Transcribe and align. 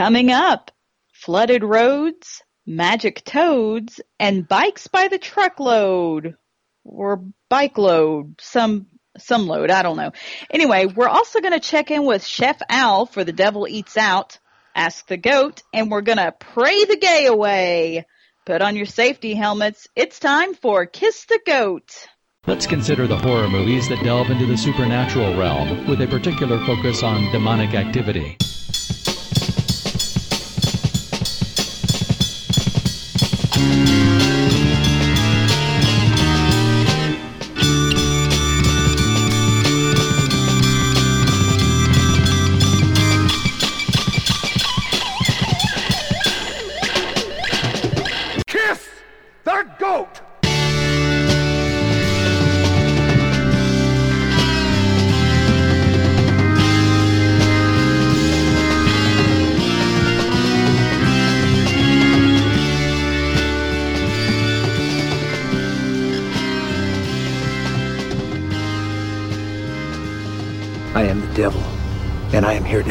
Coming 0.00 0.30
up, 0.30 0.70
flooded 1.12 1.62
roads, 1.62 2.42
magic 2.64 3.22
toads, 3.22 4.00
and 4.18 4.48
bikes 4.48 4.86
by 4.86 5.08
the 5.08 5.18
truckload. 5.18 6.36
Or 6.84 7.22
bike 7.50 7.76
load, 7.76 8.36
some 8.40 8.86
some 9.18 9.46
load, 9.46 9.70
I 9.70 9.82
don't 9.82 9.98
know. 9.98 10.12
Anyway, 10.50 10.86
we're 10.86 11.06
also 11.06 11.42
going 11.42 11.52
to 11.52 11.60
check 11.60 11.90
in 11.90 12.06
with 12.06 12.24
Chef 12.24 12.62
Al 12.70 13.04
for 13.04 13.24
The 13.24 13.34
Devil 13.34 13.68
Eats 13.68 13.98
Out, 13.98 14.38
Ask 14.74 15.06
the 15.06 15.18
Goat, 15.18 15.62
and 15.74 15.90
we're 15.90 16.00
going 16.00 16.16
to 16.16 16.32
pray 16.32 16.82
the 16.86 16.96
gay 16.96 17.26
away. 17.26 18.06
Put 18.46 18.62
on 18.62 18.76
your 18.76 18.86
safety 18.86 19.34
helmets. 19.34 19.86
It's 19.94 20.18
time 20.18 20.54
for 20.54 20.86
Kiss 20.86 21.26
the 21.26 21.40
Goat. 21.44 22.06
Let's 22.46 22.66
consider 22.66 23.06
the 23.06 23.18
horror 23.18 23.50
movies 23.50 23.90
that 23.90 24.02
delve 24.02 24.30
into 24.30 24.46
the 24.46 24.56
supernatural 24.56 25.36
realm 25.36 25.86
with 25.86 26.00
a 26.00 26.06
particular 26.06 26.58
focus 26.64 27.02
on 27.02 27.30
demonic 27.32 27.74
activity. 27.74 28.38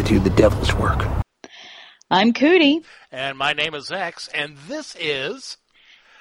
Do 0.09 0.17
the 0.17 0.31
devil's 0.31 0.73
work. 0.73 1.05
I'm 2.09 2.33
Cootie. 2.33 2.81
And 3.11 3.37
my 3.37 3.53
name 3.53 3.75
is 3.75 3.91
X, 3.91 4.27
and 4.33 4.57
this 4.67 4.95
is 4.99 5.57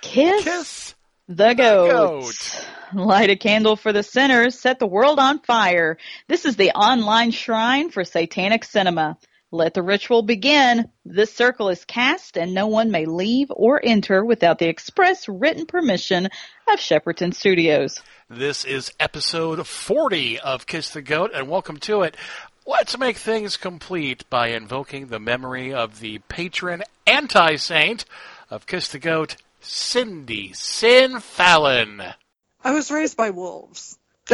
Kiss, 0.03 0.45
Kiss 0.45 0.95
the 1.27 1.55
goat. 1.55 1.89
Goat. 1.91 2.67
Light 2.93 3.31
a 3.31 3.37
candle 3.37 3.77
for 3.77 3.95
the 3.95 4.03
sinners, 4.03 4.61
set 4.61 4.79
the 4.79 4.87
world 4.87 5.19
on 5.19 5.39
fire. 5.39 5.97
This 6.29 6.45
is 6.45 6.57
the 6.57 6.73
online 6.73 7.31
shrine 7.31 7.89
for 7.89 8.05
satanic 8.05 8.65
cinema. 8.65 9.17
Let 9.51 9.73
the 9.73 9.83
ritual 9.83 10.21
begin. 10.21 10.91
This 11.07 11.35
circle 11.35 11.71
is 11.71 11.87
cast 11.87 12.37
and 12.37 12.53
no 12.53 12.67
one 12.67 12.91
may 12.91 13.07
leave 13.07 13.49
or 13.49 13.81
enter 13.83 14.23
without 14.23 14.59
the 14.59 14.69
express 14.69 15.27
written 15.27 15.65
permission 15.65 16.27
of 16.27 16.79
Shepperton 16.79 17.33
Studios. 17.33 18.03
This 18.29 18.67
is 18.67 18.93
episode 19.01 19.67
40 19.67 20.39
of 20.41 20.67
Kiss 20.67 20.91
the 20.91 21.01
Goat, 21.01 21.31
and 21.35 21.49
welcome 21.49 21.79
to 21.79 22.03
it. 22.03 22.15
Let's 22.71 22.99
make 22.99 23.17
things 23.17 23.57
complete 23.57 24.29
by 24.29 24.49
invoking 24.49 25.07
the 25.07 25.19
memory 25.19 25.73
of 25.73 26.01
the 26.01 26.19
patron 26.29 26.83
anti 27.07 27.57
saint 27.57 28.05
of 28.51 28.67
Kiss 28.67 28.89
the 28.89 28.99
Goat, 28.99 29.37
Cindy 29.63 30.53
Sin 30.53 31.21
Fallon. 31.21 32.03
I 32.63 32.73
was 32.73 32.91
raised 32.91 33.17
by 33.17 33.31
wolves. 33.31 33.99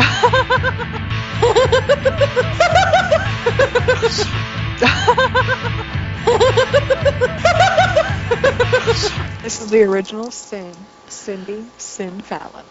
this 9.44 9.60
is 9.60 9.70
the 9.70 9.84
original 9.86 10.32
Sin, 10.32 10.74
Cindy 11.06 11.64
Sin 11.78 12.20
Fallon. 12.20 12.66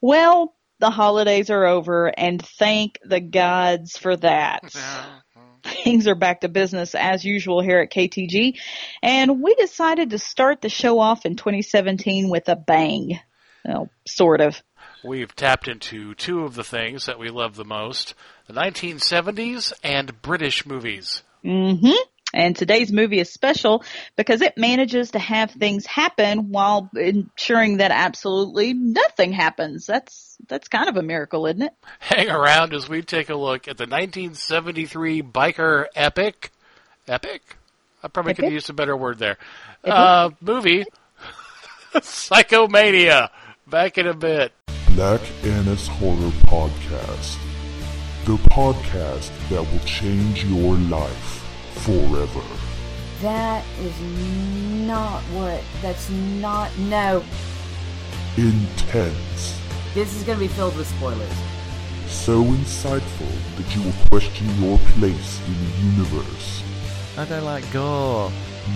Well, 0.00 0.56
the 0.82 0.90
holidays 0.90 1.48
are 1.48 1.64
over 1.64 2.08
and 2.08 2.44
thank 2.44 2.98
the 3.04 3.20
gods 3.20 3.96
for 3.96 4.16
that. 4.16 4.74
Things 5.62 6.08
are 6.08 6.16
back 6.16 6.40
to 6.40 6.48
business 6.48 6.96
as 6.96 7.24
usual 7.24 7.62
here 7.62 7.78
at 7.78 7.92
KTG 7.92 8.58
and 9.00 9.40
we 9.40 9.54
decided 9.54 10.10
to 10.10 10.18
start 10.18 10.60
the 10.60 10.68
show 10.68 10.98
off 10.98 11.24
in 11.24 11.36
2017 11.36 12.28
with 12.28 12.48
a 12.48 12.56
bang. 12.56 13.20
Well, 13.64 13.90
sort 14.08 14.40
of. 14.40 14.60
We've 15.04 15.32
tapped 15.36 15.68
into 15.68 16.14
two 16.14 16.42
of 16.42 16.56
the 16.56 16.64
things 16.64 17.06
that 17.06 17.20
we 17.20 17.28
love 17.28 17.54
the 17.54 17.64
most 17.64 18.14
the 18.48 18.54
1970s 18.54 19.72
and 19.84 20.20
British 20.20 20.66
movies. 20.66 21.22
Mm 21.44 21.78
hmm 21.78 22.08
And 22.34 22.56
today's 22.56 22.92
movie 22.92 23.20
is 23.20 23.32
special 23.32 23.84
because 24.16 24.42
it 24.42 24.58
manages 24.58 25.12
to 25.12 25.20
have 25.20 25.52
things 25.52 25.86
happen 25.86 26.50
while 26.50 26.90
ensuring 26.96 27.76
that 27.76 27.92
absolutely 27.92 28.74
nothing 28.74 29.30
happens. 29.32 29.86
That's 29.86 30.31
that's 30.48 30.68
kind 30.68 30.88
of 30.88 30.96
a 30.96 31.02
miracle, 31.02 31.46
isn't 31.46 31.62
it? 31.62 31.72
Hang 32.00 32.28
around 32.30 32.74
as 32.74 32.88
we 32.88 33.02
take 33.02 33.30
a 33.30 33.34
look 33.34 33.68
at 33.68 33.76
the 33.78 33.84
1973 33.84 35.22
biker 35.22 35.86
epic. 35.94 36.50
Epic? 37.08 37.56
I 38.02 38.08
probably 38.08 38.34
could 38.34 38.44
have 38.44 38.48
Epic? 38.50 38.54
used 38.54 38.70
a 38.70 38.72
better 38.74 38.96
word 38.96 39.18
there. 39.18 39.38
Uh, 39.84 40.30
movie 40.40 40.84
Psychomania. 41.94 43.30
Back 43.66 43.98
in 43.98 44.06
a 44.06 44.14
bit. 44.14 44.52
Black 44.94 45.20
Annis 45.44 45.86
Horror 45.88 46.30
Podcast. 46.46 47.38
The 48.24 48.36
podcast 48.50 49.30
that 49.48 49.62
will 49.62 49.78
change 49.86 50.44
your 50.44 50.74
life 50.76 51.44
forever. 51.84 52.42
That 53.20 53.64
is 53.80 54.00
not 54.86 55.20
what. 55.32 55.62
That's 55.80 56.10
not. 56.10 56.76
No. 56.78 57.24
Intense. 58.36 59.58
This 59.94 60.16
is 60.16 60.22
going 60.22 60.38
to 60.38 60.40
be 60.40 60.48
filled 60.48 60.74
with 60.78 60.86
spoilers. 60.86 61.28
So 62.06 62.42
insightful 62.44 63.30
that 63.56 63.76
you 63.76 63.82
will 63.82 63.92
question 64.10 64.46
your 64.58 64.78
place 64.96 65.40
in 65.46 65.52
the 65.52 66.02
universe. 66.02 66.62
I 67.18 67.26
don't 67.26 67.44
like 67.44 67.70
gore. 67.72 68.32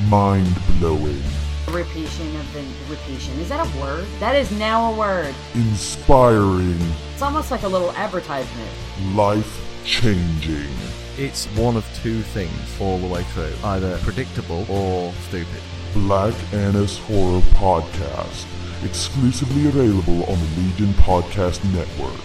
Mind 0.08 0.54
blowing. 0.78 1.22
Repetition 1.68 2.36
of 2.36 2.52
the 2.52 2.62
repetition. 2.90 3.38
Is 3.40 3.48
that 3.48 3.66
a 3.66 3.80
word? 3.80 4.06
That 4.20 4.36
is 4.36 4.52
now 4.52 4.92
a 4.92 4.98
word. 4.98 5.34
Inspiring. 5.54 6.78
It's 7.14 7.22
almost 7.22 7.50
like 7.50 7.62
a 7.62 7.68
little 7.68 7.92
advertisement. 7.92 8.70
Life 9.14 9.64
changing. 9.86 10.68
It's 11.16 11.46
one 11.56 11.78
of 11.78 12.00
two 12.02 12.20
things 12.20 12.78
all 12.78 12.98
the 12.98 13.06
way 13.06 13.22
through 13.22 13.54
either 13.64 13.96
predictable 13.98 14.70
or 14.70 15.14
stupid. 15.28 15.62
Black 15.94 16.34
Annis 16.52 16.98
Horror 16.98 17.40
Podcast. 17.54 18.44
Exclusively 18.84 19.68
available 19.68 20.24
on 20.24 20.38
the 20.38 20.60
Legion 20.60 20.92
Podcast 20.94 21.64
Network. 21.72 22.20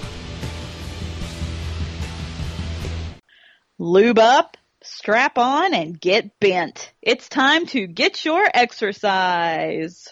Lube 3.80 4.20
up, 4.20 4.58
strap 4.84 5.38
on, 5.38 5.74
and 5.74 6.00
get 6.00 6.40
bent. 6.40 6.92
It's 7.02 7.30
time 7.30 7.66
to 7.68 7.88
get 7.88 8.26
your 8.26 8.44
exercise. 8.54 10.08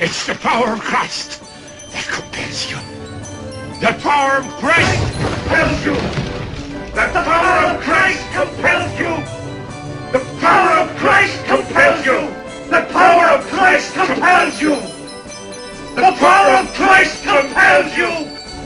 It's 0.00 0.26
the 0.26 0.34
power 0.34 0.74
of 0.74 0.80
Christ 0.80 1.40
that 1.92 2.04
compels 2.04 2.70
you. 2.70 2.76
The 3.80 3.98
power 4.02 4.38
of 4.38 4.46
Christ 4.58 5.12
compels 5.18 5.84
you. 5.86 5.94
That 6.94 7.12
The 7.14 7.22
power 7.22 7.74
of 7.74 7.80
Christ 7.80 8.22
compels 8.32 8.98
you. 8.98 9.38
The 10.12 10.40
power 10.40 10.78
of 10.80 10.96
Christ 10.96 11.44
compels 11.46 12.06
you. 12.06 12.47
The 12.68 12.86
power 12.92 13.38
of 13.38 13.46
Christ 13.46 13.94
compels 13.94 14.60
you. 14.60 14.76
The 15.94 16.12
power 16.20 16.60
of 16.60 16.72
Christ 16.74 17.22
compels 17.22 17.96
you. 17.96 18.12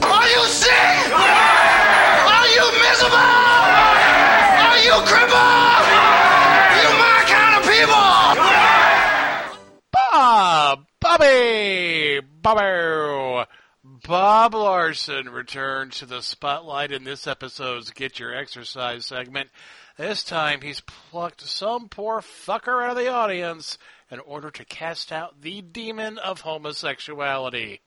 Are 0.03 0.27
you 0.27 0.43
sick? 0.45 1.13
Are 1.15 2.47
you 2.47 2.65
miserable? 2.83 3.15
Are 4.59 4.79
you 4.83 4.95
crippled? 5.07 5.87
You 6.83 6.89
my 6.99 7.23
kind 7.31 7.55
of 7.55 7.63
people. 7.63 8.03
Bob! 9.91 10.85
Bobby! 10.99 12.19
Bobbo! 12.41 13.45
Bob 14.05 14.53
Larson 14.53 15.29
returns 15.29 15.99
to 15.99 16.05
the 16.05 16.21
spotlight 16.21 16.91
in 16.91 17.05
this 17.05 17.25
episode's 17.25 17.91
Get 17.91 18.19
Your 18.19 18.35
Exercise 18.35 19.05
segment. 19.05 19.49
This 19.97 20.23
time 20.23 20.61
he's 20.61 20.81
plucked 20.81 21.41
some 21.41 21.87
poor 21.87 22.21
fucker 22.21 22.83
out 22.83 22.91
of 22.91 22.97
the 22.97 23.09
audience 23.09 23.77
in 24.09 24.19
order 24.19 24.49
to 24.49 24.65
cast 24.65 25.11
out 25.11 25.39
the 25.41 25.61
demon 25.61 26.17
of 26.17 26.41
homosexuality. 26.41 27.79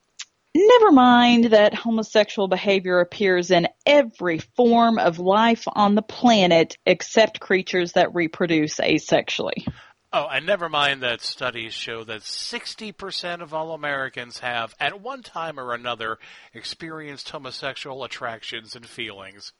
Never 0.54 0.92
mind 0.92 1.46
that 1.46 1.74
homosexual 1.74 2.46
behavior 2.46 3.00
appears 3.00 3.50
in 3.50 3.66
every 3.84 4.38
form 4.38 5.00
of 5.00 5.18
life 5.18 5.64
on 5.66 5.96
the 5.96 6.02
planet 6.02 6.78
except 6.86 7.40
creatures 7.40 7.92
that 7.92 8.14
reproduce 8.14 8.76
asexually. 8.76 9.66
Oh, 10.12 10.28
and 10.28 10.46
never 10.46 10.68
mind 10.68 11.02
that 11.02 11.20
studies 11.20 11.74
show 11.74 12.04
that 12.04 12.20
60% 12.20 13.42
of 13.42 13.52
all 13.52 13.72
Americans 13.72 14.38
have, 14.38 14.74
at 14.78 15.00
one 15.00 15.22
time 15.22 15.58
or 15.58 15.74
another, 15.74 16.18
experienced 16.54 17.28
homosexual 17.28 18.04
attractions 18.04 18.76
and 18.76 18.86
feelings. 18.86 19.52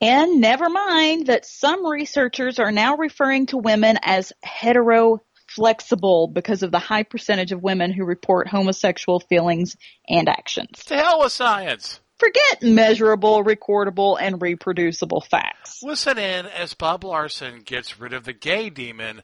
And 0.00 0.40
never 0.40 0.68
mind 0.68 1.28
that 1.28 1.46
some 1.46 1.86
researchers 1.86 2.58
are 2.58 2.72
now 2.72 2.96
referring 2.96 3.46
to 3.46 3.56
women 3.56 3.98
as 4.02 4.32
hetero-flexible 4.42 6.28
because 6.28 6.62
of 6.62 6.72
the 6.72 6.78
high 6.78 7.04
percentage 7.04 7.52
of 7.52 7.62
women 7.62 7.92
who 7.92 8.04
report 8.04 8.48
homosexual 8.48 9.20
feelings 9.20 9.76
and 10.08 10.28
actions. 10.28 10.84
To 10.86 10.96
hell 10.96 11.20
with 11.20 11.32
science. 11.32 12.00
Forget 12.18 12.62
measurable, 12.62 13.42
recordable, 13.42 14.16
and 14.20 14.40
reproducible 14.40 15.20
facts. 15.20 15.82
Listen 15.82 16.18
in 16.18 16.46
as 16.46 16.74
Bob 16.74 17.04
Larson 17.04 17.62
gets 17.64 17.98
rid 17.98 18.12
of 18.12 18.24
the 18.24 18.32
gay 18.32 18.70
demon 18.70 19.22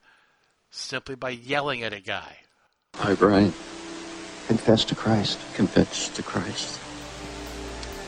simply 0.70 1.14
by 1.14 1.30
yelling 1.30 1.82
at 1.82 1.92
a 1.92 2.00
guy. 2.00 2.38
Hi, 2.96 3.14
Brian. 3.14 3.52
Confess 4.48 4.84
to 4.86 4.94
Christ. 4.96 5.38
Confess 5.54 6.08
to 6.10 6.22
Christ. 6.22 6.80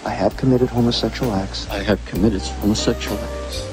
I 0.05 0.11
have 0.11 0.37
committed 0.37 0.69
homosexual 0.69 1.33
acts. 1.33 1.69
I 1.71 1.83
have 1.83 2.05
committed 2.07 2.43
homosexual 2.43 3.19
acts. 3.19 3.69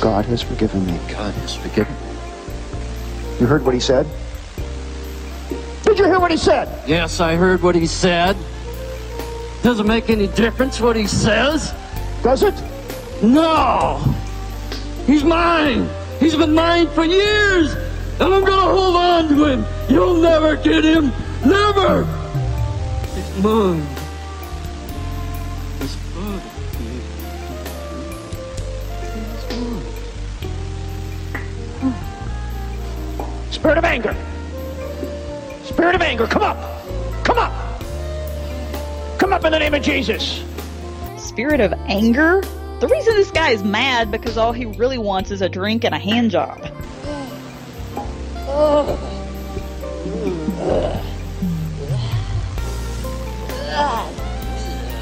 God 0.00 0.24
has 0.26 0.42
forgiven 0.42 0.84
me. 0.84 0.98
God 1.08 1.32
has 1.34 1.54
forgiven 1.54 1.94
me. 1.94 3.40
You 3.40 3.46
heard 3.46 3.64
what 3.64 3.74
he 3.74 3.80
said? 3.80 4.06
Did 5.84 5.98
you 5.98 6.04
hear 6.06 6.18
what 6.18 6.30
he 6.30 6.36
said? 6.36 6.68
Yes, 6.88 7.20
I 7.20 7.36
heard 7.36 7.62
what 7.62 7.74
he 7.74 7.86
said. 7.86 8.36
Doesn't 9.62 9.86
make 9.86 10.10
any 10.10 10.26
difference 10.28 10.80
what 10.80 10.96
he 10.96 11.06
says. 11.06 11.72
Does 12.22 12.42
it? 12.42 12.54
No! 13.22 13.98
He's 15.06 15.22
mine! 15.22 15.88
He's 16.18 16.34
been 16.34 16.54
mine 16.54 16.88
for 16.88 17.04
years! 17.04 17.72
And 18.20 18.34
I'm 18.34 18.44
gonna 18.44 18.72
hold 18.72 18.96
on 18.96 19.28
to 19.28 19.44
him! 19.44 19.64
You'll 19.88 20.20
never 20.20 20.56
get 20.56 20.84
him! 20.84 21.12
Never! 21.44 22.04
He's 23.14 23.42
mine. 23.42 23.95
Spirit 33.66 33.78
of 33.78 33.84
anger. 33.84 34.16
Spirit 35.64 35.96
of 35.96 36.00
anger, 36.00 36.28
come 36.28 36.44
up. 36.44 36.56
Come 37.24 37.36
up. 37.36 37.52
Come 39.18 39.32
up 39.32 39.44
in 39.44 39.50
the 39.50 39.58
name 39.58 39.74
of 39.74 39.82
Jesus. 39.82 40.44
Spirit 41.18 41.58
of 41.58 41.72
anger? 41.88 42.42
The 42.78 42.86
reason 42.86 43.16
this 43.16 43.32
guy 43.32 43.50
is 43.50 43.64
mad 43.64 44.12
because 44.12 44.38
all 44.38 44.52
he 44.52 44.66
really 44.66 44.98
wants 44.98 45.32
is 45.32 45.42
a 45.42 45.48
drink 45.48 45.82
and 45.82 45.96
a 45.96 45.98
hand 45.98 46.30
job. 46.30 46.62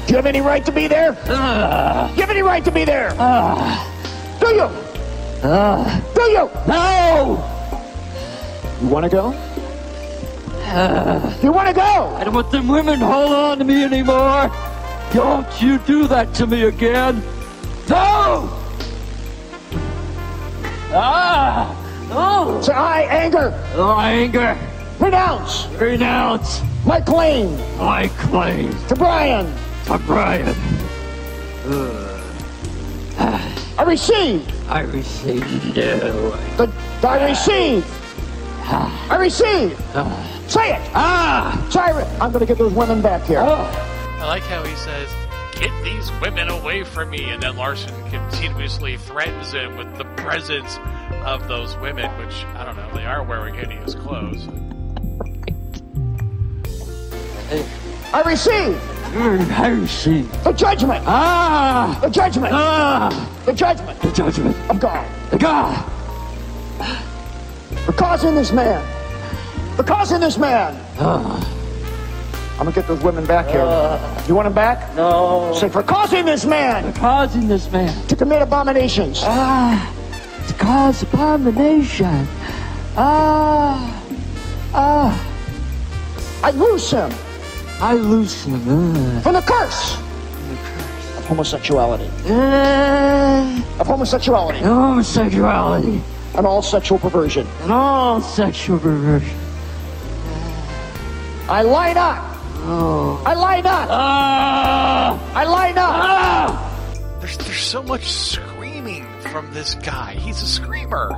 Do 0.07 0.11
you 0.11 0.15
have 0.15 0.25
any 0.25 0.41
right 0.41 0.65
to 0.65 0.71
be 0.71 0.87
there? 0.87 1.11
Do 1.11 1.29
you 1.29 1.35
have 1.35 2.31
any 2.31 2.41
right 2.41 2.65
to 2.65 2.71
be 2.71 2.83
there? 2.83 3.11
Do 4.39 4.47
you? 4.47 4.67
Do 6.15 6.23
you? 6.31 6.49
No! 6.67 7.51
You 8.81 8.87
want 8.87 9.03
to 9.03 9.09
go? 9.09 9.31
You 11.41 11.51
want 11.51 11.67
to 11.69 11.73
go? 11.73 12.15
I 12.17 12.23
don't 12.23 12.33
want 12.33 12.51
them 12.51 12.67
women 12.67 12.99
hold 12.99 13.31
on 13.31 13.59
to 13.59 13.63
me 13.63 13.83
anymore! 13.83 14.51
Don't 15.13 15.61
you 15.61 15.77
do 15.79 16.07
that 16.07 16.33
to 16.35 16.47
me 16.47 16.63
again! 16.63 17.21
No! 17.89 18.49
Ah! 20.91 21.75
No! 22.09 22.61
Say, 22.61 22.73
I 22.73 23.03
anger. 23.03 23.53
Oh, 23.75 23.97
anger! 23.99 24.57
Renounce 24.99 25.67
Renounce 25.79 26.61
my 26.85 27.01
claim 27.01 27.57
my 27.77 28.07
claim 28.19 28.71
to 28.87 28.95
Brian. 28.95 29.53
to 29.85 29.97
Brian. 29.99 30.55
I 33.77 33.83
receive. 33.83 34.69
I 34.69 34.81
receive 34.81 35.75
no. 35.75 36.31
The, 36.55 36.71
I 37.03 37.29
receive. 37.29 38.04
I 38.67 39.17
receive. 39.19 39.77
Say 40.49 40.73
it. 40.75 40.81
Ah! 40.93 41.67
Say 41.69 41.85
it. 42.01 42.21
I'm 42.21 42.31
going 42.31 42.39
to 42.41 42.45
get 42.45 42.57
those 42.57 42.73
women 42.73 43.01
back 43.01 43.23
here. 43.23 43.39
I 43.39 44.25
like 44.27 44.43
how 44.43 44.63
he 44.63 44.75
says, 44.75 45.09
Get 45.59 45.71
these 45.83 46.11
women 46.19 46.49
away 46.49 46.83
from 46.83 47.09
me, 47.11 47.29
and 47.29 47.41
then 47.41 47.55
Larson 47.55 47.93
continuously 48.09 48.97
threatens 48.97 49.53
him 49.53 49.77
with 49.77 49.97
the 49.97 50.03
presence 50.17 50.77
of 51.23 51.47
those 51.47 51.77
women, 51.77 52.09
which, 52.19 52.43
I 52.55 52.65
don't 52.65 52.75
know, 52.75 52.91
they 52.93 53.05
are 53.05 53.23
wearing 53.23 53.55
hideous 53.55 53.95
clothes. 53.95 54.47
I 58.13 58.21
receive 58.25 58.77
I 59.51 59.67
receive. 59.67 60.43
the 60.43 60.51
judgment. 60.51 61.03
Ah! 61.07 61.97
The 62.01 62.09
judgment. 62.09 62.53
Ah! 62.53 63.41
The 63.45 63.53
judgment 63.53 63.99
The 64.01 64.11
judgment. 64.11 64.57
of 64.69 64.79
God. 64.79 65.39
God! 65.39 65.85
For 67.85 67.93
causing 67.93 68.35
this 68.35 68.51
man. 68.51 68.83
For 69.75 69.83
causing 69.83 70.19
this 70.19 70.37
man. 70.37 70.75
Ah. 70.99 71.51
I'm 72.59 72.65
to 72.65 72.71
get 72.71 72.87
those 72.87 73.03
women 73.03 73.25
back 73.25 73.47
here. 73.47 73.65
You 74.27 74.33
want 74.35 74.45
them 74.45 74.53
back? 74.53 74.95
No. 74.95 75.53
Say, 75.59 75.67
for 75.67 75.83
causing 75.83 76.25
this 76.25 76.45
man 76.45 76.93
For 76.93 76.99
Causing 76.99 77.47
this 77.49 77.69
man. 77.69 78.07
to 78.07 78.15
commit 78.15 78.41
abominations. 78.41 79.21
Ah! 79.23 79.91
To 80.47 80.53
cause 80.53 81.03
abomination. 81.03 82.25
Ah! 82.95 84.01
Ah! 84.73 85.31
I 86.43 86.51
loose 86.51 86.91
him 86.91 87.11
I 87.81 87.93
loose 87.95 88.45
him. 88.45 88.61
Ah. 88.67 89.19
from 89.21 89.33
the 89.33 89.41
curse 89.41 89.95
the 89.97 90.55
curse 90.63 91.17
of 91.17 91.25
homosexuality. 91.25 92.09
Ah. 92.27 93.79
Of 93.79 93.87
homosexuality 93.87 94.59
Homosexuality 94.59 96.01
and 96.37 96.45
all 96.45 96.61
sexual 96.61 96.99
perversion. 96.99 97.47
and 97.61 97.71
all 97.71 98.21
sexual 98.21 98.79
perversion. 98.79 99.37
I 101.47 101.61
line 101.61 101.97
up. 101.97 102.23
Oh. 102.67 103.21
I 103.25 103.33
line 103.35 103.65
up. 103.67 103.87
Ah! 103.91 105.33
I 105.35 105.43
line 105.43 105.77
up. 105.77 105.89
Ah! 105.93 107.17
There's, 107.19 107.37
there's 107.37 107.59
so 107.59 107.83
much 107.83 108.11
screaming 108.11 109.05
from 109.19 109.53
this 109.53 109.75
guy. 109.75 110.13
He's 110.15 110.41
a 110.41 110.47
screamer. 110.47 111.11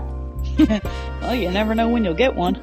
Well, 1.22 1.36
you 1.36 1.52
never 1.52 1.76
know 1.76 1.90
when 1.90 2.06
you'll 2.06 2.14
get 2.14 2.36
one. 2.36 2.56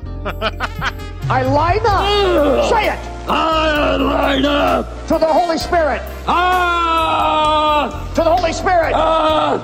I 1.29 1.43
line 1.43 1.81
up. 1.85 2.71
Say 2.71 2.87
it 2.87 2.99
I 3.29 3.97
line 3.97 4.45
up! 4.47 5.07
to 5.09 5.19
the 5.19 5.27
Holy 5.27 5.59
Spirit. 5.59 6.01
Ah! 6.27 8.11
To 8.15 8.23
the 8.23 8.35
Holy 8.35 8.53
Spirit. 8.55 8.93
Ah! 8.95 9.61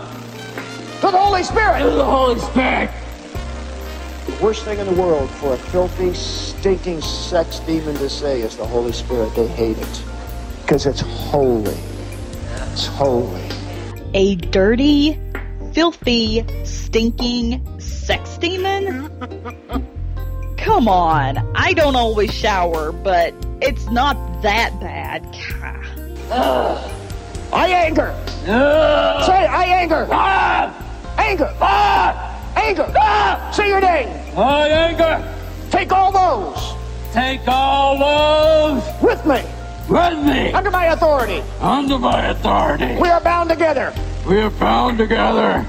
To 1.00 1.06
the 1.06 1.16
Holy 1.16 1.42
Spirit! 1.42 1.78
To 1.78 1.84
Spirit. 1.84 1.96
the 1.96 2.04
Holy 2.04 2.38
Spirit! 2.40 2.90
The 4.26 4.44
Worst 4.44 4.64
thing 4.64 4.78
in 4.80 4.86
the 4.86 5.00
world 5.00 5.30
for 5.30 5.54
a 5.54 5.56
filthy, 5.56 6.12
stinking 6.12 7.00
sex 7.00 7.60
demon 7.60 7.94
to 7.96 8.10
say 8.10 8.42
is 8.42 8.58
the 8.58 8.66
Holy 8.66 8.92
Spirit. 8.92 9.34
They 9.34 9.46
hate 9.46 9.78
it 9.78 10.02
because 10.60 10.84
it's 10.84 11.00
holy. 11.00 11.74
It's 12.72 12.84
holy. 12.86 13.40
A 14.12 14.34
dirty, 14.34 15.18
filthy, 15.72 16.44
stinking 16.66 17.80
sex 17.80 18.36
demon? 18.36 19.08
Come 20.58 20.86
on. 20.86 21.38
I 21.56 21.72
don't 21.72 21.96
always 21.96 22.30
shower, 22.34 22.92
but 22.92 23.32
it's 23.62 23.86
not 23.86 24.42
that 24.42 24.78
bad. 24.80 25.22
Gah. 26.28 26.90
I 27.52 27.68
anger. 27.68 28.14
Ah! 28.46 29.24
Say 29.26 29.46
I 29.46 29.64
anger. 29.64 30.06
Ah! 30.10 30.86
Anger. 31.20 31.54
Ah! 31.60 32.52
Anger. 32.56 32.92
Ah! 32.96 33.50
Say 33.52 33.68
your 33.68 33.80
name. 33.80 34.08
I 34.36 34.68
anger! 34.68 35.14
Take 35.70 35.92
all 35.92 36.10
those 36.12 36.74
Take 37.12 37.46
all 37.46 37.98
those 37.98 38.82
with 39.02 39.24
me 39.26 39.42
with 39.88 40.18
me 40.24 40.52
under 40.52 40.70
my 40.70 40.86
authority. 40.86 41.42
under 41.60 41.98
my 41.98 42.26
authority. 42.28 42.96
We 43.00 43.08
are 43.08 43.20
bound 43.20 43.50
together. 43.50 43.92
We 44.28 44.38
are 44.40 44.50
bound 44.50 44.98
together. 44.98 45.66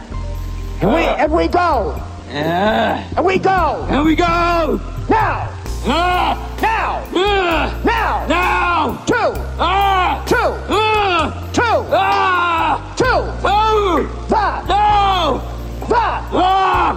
And 0.81 0.89
we 0.93 1.01
and 1.01 1.31
we 1.31 1.47
go. 1.47 1.95
Yeah. 2.29 3.07
And 3.17 3.25
we 3.25 3.37
go. 3.39 3.85
And 3.89 4.05
we 4.05 4.15
go! 4.15 4.79
Now. 5.09 5.49
Ah! 5.83 6.37
Now. 6.61 7.03
Ah! 7.15 7.81
Now. 7.83 8.27
Now! 8.27 9.03
Two. 9.05 9.33
Ah! 9.57 10.23
Two. 10.27 10.35
Ah! 10.69 11.49
Two. 11.51 11.85
Ah! 11.91 12.93
Two. 12.95 13.05
Oh! 13.43 14.05
The. 14.29 14.61
No! 14.69 15.41
The. 15.87 16.05
Ah! 16.37 16.93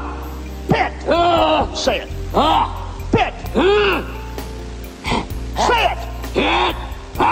Pit. 0.68 0.92
Ah! 1.08 1.74
Say 1.74 2.00
it. 2.00 2.08
Ah! 2.34 2.68
Pit. 3.10 3.32
Ah! 3.56 4.04
Say 5.66 5.82
it. 5.88 5.98
Hit! 6.34 6.76
Come 7.16 7.24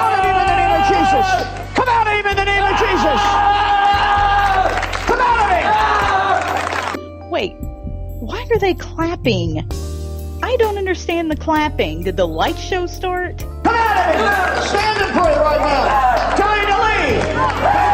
out 0.00 0.12
of 0.16 0.24
him 0.24 0.36
in 0.40 0.46
the 0.48 0.56
name 0.56 0.72
of 0.80 0.84
Jesus. 0.88 1.28
Come 1.76 1.88
out 1.88 2.06
of 2.06 2.12
him 2.16 2.26
in 2.26 2.36
the 2.36 2.44
name 2.48 2.64
of 2.64 2.76
Jesus. 2.80 3.20
Come 5.04 5.20
out 5.20 5.40
of 5.44 5.48
him. 5.60 7.30
Wait, 7.30 7.52
why 8.20 8.46
are 8.50 8.58
they 8.58 8.72
clapping? 8.72 9.68
I 10.42 10.56
don't 10.56 10.76
understand 10.76 11.30
the 11.30 11.36
clapping. 11.36 12.02
Did 12.02 12.16
the 12.16 12.26
light 12.26 12.58
show 12.58 12.86
start? 12.86 13.38
Come 13.38 13.74
out 13.74 14.14
of 14.14 14.20
him. 14.20 14.68
Stand 14.68 15.02
and 15.02 15.12
pray 15.12 15.34
right 15.36 15.60
now. 15.60 16.36
Him 16.36 16.66
to 16.66 17.86
leave. 17.86 17.91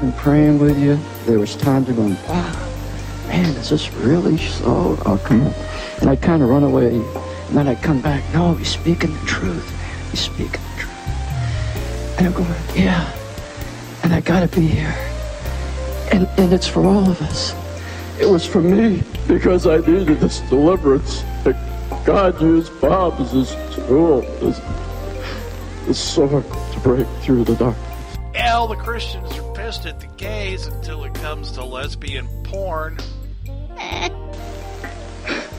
Been 0.00 0.12
praying 0.14 0.58
with 0.58 0.78
you. 0.78 0.98
There 1.26 1.38
was 1.38 1.54
times 1.56 1.88
I'm 1.90 1.96
going, 1.96 2.14
wow, 2.26 2.68
man, 3.26 3.54
is 3.56 3.68
this 3.68 3.92
really 3.94 4.38
so? 4.38 4.98
Oh, 5.04 5.20
come 5.22 5.42
on. 5.42 5.52
And 6.00 6.08
I'd 6.08 6.22
kind 6.22 6.42
of 6.42 6.48
run 6.48 6.62
away. 6.62 6.96
And 6.96 7.56
then 7.56 7.68
I'd 7.68 7.82
come 7.82 8.00
back. 8.00 8.24
No, 8.32 8.54
he's 8.54 8.70
speaking 8.70 9.12
the 9.12 9.26
truth, 9.26 9.70
man. 9.72 10.10
He's 10.10 10.20
speaking 10.20 10.52
the 10.52 10.80
truth. 10.80 12.18
And 12.18 12.26
I'm 12.26 12.32
going, 12.32 12.48
yeah. 12.74 13.12
And 14.02 14.14
I 14.14 14.20
gotta 14.20 14.48
be 14.48 14.66
here. 14.66 14.96
And, 16.12 16.26
and 16.38 16.52
it's 16.52 16.66
for 16.66 16.84
all 16.84 17.10
of 17.10 17.20
us. 17.20 17.54
It 18.18 18.28
was 18.28 18.46
for 18.46 18.62
me 18.62 19.02
because 19.28 19.66
I 19.66 19.78
needed 19.78 20.18
this 20.20 20.40
deliverance. 20.40 21.22
that 21.44 21.56
God 22.06 22.40
used 22.40 22.80
Bob 22.80 23.20
as 23.20 23.32
his 23.32 23.50
tool, 23.74 24.22
as 24.42 24.60
the 25.86 25.94
sword 25.94 26.44
to 26.72 26.80
break 26.80 27.06
through 27.20 27.44
the 27.44 27.54
dark. 27.56 27.76
Hell, 28.34 28.66
the 28.66 28.76
Christians 28.76 29.39
are 29.70 29.72
pissed 29.72 29.86
at 29.86 30.00
the 30.00 30.06
gays 30.16 30.66
until 30.66 31.04
it 31.04 31.14
comes 31.14 31.52
to 31.52 31.64
lesbian 31.64 32.26
porn. 32.42 32.98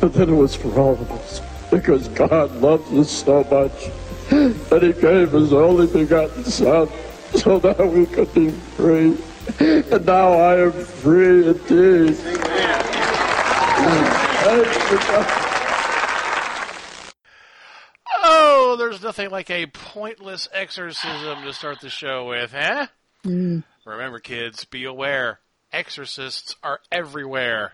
But 0.02 0.14
then 0.14 0.30
it 0.30 0.36
was 0.36 0.54
for 0.54 0.78
all 0.78 0.94
of 0.94 1.12
us 1.12 1.42
because 1.70 2.10
God 2.10 2.52
loves 2.58 2.92
us 2.92 3.10
so 3.10 3.44
much 3.44 3.90
that 4.70 4.82
He 4.84 4.92
gave 5.00 5.32
His 5.32 5.54
only 5.54 5.88
begotten 5.88 6.44
Son 6.44 6.90
so 7.36 7.60
that 7.60 7.88
we 7.88 8.06
could 8.06 8.34
be 8.34 8.50
free. 8.50 9.18
And 9.60 10.06
now 10.06 10.34
I 10.34 10.60
am 10.60 10.72
free 10.74 11.48
indeed. 11.48 12.16
Thank 14.46 14.92
you, 14.92 14.98
God. 14.98 15.28
Oh, 18.24 18.76
there's 18.78 19.02
nothing 19.02 19.30
like 19.30 19.50
a 19.50 19.68
pointless 19.68 20.50
exorcism 20.52 21.44
to 21.44 21.54
start 21.54 21.80
the 21.80 21.90
show 21.90 22.28
with, 22.28 22.52
huh? 22.52 22.88
Hmm. 23.24 23.60
Remember, 23.86 24.20
kids, 24.20 24.66
be 24.66 24.86
aware. 24.86 25.40
Exorcists 25.72 26.56
are 26.62 26.80
everywhere. 26.92 27.74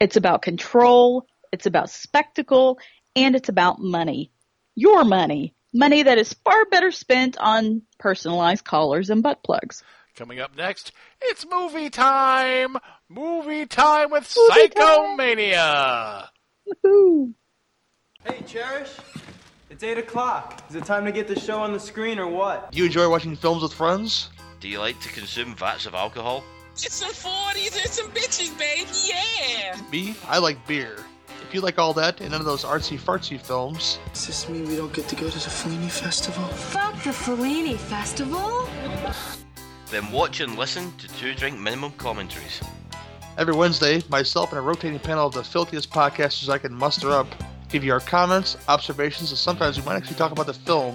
It's 0.00 0.16
about 0.16 0.42
control, 0.42 1.26
it's 1.52 1.66
about 1.66 1.90
spectacle, 1.90 2.78
and 3.16 3.34
it's 3.34 3.48
about 3.48 3.80
money. 3.80 4.30
Your 4.74 5.04
money. 5.04 5.54
Money 5.72 6.02
that 6.02 6.18
is 6.18 6.32
far 6.32 6.64
better 6.66 6.90
spent 6.90 7.36
on 7.38 7.82
personalized 7.98 8.64
collars 8.64 9.10
and 9.10 9.22
butt 9.22 9.42
plugs. 9.42 9.82
Coming 10.16 10.40
up 10.40 10.56
next, 10.56 10.92
it's 11.20 11.46
movie 11.48 11.90
time! 11.90 12.76
Movie 13.08 13.66
time 13.66 14.10
with 14.10 14.34
Movie 14.36 14.68
time. 14.68 15.18
Psychomania! 15.18 16.28
Woohoo! 16.84 17.32
Hey, 18.24 18.42
Cherish. 18.46 18.90
It's 19.70 19.82
8 19.84 19.98
o'clock. 19.98 20.62
Is 20.68 20.76
it 20.76 20.84
time 20.84 21.04
to 21.04 21.12
get 21.12 21.28
the 21.28 21.38
show 21.38 21.60
on 21.60 21.72
the 21.72 21.80
screen 21.80 22.18
or 22.18 22.26
what? 22.26 22.72
Do 22.72 22.78
you 22.78 22.86
enjoy 22.86 23.08
watching 23.08 23.36
films 23.36 23.62
with 23.62 23.72
friends? 23.72 24.30
Do 24.60 24.68
you 24.68 24.78
like 24.80 25.00
to 25.00 25.08
consume 25.10 25.54
vats 25.54 25.86
of 25.86 25.94
alcohol? 25.94 26.42
It's 26.74 26.94
some 26.94 27.10
40s 27.12 27.80
and 27.80 27.90
some 27.90 28.10
bitches, 28.10 28.56
baby. 28.58 28.88
Yeah. 29.04 29.80
Me, 29.90 30.16
I 30.26 30.38
like 30.38 30.64
beer. 30.66 30.96
If 31.46 31.54
you 31.54 31.60
like 31.60 31.78
all 31.78 31.92
that 31.94 32.20
and 32.20 32.30
none 32.30 32.40
of 32.40 32.46
those 32.46 32.64
artsy 32.64 32.98
fartsy 32.98 33.40
films, 33.40 33.98
Does 34.12 34.26
this 34.26 34.48
mean 34.48 34.68
we 34.68 34.76
don't 34.76 34.92
get 34.92 35.08
to 35.08 35.16
go 35.16 35.28
to 35.30 35.38
the 35.38 35.50
Fellini 35.50 35.90
Festival? 35.90 36.44
Fuck 36.48 36.94
the 37.04 37.10
Fellini 37.10 37.76
Festival. 37.76 38.68
Then 39.90 40.10
watch 40.12 40.40
and 40.40 40.56
listen 40.58 40.92
to 40.98 41.08
Two 41.08 41.34
Drink 41.34 41.58
Minimum 41.58 41.92
commentaries. 41.92 42.60
every 43.38 43.54
Wednesday, 43.54 44.02
myself 44.10 44.50
and 44.50 44.58
a 44.58 44.62
rotating 44.62 44.98
panel 44.98 45.26
of 45.26 45.32
the 45.34 45.44
filthiest 45.44 45.90
podcasters 45.90 46.48
I 46.48 46.58
can 46.58 46.74
muster 46.74 47.10
up 47.10 47.26
give 47.70 47.84
you 47.84 47.92
our 47.92 48.00
comments, 48.00 48.56
observations, 48.68 49.30
and 49.30 49.38
sometimes 49.38 49.78
we 49.78 49.84
might 49.84 49.96
actually 49.96 50.16
talk 50.16 50.32
about 50.32 50.46
the 50.46 50.54
film 50.54 50.94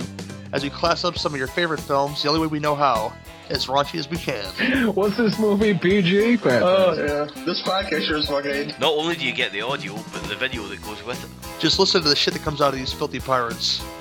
as 0.54 0.64
we 0.64 0.70
class 0.72 1.04
up 1.04 1.18
some 1.18 1.32
of 1.32 1.38
your 1.38 1.48
favorite 1.48 1.80
films 1.80 2.22
the 2.24 2.28
only 2.30 2.42
way 2.42 2.48
we 2.48 2.60
know 2.60 2.74
how, 2.76 3.14
as 3.50 3.68
raunchy 3.68 4.00
as 4.00 4.10
we 4.10 4.18
can. 4.18 4.46
What's 4.94 5.18
this 5.18 5.38
movie 5.40 5.74
PG, 5.74 6.38
Pat? 6.38 6.62
Oh, 6.62 6.92
uh, 6.92 6.96
yeah. 6.96 7.04
Uh, 7.04 7.46
this 7.46 7.62
podcast 7.62 8.04
sure 8.04 8.18
is 8.18 8.28
fucking. 8.28 8.74
Not 8.80 8.94
only 8.94 9.16
do 9.16 9.26
you 9.26 9.34
get 9.34 9.52
the 9.52 9.62
audio, 9.62 9.96
but 9.96 10.24
the 10.24 10.36
video 10.36 10.64
that 10.68 10.82
goes 10.82 11.04
with 11.04 11.24
it. 11.24 11.60
Just 11.60 11.80
listen 11.80 12.02
to 12.04 12.10
the 12.10 12.16
shit 12.16 12.34
that 12.34 12.44
comes 12.44 12.62
out 12.62 12.74
of 12.74 12.80
these 12.80 12.94
filthy 12.94 13.20
pirates. 13.20 13.84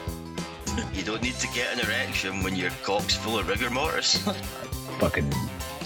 You 0.95 1.03
don't 1.03 1.23
need 1.23 1.35
to 1.35 1.49
get 1.49 1.73
an 1.75 1.81
erection 1.81 2.43
when 2.43 2.55
your 2.57 2.71
cock's 2.83 3.15
full 3.15 3.39
of 3.39 3.47
rigor 3.47 3.69
mortis. 3.69 4.17
Fucking 5.01 5.31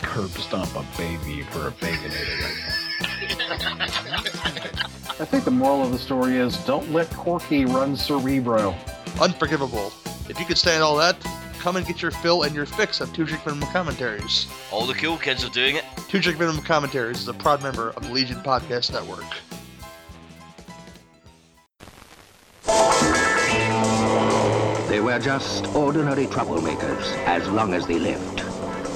curb 0.03 0.31
stomp 0.31 0.75
a 0.77 0.85
baby 0.97 1.43
for 1.51 1.69
a 1.69 1.71
baconator 1.73 2.87
I 5.19 5.25
think 5.25 5.45
the 5.45 5.51
moral 5.51 5.83
of 5.83 5.93
the 5.93 5.99
story 5.99 6.37
is 6.37 6.57
don't 6.67 6.93
let 6.93 7.11
Corky 7.11 7.65
run 7.65 7.97
Cerebro. 7.97 8.77
Unforgivable. 9.21 9.93
If 10.29 10.39
you 10.39 10.45
could 10.45 10.59
stand 10.59 10.83
all 10.83 10.97
that, 10.97 11.17
come 11.67 11.75
and 11.75 11.85
get 11.85 12.01
your 12.01 12.13
fill 12.13 12.45
and 12.45 12.55
your 12.55 12.65
fix 12.65 13.01
of 13.01 13.13
Two 13.13 13.25
Drink 13.25 13.45
Minimum 13.45 13.69
Commentaries. 13.71 14.47
All 14.71 14.87
the 14.87 14.95
cool 14.95 15.17
kids 15.17 15.45
are 15.45 15.51
doing 15.51 15.75
it. 15.75 15.85
Two 16.09 16.21
Drink 16.21 16.39
Minimum 16.39 16.63
Commentaries 16.63 17.19
is 17.19 17.27
a 17.27 17.35
proud 17.35 17.61
member 17.61 17.91
of 17.91 18.05
the 18.05 18.13
Legion 18.13 18.37
Podcast 18.37 18.93
Network. 18.93 19.25
They 24.89 25.01
were 25.01 25.19
just 25.19 25.67
ordinary 25.75 26.27
troublemakers 26.27 27.03
as 27.27 27.49
long 27.49 27.75
as 27.75 27.85
they 27.85 27.99
lived. 27.99 28.45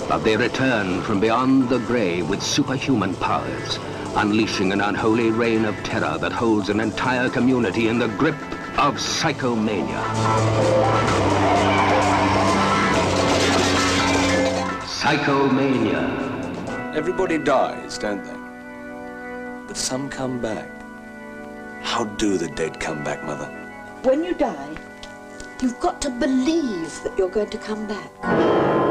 But 0.09 0.19
they 0.19 0.37
returned 0.37 1.03
from 1.03 1.19
beyond 1.19 1.71
the 1.71 1.81
grave 1.81 2.31
with 2.31 2.41
superhuman 2.41 3.17
powers, 3.17 3.81
unleashing 4.15 4.71
an 4.73 4.81
unholy 4.81 5.33
reign 5.33 5.65
of 5.65 5.75
terror 5.83 6.19
that 6.19 6.31
holds 6.31 6.69
an 6.69 6.79
entire 6.79 7.29
community 7.29 7.89
in 7.89 7.99
the 7.99 8.07
grip 8.07 8.41
of 8.79 8.95
psychomania. 8.95 10.07
Psychomania. 15.01 16.03
Everybody 16.95 17.39
dies, 17.39 17.97
don't 17.97 18.23
they? 18.23 19.67
But 19.67 19.75
some 19.75 20.11
come 20.11 20.43
back. 20.43 20.69
How 21.81 22.05
do 22.05 22.37
the 22.37 22.49
dead 22.49 22.79
come 22.79 23.03
back, 23.03 23.25
Mother? 23.25 23.47
When 24.03 24.23
you 24.23 24.35
die, 24.35 24.77
you've 25.63 25.81
got 25.81 26.03
to 26.03 26.11
believe 26.11 27.03
that 27.03 27.17
you're 27.17 27.31
going 27.31 27.49
to 27.49 27.57
come 27.57 27.87
back. 27.87 28.90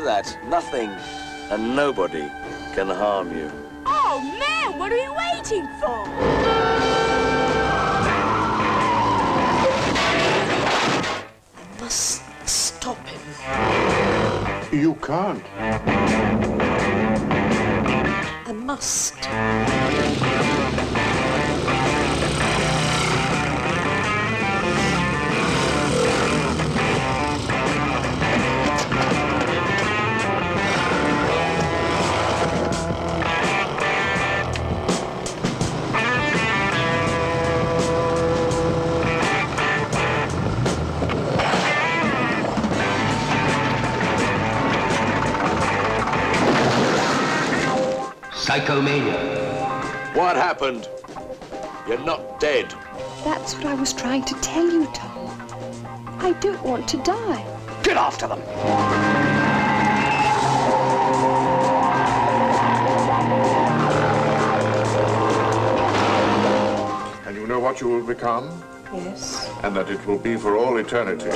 After 0.00 0.32
that, 0.32 0.48
nothing 0.48 0.90
and 1.50 1.76
nobody 1.76 2.30
can 2.74 2.88
harm 2.88 3.36
you. 3.36 3.52
Oh 3.84 4.20
man, 4.38 4.78
what 4.78 4.90
are 4.90 4.96
we 4.96 5.08
waiting 5.10 5.66
for? 5.78 6.06
I 11.54 11.82
must 11.82 12.22
stop 12.48 12.96
him. 13.06 13.20
You 14.72 14.94
can't. 14.94 15.44
I 18.46 18.52
must. 18.52 19.79
Psychomania. 48.50 49.14
What 50.16 50.34
happened? 50.34 50.88
You're 51.86 52.04
not 52.04 52.40
dead. 52.40 52.74
That's 53.22 53.54
what 53.54 53.66
I 53.66 53.74
was 53.74 53.92
trying 53.92 54.24
to 54.24 54.34
tell 54.40 54.68
you, 54.68 54.86
Tom. 54.86 55.28
I 56.18 56.32
don't 56.40 56.60
want 56.64 56.88
to 56.88 56.96
die. 56.96 57.46
Get 57.84 57.96
after 57.96 58.26
them! 58.26 58.40
And 67.24 67.36
you 67.36 67.46
know 67.46 67.60
what 67.60 67.80
you 67.80 67.86
will 67.86 68.04
become? 68.04 68.64
Yes. 68.92 69.48
And 69.62 69.76
that 69.76 69.88
it 69.88 70.04
will 70.08 70.18
be 70.18 70.36
for 70.36 70.56
all 70.56 70.76
eternity. 70.78 71.30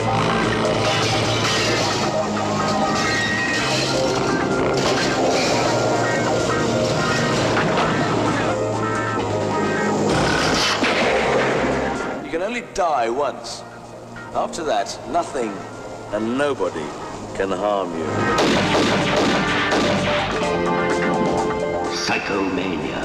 Die 12.75 13.09
once. 13.09 13.63
After 14.35 14.65
that, 14.65 14.99
nothing 15.09 15.57
and 16.13 16.37
nobody 16.37 16.85
can 17.37 17.51
harm 17.51 17.97
you. 17.97 18.05
Psychomania. 21.95 23.05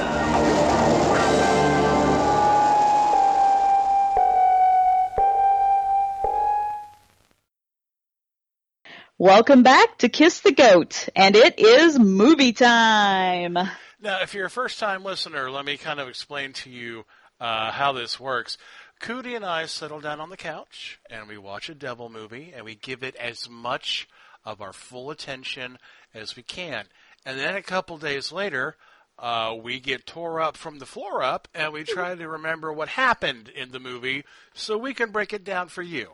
Welcome 9.18 9.62
back 9.62 9.98
to 9.98 10.08
Kiss 10.08 10.40
the 10.40 10.50
Goat, 10.50 11.08
and 11.14 11.36
it 11.36 11.60
is 11.60 11.96
movie 11.96 12.52
time. 12.52 13.54
Now, 14.02 14.22
if 14.22 14.34
you're 14.34 14.46
a 14.46 14.50
first 14.50 14.80
time 14.80 15.04
listener, 15.04 15.48
let 15.48 15.64
me 15.64 15.76
kind 15.76 16.00
of 16.00 16.08
explain 16.08 16.54
to 16.54 16.70
you 16.70 17.04
uh, 17.40 17.70
how 17.70 17.92
this 17.92 18.20
works. 18.20 18.58
Cootie 19.00 19.34
and 19.34 19.44
I 19.44 19.64
settle 19.66 20.00
down 20.00 20.20
on 20.20 20.28
the 20.28 20.36
couch 20.36 21.00
and 21.08 21.26
we 21.26 21.38
watch 21.38 21.68
a 21.68 21.74
devil 21.74 22.08
movie 22.10 22.52
and 22.54 22.64
we 22.64 22.74
give 22.74 23.02
it 23.02 23.16
as 23.16 23.48
much 23.48 24.06
of 24.44 24.60
our 24.60 24.72
full 24.72 25.10
attention 25.10 25.78
as 26.14 26.36
we 26.36 26.42
can. 26.42 26.84
And 27.24 27.38
then 27.38 27.56
a 27.56 27.62
couple 27.62 27.96
days 27.98 28.30
later, 28.30 28.76
uh, 29.18 29.54
we 29.60 29.80
get 29.80 30.06
tore 30.06 30.40
up 30.40 30.56
from 30.56 30.78
the 30.78 30.86
floor 30.86 31.22
up 31.22 31.48
and 31.54 31.72
we 31.72 31.84
try 31.84 32.14
to 32.14 32.28
remember 32.28 32.72
what 32.72 32.88
happened 32.88 33.48
in 33.48 33.72
the 33.72 33.80
movie 33.80 34.24
so 34.54 34.76
we 34.76 34.94
can 34.94 35.10
break 35.10 35.32
it 35.32 35.44
down 35.44 35.68
for 35.68 35.82
you. 35.82 36.08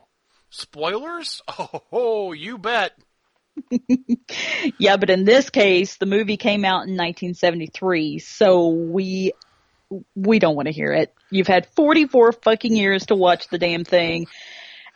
Spoilers? 0.50 1.42
Oh, 1.92 2.32
you 2.32 2.56
bet. 2.58 2.92
Yeah, 4.78 4.96
but 4.96 5.10
in 5.10 5.24
this 5.24 5.50
case, 5.50 5.96
the 5.96 6.06
movie 6.06 6.36
came 6.36 6.64
out 6.64 6.86
in 6.88 6.96
1973, 6.96 8.18
so 8.18 8.68
we 8.68 9.32
we 10.14 10.38
don't 10.38 10.56
want 10.56 10.66
to 10.66 10.72
hear 10.72 10.92
it. 10.92 11.14
You've 11.30 11.46
had 11.46 11.66
44 11.74 12.32
fucking 12.32 12.76
years 12.76 13.06
to 13.06 13.14
watch 13.14 13.48
the 13.48 13.58
damn 13.58 13.84
thing. 13.84 14.26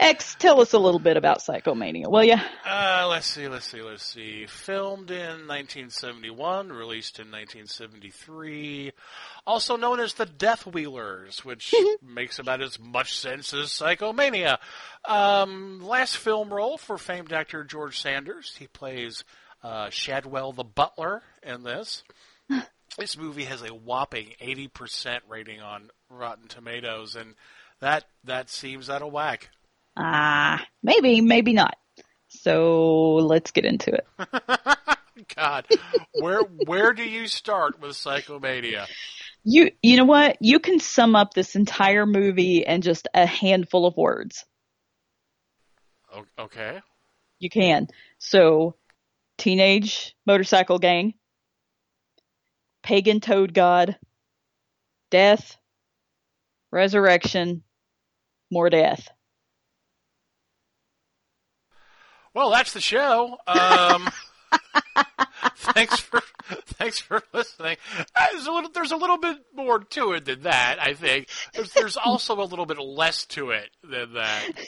X, 0.01 0.35
tell 0.39 0.63
us 0.63 0.73
a 0.73 0.79
little 0.79 0.99
bit 0.99 1.19
about 1.19 1.41
Psychomania, 1.41 2.11
will 2.11 2.25
ya? 2.25 2.39
Uh, 2.65 3.07
let's 3.11 3.27
see, 3.27 3.49
let's 3.49 3.67
see, 3.67 3.83
let's 3.83 4.03
see. 4.03 4.47
Filmed 4.47 5.11
in 5.11 5.47
1971, 5.47 6.71
released 6.71 7.19
in 7.19 7.31
1973. 7.31 8.93
Also 9.47 9.77
known 9.77 10.01
as 10.01 10.15
the 10.15 10.25
Death 10.25 10.67
Wheelers, 10.67 11.45
which 11.45 11.75
makes 12.03 12.39
about 12.39 12.63
as 12.63 12.79
much 12.81 13.19
sense 13.19 13.53
as 13.53 13.67
Psychomania. 13.67 14.57
Um, 15.05 15.81
last 15.83 16.17
film 16.17 16.49
role 16.49 16.79
for 16.79 16.97
famed 16.97 17.35
actor 17.35 17.63
George 17.63 18.01
Sanders. 18.01 18.57
He 18.59 18.69
plays 18.69 19.25
uh, 19.63 19.91
Shadwell 19.91 20.53
the 20.53 20.65
Butler 20.65 21.23
in 21.43 21.63
this. 21.63 22.05
this 22.97 23.17
movie 23.17 23.45
has 23.45 23.63
a 23.63 23.69
whopping 23.69 24.35
80% 24.41 25.21
rating 25.29 25.61
on 25.61 25.91
Rotten 26.09 26.49
Tomatoes, 26.49 27.17
and 27.17 27.35
that 27.81 28.05
that 28.25 28.51
seems 28.51 28.91
out 28.91 29.03
of 29.03 29.13
whack. 29.13 29.51
Ah, 29.97 30.65
maybe, 30.83 31.21
maybe 31.21 31.53
not. 31.53 31.77
So 32.29 33.15
let's 33.15 33.51
get 33.51 33.65
into 33.65 33.93
it. 33.93 34.07
God, 35.37 35.67
where 36.15 36.41
where 36.41 36.93
do 36.93 37.03
you 37.05 37.27
start 37.27 37.81
with 37.81 37.93
Psychomania? 37.93 38.87
You 39.45 39.71
you 39.83 39.97
know 39.97 40.05
what? 40.05 40.37
You 40.41 40.61
can 40.61 40.81
sum 40.81 41.17
up 41.17 41.35
this 41.35 41.57
entire 41.57 42.07
movie 42.07 42.59
in 42.59 42.83
just 42.83 43.09
a 43.15 43.27
handful 43.27 43.87
of 43.87 43.97
words. 43.97 44.45
Okay. 46.39 46.81
You 47.39 47.51
can. 47.51 47.89
So, 48.19 48.75
teenage 49.39 50.15
motorcycle 50.27 50.79
gang, 50.79 51.15
pagan 52.83 53.21
toad 53.21 53.55
god, 53.55 53.97
death, 55.11 55.57
resurrection, 56.71 57.63
more 58.51 58.71
death. 58.71 59.09
Well, 62.35 62.51
that's 62.51 62.73
the 62.73 62.81
show. 62.81 63.37
Um, 63.47 64.09
thanks 65.57 65.99
for 65.99 66.23
thanks 66.67 66.99
for 67.01 67.23
listening. 67.33 67.77
There's 68.33 68.47
a 68.47 68.53
little 68.53 68.71
there's 68.71 68.93
a 68.93 68.97
little 68.97 69.19
bit 69.19 69.39
more 69.55 69.81
to 69.81 70.13
it 70.13 70.25
than 70.27 70.43
that. 70.43 70.77
I 70.81 70.95
think 70.95 71.29
there's, 71.55 71.73
there's 71.73 71.97
also 71.97 72.41
a 72.41 72.45
little 72.45 72.67
bit 72.67 72.79
less 72.79 73.27
to 73.27 73.51
it 73.51 73.71
than 73.83 74.15
that. 74.15 74.49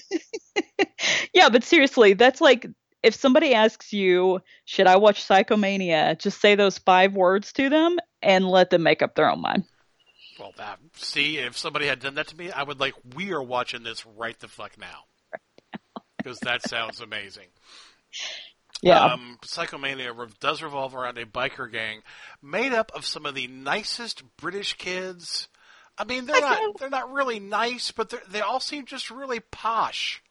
Yeah, 1.35 1.49
but 1.49 1.65
seriously, 1.65 2.13
that's 2.13 2.41
like 2.41 2.67
if 3.03 3.15
somebody 3.15 3.55
asks 3.55 3.93
you, 3.93 4.41
should 4.65 4.87
I 4.87 4.97
watch 4.97 5.27
Psychomania? 5.27 6.19
Just 6.19 6.41
say 6.41 6.55
those 6.55 6.79
five 6.79 7.15
words 7.15 7.53
to 7.55 7.69
them 7.69 7.99
and 8.23 8.49
let 8.49 8.71
them 8.71 8.83
make 8.83 9.03
up 9.03 9.15
their 9.15 9.31
own 9.31 9.41
mind. 9.41 9.65
Well, 10.39 10.53
that, 10.57 10.79
see, 10.97 11.39
if 11.39 11.57
somebody 11.57 11.87
had 11.87 12.01
done 12.01 12.15
that 12.15 12.29
to 12.29 12.37
me, 12.37 12.51
I 12.51 12.63
would 12.63 12.81
like 12.81 12.95
we 13.15 13.33
are 13.33 13.43
watching 13.43 13.83
this 13.83 14.05
right 14.07 14.39
the 14.41 14.49
fuck 14.49 14.79
now 14.79 15.05
because 16.17 16.39
that 16.41 16.63
sounds 16.69 17.01
amazing. 17.01 17.47
Yeah. 18.83 19.05
Um, 19.05 19.39
Psychomania 19.45 20.17
re- 20.17 20.27
does 20.41 20.63
revolve 20.63 20.95
around 20.95 21.19
a 21.19 21.27
biker 21.27 21.71
gang 21.71 22.03
made 22.43 22.73
up 22.73 22.91
of 22.95 23.07
some 23.07 23.27
of 23.27 23.35
the 23.35 23.47
nicest 23.47 24.23
British 24.37 24.75
kids. 24.75 25.49
I 25.97 26.05
mean, 26.05 26.27
they're 26.27 26.41
not 26.41 26.79
they're 26.79 26.91
not 26.91 27.13
really 27.13 27.39
nice, 27.39 27.93
but 27.93 28.13
they 28.31 28.41
all 28.41 28.61
seem 28.61 28.87
just 28.87 29.11
really 29.11 29.41
posh. 29.41 30.23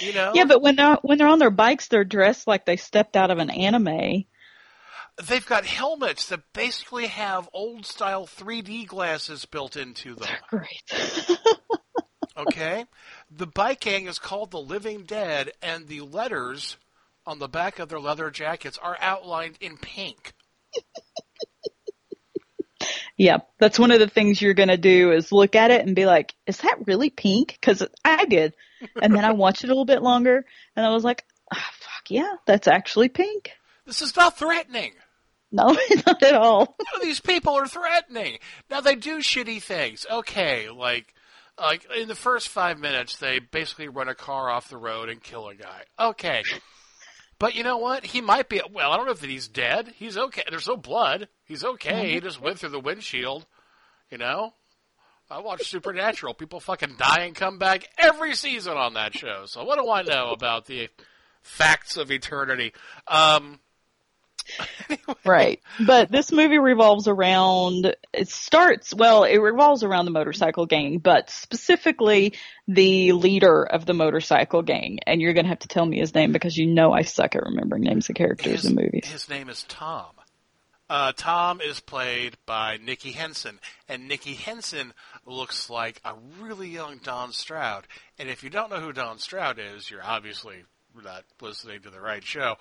You 0.00 0.12
know? 0.12 0.32
Yeah, 0.34 0.44
but 0.44 0.62
when 0.62 0.76
they're 0.76 0.98
when 1.02 1.18
they're 1.18 1.28
on 1.28 1.38
their 1.38 1.50
bikes, 1.50 1.88
they're 1.88 2.04
dressed 2.04 2.46
like 2.46 2.64
they 2.64 2.76
stepped 2.76 3.16
out 3.16 3.30
of 3.30 3.38
an 3.38 3.50
anime. 3.50 4.24
They've 5.22 5.46
got 5.46 5.64
helmets 5.64 6.28
that 6.28 6.52
basically 6.52 7.06
have 7.06 7.48
old 7.54 7.86
style 7.86 8.26
3D 8.26 8.86
glasses 8.86 9.46
built 9.46 9.76
into 9.76 10.14
them. 10.14 10.28
Great. 10.50 10.82
Okay? 12.36 12.84
The 13.30 13.46
bike 13.46 13.80
gang 13.80 14.06
is 14.06 14.18
called 14.18 14.50
the 14.50 14.60
Living 14.60 15.04
Dead, 15.04 15.52
and 15.62 15.88
the 15.88 16.02
letters 16.02 16.76
on 17.24 17.38
the 17.38 17.48
back 17.48 17.78
of 17.78 17.88
their 17.88 17.98
leather 17.98 18.30
jackets 18.30 18.78
are 18.78 18.96
outlined 19.00 19.56
in 19.60 19.76
pink. 19.78 20.34
Yeah, 23.18 23.38
that's 23.58 23.78
one 23.78 23.92
of 23.92 23.98
the 23.98 24.08
things 24.08 24.42
you're 24.42 24.52
gonna 24.52 24.76
do 24.76 25.10
is 25.10 25.32
look 25.32 25.54
at 25.56 25.70
it 25.70 25.86
and 25.86 25.96
be 25.96 26.04
like, 26.04 26.34
"Is 26.46 26.58
that 26.58 26.86
really 26.86 27.08
pink?" 27.08 27.56
Because 27.58 27.82
I 28.04 28.26
did, 28.26 28.52
and 29.00 29.14
then 29.14 29.24
I 29.24 29.32
watched 29.32 29.64
it 29.64 29.68
a 29.68 29.70
little 29.70 29.84
bit 29.84 30.02
longer, 30.02 30.44
and 30.74 30.86
I 30.86 30.90
was 30.90 31.04
like, 31.04 31.24
ah, 31.52 31.70
"Fuck 31.78 32.10
yeah, 32.10 32.34
that's 32.46 32.68
actually 32.68 33.08
pink." 33.08 33.52
This 33.86 34.02
is 34.02 34.16
not 34.16 34.38
threatening. 34.38 34.92
No, 35.52 35.76
not 36.06 36.22
at 36.22 36.34
all. 36.34 36.76
No, 36.78 37.00
these 37.02 37.20
people 37.20 37.54
are 37.54 37.68
threatening. 37.68 38.38
Now 38.70 38.80
they 38.80 38.94
do 38.94 39.18
shitty 39.18 39.62
things. 39.62 40.06
Okay, 40.10 40.68
like 40.68 41.14
like 41.60 41.86
in 41.96 42.08
the 42.08 42.14
first 42.14 42.48
five 42.48 42.78
minutes, 42.78 43.16
they 43.16 43.38
basically 43.38 43.88
run 43.88 44.08
a 44.08 44.14
car 44.14 44.50
off 44.50 44.68
the 44.68 44.76
road 44.76 45.08
and 45.08 45.22
kill 45.22 45.48
a 45.48 45.54
guy. 45.54 45.82
Okay, 45.98 46.42
but 47.38 47.54
you 47.54 47.62
know 47.62 47.78
what? 47.78 48.04
He 48.04 48.20
might 48.20 48.48
be. 48.48 48.60
Well, 48.72 48.90
I 48.90 48.96
don't 48.96 49.06
know 49.06 49.12
if 49.12 49.22
he's 49.22 49.48
dead. 49.48 49.92
He's 49.96 50.16
okay. 50.16 50.42
There's 50.50 50.68
no 50.68 50.76
blood. 50.76 51.28
He's 51.44 51.64
okay. 51.64 52.12
He 52.12 52.20
just 52.20 52.40
went 52.40 52.58
through 52.58 52.70
the 52.70 52.80
windshield. 52.80 53.46
You 54.10 54.18
know. 54.18 54.54
I 55.30 55.40
watch 55.40 55.68
Supernatural. 55.68 56.34
People 56.34 56.60
fucking 56.60 56.96
die 56.98 57.24
and 57.24 57.34
come 57.34 57.58
back 57.58 57.88
every 57.98 58.34
season 58.34 58.76
on 58.76 58.94
that 58.94 59.14
show. 59.14 59.44
So 59.46 59.64
what 59.64 59.78
do 59.78 59.90
I 59.90 60.02
know 60.02 60.30
about 60.30 60.66
the 60.66 60.88
facts 61.42 61.96
of 61.96 62.10
eternity? 62.10 62.72
Um, 63.08 63.60
Right. 65.24 65.60
But 65.84 66.10
this 66.10 66.30
movie 66.30 66.58
revolves 66.58 67.08
around, 67.08 67.96
it 68.12 68.28
starts, 68.28 68.94
well, 68.94 69.24
it 69.24 69.38
revolves 69.38 69.82
around 69.82 70.04
the 70.04 70.10
motorcycle 70.12 70.66
gang, 70.66 70.98
but 70.98 71.30
specifically 71.30 72.34
the 72.68 73.12
leader 73.12 73.64
of 73.64 73.86
the 73.86 73.94
motorcycle 73.94 74.62
gang. 74.62 75.00
And 75.06 75.20
you're 75.20 75.32
going 75.32 75.46
to 75.46 75.50
have 75.50 75.60
to 75.60 75.68
tell 75.68 75.84
me 75.84 75.98
his 75.98 76.14
name 76.14 76.32
because 76.32 76.56
you 76.56 76.66
know 76.66 76.92
I 76.92 77.02
suck 77.02 77.34
at 77.34 77.42
remembering 77.42 77.82
names 77.82 78.08
of 78.08 78.14
characters 78.14 78.64
in 78.64 78.74
movies. 78.74 79.08
His 79.10 79.28
name 79.28 79.48
is 79.48 79.64
Tom. 79.64 80.06
Uh, 80.88 81.12
Tom 81.16 81.60
is 81.60 81.80
played 81.80 82.36
by 82.46 82.78
Nicky 82.80 83.10
Henson, 83.10 83.58
and 83.88 84.06
Nicky 84.06 84.34
Henson 84.34 84.92
looks 85.26 85.68
like 85.68 86.00
a 86.04 86.14
really 86.40 86.68
young 86.68 86.98
Don 87.02 87.32
Stroud. 87.32 87.86
And 88.18 88.28
if 88.28 88.42
you 88.42 88.50
don't 88.50 88.70
know 88.70 88.80
who 88.80 88.92
Don 88.92 89.18
Stroud 89.18 89.58
is, 89.58 89.90
you're 89.90 90.04
obviously 90.04 90.64
not 91.04 91.24
listening 91.40 91.82
to 91.82 91.90
the 91.90 92.00
right 92.00 92.24
show. 92.24 92.56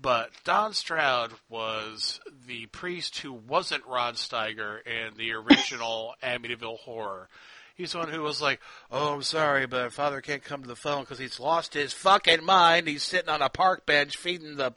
But 0.00 0.30
Don 0.44 0.72
Stroud 0.72 1.32
was 1.48 2.20
the 2.46 2.66
priest 2.66 3.18
who 3.18 3.32
wasn't 3.32 3.86
Rod 3.86 4.14
Steiger 4.14 4.78
in 4.86 5.16
the 5.16 5.32
original 5.32 6.14
Amityville 6.22 6.78
Horror. 6.78 7.28
He's 7.74 7.92
the 7.92 7.98
one 7.98 8.10
who 8.10 8.20
was 8.20 8.42
like, 8.42 8.60
"Oh, 8.90 9.14
I'm 9.14 9.22
sorry, 9.22 9.66
but 9.66 9.92
Father 9.92 10.20
can't 10.20 10.44
come 10.44 10.62
to 10.62 10.68
the 10.68 10.76
phone 10.76 11.00
because 11.00 11.18
he's 11.18 11.40
lost 11.40 11.72
his 11.72 11.94
fucking 11.94 12.44
mind. 12.44 12.86
He's 12.86 13.02
sitting 13.02 13.30
on 13.30 13.40
a 13.40 13.48
park 13.48 13.86
bench 13.86 14.18
feeding 14.18 14.56
the 14.56 14.72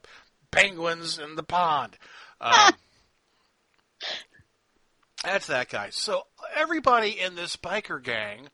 penguins 0.52 1.20
in 1.20 1.36
the 1.36 1.44
pond." 1.44 1.98
Um, 2.42 2.74
that's 5.24 5.48
that 5.48 5.70
guy. 5.70 5.90
So 5.92 6.24
everybody 6.56 7.20
in 7.20 7.36
this 7.36 7.56
biker 7.56 8.02
gang 8.02 8.50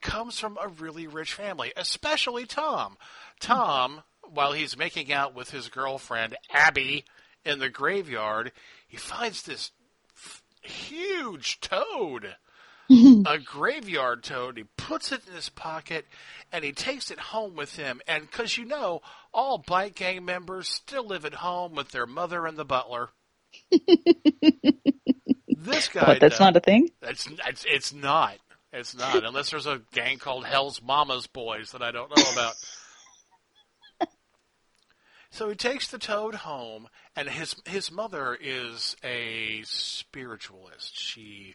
comes 0.00 0.38
from 0.38 0.58
a 0.60 0.68
really 0.68 1.06
rich 1.06 1.32
family, 1.32 1.72
especially 1.76 2.44
Tom. 2.46 2.96
Tom, 3.40 4.02
while 4.22 4.52
he's 4.52 4.76
making 4.76 5.12
out 5.12 5.34
with 5.34 5.50
his 5.50 5.68
girlfriend 5.68 6.36
Abby 6.50 7.04
in 7.44 7.58
the 7.58 7.70
graveyard, 7.70 8.52
he 8.88 8.96
finds 8.96 9.42
this 9.42 9.70
f- 10.14 10.42
huge 10.62 11.60
toad 11.60 12.36
a 13.26 13.38
graveyard 13.38 14.22
toad. 14.22 14.56
He 14.56 14.64
puts 14.76 15.10
it 15.12 15.22
in 15.26 15.34
his 15.34 15.48
pocket 15.48 16.06
and 16.52 16.64
he 16.64 16.72
takes 16.72 17.10
it 17.10 17.18
home 17.18 17.56
with 17.56 17.76
him. 17.76 18.00
And 18.06 18.22
because 18.30 18.56
you 18.56 18.64
know, 18.64 19.00
all 19.32 19.58
bike 19.58 19.96
gang 19.96 20.24
members 20.24 20.68
still 20.68 21.06
live 21.06 21.24
at 21.24 21.34
home 21.34 21.74
with 21.74 21.90
their 21.90 22.06
mother 22.06 22.46
and 22.46 22.56
the 22.56 22.64
butler. 22.64 23.10
this 25.66 25.88
guy. 25.88 26.06
What, 26.08 26.20
that's 26.20 26.34
does- 26.34 26.40
not 26.40 26.56
a 26.56 26.60
thing? 26.60 26.90
It's, 27.02 27.28
it's 27.46 27.64
it's 27.68 27.92
not. 27.92 28.36
It's 28.72 28.96
not 28.96 29.24
unless 29.24 29.50
there's 29.50 29.66
a 29.66 29.80
gang 29.92 30.18
called 30.18 30.44
Hell's 30.44 30.82
Mama's 30.82 31.26
Boys 31.26 31.72
that 31.72 31.82
I 31.82 31.92
don't 31.92 32.14
know 32.16 32.24
about. 32.32 32.54
so 35.30 35.48
he 35.48 35.54
takes 35.54 35.88
the 35.88 35.98
toad 35.98 36.34
home, 36.34 36.88
and 37.14 37.28
his 37.28 37.56
his 37.66 37.90
mother 37.90 38.36
is 38.40 38.96
a 39.04 39.62
spiritualist. 39.64 40.98
She 40.98 41.54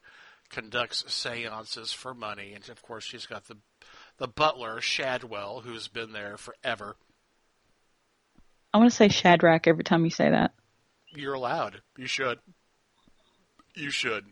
conducts 0.50 1.04
seances 1.12 1.92
for 1.92 2.14
money, 2.14 2.54
and 2.54 2.68
of 2.70 2.82
course 2.82 3.04
she's 3.04 3.26
got 3.26 3.48
the 3.48 3.58
the 4.18 4.28
butler 4.28 4.82
Shadwell, 4.82 5.62
who's 5.62 5.88
been 5.88 6.14
there 6.14 6.38
forever. 6.38 6.96
I 8.74 8.78
want 8.78 8.90
to 8.90 8.96
say 8.96 9.10
Shadrach 9.10 9.68
every 9.68 9.84
time 9.84 10.06
you 10.06 10.12
say 10.12 10.30
that. 10.30 10.54
You're 11.14 11.34
allowed. 11.34 11.82
You 11.98 12.08
should. 12.08 12.40
You 13.76 13.92
should. 13.92 14.26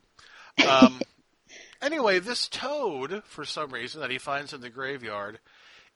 Um, 0.68 1.02
anyway, 1.82 2.20
this 2.20 2.48
toad, 2.48 3.24
for 3.26 3.46
some 3.46 3.72
reason, 3.72 4.02
that 4.02 4.12
he 4.12 4.18
finds 4.18 4.54
in 4.54 4.62
the 4.62 4.70
graveyard, 4.70 5.40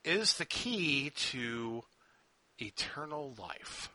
is 0.03 0.36
the 0.36 0.45
key 0.45 1.12
to 1.15 1.84
eternal 2.60 3.36
life. 3.38 3.89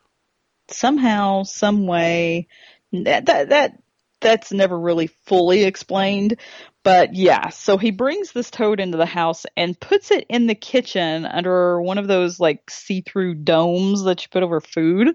Somehow, 0.70 1.44
some 1.44 1.86
way, 1.86 2.48
that 2.92 3.26
that 3.26 3.48
that 3.48 3.82
that's 4.20 4.52
never 4.52 4.78
really 4.78 5.06
fully 5.26 5.64
explained. 5.64 6.38
But 6.82 7.14
yeah, 7.14 7.48
so 7.48 7.76
he 7.76 7.90
brings 7.90 8.32
this 8.32 8.50
toad 8.50 8.80
into 8.80 8.96
the 8.98 9.06
house 9.06 9.46
and 9.56 9.78
puts 9.78 10.10
it 10.10 10.26
in 10.28 10.46
the 10.46 10.54
kitchen 10.54 11.26
under 11.26 11.80
one 11.80 11.98
of 11.98 12.08
those 12.08 12.40
like 12.40 12.70
see-through 12.70 13.34
domes 13.34 14.04
that 14.04 14.22
you 14.22 14.28
put 14.30 14.42
over 14.42 14.60
food. 14.60 15.08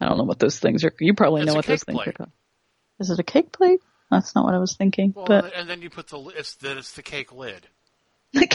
I 0.00 0.08
don't 0.08 0.18
know 0.18 0.24
what 0.24 0.38
those 0.38 0.58
things 0.58 0.84
are. 0.84 0.92
You 1.00 1.14
probably 1.14 1.42
It's 1.42 1.48
know 1.48 1.54
what 1.54 1.66
those 1.66 1.84
cake 1.84 1.96
things 1.96 2.08
are 2.08 2.12
called. 2.12 2.30
Is 3.00 3.10
it 3.10 3.18
a 3.18 3.24
cake 3.24 3.52
plate? 3.52 3.80
That's 4.10 4.34
not 4.34 4.44
what 4.44 4.54
I 4.54 4.58
was 4.58 4.76
thinking. 4.76 5.12
Well, 5.14 5.26
but 5.26 5.52
and 5.54 5.68
then 5.68 5.82
you 5.82 5.90
put 5.90 6.08
the 6.08 6.18
it's 6.36 6.54
then 6.56 6.78
it's 6.78 6.92
the 6.92 7.02
cake 7.02 7.32
lid. 7.32 7.68
the 8.32 8.48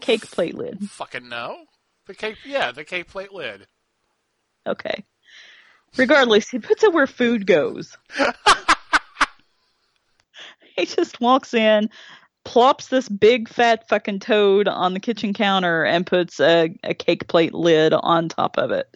cake 0.00 0.30
plate 0.30 0.54
lid. 0.54 0.90
Fucking 0.90 1.28
no. 1.28 1.64
The 2.06 2.14
cake, 2.14 2.38
yeah, 2.44 2.72
the 2.72 2.84
cake 2.84 3.08
plate 3.08 3.32
lid. 3.32 3.66
Okay. 4.66 5.04
Regardless, 5.96 6.48
he 6.48 6.58
puts 6.58 6.82
it 6.82 6.92
where 6.92 7.06
food 7.06 7.46
goes. 7.46 7.96
he 10.76 10.86
just 10.86 11.20
walks 11.20 11.54
in, 11.54 11.90
plops 12.44 12.88
this 12.88 13.08
big 13.08 13.48
fat 13.48 13.88
fucking 13.88 14.20
toad 14.20 14.68
on 14.68 14.94
the 14.94 15.00
kitchen 15.00 15.34
counter, 15.34 15.84
and 15.84 16.06
puts 16.06 16.40
a, 16.40 16.74
a 16.82 16.94
cake 16.94 17.28
plate 17.28 17.54
lid 17.54 17.92
on 17.92 18.28
top 18.28 18.58
of 18.58 18.70
it. 18.70 18.94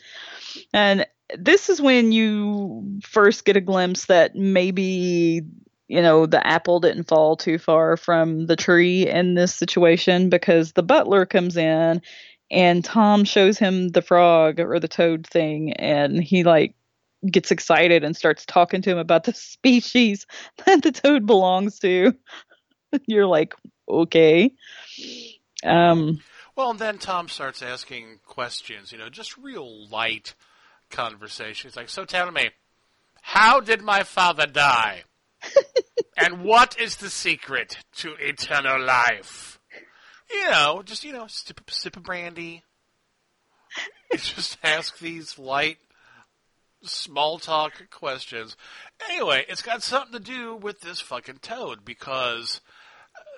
And 0.72 1.06
this 1.36 1.68
is 1.68 1.80
when 1.80 2.12
you 2.12 3.00
first 3.02 3.44
get 3.44 3.56
a 3.56 3.60
glimpse 3.60 4.06
that 4.06 4.34
maybe 4.34 5.42
you 5.88 6.02
know 6.02 6.26
the 6.26 6.44
apple 6.46 6.80
didn't 6.80 7.08
fall 7.08 7.36
too 7.36 7.58
far 7.58 7.96
from 7.96 8.46
the 8.46 8.56
tree 8.56 9.08
in 9.08 9.34
this 9.34 9.54
situation 9.54 10.28
because 10.28 10.72
the 10.72 10.82
butler 10.82 11.26
comes 11.26 11.56
in 11.56 12.02
and 12.50 12.84
Tom 12.84 13.24
shows 13.24 13.58
him 13.58 13.88
the 13.88 14.02
frog 14.02 14.60
or 14.60 14.78
the 14.78 14.88
toad 14.88 15.26
thing 15.26 15.72
and 15.72 16.22
he 16.22 16.44
like 16.44 16.74
gets 17.28 17.50
excited 17.50 18.04
and 18.04 18.16
starts 18.16 18.46
talking 18.46 18.82
to 18.82 18.90
him 18.90 18.98
about 18.98 19.24
the 19.24 19.32
species 19.34 20.26
that 20.64 20.82
the 20.82 20.92
toad 20.92 21.26
belongs 21.26 21.78
to. 21.80 22.14
You're 23.06 23.26
like, 23.26 23.54
okay. 23.88 24.52
Um 25.64 26.20
Well, 26.54 26.70
and 26.70 26.78
then 26.78 26.98
Tom 26.98 27.28
starts 27.28 27.62
asking 27.62 28.20
questions, 28.24 28.92
you 28.92 28.98
know, 28.98 29.08
just 29.08 29.36
real 29.36 29.88
light 29.88 30.34
conversation. 30.90 31.68
He's 31.68 31.76
like, 31.76 31.88
So 31.88 32.04
tell 32.04 32.30
me, 32.30 32.50
how 33.22 33.60
did 33.60 33.82
my 33.82 34.02
father 34.02 34.46
die? 34.46 35.04
and 36.16 36.44
what 36.44 36.80
is 36.80 36.96
the 36.96 37.10
secret 37.10 37.78
to 37.96 38.14
eternal 38.20 38.84
life? 38.84 39.58
You 40.30 40.50
know, 40.50 40.82
just, 40.84 41.04
you 41.04 41.12
know, 41.12 41.26
sip, 41.28 41.60
a 41.60 41.72
sip 41.72 41.96
of 41.96 42.02
brandy. 42.02 42.62
just 44.16 44.58
ask 44.64 44.98
these 44.98 45.38
light, 45.38 45.78
small 46.82 47.38
talk 47.38 47.90
questions. 47.90 48.56
Anyway, 49.10 49.44
it's 49.48 49.62
got 49.62 49.82
something 49.82 50.12
to 50.12 50.20
do 50.20 50.56
with 50.56 50.80
this 50.80 51.00
fucking 51.00 51.38
toad 51.42 51.84
because 51.84 52.60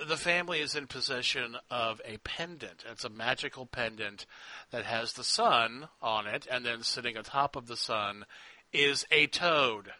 the 0.06 0.16
family 0.16 0.60
is 0.60 0.74
in 0.74 0.86
possession 0.86 1.56
of 1.70 2.00
a 2.04 2.18
pendant. 2.18 2.84
It's 2.90 3.04
a 3.04 3.08
magical 3.08 3.66
pendant 3.66 4.26
that 4.70 4.84
has 4.84 5.12
the 5.12 5.24
sun 5.24 5.88
on 6.00 6.26
it, 6.26 6.46
and 6.50 6.64
then 6.64 6.82
sitting 6.82 7.16
atop 7.16 7.56
of 7.56 7.66
the 7.66 7.76
sun 7.76 8.24
is 8.72 9.06
a 9.10 9.26
toad. 9.26 9.92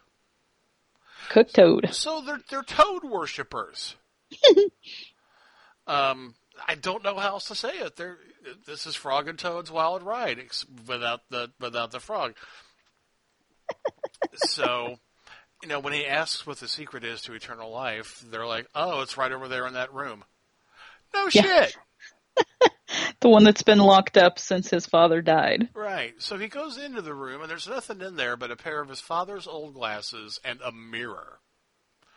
cooked 1.29 1.55
toad. 1.55 1.89
So 1.93 2.21
they're 2.21 2.41
they're 2.49 2.63
toad 2.63 3.03
worshippers. 3.03 3.95
um, 5.87 6.35
I 6.67 6.75
don't 6.75 7.03
know 7.03 7.17
how 7.17 7.29
else 7.29 7.45
to 7.45 7.55
say 7.55 7.69
it. 7.69 7.95
They're, 7.95 8.17
this 8.65 8.85
is 8.85 8.95
Frog 8.95 9.27
and 9.27 9.37
Toad's 9.37 9.71
Wild 9.71 10.03
Ride 10.03 10.39
without 10.87 11.21
the 11.29 11.51
without 11.59 11.91
the 11.91 11.99
frog. 11.99 12.35
so, 14.35 14.97
you 15.61 15.67
know, 15.69 15.79
when 15.79 15.93
he 15.93 16.05
asks 16.05 16.45
what 16.47 16.57
the 16.59 16.67
secret 16.67 17.03
is 17.03 17.21
to 17.23 17.33
eternal 17.33 17.71
life, 17.71 18.23
they're 18.29 18.45
like, 18.47 18.67
"Oh, 18.75 19.01
it's 19.01 19.17
right 19.17 19.31
over 19.31 19.47
there 19.47 19.67
in 19.67 19.73
that 19.73 19.93
room." 19.93 20.23
No 21.13 21.27
Yeah. 21.31 21.65
shit. 21.65 21.75
The 23.21 23.29
one 23.29 23.43
that's 23.43 23.63
been 23.63 23.79
locked 23.79 24.17
up 24.17 24.39
since 24.39 24.69
his 24.69 24.85
father 24.85 25.21
died. 25.21 25.69
Right. 25.73 26.13
So 26.19 26.37
he 26.37 26.47
goes 26.47 26.77
into 26.77 27.01
the 27.01 27.13
room, 27.13 27.41
and 27.41 27.49
there's 27.49 27.67
nothing 27.67 27.99
in 28.01 28.15
there 28.15 28.37
but 28.37 28.49
a 28.49 28.55
pair 28.55 28.79
of 28.81 28.87
his 28.89 29.01
father's 29.01 29.45
old 29.45 29.73
glasses 29.73 30.39
and 30.43 30.59
a 30.61 30.71
mirror. 30.71 31.39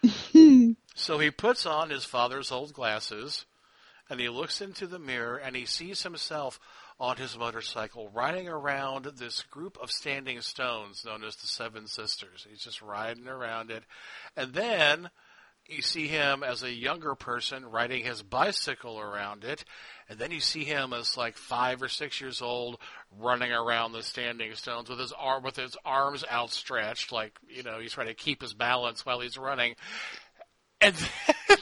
so 0.94 1.18
he 1.18 1.30
puts 1.30 1.66
on 1.66 1.90
his 1.90 2.04
father's 2.04 2.52
old 2.52 2.72
glasses, 2.72 3.44
and 4.08 4.20
he 4.20 4.28
looks 4.28 4.60
into 4.60 4.86
the 4.86 4.98
mirror, 5.00 5.36
and 5.36 5.56
he 5.56 5.66
sees 5.66 6.04
himself 6.04 6.60
on 7.02 7.16
his 7.16 7.36
motorcycle 7.36 8.08
riding 8.14 8.48
around 8.48 9.06
this 9.16 9.42
group 9.42 9.76
of 9.82 9.90
standing 9.90 10.40
stones 10.40 11.04
known 11.04 11.24
as 11.24 11.34
the 11.34 11.48
Seven 11.48 11.88
Sisters. 11.88 12.46
He's 12.48 12.62
just 12.62 12.80
riding 12.80 13.26
around 13.26 13.72
it. 13.72 13.82
And 14.36 14.54
then 14.54 15.10
you 15.68 15.82
see 15.82 16.06
him 16.06 16.44
as 16.44 16.62
a 16.62 16.72
younger 16.72 17.16
person 17.16 17.66
riding 17.66 18.04
his 18.04 18.22
bicycle 18.22 19.00
around 19.00 19.42
it, 19.42 19.64
and 20.08 20.16
then 20.16 20.30
you 20.30 20.38
see 20.38 20.62
him 20.62 20.92
as 20.92 21.16
like 21.16 21.36
five 21.36 21.82
or 21.82 21.88
six 21.88 22.20
years 22.20 22.40
old 22.40 22.78
running 23.18 23.50
around 23.50 23.92
the 23.92 24.02
standing 24.04 24.54
stones 24.54 24.88
with 24.88 25.00
his 25.00 25.12
arm 25.18 25.42
with 25.42 25.56
his 25.56 25.76
arms 25.84 26.24
outstretched, 26.30 27.10
like 27.10 27.32
you 27.48 27.64
know 27.64 27.80
he's 27.80 27.92
trying 27.92 28.08
to 28.08 28.14
keep 28.14 28.42
his 28.42 28.54
balance 28.54 29.04
while 29.04 29.20
he's 29.20 29.38
running, 29.38 29.74
and 30.80 30.94
then, 30.94 31.58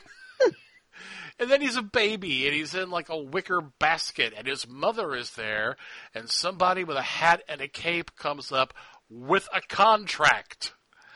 and 1.40 1.50
then 1.50 1.60
he's 1.60 1.76
a 1.76 1.82
baby 1.82 2.46
and 2.46 2.54
he's 2.54 2.74
in 2.74 2.90
like 2.90 3.08
a 3.08 3.18
wicker 3.18 3.60
basket, 3.60 4.34
and 4.36 4.46
his 4.46 4.68
mother 4.68 5.16
is 5.16 5.30
there, 5.32 5.76
and 6.14 6.28
somebody 6.28 6.84
with 6.84 6.96
a 6.96 7.02
hat 7.02 7.42
and 7.48 7.60
a 7.60 7.68
cape 7.68 8.14
comes 8.16 8.52
up 8.52 8.74
with 9.08 9.48
a 9.52 9.60
contract 9.60 10.74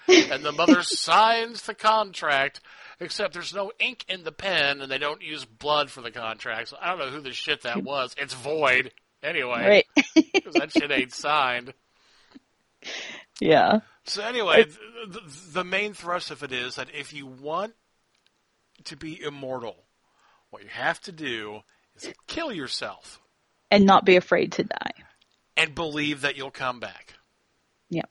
and 0.08 0.44
the 0.44 0.52
mother 0.52 0.82
signs 0.82 1.62
the 1.62 1.74
contract, 1.74 2.60
except 3.00 3.34
there's 3.34 3.54
no 3.54 3.72
ink 3.78 4.04
in 4.08 4.24
the 4.24 4.32
pen, 4.32 4.80
and 4.80 4.90
they 4.90 4.98
don't 4.98 5.22
use 5.22 5.44
blood 5.44 5.90
for 5.90 6.00
the 6.00 6.10
contract. 6.10 6.68
So 6.68 6.76
I 6.80 6.90
don't 6.90 6.98
know 6.98 7.10
who 7.10 7.20
the 7.20 7.32
shit 7.32 7.62
that 7.62 7.82
was. 7.82 8.14
It's 8.18 8.34
void 8.34 8.92
anyway, 9.22 9.84
Right. 9.96 10.04
because 10.32 10.54
that 10.54 10.72
shit 10.72 10.90
ain't 10.90 11.12
signed. 11.12 11.72
Yeah. 13.40 13.80
So 14.04 14.22
anyway, 14.22 14.66
the, 15.08 15.20
the 15.52 15.64
main 15.64 15.94
thrust 15.94 16.30
of 16.30 16.42
it 16.42 16.52
is 16.52 16.76
that 16.76 16.88
if 16.94 17.12
you 17.12 17.26
want 17.26 17.74
to 18.84 18.96
be 18.96 19.22
immortal, 19.22 19.84
what 20.54 20.62
you 20.62 20.68
have 20.70 21.00
to 21.02 21.12
do 21.12 21.60
is 21.96 22.10
kill 22.26 22.50
yourself 22.52 23.20
And 23.70 23.84
not 23.84 24.04
be 24.04 24.16
afraid 24.16 24.52
to 24.52 24.64
die. 24.64 24.92
and 25.56 25.74
believe 25.74 26.20
that 26.22 26.36
you'll 26.36 26.50
come 26.50 26.80
back. 26.80 27.14
Yep. 27.90 28.08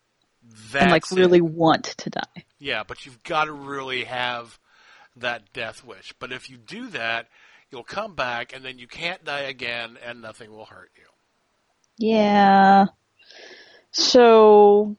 That's 0.72 0.84
and 0.84 0.92
like 0.92 1.04
it. 1.12 1.16
really 1.16 1.42
want 1.42 1.86
to 1.86 2.10
die. 2.10 2.46
Yeah, 2.60 2.84
but 2.86 3.06
you've 3.06 3.24
got 3.24 3.46
to 3.46 3.54
really 3.54 4.04
have 4.04 4.60
that 5.16 5.52
death 5.54 5.84
wish. 5.86 6.14
But 6.20 6.32
if 6.32 6.50
you 6.50 6.58
do 6.58 6.88
that, 6.90 7.28
you'll 7.72 7.84
come 7.84 8.16
back, 8.16 8.54
and 8.54 8.64
then 8.64 8.78
you 8.80 8.88
can't 8.88 9.24
die 9.24 9.42
again, 9.42 9.98
and 10.06 10.22
nothing 10.22 10.52
will 10.52 10.66
hurt 10.66 10.92
you. 10.96 11.04
Yeah. 11.98 12.86
So 13.92 14.96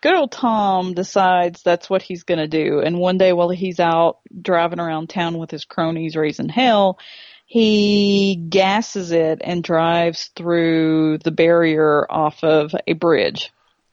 good 0.00 0.14
old 0.14 0.32
Tom 0.32 0.94
decides 0.94 1.62
that's 1.62 1.90
what 1.90 2.02
he's 2.02 2.22
going 2.22 2.38
to 2.38 2.48
do. 2.48 2.80
And 2.80 2.98
one 2.98 3.18
day 3.18 3.32
while 3.32 3.48
he's 3.50 3.80
out 3.80 4.18
driving 4.40 4.80
around 4.80 5.08
town 5.08 5.38
with 5.38 5.50
his 5.50 5.64
cronies 5.64 6.16
raising 6.16 6.48
hell, 6.48 6.98
he 7.46 8.36
gasses 8.48 9.10
it 9.10 9.40
and 9.42 9.64
drives 9.64 10.30
through 10.36 11.18
the 11.18 11.30
barrier 11.30 12.06
off 12.10 12.44
of 12.44 12.74
a 12.86 12.92
bridge. 12.92 13.50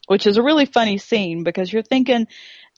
which 0.07 0.27
is 0.27 0.37
a 0.37 0.43
really 0.43 0.65
funny 0.65 0.97
scene 0.97 1.43
because 1.43 1.71
you're 1.71 1.81
thinking, 1.81 2.27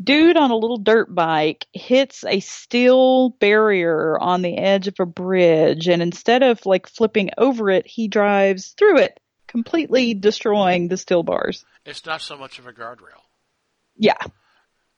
dude 0.01 0.37
on 0.37 0.51
a 0.51 0.55
little 0.55 0.77
dirt 0.77 1.13
bike 1.13 1.65
hits 1.73 2.23
a 2.23 2.39
steel 2.39 3.29
barrier 3.29 4.17
on 4.19 4.41
the 4.41 4.57
edge 4.57 4.87
of 4.87 4.99
a 4.99 5.05
bridge, 5.05 5.87
and 5.87 6.01
instead 6.01 6.43
of 6.43 6.65
like 6.65 6.87
flipping 6.87 7.31
over 7.37 7.69
it, 7.69 7.85
he 7.85 8.07
drives 8.07 8.69
through 8.69 8.99
it, 8.99 9.19
completely 9.47 10.13
destroying 10.13 10.87
the 10.87 10.97
steel 10.97 11.23
bars. 11.23 11.65
It's 11.87 12.05
not 12.05 12.21
so 12.21 12.37
much 12.37 12.59
of 12.59 12.67
a 12.67 12.73
guardrail. 12.73 13.23
Yeah. 13.95 14.17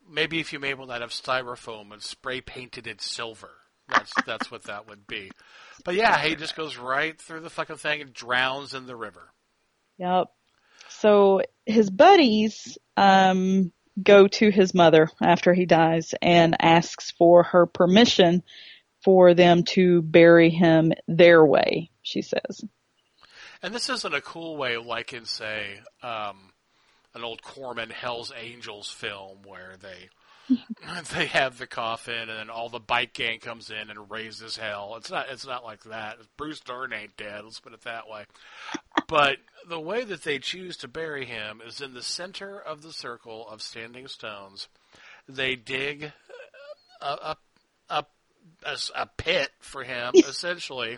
Maybe 0.10 0.40
if 0.40 0.52
you 0.52 0.60
made 0.60 0.80
one 0.80 0.90
out 0.90 1.04
of 1.04 1.12
styrofoam 1.12 1.94
and 1.94 2.02
spray 2.02 2.42
painted 2.42 2.88
it 2.88 3.00
silver. 3.00 3.52
That's 3.88 4.12
that's 4.26 4.50
what 4.50 4.64
that 4.64 4.90
would 4.90 5.06
be. 5.06 5.32
But 5.86 5.94
yeah, 5.94 6.20
he 6.20 6.36
just 6.36 6.56
goes 6.56 6.78
right 6.78 7.20
through 7.22 7.42
the 7.42 7.50
fucking 7.52 7.78
thing 7.78 8.02
and 8.02 8.12
drowns 8.12 8.74
in 8.74 8.88
the 8.88 8.96
river. 8.96 9.32
Yep. 10.00 10.28
So 10.88 11.44
his 11.68 11.92
buddies 11.92 12.80
um, 12.98 13.72
go 14.02 14.28
to 14.28 14.50
his 14.50 14.74
mother 14.74 15.12
after 15.22 15.54
he 15.54 15.68
dies 15.68 16.16
and 16.24 16.58
asks 16.60 17.12
for 17.12 17.44
her 17.44 17.68
permission 17.68 18.42
for 19.04 19.36
them 19.36 19.64
to 19.64 20.02
bury 20.02 20.50
him 20.50 20.92
their 21.08 21.46
way. 21.46 21.92
She 22.02 22.24
says. 22.24 22.64
And 23.62 23.76
this 23.76 23.90
isn't 23.90 24.14
a 24.16 24.22
cool 24.22 24.58
way, 24.58 24.78
like 24.78 25.14
in 25.14 25.26
say 25.26 25.82
um, 26.02 26.49
an 27.20 27.26
old 27.26 27.44
Corman 27.44 27.90
Hell's 27.90 28.32
Angels 28.36 28.90
film 28.90 29.40
where 29.46 29.76
they 29.82 30.10
they 31.14 31.28
have 31.28 31.58
the 31.58 31.68
coffin 31.68 32.30
and 32.30 32.30
then 32.30 32.50
all 32.50 32.70
the 32.70 32.80
bike 32.80 33.14
gang 33.14 33.40
comes 33.40 33.70
in 33.70 33.90
and 33.90 34.10
raises 34.12 34.58
hell. 34.58 34.96
It's 34.98 35.12
not 35.12 35.28
it's 35.30 35.46
not 35.46 35.64
like 35.64 35.84
that. 35.84 36.18
Bruce 36.38 36.60
Dern 36.60 36.94
ain't 36.94 37.18
dead, 37.18 37.44
let's 37.44 37.60
put 37.60 37.74
it 37.74 37.82
that 37.82 38.10
way. 38.10 38.26
But 39.08 39.38
the 39.68 39.80
way 39.80 40.04
that 40.04 40.24
they 40.24 40.40
choose 40.40 40.78
to 40.78 40.88
bury 40.88 41.26
him 41.26 41.62
is 41.66 41.82
in 41.82 41.94
the 41.94 42.04
center 42.04 42.60
of 42.60 42.82
the 42.82 42.94
circle 42.94 43.48
of 43.48 43.62
standing 43.62 44.08
stones. 44.08 44.68
They 45.28 45.56
dig 45.56 46.12
a 47.02 47.36
a, 47.90 48.06
a, 48.66 48.78
a 48.96 49.10
pit 49.18 49.50
for 49.60 49.84
him 49.84 50.12
essentially. 50.16 50.98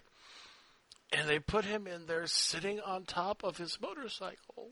And 1.14 1.28
they 1.28 1.40
put 1.40 1.66
him 1.66 1.88
in 1.88 2.06
there 2.06 2.26
sitting 2.26 2.80
on 2.80 3.04
top 3.04 3.44
of 3.44 3.58
his 3.58 3.78
motorcycle. 3.82 4.72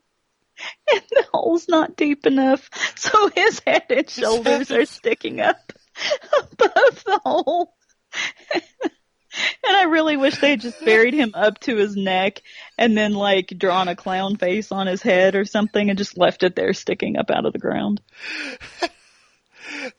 And 0.91 1.01
the 1.11 1.25
hole's 1.33 1.67
not 1.67 1.95
deep 1.95 2.25
enough, 2.25 2.69
so 2.95 3.29
his 3.29 3.61
head 3.65 3.85
and 3.89 4.09
shoulders 4.09 4.71
are 4.71 4.85
sticking 4.85 5.39
up 5.39 5.71
above 6.37 7.03
the 7.05 7.19
hole. 7.23 7.73
and 8.53 9.75
I 9.75 9.83
really 9.83 10.17
wish 10.17 10.37
they 10.39 10.51
had 10.51 10.61
just 10.61 10.83
buried 10.83 11.13
him 11.13 11.31
up 11.33 11.59
to 11.61 11.75
his 11.75 11.95
neck 11.95 12.41
and 12.77 12.97
then 12.97 13.13
like 13.13 13.53
drawn 13.57 13.87
a 13.87 13.95
clown 13.95 14.35
face 14.37 14.71
on 14.71 14.87
his 14.87 15.01
head 15.01 15.35
or 15.35 15.45
something 15.45 15.89
and 15.89 15.97
just 15.97 16.17
left 16.17 16.43
it 16.43 16.55
there 16.55 16.73
sticking 16.73 17.17
up 17.17 17.29
out 17.29 17.45
of 17.45 17.53
the 17.53 17.59
ground. 17.59 18.01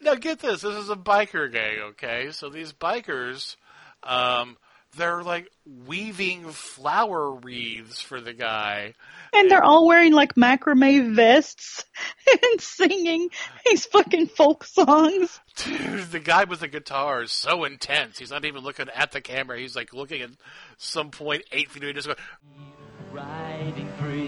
now 0.00 0.14
get 0.14 0.40
this, 0.40 0.62
this 0.62 0.76
is 0.76 0.90
a 0.90 0.96
biker 0.96 1.50
gang, 1.50 1.78
okay? 1.90 2.30
So 2.32 2.50
these 2.50 2.72
bikers, 2.72 3.56
um, 4.02 4.56
they're 4.96 5.22
like 5.22 5.50
weaving 5.86 6.50
flower 6.50 7.32
wreaths 7.32 8.00
for 8.00 8.20
the 8.20 8.32
guy. 8.32 8.94
And 9.32 9.50
they're 9.50 9.62
all 9.62 9.86
wearing 9.86 10.12
like 10.12 10.34
macrame 10.34 11.14
vests 11.14 11.84
and 12.42 12.60
singing 12.60 13.30
these 13.64 13.86
fucking 13.86 14.26
folk 14.26 14.64
songs. 14.64 15.38
Dude, 15.56 16.10
the 16.10 16.18
guy 16.18 16.44
with 16.44 16.60
the 16.60 16.68
guitar 16.68 17.22
is 17.22 17.32
so 17.32 17.64
intense. 17.64 18.18
He's 18.18 18.30
not 18.30 18.44
even 18.44 18.62
looking 18.62 18.88
at 18.94 19.12
the 19.12 19.20
camera. 19.20 19.58
He's 19.58 19.76
like 19.76 19.92
looking 19.92 20.22
at 20.22 20.30
some 20.78 21.10
point 21.10 21.44
eight 21.52 21.70
feet 21.70 21.84
away, 21.84 21.92
just 21.92 22.08
going. 22.08 22.18
Riding 23.12 23.88
free. 23.98 24.26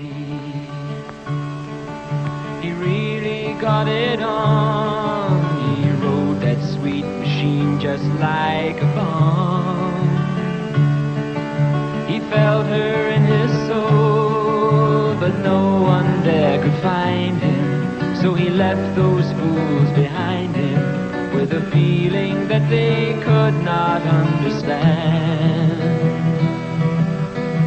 He 2.62 2.72
really 2.72 3.54
got 3.60 3.88
it 3.88 4.22
on. 4.22 5.82
He 5.82 5.90
rode 5.90 6.40
that 6.40 6.62
sweet 6.74 7.04
machine 7.04 7.80
just 7.80 8.04
like 8.04 8.80
a 8.80 8.94
bomb. 8.94 9.41
Felt 12.30 12.66
her 12.66 13.08
in 13.08 13.22
his 13.22 13.50
soul, 13.66 15.14
but 15.20 15.34
no 15.38 15.82
one 15.82 16.22
there 16.22 16.62
could 16.62 16.78
find 16.82 17.40
him. 17.40 18.14
So 18.16 18.34
he 18.34 18.48
left 18.50 18.94
those 18.96 19.30
fools 19.32 19.90
behind 19.92 20.54
him 20.56 20.80
with 21.34 21.52
a 21.52 21.62
feeling 21.70 22.48
that 22.48 22.68
they 22.70 23.14
could 23.24 23.54
not 23.64 24.02
understand. 24.02 25.80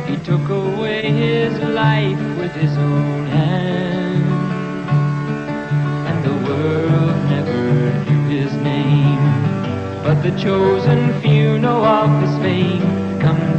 He 0.07 0.17
took 0.17 0.47
away 0.49 1.01
his 1.11 1.59
life 1.59 2.19
with 2.37 2.51
his 2.53 2.77
own 2.77 3.25
hand, 3.27 4.23
and 6.07 6.23
the 6.23 6.35
world 6.47 7.17
never 7.29 7.63
knew 8.05 8.23
his 8.39 8.53
name. 8.53 9.19
But 10.03 10.21
the 10.23 10.31
chosen 10.39 11.19
few 11.21 11.59
know 11.59 11.83
of 11.83 12.21
his 12.21 12.37
fame. 12.37 13.04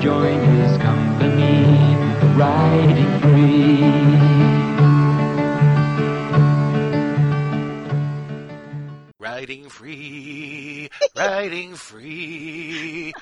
Come 0.06 0.22
join 0.22 0.40
his 0.40 0.78
company, 0.78 1.96
riding 2.36 3.20
free. 3.20 3.82
Riding 9.18 9.68
free, 9.68 10.90
riding 11.16 11.74
free. 11.74 13.12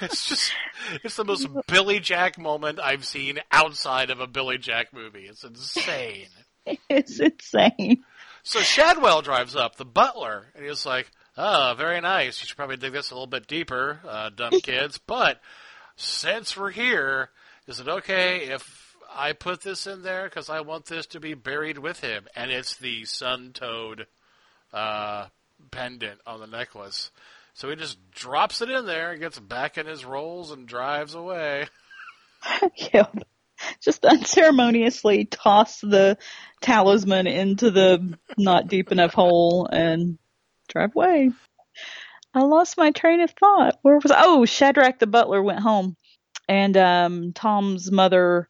It's 0.00 0.28
just, 0.28 0.54
it's 1.02 1.16
the 1.16 1.24
most 1.24 1.48
Billy 1.66 1.98
Jack 1.98 2.38
moment 2.38 2.78
I've 2.78 3.04
seen 3.04 3.40
outside 3.50 4.10
of 4.10 4.20
a 4.20 4.28
Billy 4.28 4.58
Jack 4.58 4.92
movie. 4.94 5.26
It's 5.28 5.42
insane. 5.42 6.28
It's 6.88 7.18
insane. 7.18 8.04
So 8.44 8.60
Shadwell 8.60 9.22
drives 9.22 9.56
up, 9.56 9.74
the 9.74 9.84
butler, 9.84 10.46
and 10.54 10.64
he's 10.64 10.86
like, 10.86 11.10
Oh, 11.36 11.74
very 11.76 12.00
nice. 12.00 12.40
You 12.40 12.46
should 12.46 12.56
probably 12.56 12.76
dig 12.76 12.92
this 12.92 13.10
a 13.10 13.14
little 13.14 13.26
bit 13.26 13.46
deeper, 13.46 14.00
uh, 14.06 14.30
dumb 14.30 14.60
kids. 14.60 14.98
But 14.98 15.40
since 16.02 16.56
we're 16.56 16.70
here, 16.70 17.30
is 17.66 17.80
it 17.80 17.88
okay 17.88 18.48
if 18.48 18.96
I 19.14 19.32
put 19.32 19.62
this 19.62 19.86
in 19.86 20.02
there 20.02 20.24
because 20.24 20.50
I 20.50 20.60
want 20.60 20.86
this 20.86 21.06
to 21.08 21.20
be 21.20 21.34
buried 21.34 21.78
with 21.78 22.00
him? 22.00 22.26
And 22.34 22.50
it's 22.50 22.76
the 22.76 23.04
sun 23.04 23.52
toad 23.54 24.06
uh, 24.72 25.26
pendant 25.70 26.20
on 26.26 26.40
the 26.40 26.46
necklace. 26.46 27.10
So 27.54 27.70
he 27.70 27.76
just 27.76 27.98
drops 28.10 28.62
it 28.62 28.70
in 28.70 28.86
there, 28.86 29.16
gets 29.16 29.38
back 29.38 29.78
in 29.78 29.86
his 29.86 30.04
rolls, 30.04 30.50
and 30.50 30.66
drives 30.66 31.14
away. 31.14 31.66
yep. 32.92 33.14
Just 33.80 34.04
unceremoniously 34.04 35.26
toss 35.26 35.80
the 35.80 36.18
talisman 36.60 37.28
into 37.28 37.70
the 37.70 38.18
not 38.36 38.66
deep 38.66 38.90
enough 38.90 39.12
hole 39.12 39.68
and 39.70 40.18
drive 40.68 40.96
away. 40.96 41.30
I 42.34 42.42
lost 42.42 42.78
my 42.78 42.90
train 42.90 43.20
of 43.20 43.30
thought. 43.30 43.78
Where 43.82 43.98
was 44.02 44.10
I? 44.10 44.22
Oh, 44.24 44.44
Shadrach 44.44 44.98
the 44.98 45.06
butler 45.06 45.42
went 45.42 45.60
home, 45.60 45.96
and 46.48 46.76
um, 46.76 47.32
Tom's 47.32 47.90
mother 47.90 48.48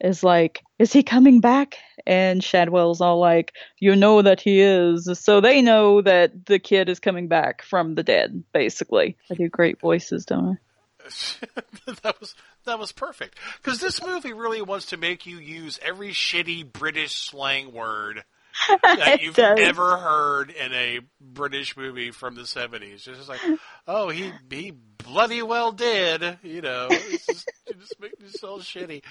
is 0.00 0.22
like, 0.22 0.62
"Is 0.78 0.92
he 0.92 1.02
coming 1.02 1.40
back?" 1.40 1.76
And 2.06 2.42
Shadwell's 2.42 3.00
all 3.00 3.18
like, 3.18 3.52
"You 3.78 3.96
know 3.96 4.22
that 4.22 4.40
he 4.40 4.60
is." 4.60 5.10
So 5.20 5.40
they 5.40 5.60
know 5.60 6.00
that 6.02 6.46
the 6.46 6.58
kid 6.58 6.88
is 6.88 7.00
coming 7.00 7.28
back 7.28 7.62
from 7.62 7.94
the 7.94 8.02
dead. 8.02 8.44
Basically, 8.52 9.16
I 9.30 9.34
do 9.34 9.48
great 9.48 9.80
voices, 9.80 10.24
don't 10.24 10.48
I? 10.48 10.54
that 12.02 12.20
was 12.20 12.34
that 12.64 12.78
was 12.78 12.92
perfect 12.92 13.38
because 13.56 13.80
this 13.80 14.02
movie 14.02 14.32
really 14.32 14.60
wants 14.60 14.86
to 14.86 14.96
make 14.96 15.26
you 15.26 15.38
use 15.38 15.78
every 15.82 16.10
shitty 16.10 16.70
British 16.70 17.14
slang 17.14 17.72
word 17.72 18.24
that 18.82 19.22
you've 19.22 19.34
does. 19.34 19.58
ever 19.60 19.96
heard 19.96 20.50
in 20.50 20.72
a 20.72 21.00
British 21.20 21.76
movie 21.76 22.10
from 22.10 22.34
the 22.34 22.46
seventies. 22.46 23.06
It's 23.06 23.18
just 23.18 23.28
like, 23.28 23.40
oh, 23.86 24.08
he 24.08 24.32
he 24.50 24.72
bloody 24.98 25.42
well 25.42 25.72
did, 25.72 26.38
you 26.42 26.60
know. 26.60 26.88
It's 26.90 27.26
just, 27.26 27.52
it 27.66 27.80
just 27.80 28.00
makes 28.00 28.20
me 28.20 28.28
so 28.28 28.58
shitty. 28.58 29.02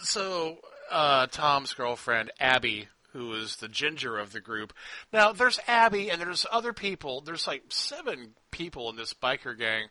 So, 0.00 0.58
uh, 0.90 1.26
Tom's 1.26 1.74
girlfriend 1.74 2.30
Abby, 2.40 2.88
who 3.12 3.34
is 3.34 3.56
the 3.56 3.68
ginger 3.68 4.18
of 4.18 4.32
the 4.32 4.40
group. 4.40 4.72
Now, 5.12 5.32
there's 5.32 5.60
Abby, 5.66 6.10
and 6.10 6.20
there's 6.20 6.46
other 6.50 6.72
people. 6.72 7.20
There's 7.20 7.46
like 7.46 7.64
seven 7.68 8.34
people 8.50 8.88
in 8.88 8.96
this 8.96 9.14
biker 9.14 9.56
gang. 9.58 9.88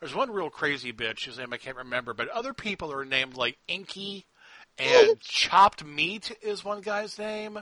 There's 0.00 0.14
one 0.14 0.32
real 0.32 0.50
crazy 0.50 0.92
bitch 0.92 1.26
whose 1.26 1.38
name 1.38 1.52
I 1.52 1.58
can't 1.58 1.76
remember, 1.76 2.12
but 2.12 2.28
other 2.28 2.52
people 2.52 2.92
are 2.92 3.04
named 3.04 3.36
like 3.36 3.56
Inky 3.68 4.26
and 4.78 5.20
Chopped 5.20 5.84
Meat 5.84 6.36
is 6.42 6.64
one 6.64 6.80
guy's 6.80 7.18
name. 7.18 7.58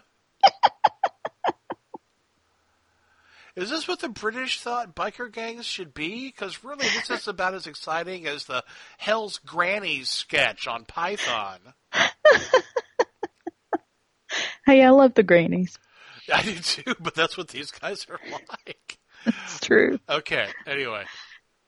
Is 3.57 3.69
this 3.69 3.89
what 3.89 4.01
the 4.01 4.09
British 4.09 4.61
thought 4.61 4.95
biker 4.95 5.31
gangs 5.31 5.67
should 5.67 5.93
be? 5.93 6.29
Because 6.29 6.63
really, 6.65 6.87
this 6.87 7.11
is 7.11 7.29
about 7.29 7.53
as 7.53 7.67
exciting 7.67 8.27
as 8.27 8.45
the 8.45 8.65
Hell's 8.97 9.39
Grannies 9.39 10.09
sketch 10.09 10.69
on 10.69 10.85
Python. 10.85 11.59
Hey, 14.71 14.85
I 14.85 14.91
love 14.91 15.15
the 15.15 15.25
grannies. 15.25 15.79
I 16.33 16.43
do 16.43 16.55
too, 16.55 16.95
but 17.01 17.15
that's 17.15 17.37
what 17.37 17.49
these 17.49 17.73
guys 17.73 18.07
are 18.09 18.21
like. 18.67 18.99
It's 19.27 19.61
true. 19.61 19.99
Okay, 20.09 20.47
anyway. 20.67 21.05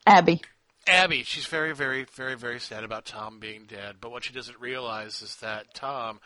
Abby. 0.07 0.41
Abby, 0.87 1.23
she's 1.23 1.47
very, 1.47 1.75
very, 1.75 2.05
very, 2.05 2.37
very 2.37 2.59
sad 2.59 2.85
about 2.85 3.05
Tom 3.05 3.39
being 3.39 3.65
dead. 3.67 3.97
But 4.01 4.11
what 4.11 4.25
she 4.25 4.33
doesn't 4.33 4.61
realize 4.61 5.23
is 5.23 5.37
that 5.37 5.75
Tom, 5.75 6.21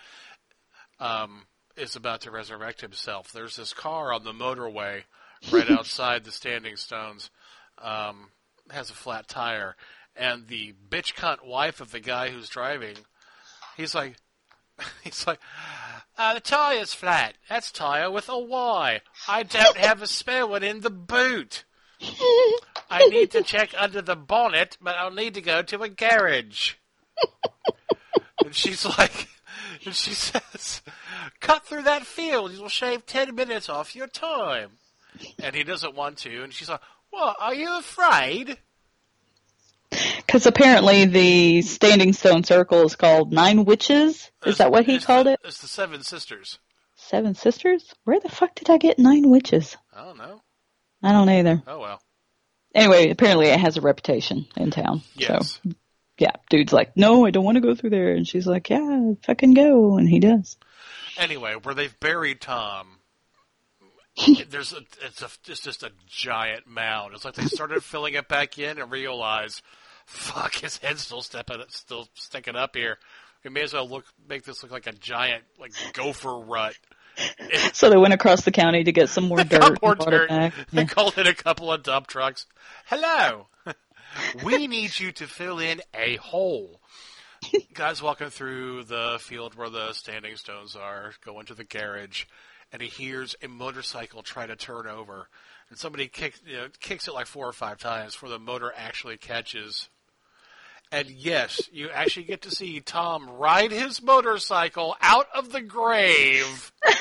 um, 0.98 1.42
is 1.76 1.94
about 1.94 2.22
to 2.22 2.30
resurrect 2.30 2.80
himself. 2.80 3.32
There's 3.32 3.56
this 3.56 3.72
car 3.72 4.12
on 4.12 4.24
the 4.24 4.32
motorway 4.32 5.02
right 5.52 5.70
outside 5.70 6.24
the 6.24 6.32
Standing 6.32 6.76
Stones, 6.76 7.30
um, 7.78 8.30
has 8.70 8.90
a 8.90 8.94
flat 8.94 9.28
tire, 9.28 9.76
and 10.16 10.48
the 10.48 10.74
bitch 10.88 11.14
cunt 11.14 11.44
wife 11.44 11.80
of 11.80 11.90
the 11.90 12.00
guy 12.00 12.30
who's 12.30 12.48
driving, 12.48 12.96
he's 13.76 13.94
like, 13.94 14.16
he's 15.04 15.26
like, 15.26 15.38
uh, 16.18 16.34
the 16.34 16.40
tire's 16.40 16.94
flat. 16.94 17.34
That's 17.48 17.70
tire 17.70 18.10
with 18.10 18.28
a 18.28 18.38
Y. 18.38 19.00
I 19.28 19.42
don't 19.42 19.76
have 19.76 20.00
a 20.00 20.06
spare 20.06 20.46
one 20.46 20.62
in 20.62 20.80
the 20.80 20.90
boot. 20.90 21.64
I 22.90 23.06
need 23.06 23.30
to 23.32 23.42
check 23.42 23.70
under 23.76 24.00
the 24.02 24.16
bonnet, 24.16 24.76
but 24.80 24.96
I'll 24.96 25.10
need 25.10 25.34
to 25.34 25.40
go 25.40 25.62
to 25.62 25.82
a 25.82 25.88
garage. 25.88 26.74
and 28.44 28.54
she's 28.54 28.84
like, 28.84 29.28
and 29.84 29.94
she 29.94 30.14
says, 30.14 30.82
cut 31.40 31.64
through 31.64 31.82
that 31.82 32.06
field. 32.06 32.52
You'll 32.52 32.68
shave 32.68 33.06
ten 33.06 33.34
minutes 33.34 33.68
off 33.68 33.96
your 33.96 34.06
time. 34.06 34.72
And 35.42 35.54
he 35.54 35.64
doesn't 35.64 35.94
want 35.94 36.18
to. 36.18 36.42
And 36.42 36.52
she's 36.52 36.68
like, 36.68 36.80
what, 37.10 37.36
are 37.40 37.54
you 37.54 37.78
afraid? 37.78 38.58
Because 39.90 40.46
apparently 40.46 41.04
the 41.06 41.62
Standing 41.62 42.12
Stone 42.12 42.44
Circle 42.44 42.82
is 42.82 42.96
called 42.96 43.32
Nine 43.32 43.64
Witches. 43.64 44.30
Is 44.44 44.58
that 44.58 44.70
what 44.70 44.84
he 44.84 44.98
called 44.98 45.26
it? 45.26 45.38
It's 45.44 45.60
the 45.60 45.68
Seven 45.68 46.02
Sisters. 46.02 46.58
Seven 46.96 47.34
Sisters? 47.34 47.94
Where 48.04 48.20
the 48.20 48.28
fuck 48.28 48.54
did 48.54 48.68
I 48.68 48.78
get 48.78 48.98
Nine 48.98 49.30
Witches? 49.30 49.76
I 49.94 50.04
don't 50.04 50.18
know. 50.18 50.42
I 51.02 51.12
don't 51.12 51.28
either. 51.28 51.62
Oh 51.66 51.78
well. 51.80 52.00
Anyway, 52.76 53.08
apparently 53.08 53.46
it 53.46 53.58
has 53.58 53.78
a 53.78 53.80
reputation 53.80 54.46
in 54.54 54.70
town. 54.70 55.02
Yes. 55.14 55.58
So, 55.64 55.70
yeah, 56.18 56.32
dude's 56.50 56.74
like, 56.74 56.94
no, 56.94 57.24
I 57.24 57.30
don't 57.30 57.44
want 57.44 57.56
to 57.56 57.62
go 57.62 57.74
through 57.74 57.90
there. 57.90 58.12
And 58.12 58.28
she's 58.28 58.46
like, 58.46 58.68
yeah, 58.68 59.12
fucking 59.22 59.54
go. 59.54 59.96
And 59.96 60.06
he 60.06 60.20
does. 60.20 60.58
Anyway, 61.16 61.54
where 61.62 61.74
they've 61.74 61.98
buried 62.00 62.42
Tom, 62.42 62.98
there's 64.50 64.74
a, 64.74 64.80
it's 65.02 65.22
a, 65.22 65.28
it's 65.48 65.60
just 65.60 65.84
a 65.84 65.90
giant 66.06 66.66
mound. 66.66 67.14
It's 67.14 67.24
like 67.24 67.34
they 67.34 67.46
started 67.46 67.82
filling 67.82 68.12
it 68.12 68.28
back 68.28 68.58
in 68.58 68.78
and 68.78 68.90
realized, 68.90 69.62
fuck, 70.04 70.54
his 70.56 70.76
head's 70.76 71.00
still 71.00 71.22
stepping, 71.22 71.62
still 71.68 72.08
sticking 72.12 72.56
up 72.56 72.76
here. 72.76 72.98
We 73.42 73.50
may 73.50 73.62
as 73.62 73.72
well 73.72 73.88
look, 73.88 74.04
make 74.28 74.44
this 74.44 74.62
look 74.62 74.72
like 74.72 74.86
a 74.86 74.92
giant, 74.92 75.44
like 75.58 75.72
gopher 75.94 76.38
rut. 76.38 76.74
So 77.72 77.90
they 77.90 77.96
went 77.96 78.14
across 78.14 78.42
the 78.42 78.50
county 78.50 78.84
to 78.84 78.92
get 78.92 79.08
some 79.08 79.24
more 79.24 79.42
dirt. 79.44 79.82
More 79.82 79.92
and 79.92 79.98
brought 79.98 80.14
it 80.14 80.28
dirt. 80.28 80.52
They 80.72 80.84
called 80.84 81.18
in 81.18 81.26
a 81.26 81.34
couple 81.34 81.72
of 81.72 81.82
dump 81.82 82.06
trucks. 82.06 82.46
Hello. 82.86 83.48
we 84.44 84.66
need 84.66 84.98
you 84.98 85.12
to 85.12 85.26
fill 85.26 85.58
in 85.58 85.80
a 85.94 86.16
hole. 86.16 86.80
Guy's 87.74 88.02
walking 88.02 88.30
through 88.30 88.84
the 88.84 89.18
field 89.20 89.54
where 89.54 89.68
the 89.68 89.92
standing 89.92 90.36
stones 90.36 90.74
are, 90.74 91.12
going 91.24 91.46
to 91.46 91.54
the 91.54 91.64
garage, 91.64 92.24
and 92.72 92.80
he 92.80 92.88
hears 92.88 93.36
a 93.42 93.48
motorcycle 93.48 94.22
try 94.22 94.46
to 94.46 94.56
turn 94.56 94.86
over. 94.86 95.28
And 95.68 95.78
somebody 95.78 96.08
kicks, 96.08 96.40
you 96.46 96.56
know, 96.56 96.68
kicks 96.80 97.08
it 97.08 97.14
like 97.14 97.26
four 97.26 97.46
or 97.46 97.52
five 97.52 97.78
times 97.78 98.12
before 98.12 98.28
the 98.28 98.38
motor 98.38 98.72
actually 98.76 99.16
catches. 99.16 99.88
And 100.92 101.10
yes, 101.10 101.68
you 101.72 101.90
actually 101.90 102.24
get 102.24 102.42
to 102.42 102.50
see 102.50 102.80
Tom 102.80 103.28
ride 103.28 103.72
his 103.72 104.02
motorcycle 104.02 104.96
out 105.00 105.26
of 105.34 105.52
the 105.52 105.60
grave. 105.60 106.72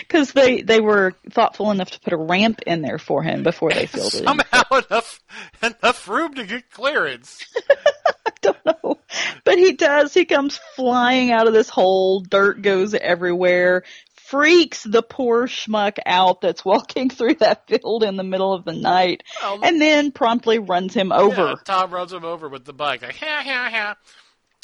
Because 0.00 0.32
they, 0.32 0.62
they 0.62 0.80
were 0.80 1.14
thoughtful 1.30 1.70
enough 1.70 1.90
to 1.92 2.00
put 2.00 2.12
a 2.12 2.16
ramp 2.16 2.60
in 2.66 2.82
there 2.82 2.98
for 2.98 3.22
him 3.22 3.42
before 3.42 3.70
they 3.72 3.86
filled 3.86 4.14
it. 4.14 4.24
Somehow 4.24 4.62
enough 4.90 5.20
enough 5.62 6.08
room 6.08 6.34
to 6.34 6.44
get 6.44 6.70
clearance. 6.70 7.44
I 8.26 8.30
don't 8.40 8.66
know, 8.66 8.98
But 9.44 9.58
he 9.58 9.72
does. 9.72 10.14
He 10.14 10.24
comes 10.24 10.58
flying 10.74 11.30
out 11.30 11.46
of 11.46 11.54
this 11.54 11.68
hole. 11.68 12.20
Dirt 12.20 12.62
goes 12.62 12.94
everywhere. 12.94 13.84
Freaks 14.28 14.82
the 14.82 15.02
poor 15.02 15.46
schmuck 15.46 15.98
out 16.04 16.40
that's 16.40 16.64
walking 16.64 17.10
through 17.10 17.34
that 17.34 17.68
field 17.68 18.02
in 18.02 18.16
the 18.16 18.24
middle 18.24 18.52
of 18.52 18.64
the 18.64 18.72
night. 18.72 19.22
Oh, 19.42 19.54
well, 19.54 19.64
and 19.64 19.80
then 19.80 20.10
promptly 20.10 20.58
runs 20.58 20.94
him 20.94 21.12
over. 21.12 21.48
Yeah, 21.48 21.54
Tom 21.64 21.92
runs 21.92 22.12
him 22.12 22.24
over 22.24 22.48
with 22.48 22.64
the 22.64 22.72
bike. 22.72 23.02
Like, 23.02 23.20
yeah, 23.20 23.42
yeah, 23.44 23.70
yeah. 23.70 23.94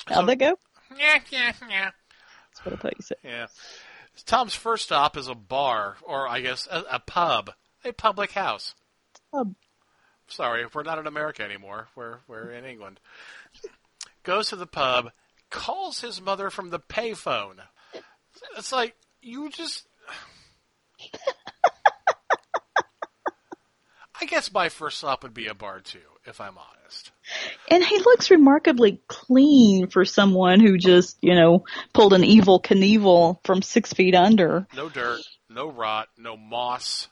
How'd 0.06 0.28
that 0.28 0.36
go? 0.36 0.58
Yeah, 0.98 1.20
yeah, 1.30 1.52
yeah. 1.68 1.90
That's 2.50 2.64
what 2.64 2.74
I 2.74 2.76
thought 2.76 2.92
you 2.98 3.02
said. 3.02 3.18
Yeah. 3.22 3.46
Tom's 4.26 4.54
first 4.54 4.84
stop 4.84 5.16
is 5.16 5.28
a 5.28 5.34
bar, 5.34 5.96
or 6.02 6.28
I 6.28 6.40
guess 6.40 6.66
a, 6.70 6.84
a 6.92 6.98
pub, 6.98 7.50
a 7.84 7.92
public 7.92 8.32
house. 8.32 8.74
Pub. 9.32 9.54
Sorry, 10.28 10.64
we're 10.72 10.82
not 10.82 10.98
in 10.98 11.06
America 11.06 11.42
anymore. 11.42 11.88
We're 11.94 12.18
we're 12.26 12.50
in 12.50 12.64
England. 12.64 13.00
Goes 14.22 14.48
to 14.48 14.56
the 14.56 14.66
pub, 14.66 15.10
calls 15.50 16.00
his 16.00 16.20
mother 16.20 16.50
from 16.50 16.70
the 16.70 16.80
payphone. 16.80 17.56
It's 18.56 18.72
like 18.72 18.94
you 19.22 19.50
just. 19.50 19.86
I 24.20 24.26
guess 24.26 24.52
my 24.52 24.68
first 24.68 24.98
stop 24.98 25.22
would 25.24 25.34
be 25.34 25.48
a 25.48 25.54
bar 25.54 25.80
too, 25.80 25.98
if 26.26 26.40
I'm 26.40 26.56
honest. 26.56 27.10
And 27.68 27.82
he 27.82 27.98
looks 27.98 28.30
remarkably 28.30 29.00
clean 29.08 29.88
for 29.88 30.04
someone 30.04 30.60
who 30.60 30.78
just, 30.78 31.16
you 31.22 31.34
know, 31.34 31.64
pulled 31.92 32.12
an 32.12 32.22
Evel 32.22 32.62
Knievel 32.62 33.38
from 33.44 33.62
six 33.62 33.92
feet 33.92 34.14
under. 34.14 34.68
No 34.76 34.88
dirt, 34.88 35.22
no 35.48 35.70
rot, 35.70 36.08
no 36.16 36.36
moss. 36.36 37.08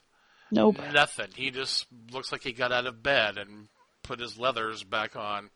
Nope. 0.52 0.76
Nothing. 0.92 1.28
He 1.34 1.50
just 1.50 1.86
looks 2.12 2.30
like 2.32 2.42
he 2.42 2.52
got 2.52 2.72
out 2.72 2.86
of 2.86 3.02
bed 3.02 3.38
and 3.38 3.68
put 4.02 4.20
his 4.20 4.38
leathers 4.38 4.82
back 4.82 5.16
on. 5.16 5.50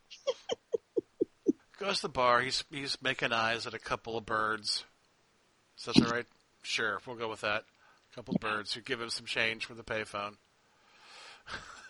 Goes 1.79 1.97
to 1.97 2.03
the 2.03 2.09
bar. 2.09 2.41
He's 2.41 2.65
he's 2.71 2.97
making 3.03 3.33
eyes 3.33 3.67
at 3.67 3.75
a 3.75 3.79
couple 3.79 4.17
of 4.17 4.25
birds. 4.25 4.85
Is 5.79 5.85
that 5.85 5.95
the 5.97 6.09
right? 6.09 6.27
Sure, 6.65 6.99
we'll 7.07 7.17
go 7.17 7.29
with 7.29 7.43
that. 7.43 7.65
A 8.13 8.15
couple 8.15 8.35
of 8.35 8.41
birds 8.41 8.73
who 8.73 8.81
give 8.81 9.01
him 9.01 9.11
some 9.11 9.27
change 9.27 9.67
for 9.67 9.75
the 9.75 9.83
payphone. 9.83 10.37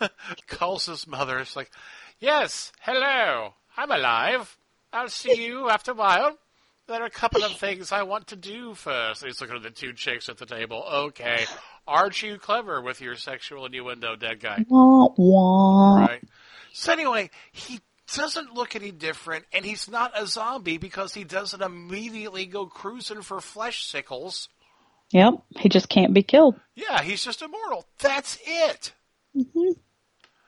Calls 0.49 0.87
his 0.87 1.07
mother. 1.07 1.39
It's 1.39 1.55
like, 1.55 1.71
yes, 2.19 2.73
hello, 2.81 3.55
I'm 3.77 3.91
alive. 3.91 4.57
I'll 4.93 5.09
see 5.09 5.45
you 5.45 5.71
after 5.71 5.93
a 5.93 5.95
while. 5.95 6.37
There 6.87 7.01
are 7.01 7.07
a 7.07 7.11
couple 7.11 7.43
of 7.45 7.53
things 7.53 7.93
I 7.93 8.03
want 8.03 8.27
to 8.29 8.37
do 8.37 8.75
first. 8.75 9.25
He's 9.25 9.41
looking 9.41 9.57
at 9.57 9.63
the 9.63 9.71
two 9.71 9.93
chicks 9.95 10.29
at 10.29 10.39
the 10.39 10.45
table. 10.45 10.85
Okay, 10.87 11.47
aren't 11.87 12.21
you 12.21 12.37
clever 12.37 12.81
with 12.83 13.01
your 13.01 13.15
sexual 13.15 13.65
innuendo, 13.65 14.17
dead 14.17 14.41
guy? 14.41 14.65
Wah, 14.69 15.09
wah. 15.17 16.01
Right. 16.01 16.23
So 16.73 16.93
anyway, 16.93 17.31
he 17.53 17.81
doesn't 18.15 18.55
look 18.55 18.77
any 18.77 18.91
different, 18.91 19.47
and 19.53 19.65
he's 19.65 19.89
not 19.89 20.13
a 20.21 20.27
zombie 20.27 20.79
because 20.79 21.15
he 21.15 21.25
doesn't 21.25 21.63
immediately 21.63 22.47
go 22.47 22.67
cruising 22.67 23.23
for 23.23 23.41
flesh 23.41 23.85
sickles. 23.85 24.49
Yep. 25.15 25.35
He 25.61 25.69
just 25.69 25.89
can't 25.89 26.13
be 26.13 26.25
killed. 26.25 26.61
Yeah, 26.75 27.01
he's 27.03 27.25
just 27.25 27.41
immortal. 27.41 27.87
That's 28.01 28.37
it. 28.45 28.93
hmm 29.33 29.71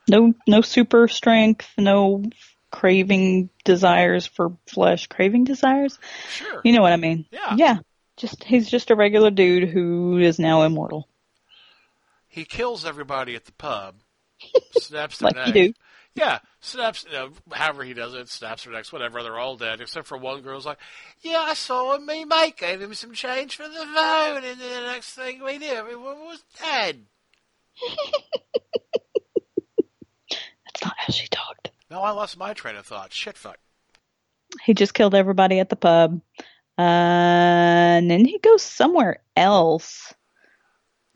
No, 0.09 0.35
no 0.48 0.60
super 0.60 1.06
strength, 1.06 1.69
no 1.79 2.25
craving 2.73 3.48
desires 3.64 4.27
for 4.27 4.56
flesh. 4.67 5.06
Craving 5.06 5.44
desires? 5.44 5.98
Sure. 6.29 6.60
You 6.64 6.73
know 6.73 6.83
what 6.83 6.92
I 6.92 6.96
mean? 6.96 7.27
Yeah. 7.31 7.54
Yeah. 7.56 7.77
Just, 8.17 8.42
he's 8.42 8.69
just 8.69 8.90
a 8.90 8.96
regular 8.96 9.31
dude 9.31 9.69
who 9.69 10.19
is 10.19 10.40
now 10.40 10.62
immortal. 10.62 11.08
He 12.27 12.44
kills 12.44 12.85
everybody 12.85 13.37
at 13.37 13.44
the 13.44 13.52
pub. 13.52 13.94
Snaps 14.73 15.19
their 15.19 15.29
Like 15.31 15.54
neck. 15.54 15.75
Yeah, 16.17 16.38
snaps. 16.60 17.04
You 17.06 17.12
know, 17.12 17.31
however 17.52 17.85
he 17.85 17.92
does 17.92 18.14
it, 18.14 18.31
snaps 18.31 18.64
their 18.64 18.73
necks. 18.73 18.90
Whatever. 18.90 19.23
They're 19.23 19.38
all 19.38 19.56
dead 19.56 19.83
except 19.83 20.06
for 20.06 20.17
one 20.17 20.40
girl's 20.40 20.64
like, 20.64 20.79
"Yeah, 21.21 21.40
I 21.40 21.52
saw 21.52 21.94
him. 21.94 22.06
Me 22.06 22.25
mate 22.25 22.56
gave 22.56 22.81
him 22.81 22.94
some 22.94 23.12
change 23.12 23.56
for 23.56 23.69
the 23.69 23.87
phone, 23.94 24.42
and 24.42 24.58
then 24.58 24.58
the 24.58 24.88
next 24.92 25.12
thing 25.12 25.44
we 25.44 25.58
knew, 25.58 25.69
everyone 25.69 26.21
was 26.21 26.42
dead." 26.58 27.04
That's 30.31 30.85
not 30.85 30.94
how 30.96 31.12
she 31.12 31.29
talked. 31.29 31.71
No, 31.90 32.00
I 32.00 32.12
lost 32.12 32.38
my 32.38 32.54
train 32.54 32.77
of 32.77 32.87
thought. 32.87 33.12
Shit, 33.12 33.37
fuck. 33.37 33.58
He 34.64 34.73
just 34.73 34.94
killed 34.94 35.14
everybody 35.14 35.60
at 35.60 35.69
the 35.69 35.77
pub. 35.77 36.23
Uh, 36.79 36.81
and 36.81 38.10
then 38.10 38.25
he 38.25 38.38
goes 38.38 38.62
somewhere 38.62 39.21
else. 39.37 40.14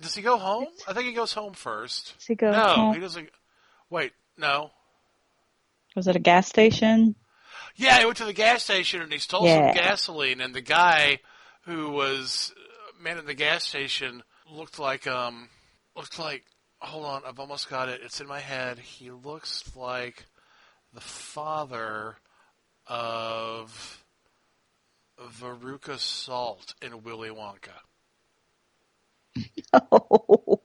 Does 0.00 0.14
he 0.14 0.22
go 0.22 0.38
home? 0.38 0.66
I 0.88 0.92
think 0.92 1.06
he 1.06 1.12
goes 1.12 1.32
home 1.32 1.52
first. 1.52 2.14
Does 2.18 2.26
he 2.26 2.34
go 2.34 2.52
no, 2.52 2.58
home? 2.58 2.94
he 2.94 3.00
doesn't. 3.00 3.28
Wait, 3.90 4.12
no. 4.38 4.70
Was 5.96 6.06
it 6.08 6.16
a 6.16 6.20
gas 6.20 6.46
station? 6.48 7.14
Yeah, 7.76 7.98
he 7.98 8.04
went 8.04 8.16
to 8.18 8.24
the 8.24 8.32
gas 8.32 8.62
station 8.64 9.00
and 9.02 9.12
he 9.12 9.18
stole 9.18 9.46
Yeah. 9.46 9.72
some 9.72 9.82
gasoline, 9.82 10.40
and 10.40 10.54
the 10.54 10.60
guy 10.60 11.18
who 11.62 11.90
was 11.90 12.52
uh, 12.56 12.92
manning 13.02 13.26
the 13.26 13.34
gas 13.34 13.64
station 13.64 14.22
looked 14.50 14.78
like 14.78 15.06
um 15.06 15.48
looked 15.96 16.18
like. 16.18 16.44
Hold 16.82 17.04
on, 17.04 17.22
I've 17.26 17.38
almost 17.38 17.68
got 17.68 17.90
it. 17.90 18.00
It's 18.02 18.22
in 18.22 18.26
my 18.26 18.40
head. 18.40 18.78
He 18.78 19.10
looks 19.10 19.70
like 19.76 20.24
the 20.94 21.00
father 21.02 22.16
of 22.86 24.02
Veruca 25.38 25.98
Salt 25.98 26.74
in 26.80 27.02
Willy 27.02 27.28
Wonka. 27.30 27.76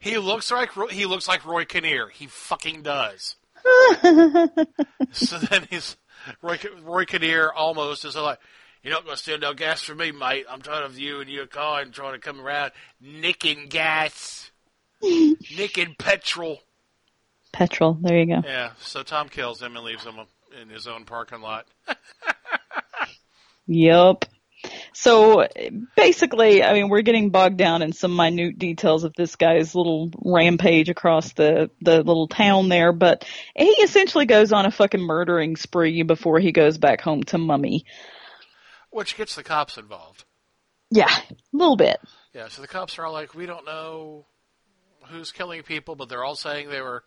He 0.00 0.18
looks 0.18 0.50
like 0.50 0.70
he 0.90 1.06
looks 1.06 1.28
like 1.28 1.44
Roy 1.44 1.64
Kinnear. 1.64 2.08
He 2.08 2.26
fucking 2.26 2.82
does. 2.82 3.36
so 5.12 5.38
then 5.38 5.66
he's 5.70 5.96
Roy, 6.42 6.58
Roy 6.82 7.04
Kinnear 7.04 7.52
almost 7.52 8.04
is 8.04 8.16
like, 8.16 8.38
You're 8.82 8.92
not 8.92 9.04
going 9.04 9.16
to 9.16 9.22
steal 9.22 9.38
no 9.38 9.54
gas 9.54 9.82
from 9.82 9.98
me, 9.98 10.12
mate. 10.12 10.46
I'm 10.50 10.62
tired 10.62 10.84
of 10.84 10.98
you 10.98 11.20
and 11.20 11.30
your 11.30 11.46
car 11.46 11.80
and 11.80 11.92
trying 11.92 12.14
to 12.14 12.18
come 12.18 12.40
around 12.40 12.72
nicking 13.00 13.66
gas, 13.68 14.50
nicking 15.02 15.96
petrol. 15.98 16.58
Petrol. 17.52 17.98
There 18.00 18.18
you 18.18 18.26
go. 18.26 18.42
Yeah, 18.44 18.72
so 18.80 19.02
Tom 19.02 19.28
kills 19.28 19.60
him 19.60 19.76
and 19.76 19.84
leaves 19.84 20.04
him 20.04 20.14
in 20.60 20.68
his 20.68 20.86
own 20.86 21.04
parking 21.04 21.40
lot. 21.40 21.66
Yep. 23.72 24.24
So 24.92 25.46
basically, 25.96 26.62
I 26.62 26.72
mean, 26.72 26.88
we're 26.88 27.02
getting 27.02 27.30
bogged 27.30 27.56
down 27.56 27.82
in 27.82 27.92
some 27.92 28.16
minute 28.16 28.58
details 28.58 29.04
of 29.04 29.14
this 29.14 29.36
guy's 29.36 29.74
little 29.74 30.10
rampage 30.24 30.88
across 30.88 31.32
the 31.32 31.70
the 31.80 31.98
little 31.98 32.28
town 32.28 32.68
there, 32.68 32.92
but 32.92 33.24
he 33.56 33.70
essentially 33.82 34.26
goes 34.26 34.52
on 34.52 34.66
a 34.66 34.70
fucking 34.70 35.00
murdering 35.00 35.56
spree 35.56 36.02
before 36.02 36.40
he 36.40 36.52
goes 36.52 36.78
back 36.78 37.00
home 37.00 37.22
to 37.24 37.38
Mummy. 37.38 37.84
Which 38.90 39.16
gets 39.16 39.36
the 39.36 39.44
cops 39.44 39.78
involved. 39.78 40.24
Yeah, 40.90 41.06
a 41.08 41.34
little 41.52 41.76
bit. 41.76 42.00
Yeah, 42.34 42.48
so 42.48 42.62
the 42.62 42.68
cops 42.68 42.98
are 42.98 43.06
all 43.06 43.12
like, 43.12 43.34
we 43.34 43.46
don't 43.46 43.64
know 43.64 44.26
who's 45.06 45.32
killing 45.32 45.62
people, 45.62 45.94
but 45.94 46.08
they're 46.08 46.24
all 46.24 46.36
saying 46.36 46.68
they 46.68 46.80
were 46.80 47.04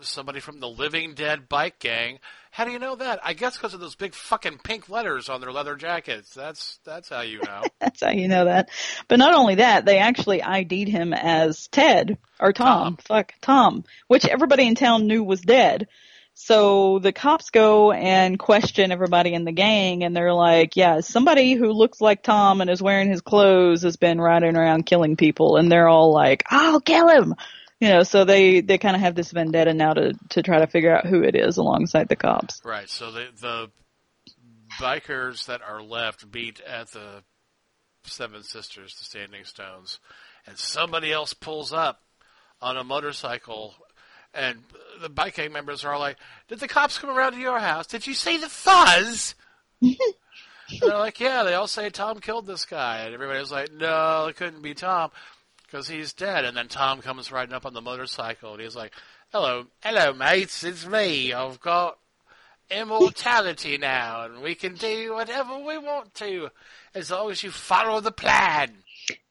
somebody 0.00 0.40
from 0.40 0.60
the 0.60 0.68
Living 0.68 1.14
Dead 1.14 1.48
bike 1.48 1.78
gang. 1.78 2.18
How 2.50 2.64
do 2.64 2.70
you 2.70 2.78
know 2.78 2.96
that? 2.96 3.20
I 3.22 3.34
guess 3.34 3.56
because 3.56 3.74
of 3.74 3.80
those 3.80 3.94
big 3.94 4.14
fucking 4.14 4.58
pink 4.58 4.88
letters 4.88 5.28
on 5.28 5.40
their 5.40 5.52
leather 5.52 5.76
jackets. 5.76 6.32
That's 6.34 6.78
that's 6.84 7.08
how 7.08 7.20
you 7.20 7.40
know. 7.42 7.62
That's 7.80 8.02
how 8.02 8.10
you 8.10 8.28
know 8.28 8.46
that. 8.46 8.70
But 9.06 9.18
not 9.18 9.34
only 9.34 9.56
that, 9.56 9.84
they 9.84 9.98
actually 9.98 10.42
ID'd 10.42 10.88
him 10.88 11.12
as 11.12 11.68
Ted 11.68 12.18
or 12.40 12.52
Tom. 12.52 12.96
Fuck 12.96 13.34
Tom, 13.40 13.84
which 14.08 14.24
everybody 14.24 14.66
in 14.66 14.74
town 14.74 15.06
knew 15.06 15.22
was 15.22 15.40
dead. 15.40 15.88
So 16.34 17.00
the 17.00 17.12
cops 17.12 17.50
go 17.50 17.90
and 17.90 18.38
question 18.38 18.92
everybody 18.92 19.34
in 19.34 19.44
the 19.44 19.52
gang, 19.52 20.04
and 20.04 20.16
they're 20.16 20.32
like, 20.32 20.76
"Yeah, 20.76 21.00
somebody 21.00 21.54
who 21.54 21.72
looks 21.72 22.00
like 22.00 22.22
Tom 22.22 22.60
and 22.60 22.70
is 22.70 22.82
wearing 22.82 23.10
his 23.10 23.20
clothes 23.20 23.82
has 23.82 23.96
been 23.96 24.20
riding 24.20 24.56
around 24.56 24.86
killing 24.86 25.16
people." 25.16 25.56
And 25.56 25.70
they're 25.70 25.88
all 25.88 26.12
like, 26.12 26.44
"I'll 26.48 26.80
kill 26.80 27.08
him." 27.08 27.34
You 27.80 27.90
know, 27.90 28.02
so 28.02 28.24
they 28.24 28.60
they 28.60 28.76
kind 28.78 28.96
of 28.96 29.02
have 29.02 29.14
this 29.14 29.30
vendetta 29.30 29.72
now 29.72 29.94
to 29.94 30.12
to 30.30 30.42
try 30.42 30.58
to 30.58 30.66
figure 30.66 30.94
out 30.94 31.06
who 31.06 31.22
it 31.22 31.36
is 31.36 31.58
alongside 31.58 32.08
the 32.08 32.16
cops. 32.16 32.60
Right. 32.64 32.88
So 32.88 33.12
the 33.12 33.28
the 33.40 33.70
bikers 34.80 35.46
that 35.46 35.62
are 35.62 35.82
left 35.82 36.30
beat 36.30 36.60
at 36.60 36.90
the 36.90 37.22
Seven 38.04 38.42
Sisters, 38.42 38.94
the 38.94 39.04
Standing 39.04 39.44
Stones, 39.44 40.00
and 40.46 40.58
somebody 40.58 41.12
else 41.12 41.34
pulls 41.34 41.72
up 41.72 42.00
on 42.60 42.76
a 42.76 42.82
motorcycle, 42.82 43.74
and 44.34 44.58
the 45.00 45.08
bike 45.08 45.36
gang 45.36 45.52
members 45.52 45.84
are 45.84 45.94
all 45.94 46.00
like, 46.00 46.16
"Did 46.48 46.58
the 46.58 46.68
cops 46.68 46.98
come 46.98 47.10
around 47.10 47.32
to 47.32 47.38
your 47.38 47.60
house? 47.60 47.86
Did 47.86 48.08
you 48.08 48.14
see 48.14 48.38
the 48.38 48.48
fuzz?" 48.48 49.36
they're 49.80 50.98
like, 50.98 51.20
"Yeah." 51.20 51.44
They 51.44 51.54
all 51.54 51.68
say 51.68 51.90
Tom 51.90 52.18
killed 52.18 52.46
this 52.46 52.64
guy, 52.64 53.02
and 53.02 53.14
everybody's 53.14 53.52
like, 53.52 53.72
"No, 53.72 54.26
it 54.26 54.34
couldn't 54.36 54.62
be 54.62 54.74
Tom." 54.74 55.12
Because 55.70 55.88
he's 55.88 56.14
dead, 56.14 56.46
and 56.46 56.56
then 56.56 56.68
Tom 56.68 57.02
comes 57.02 57.30
riding 57.30 57.54
up 57.54 57.66
on 57.66 57.74
the 57.74 57.82
motorcycle, 57.82 58.54
and 58.54 58.62
he's 58.62 58.74
like, 58.74 58.94
"Hello, 59.32 59.66
hello, 59.82 60.14
mates, 60.14 60.64
it's 60.64 60.86
me. 60.86 61.34
I've 61.34 61.60
got 61.60 61.98
immortality 62.70 63.76
now, 63.76 64.24
and 64.24 64.40
we 64.40 64.54
can 64.54 64.76
do 64.76 65.12
whatever 65.12 65.58
we 65.58 65.76
want 65.76 66.14
to, 66.14 66.48
as 66.94 67.10
long 67.10 67.30
as 67.30 67.42
you 67.42 67.50
follow 67.50 68.00
the 68.00 68.10
plan." 68.12 68.82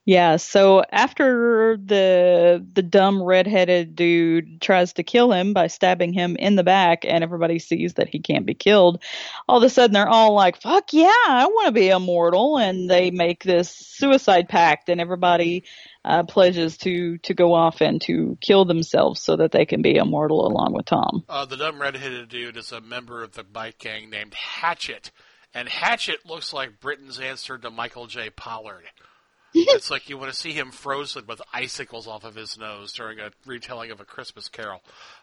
Yeah, 0.08 0.38
so 0.38 0.86
after 0.90 1.78
the 1.84 2.66
the 2.74 2.82
dumb 2.82 3.22
redheaded 3.22 3.94
dude 3.94 4.62
tries 4.62 4.94
to 4.94 5.04
kill 5.04 5.34
him 5.34 5.52
by 5.52 5.68
stabbing 5.68 6.14
him 6.14 6.38
in 6.38 6.56
the 6.56 6.64
back 6.64 7.04
and 7.04 7.26
everybody 7.26 7.60
sees 7.60 7.96
that 7.96 8.08
he 8.08 8.20
can't 8.20 8.46
be 8.46 8.54
killed, 8.54 9.04
all 9.50 9.58
of 9.58 9.64
a 9.64 9.70
sudden 9.70 9.94
they're 9.94 10.08
all 10.08 10.34
like, 10.34 10.62
"Fuck 10.62 10.94
yeah, 10.94 11.12
I 11.28 11.46
want 11.48 11.66
to 11.66 11.72
be 11.74 11.90
immortal." 11.90 12.58
And 12.58 12.90
they 12.90 13.12
make 13.12 13.44
this 13.44 13.70
suicide 13.70 14.48
pact 14.48 14.88
and 14.88 15.02
everybody 15.02 15.66
uh, 16.08 16.24
pledges 16.24 16.78
to 16.78 17.18
to 17.20 17.34
go 17.34 17.54
off 17.54 17.82
and 17.82 18.02
to 18.02 18.38
kill 18.40 18.64
themselves 18.64 19.22
so 19.22 19.36
that 19.36 19.52
they 19.52 19.66
can 19.66 19.82
be 19.82 19.98
immortal 19.98 20.48
along 20.48 20.74
with 20.74 20.86
Tom. 20.86 21.26
Uh, 21.28 21.46
the 21.46 21.58
dumb 21.58 21.82
redheaded 21.82 22.30
dude 22.30 22.56
is 22.56 22.72
a 22.72 22.80
member 22.80 23.24
of 23.24 23.34
the 23.34 23.44
bike 23.44 23.78
gang 23.78 24.10
named 24.10 24.34
Hatchet, 24.34 25.12
and 25.54 25.68
Hatchet 25.68 26.26
looks 26.26 26.54
like 26.54 26.80
Britain's 26.80 27.20
answer 27.20 27.58
to 27.58 27.70
Michael 27.70 28.08
J. 28.08 28.30
Pollard. 28.30 28.86
it's 29.54 29.92
like 29.92 30.10
you 30.10 30.18
want 30.18 30.32
to 30.32 30.40
see 30.40 30.54
him 30.54 30.72
frozen 30.72 31.26
with 31.28 31.42
icicles 31.54 32.08
off 32.08 32.24
of 32.24 32.36
his 32.36 32.58
nose 32.58 32.94
during 32.94 33.20
a 33.20 33.32
retelling 33.46 33.92
of 33.92 34.00
a 34.00 34.06
Christmas 34.06 34.48
Carol. 34.48 34.82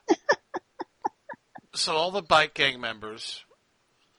so 1.74 1.95
all 1.95 2.11
the 2.11 2.22
bike 2.22 2.53
gang 2.53 2.80
members 2.80 3.45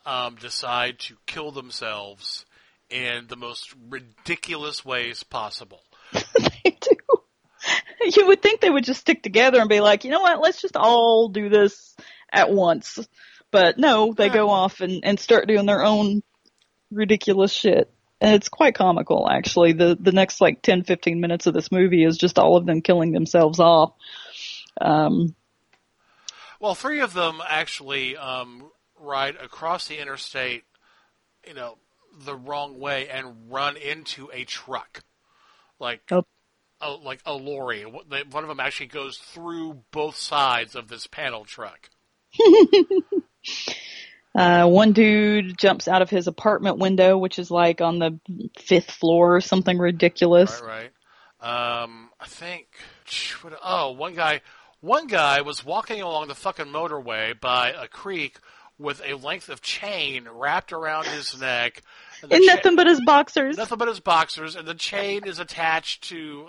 um, 0.05 0.35
decide 0.35 0.99
to 0.99 1.15
kill 1.27 1.51
themselves 1.51 2.45
in 2.89 3.27
the 3.27 3.35
most 3.35 3.73
ridiculous 3.89 4.83
ways 4.83 5.23
possible. 5.23 5.81
you 8.17 8.27
would 8.27 8.41
think 8.41 8.61
they 8.61 8.69
would 8.69 8.83
just 8.83 9.01
stick 9.01 9.23
together 9.23 9.59
and 9.59 9.69
be 9.69 9.79
like, 9.79 10.03
you 10.03 10.11
know 10.11 10.21
what, 10.21 10.41
let's 10.41 10.61
just 10.61 10.75
all 10.75 11.29
do 11.29 11.49
this 11.49 11.95
at 12.31 12.51
once. 12.51 12.99
But 13.51 13.77
no, 13.77 14.13
they 14.13 14.29
go 14.29 14.49
off 14.49 14.81
and, 14.81 15.05
and 15.05 15.19
start 15.19 15.47
doing 15.47 15.65
their 15.65 15.83
own 15.83 16.23
ridiculous 16.91 17.51
shit. 17.51 17.91
And 18.19 18.35
it's 18.35 18.49
quite 18.49 18.75
comical, 18.75 19.29
actually. 19.29 19.73
The 19.73 19.97
the 19.99 20.11
next 20.11 20.41
like 20.41 20.61
10, 20.61 20.83
15 20.83 21.19
minutes 21.19 21.47
of 21.47 21.53
this 21.53 21.71
movie 21.71 22.03
is 22.03 22.17
just 22.17 22.39
all 22.39 22.57
of 22.57 22.65
them 22.65 22.81
killing 22.81 23.11
themselves 23.11 23.59
off. 23.59 23.93
Um, 24.79 25.35
Well, 26.59 26.75
three 26.75 27.01
of 27.01 27.13
them 27.13 27.41
actually 27.47 28.17
um, 28.17 28.71
ride 28.99 29.35
across 29.35 29.87
the 29.87 29.99
interstate, 29.99 30.63
you 31.47 31.53
know, 31.53 31.77
the 32.17 32.35
wrong 32.35 32.79
way 32.79 33.09
and 33.09 33.51
run 33.51 33.77
into 33.77 34.29
a 34.33 34.45
truck, 34.45 35.03
like 35.79 36.01
a, 36.81 36.91
like 36.91 37.21
a 37.25 37.33
lorry. 37.33 37.83
One 37.83 38.43
of 38.43 38.47
them 38.47 38.59
actually 38.59 38.87
goes 38.87 39.17
through 39.17 39.83
both 39.91 40.15
sides 40.15 40.75
of 40.75 40.87
this 40.87 41.07
panel 41.07 41.45
truck. 41.45 41.89
uh, 44.35 44.67
one 44.67 44.93
dude 44.93 45.57
jumps 45.57 45.87
out 45.87 46.01
of 46.01 46.09
his 46.09 46.27
apartment 46.27 46.77
window, 46.77 47.17
which 47.17 47.39
is 47.39 47.49
like 47.49 47.81
on 47.81 47.99
the 47.99 48.19
fifth 48.57 48.91
floor 48.91 49.35
or 49.35 49.41
something 49.41 49.77
ridiculous. 49.77 50.61
Right, 50.61 50.91
right. 51.41 51.83
Um, 51.83 52.09
I 52.19 52.27
think. 52.27 52.67
Oh, 53.63 53.91
one 53.91 54.15
guy. 54.15 54.41
One 54.81 55.07
guy 55.07 55.41
was 55.41 55.65
walking 55.65 56.01
along 56.01 56.27
the 56.27 56.35
fucking 56.35 56.67
motorway 56.67 57.39
by 57.39 57.69
a 57.71 57.87
creek 57.87 58.37
with 58.77 59.01
a 59.05 59.13
length 59.15 59.49
of 59.49 59.61
chain 59.61 60.27
wrapped 60.31 60.73
around 60.73 61.05
his 61.07 61.39
neck. 61.39 61.81
and 62.21 62.31
In 62.31 62.45
cha- 62.45 62.55
nothing 62.55 62.75
but 62.75 62.87
his 62.87 63.01
boxers. 63.05 63.57
Nothing 63.57 63.77
but 63.77 63.87
his 63.87 63.99
boxers, 64.01 64.55
and 64.55 64.67
the 64.67 64.73
chain 64.75 65.23
is 65.25 65.39
attached 65.39 66.09
to, 66.09 66.47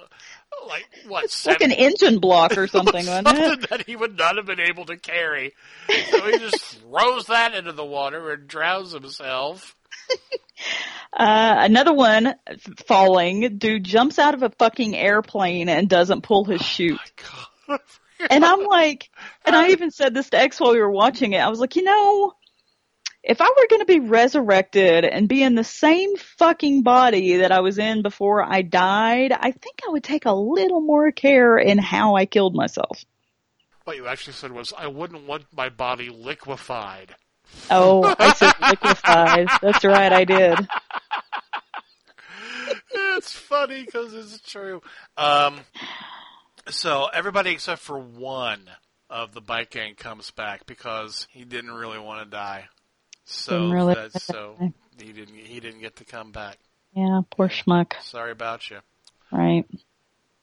like, 0.67 0.87
what, 1.07 1.25
It's 1.25 1.47
like 1.47 1.61
an 1.61 1.73
engine 1.73 2.19
block 2.19 2.57
or 2.59 2.67
something, 2.69 3.05
something 3.05 3.61
that 3.71 3.85
he 3.87 3.95
would 3.97 4.17
not 4.17 4.37
have 4.37 4.47
been 4.47 4.61
able 4.61 4.87
to 4.87 4.97
carry. 4.97 5.53
So 6.11 6.27
he 6.31 6.39
just 6.39 6.61
throws 6.81 7.27
that 7.27 7.55
into 7.55 7.73
the 7.73 7.85
water 7.85 8.33
and 8.33 8.49
drowns 8.49 8.93
himself. 8.93 9.77
Uh, 11.13 11.57
another 11.61 11.95
one 11.95 12.35
falling. 12.87 13.57
Dude 13.59 13.85
jumps 13.85 14.19
out 14.19 14.35
of 14.35 14.43
a 14.43 14.51
fucking 14.51 14.95
airplane 14.95 15.69
and 15.71 15.89
doesn't 15.89 16.23
pull 16.23 16.45
his 16.45 16.61
chute. 16.61 16.99
And 18.31 18.45
I'm 18.45 18.65
like, 18.65 19.11
and 19.45 19.55
I 19.57 19.71
even 19.71 19.91
said 19.91 20.15
this 20.15 20.31
to 20.31 20.39
X 20.39 20.61
while 20.61 20.73
we 20.73 20.81
were 20.81 20.91
watching 20.91 21.33
it. 21.33 21.39
I 21.39 21.49
was 21.49 21.61
like, 21.61 21.77
you 21.77 21.83
know, 21.83 22.35
if 23.27 23.41
I 23.41 23.45
were 23.45 23.67
going 23.69 23.81
to 23.81 23.87
be 23.87 24.01
resurrected 24.01 25.05
and 25.05 25.29
be 25.29 25.43
in 25.43 25.57
the 25.57 25.65
same 25.65 26.17
fucking 26.17 26.83
body 26.83 27.39
that 27.39 27.51
I 27.51 27.61
was 27.61 27.77
in 27.79 28.03
before 28.03 28.43
I 28.43 28.63
died, 28.63 29.33
I 29.33 29.51
think 29.51 29.81
I 29.87 29.91
would 29.91 30.05
take 30.05 30.27
a 30.27 30.33
little 30.33 30.81
more 30.81 31.11
care 31.11 31.59
in 31.59 31.79
how 31.79 32.15
I 32.15 32.27
killed 32.27 32.55
myself. 32.55 33.05
What 33.85 33.97
you 33.97 34.07
actually 34.07 34.35
said 34.35 34.53
was, 34.53 34.73
I 34.77 34.87
wouldn't 34.87 35.27
want 35.27 35.45
my 35.53 35.69
body 35.69 36.09
liquefied. 36.09 37.15
Oh, 37.71 38.15
I 38.19 38.33
said 38.33 38.55
liquefied. 38.61 39.49
That's 39.63 39.85
right, 39.85 40.13
I 40.13 40.25
did. 40.25 40.69
it's 42.95 43.33
funny 43.33 43.85
because 43.85 44.15
it's 44.15 44.41
true. 44.41 44.83
Um, 45.17 45.61
so 46.69 47.07
everybody 47.13 47.51
except 47.51 47.83
for 47.83 47.99
one 47.99 48.61
of 49.09 49.33
the 49.33 49.41
bike 49.41 49.71
gang 49.71 49.95
comes 49.95 50.31
back 50.31 50.67
because 50.67 51.27
he 51.31 51.45
didn't 51.45 51.73
really 51.73 51.99
want 51.99 52.25
to 52.25 52.31
die. 52.31 52.69
So 53.25 53.71
really 53.71 53.95
that's 53.95 54.25
so 54.25 54.57
he 54.99 55.13
didn't 55.13 55.37
he 55.37 55.61
didn't 55.61 55.81
get 55.81 55.97
to 55.97 56.05
come 56.05 56.33
back. 56.33 56.59
Yeah, 56.95 57.21
poor 57.31 57.49
schmuck. 57.49 57.93
Sorry 58.03 58.31
about 58.31 58.71
you. 58.71 58.79
Right. 59.31 59.67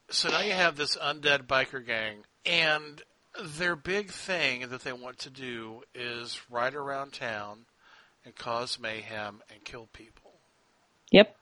So 0.09 0.29
now 0.29 0.41
you 0.41 0.51
have 0.51 0.75
this 0.75 0.95
undead 0.97 1.47
biker 1.47 1.85
gang, 1.85 2.17
and 2.45 3.01
their 3.41 3.75
big 3.75 4.11
thing 4.11 4.69
that 4.69 4.83
they 4.83 4.93
want 4.93 5.19
to 5.19 5.29
do 5.29 5.81
is 5.95 6.39
ride 6.49 6.75
around 6.75 7.13
town 7.13 7.65
and 8.25 8.35
cause 8.35 8.77
mayhem 8.79 9.41
and 9.51 9.63
kill 9.63 9.87
people. 9.93 10.31
Yep. 11.11 11.35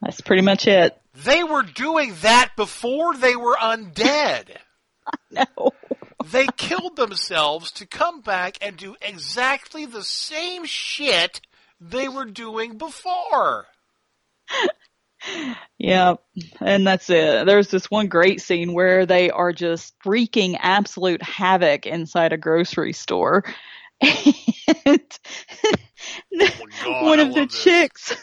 That's 0.00 0.20
pretty 0.20 0.42
much 0.42 0.66
it. 0.66 0.96
They 1.24 1.42
were 1.42 1.62
doing 1.62 2.14
that 2.22 2.50
before 2.56 3.16
they 3.16 3.36
were 3.36 3.56
undead. 3.56 4.56
no. 5.30 5.44
They 6.24 6.46
killed 6.56 6.96
themselves 6.96 7.72
to 7.72 7.86
come 7.86 8.20
back 8.20 8.58
and 8.60 8.76
do 8.76 8.96
exactly 9.00 9.86
the 9.86 10.02
same 10.02 10.64
shit 10.64 11.40
they 11.80 12.08
were 12.08 12.26
doing 12.26 12.76
before. 12.76 13.66
Yeah, 15.78 16.14
and 16.60 16.86
that's 16.86 17.10
it. 17.10 17.46
There's 17.46 17.68
this 17.68 17.90
one 17.90 18.08
great 18.08 18.40
scene 18.40 18.72
where 18.72 19.06
they 19.06 19.30
are 19.30 19.52
just 19.52 19.94
wreaking 20.04 20.56
absolute 20.56 21.22
havoc 21.22 21.86
inside 21.86 22.32
a 22.32 22.36
grocery 22.36 22.92
store. 22.92 23.44
And 24.84 25.00
oh 26.84 27.04
one 27.06 27.20
of 27.20 27.34
the 27.34 27.46
chicks, 27.46 28.14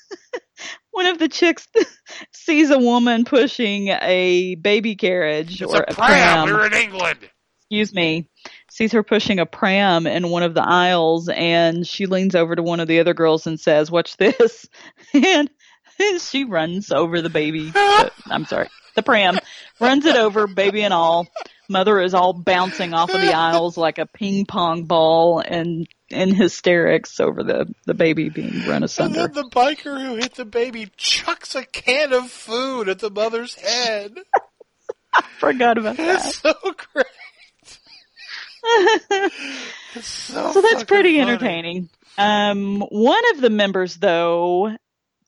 one 0.96 1.06
of 1.08 1.20
the 1.20 1.28
chicks 1.28 1.68
sees 2.34 2.72
a 2.72 2.80
woman 2.80 3.26
pushing 3.26 3.90
a 3.90 4.56
baby 4.56 4.96
carriage 4.96 5.62
It's 5.62 5.74
or 5.74 5.84
a 5.84 5.94
pram. 5.94 6.48
We're 6.48 6.68
in 6.68 6.74
England. 6.74 7.20
excuse 7.62 7.94
me, 7.94 8.30
sees 8.72 8.94
her 8.94 9.04
pushing 9.04 9.40
a 9.40 9.46
pram 9.46 10.08
in 10.08 10.30
one 10.30 10.44
of 10.44 10.54
the 10.54 10.64
aisles 10.66 11.28
and 11.30 11.86
she 11.86 12.06
leans 12.06 12.34
over 12.34 12.56
to 12.56 12.64
one 12.64 12.80
of 12.80 12.88
the 12.88 13.00
other 13.02 13.14
girls 13.14 13.46
and 13.46 13.60
says, 13.60 13.92
watch 13.92 14.18
this. 14.18 14.68
And 15.14 15.50
she 16.20 16.44
runs 16.46 16.92
over 16.92 17.22
the 17.22 17.30
baby. 17.30 17.72
I'm 18.30 18.46
sorry, 18.46 18.70
the 18.96 19.04
pram 19.04 19.38
runs 19.80 20.06
it 20.06 20.16
over, 20.16 20.48
baby 20.48 20.82
and 20.84 20.94
all. 20.94 21.28
Mother 21.70 22.00
is 22.02 22.14
all 22.14 22.34
bouncing 22.34 22.94
off 22.94 23.14
of 23.14 23.22
the 23.22 23.34
aisles 23.34 23.76
like 23.78 23.98
a 23.98 24.06
ping 24.06 24.46
pong 24.46 24.86
ball 24.86 25.40
and 25.40 25.88
in 26.10 26.34
hysterics 26.34 27.20
over 27.20 27.44
the, 27.44 27.74
the 27.86 27.94
baby 27.94 28.30
being 28.30 28.68
run 28.68 28.84
asunder. 28.84 29.22
And 29.22 29.34
then 29.34 29.44
the 29.44 29.50
biker 29.50 30.00
who 30.02 30.16
hit 30.16 30.36
the 30.36 30.46
baby 30.46 30.92
chucks 30.98 31.56
a 31.56 31.66
can 31.66 32.14
of 32.14 32.30
food 32.30 32.90
at 32.90 33.00
the 33.00 33.10
mother's 33.10 33.56
head. 33.56 34.16
I 35.14 35.24
forgot 35.40 35.78
about 35.78 35.98
that. 35.98 36.26
It's 36.26 36.36
so 36.40 36.54
great. 36.94 37.06
It's 39.96 40.08
so, 40.08 40.52
so 40.52 40.62
that's 40.62 40.84
pretty 40.84 41.18
funny. 41.18 41.22
entertaining. 41.22 41.90
Um, 42.18 42.82
one 42.82 43.22
of 43.34 43.42
the 43.42 43.50
members, 43.50 43.96
though, 43.96 44.76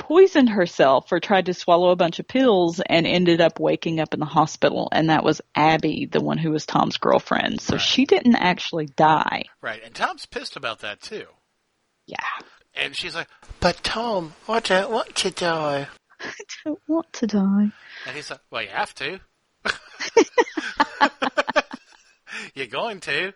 poisoned 0.08 0.50
herself 0.50 1.12
or 1.12 1.20
tried 1.20 1.48
to 1.48 1.54
swallow 1.54 1.90
a 1.92 1.98
bunch 1.98 2.20
of 2.20 2.28
pills 2.28 2.80
and 2.80 3.06
ended 3.06 3.42
up 3.42 3.60
waking 3.60 4.00
up 4.00 4.14
in 4.14 4.22
the 4.22 4.26
hospital. 4.26 4.88
And 4.92 5.10
that 5.10 5.26
was 5.26 5.42
Abby, 5.54 6.08
the 6.10 6.22
one 6.22 6.38
who 6.38 6.52
was 6.52 6.66
Tom's 6.66 6.98
girlfriend. 6.98 7.60
So 7.60 7.78
she 7.78 8.06
didn't 8.06 8.36
actually 8.36 8.86
die. 8.86 9.44
Right, 9.62 9.82
and 9.84 9.94
Tom's 9.94 10.26
pissed 10.26 10.56
about 10.56 10.80
that 10.80 11.02
too. 11.02 11.26
Yeah. 12.06 12.18
And 12.74 12.96
she's 12.96 13.16
like, 13.16 13.28
"But 13.60 13.84
Tom, 13.84 14.34
I 14.48 14.62
don't 14.62 14.92
want 14.92 15.14
to 15.16 15.32
die." 15.32 15.88
I 16.20 16.32
don't 16.64 16.80
want 16.88 17.12
to 17.14 17.28
die. 17.28 17.72
And 18.06 18.16
he's 18.16 18.30
like, 18.30 18.40
"Well, 18.50 18.62
you 18.62 18.70
have 18.70 18.94
to. 18.96 19.20
You're 22.56 22.68
going 22.68 23.00
to, 23.02 23.34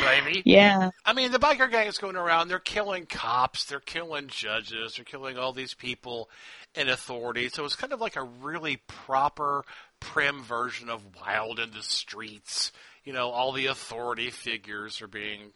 baby." 0.00 0.42
Yeah. 0.44 0.90
I 1.04 1.12
mean, 1.12 1.32
the 1.32 1.38
biker 1.38 1.70
gang 1.70 1.86
is 1.86 1.98
going 1.98 2.16
around. 2.16 2.48
They're 2.48 2.58
killing 2.58 3.06
cops. 3.06 3.64
They're 3.64 3.80
killing 3.80 4.28
judges. 4.28 4.96
They're 4.96 5.04
killing 5.04 5.38
all 5.38 5.52
these 5.52 5.74
people 5.74 6.28
in 6.74 6.88
authority. 6.88 7.48
So 7.48 7.64
it's 7.64 7.76
kind 7.76 7.92
of 7.92 8.00
like 8.00 8.16
a 8.16 8.22
really 8.22 8.78
proper, 8.86 9.64
prim 10.00 10.42
version 10.42 10.88
of 10.88 11.02
Wild 11.20 11.58
in 11.58 11.70
the 11.70 11.82
Streets. 11.82 12.72
You 13.04 13.12
know, 13.12 13.30
all 13.30 13.52
the 13.52 13.66
authority 13.66 14.30
figures 14.30 15.00
are 15.02 15.08
being 15.08 15.52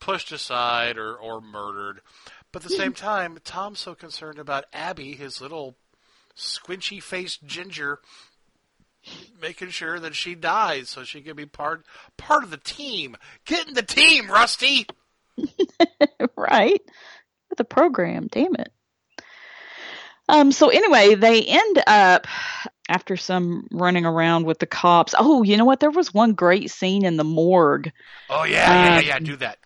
pushed 0.00 0.32
aside 0.32 0.98
or, 0.98 1.14
or 1.16 1.40
murdered. 1.40 2.00
But 2.52 2.64
at 2.64 2.70
the 2.70 2.76
same 2.76 2.92
time, 2.94 3.38
Tom's 3.44 3.80
so 3.80 3.94
concerned 3.94 4.38
about 4.38 4.66
Abby, 4.72 5.14
his 5.14 5.40
little 5.40 5.76
squinchy 6.36 7.02
faced 7.02 7.44
ginger, 7.44 7.98
making 9.40 9.70
sure 9.70 9.98
that 10.00 10.14
she 10.14 10.34
dies 10.34 10.88
so 10.88 11.04
she 11.04 11.20
can 11.20 11.36
be 11.36 11.46
part 11.46 11.84
part 12.16 12.44
of 12.44 12.50
the 12.50 12.56
team. 12.56 13.16
Get 13.44 13.68
in 13.68 13.74
the 13.74 13.82
team, 13.82 14.30
Rusty. 14.30 14.86
right? 16.36 16.80
The 17.56 17.64
program, 17.64 18.28
damn 18.30 18.54
it. 18.56 18.72
Um, 20.28 20.52
so 20.52 20.68
anyway, 20.68 21.14
they 21.14 21.42
end 21.42 21.82
up 21.86 22.26
after 22.88 23.16
some 23.16 23.66
running 23.70 24.04
around 24.04 24.44
with 24.44 24.58
the 24.58 24.66
cops. 24.66 25.14
Oh, 25.18 25.42
you 25.42 25.56
know 25.56 25.64
what? 25.64 25.80
There 25.80 25.90
was 25.90 26.12
one 26.12 26.32
great 26.34 26.70
scene 26.70 27.04
in 27.04 27.16
the 27.16 27.24
morgue. 27.24 27.92
Oh 28.28 28.44
yeah, 28.44 28.94
yeah, 28.94 28.98
Um, 28.98 29.04
yeah. 29.06 29.18
Do 29.20 29.36
that. 29.36 29.58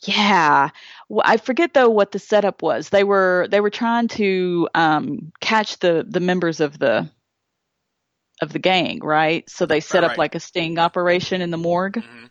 Yeah. 0.00 0.70
Well, 1.08 1.22
I 1.24 1.38
forget 1.38 1.74
though 1.74 1.88
what 1.88 2.12
the 2.12 2.18
setup 2.18 2.62
was. 2.62 2.90
They 2.90 3.02
were 3.02 3.48
they 3.50 3.60
were 3.60 3.70
trying 3.70 4.08
to 4.08 4.68
um 4.74 5.32
catch 5.40 5.78
the 5.78 6.06
the 6.08 6.20
members 6.20 6.60
of 6.60 6.78
the 6.78 7.10
of 8.42 8.52
the 8.52 8.58
gang, 8.58 9.00
right? 9.02 9.48
So 9.48 9.66
they 9.66 9.80
set 9.80 10.02
Right, 10.02 10.04
up 10.04 10.10
right. 10.10 10.18
like 10.18 10.34
a 10.34 10.40
sting 10.40 10.78
operation 10.78 11.40
in 11.40 11.50
the 11.50 11.56
morgue. 11.56 11.94
Mm-hmm. 11.94 12.26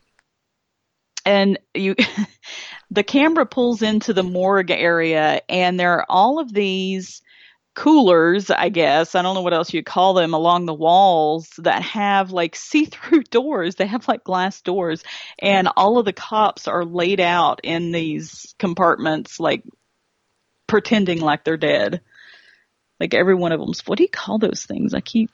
And 1.26 1.60
you 1.74 1.96
the 2.92 3.04
camera 3.04 3.46
pulls 3.46 3.82
into 3.82 4.14
the 4.14 4.24
morgue 4.24 4.72
area 4.72 5.42
and 5.50 5.80
there 5.80 5.94
are 5.94 6.06
all 6.08 6.40
of 6.40 6.54
these 6.54 7.22
coolers, 7.76 8.50
I 8.50 8.70
guess. 8.70 9.16
I 9.16 9.22
don't 9.22 9.36
know 9.36 9.42
what 9.42 9.54
else 9.54 9.74
you'd 9.74 9.86
call 9.86 10.14
them 10.14 10.34
along 10.34 10.66
the 10.66 10.74
walls 10.74 11.50
that 11.58 11.82
have 11.82 12.32
like 12.32 12.56
see-through 12.56 13.24
doors. 13.24 13.76
They 13.76 13.88
have 13.88 14.08
like 14.08 14.24
glass 14.24 14.62
doors 14.62 15.02
mm-hmm. 15.02 15.48
and 15.48 15.70
all 15.76 15.98
of 15.98 16.06
the 16.06 16.14
cops 16.14 16.68
are 16.68 16.86
laid 16.86 17.20
out 17.20 17.62
in 17.64 17.92
these 17.92 18.54
compartments 18.60 19.40
like 19.40 19.64
pretending 20.68 21.22
like 21.22 21.44
they're 21.44 21.58
dead. 21.58 22.02
Like 23.00 23.14
every 23.14 23.36
one 23.36 23.52
of 23.52 23.60
them's 23.60 23.86
what 23.88 23.98
do 23.98 24.04
you 24.04 24.10
call 24.10 24.38
those 24.38 24.64
things? 24.66 24.94
I 24.94 25.02
keep 25.02 25.32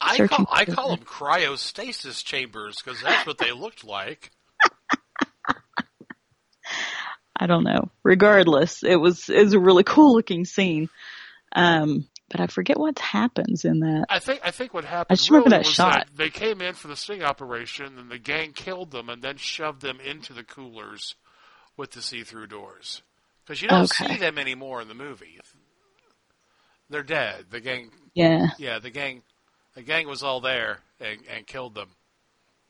I 0.00 0.26
call 0.26 0.46
I 0.50 0.64
call 0.64 0.90
them. 0.96 1.04
cryostasis 1.04 2.22
chambers 2.24 2.80
because 2.82 3.00
that's 3.00 3.26
what 3.26 3.38
they 3.38 3.52
looked 3.52 3.84
like. 3.84 4.30
I 7.36 7.46
don't 7.46 7.64
know. 7.64 7.90
Regardless, 8.02 8.82
it 8.82 8.96
was 8.96 9.28
it 9.28 9.42
was 9.44 9.52
a 9.54 9.58
really 9.58 9.82
cool 9.84 10.14
looking 10.14 10.44
scene. 10.44 10.88
Um, 11.54 12.06
but 12.30 12.40
I 12.40 12.46
forget 12.46 12.78
what 12.78 12.98
happens 12.98 13.64
in 13.64 13.80
that. 13.80 14.06
I 14.08 14.18
think 14.18 14.40
I 14.44 14.50
think 14.50 14.72
what 14.72 14.84
happened. 14.84 15.14
I 15.14 15.16
just 15.16 15.30
remember 15.30 15.50
really 15.50 15.62
that 15.64 15.68
shot. 15.70 15.94
that 16.06 16.16
they 16.16 16.30
came 16.30 16.60
in 16.60 16.74
for 16.74 16.88
the 16.88 16.96
sting 16.96 17.22
operation, 17.22 17.98
and 17.98 18.10
the 18.10 18.18
gang 18.18 18.52
killed 18.52 18.90
them, 18.92 19.08
and 19.08 19.20
then 19.22 19.36
shoved 19.36 19.82
them 19.82 19.98
into 20.00 20.32
the 20.32 20.44
coolers 20.44 21.14
with 21.76 21.90
the 21.92 22.02
see-through 22.02 22.46
doors. 22.46 23.02
Because 23.44 23.60
you 23.60 23.68
don't 23.68 23.90
Okay. 23.92 24.14
see 24.14 24.18
them 24.20 24.38
anymore 24.38 24.80
in 24.80 24.88
the 24.88 24.94
movie. 24.94 25.38
They're 26.88 27.02
dead. 27.02 27.46
The 27.50 27.60
gang. 27.60 27.90
Yeah. 28.14 28.46
Yeah, 28.58 28.78
the 28.78 28.90
gang. 28.90 29.22
The 29.74 29.82
gang 29.82 30.06
was 30.08 30.22
all 30.22 30.40
there 30.40 30.78
and, 31.00 31.18
and 31.34 31.46
killed 31.46 31.74
them. 31.74 31.88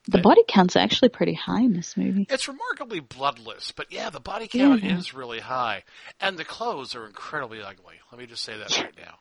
The 0.07 0.19
body 0.19 0.43
count's 0.47 0.77
actually 0.77 1.09
pretty 1.09 1.33
high 1.33 1.63
in 1.63 1.73
this 1.73 1.97
movie. 1.97 2.27
It's 2.29 2.47
remarkably 2.47 3.01
bloodless, 3.01 3.73
but 3.73 3.91
yeah, 3.91 4.11
the 4.11 4.21
body 4.21 4.49
count 4.49 4.83
Yeah. 4.83 4.99
is 4.99 5.15
really 5.15 5.41
high, 5.41 5.85
and 6.21 6.37
the 6.37 6.45
clothes 6.45 6.95
are 6.95 7.07
incredibly 7.07 7.63
ugly. 7.63 7.95
Let 8.13 8.21
me 8.21 8.27
just 8.27 8.43
say 8.45 8.57
that 8.59 8.77
right 8.79 8.95
now. 8.99 9.15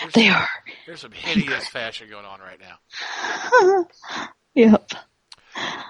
There's 0.00 0.12
They 0.14 0.26
some, 0.28 0.36
are. 0.36 0.48
There's 0.86 1.00
some 1.00 1.12
hideous 1.12 1.66
fashion 1.68 2.08
going 2.08 2.24
on 2.24 2.40
right 2.40 2.58
now. 2.60 3.86
yep. 4.54 4.90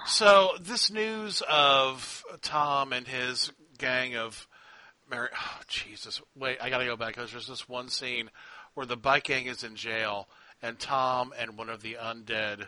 So 0.05 0.51
this 0.59 0.91
news 0.91 1.41
of 1.49 2.23
Tom 2.41 2.91
and 2.93 3.07
his 3.07 3.51
gang 3.77 4.15
of 4.17 4.47
Mary, 5.09 5.29
oh, 5.33 5.59
Jesus, 5.67 6.21
wait, 6.35 6.57
I 6.61 6.69
gotta 6.69 6.85
go 6.85 6.95
back 6.97 7.15
because 7.15 7.31
there's 7.31 7.47
this 7.47 7.69
one 7.69 7.89
scene 7.89 8.29
where 8.73 8.85
the 8.85 8.97
bike 8.97 9.25
gang 9.25 9.45
is 9.45 9.63
in 9.63 9.75
jail 9.75 10.27
and 10.61 10.79
Tom 10.79 11.33
and 11.37 11.57
one 11.57 11.69
of 11.69 11.81
the 11.81 11.97
undead 12.01 12.65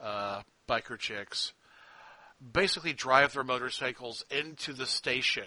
uh, 0.00 0.42
biker 0.68 0.98
chicks 0.98 1.52
basically 2.52 2.92
drive 2.92 3.32
their 3.32 3.44
motorcycles 3.44 4.24
into 4.30 4.72
the 4.72 4.86
station 4.86 5.46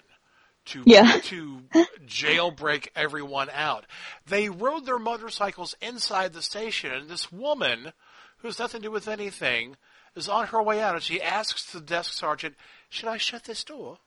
to 0.66 0.84
Yeah. 0.86 1.20
to 1.24 1.62
jailbreak 2.06 2.90
everyone 2.96 3.50
out. 3.52 3.86
They 4.28 4.50
rode 4.50 4.86
their 4.86 5.00
motorcycles 5.00 5.76
inside 5.82 6.34
the 6.34 6.42
station, 6.42 6.92
and 6.92 7.10
this 7.10 7.32
woman, 7.32 7.94
who 8.38 8.48
has 8.48 8.60
nothing 8.60 8.82
to 8.82 8.88
do 8.88 8.92
with 8.92 9.08
anything, 9.08 9.76
is 10.16 10.28
on 10.30 10.48
her 10.48 10.62
way 10.62 10.82
out, 10.82 10.96
and 10.96 11.04
she 11.04 11.22
asks 11.22 11.72
the 11.72 11.80
desk 11.82 12.14
sergeant, 12.14 12.56
"Should 12.90 13.10
I 13.10 13.18
shut 13.18 13.44
this 13.44 13.64
door?" 13.64 14.00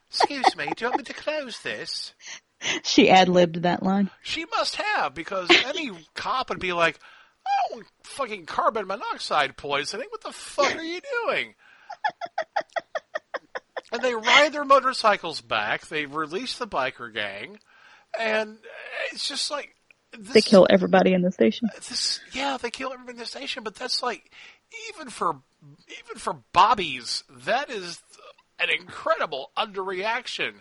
Excuse 0.09 0.57
me, 0.57 0.67
do 0.77 0.85
you 0.85 0.91
want 0.91 0.99
me 0.99 1.05
to 1.05 1.15
close 1.15 1.61
this? 1.61 2.15
She 2.83 3.09
ad 3.09 3.29
libbed 3.29 3.63
that 3.63 3.83
line. 3.83 4.11
She 4.23 4.45
must 4.57 4.77
have, 4.77 5.15
because 5.15 5.49
any 5.67 5.91
cop 6.15 6.51
would 6.51 6.61
be 6.61 6.73
like, 6.73 6.99
I 7.47 7.75
don't 7.75 7.87
fucking 8.05 8.47
carbon 8.47 8.87
monoxide 8.87 9.57
poisoning. 9.57 10.07
What 10.11 10.23
the 10.23 10.33
fuck 10.33 10.77
are 10.77 10.83
you 10.83 11.01
doing? 11.27 11.55
and 13.93 14.03
they 14.03 14.15
ride 14.15 14.53
their 14.53 14.65
motorcycles 14.65 15.41
back. 15.41 15.87
They 15.87 16.07
release 16.07 16.59
the 16.59 16.67
biker 16.67 17.13
gang, 17.13 17.59
and 18.19 18.59
it's 19.13 19.27
just 19.27 19.51
like 19.51 19.75
this, 20.13 20.33
They 20.35 20.43
kill 20.43 20.67
everybody 20.69 21.13
in 21.15 21.23
the 21.23 21.33
station. 21.33 21.69
this. 21.75 22.21
Yeah, 22.33 22.59
they 22.61 22.71
kill 22.71 22.93
everybody 22.93 23.17
in 23.17 23.21
the 23.21 23.27
station, 23.27 23.63
but 23.65 23.75
that's 23.75 24.03
like 24.03 24.31
even 24.95 25.09
for 25.11 25.37
even 25.89 26.17
for 26.19 26.37
bobbies, 26.53 27.25
that 27.47 27.71
is 27.71 28.01
an 28.59 28.69
incredible 28.71 29.51
underreaction. 29.57 30.55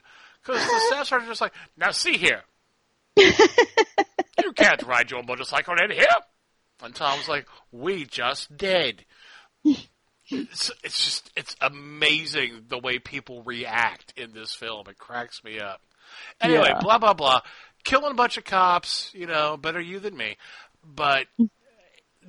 Because 0.54 0.68
the 0.68 0.80
staff 0.88 1.08
sergeant 1.08 1.32
is 1.32 1.42
like, 1.42 1.54
now 1.78 1.92
see 1.92 2.18
here, 2.18 2.42
you 3.18 4.54
can't 4.56 4.84
ride 4.84 5.12
your 5.12 5.24
motorcycle 5.24 5.76
in 5.84 5.92
here. 5.92 6.06
And 6.82 6.96
Tom's 6.96 7.28
like, 7.28 7.46
we 7.72 8.06
just 8.06 8.56
did. 8.56 9.06
it's, 9.66 10.72
it's 10.84 11.04
just 11.04 11.32
it's 11.36 11.56
amazing 11.62 12.66
the 12.70 12.78
way 12.78 13.00
people 13.00 13.44
react 13.44 14.14
in 14.16 14.34
this 14.34 14.54
film. 14.54 14.86
It 14.90 14.98
cracks 14.98 15.44
me 15.44 15.60
up. 15.60 15.82
Anyway, 16.42 16.68
Yeah. 16.70 16.80
blah 16.80 16.98
blah 16.98 17.14
blah. 17.14 17.42
Killing 17.84 18.12
a 18.12 18.16
bunch 18.16 18.38
of 18.38 18.44
cops, 18.46 19.12
you 19.14 19.26
know, 19.26 19.58
better 19.58 19.80
you 19.82 20.00
than 20.00 20.16
me. 20.16 20.38
But 20.84 21.28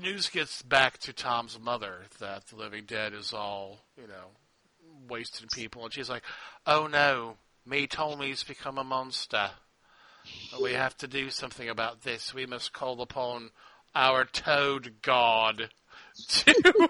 news 0.01 0.29
gets 0.29 0.63
back 0.63 0.99
to 0.99 1.13
Tom's 1.13 1.59
mother 1.61 2.03
that 2.19 2.47
the 2.49 2.57
living 2.57 2.85
dead 2.87 3.13
is 3.15 3.33
all, 3.33 3.79
you 3.97 4.07
know, 4.09 4.31
wasting 5.09 5.49
people, 5.53 5.85
and 5.85 5.93
she's 5.93 6.09
like, 6.11 6.23
"Oh 6.67 6.87
no, 6.87 7.37
me 7.71 7.87
Tommy's 7.87 8.43
become 8.43 8.77
a 8.79 8.85
monster. 8.85 9.51
We 10.61 10.73
have 10.73 10.97
to 10.99 11.07
do 11.07 11.31
something 11.31 11.69
about 11.69 12.03
this. 12.03 12.35
We 12.35 12.45
must 12.45 12.73
call 12.73 13.01
upon 13.01 13.51
our 13.95 14.25
Toad 14.25 14.95
God 15.03 15.71
to 16.29 16.55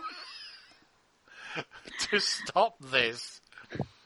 to 2.11 2.19
stop 2.19 2.77
this." 2.81 3.41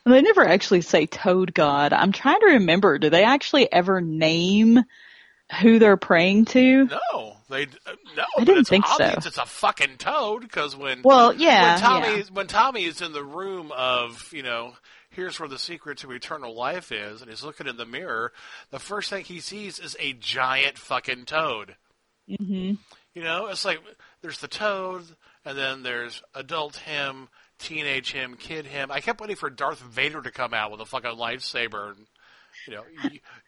They 0.04 0.20
never 0.20 0.46
actually 0.46 0.82
say 0.82 1.06
Toad 1.06 1.54
God. 1.54 1.92
I'm 1.94 2.12
trying 2.12 2.40
to 2.40 2.46
remember. 2.54 2.98
Do 2.98 3.08
they 3.08 3.24
actually 3.24 3.72
ever 3.72 4.00
name 4.02 4.80
who 5.62 5.78
they're 5.78 5.96
praying 5.96 6.46
to? 6.46 6.86
No, 6.86 7.36
they 7.48 7.62
uh, 7.62 7.94
no. 8.16 8.22
I 8.22 8.26
but 8.38 8.44
didn't 8.44 8.60
it's 8.62 8.68
think 8.68 8.86
so. 8.86 9.04
it's 9.04 9.38
a 9.38 9.46
fucking 9.46 9.96
toad 9.98 10.42
because 10.42 10.76
when 10.76 11.00
Well, 11.02 11.32
yeah, 11.32 11.74
when 11.74 11.80
Tommy 11.80 12.16
yeah. 12.18 12.22
when 12.32 12.46
Tommy 12.48 12.84
is 12.84 13.00
in 13.00 13.12
the 13.12 13.24
room 13.24 13.72
of 13.74 14.30
you 14.32 14.42
know 14.42 14.74
here's 15.14 15.38
where 15.38 15.48
the 15.48 15.58
secret 15.58 15.98
to 15.98 16.12
eternal 16.12 16.54
life 16.54 16.92
is, 16.92 17.20
and 17.20 17.30
he's 17.30 17.42
looking 17.44 17.66
in 17.66 17.76
the 17.76 17.86
mirror, 17.86 18.32
the 18.70 18.78
first 18.78 19.10
thing 19.10 19.24
he 19.24 19.40
sees 19.40 19.78
is 19.78 19.96
a 19.98 20.12
giant 20.14 20.78
fucking 20.78 21.24
toad. 21.24 21.76
hmm 22.28 22.72
You 23.14 23.22
know, 23.22 23.46
it's 23.46 23.64
like 23.64 23.80
there's 24.22 24.40
the 24.40 24.48
toad, 24.48 25.04
and 25.44 25.56
then 25.56 25.82
there's 25.82 26.22
adult 26.34 26.76
him, 26.76 27.28
teenage 27.58 28.12
him, 28.12 28.36
kid 28.36 28.66
him. 28.66 28.90
I 28.90 29.00
kept 29.00 29.20
waiting 29.20 29.36
for 29.36 29.50
Darth 29.50 29.80
Vader 29.80 30.22
to 30.22 30.30
come 30.30 30.54
out 30.54 30.70
with 30.70 30.80
a 30.80 30.86
fucking 30.86 31.12
lightsaber, 31.12 31.96
and 31.96 32.06
you 32.66 32.74
know 32.74 32.84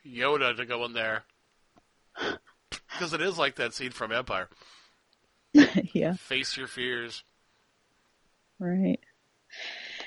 Yoda 0.06 0.56
to 0.56 0.66
go 0.66 0.84
in 0.84 0.92
there 0.92 1.24
because 2.92 3.12
it 3.12 3.20
is 3.20 3.38
like 3.38 3.56
that 3.56 3.74
scene 3.74 3.90
from 3.90 4.12
Empire. 4.12 4.48
yeah. 5.92 6.14
Face 6.14 6.56
your 6.56 6.66
fears. 6.66 7.22
Right. 8.58 9.00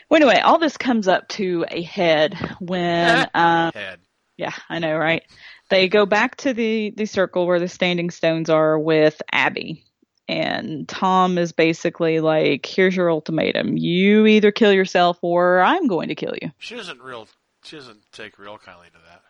Well, 0.09 0.21
anyway, 0.21 0.39
all 0.39 0.57
this 0.57 0.77
comes 0.77 1.07
up 1.07 1.27
to 1.29 1.65
a 1.69 1.81
head 1.81 2.33
when, 2.59 3.29
um, 3.33 3.71
Head. 3.73 3.99
yeah, 4.37 4.53
I 4.67 4.79
know, 4.79 4.97
right? 4.97 5.23
They 5.69 5.87
go 5.87 6.05
back 6.07 6.37
to 6.37 6.53
the, 6.53 6.91
the 6.95 7.05
circle 7.05 7.45
where 7.45 7.59
the 7.59 7.67
standing 7.67 8.09
stones 8.09 8.49
are 8.49 8.77
with 8.79 9.21
Abby. 9.31 9.85
And 10.27 10.87
Tom 10.87 11.37
is 11.37 11.51
basically 11.51 12.19
like, 12.19 12.65
here's 12.65 12.95
your 12.95 13.11
ultimatum. 13.11 13.77
You 13.77 14.25
either 14.27 14.51
kill 14.51 14.71
yourself 14.71 15.17
or 15.21 15.59
I'm 15.59 15.87
going 15.87 16.09
to 16.09 16.15
kill 16.15 16.33
you. 16.39 16.51
She 16.59 16.75
doesn't 16.75 17.01
real. 17.01 17.27
She 17.63 17.75
doesn't 17.75 17.99
take 18.11 18.37
real 18.37 18.57
kindly 18.57 18.87
to 18.87 18.99
that. 19.09 19.21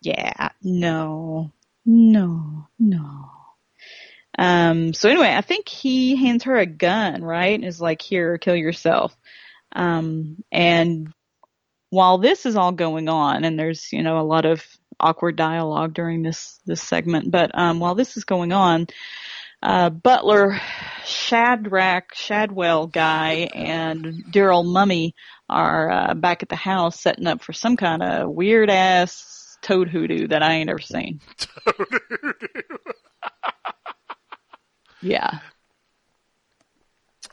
Yeah, 0.00 0.48
no, 0.62 1.52
no, 1.86 2.66
no. 2.78 3.30
Um, 4.36 4.94
so 4.94 5.08
anyway, 5.08 5.32
I 5.32 5.42
think 5.42 5.68
he 5.68 6.16
hands 6.16 6.44
her 6.44 6.56
a 6.56 6.66
gun, 6.66 7.22
right? 7.22 7.54
And 7.54 7.64
is 7.64 7.80
like, 7.80 8.02
here, 8.02 8.38
kill 8.38 8.56
yourself. 8.56 9.16
Um, 9.74 10.44
and 10.50 11.12
while 11.90 12.18
this 12.18 12.46
is 12.46 12.56
all 12.56 12.72
going 12.72 13.08
on, 13.08 13.44
and 13.44 13.58
there's, 13.58 13.92
you 13.92 14.02
know, 14.02 14.18
a 14.18 14.22
lot 14.22 14.44
of 14.44 14.64
awkward 14.98 15.36
dialogue 15.36 15.94
during 15.94 16.22
this, 16.22 16.58
this 16.66 16.82
segment, 16.82 17.30
but, 17.30 17.50
um, 17.54 17.80
while 17.80 17.94
this 17.94 18.16
is 18.16 18.24
going 18.24 18.52
on, 18.52 18.86
uh, 19.62 19.90
Butler, 19.90 20.60
Shadrach, 21.04 22.14
Shadwell 22.14 22.86
guy, 22.86 23.48
and 23.54 24.24
dear 24.30 24.50
old 24.50 24.66
mummy 24.66 25.14
are, 25.48 25.90
uh, 25.90 26.14
back 26.14 26.42
at 26.42 26.48
the 26.48 26.56
house 26.56 27.00
setting 27.00 27.26
up 27.26 27.42
for 27.42 27.52
some 27.52 27.76
kind 27.76 28.02
of 28.02 28.30
weird 28.30 28.70
ass 28.70 29.58
toad 29.62 29.88
hoodoo 29.88 30.28
that 30.28 30.42
I 30.42 30.54
ain't 30.54 30.70
ever 30.70 30.80
seen. 30.80 31.20
Yeah. 35.02 35.40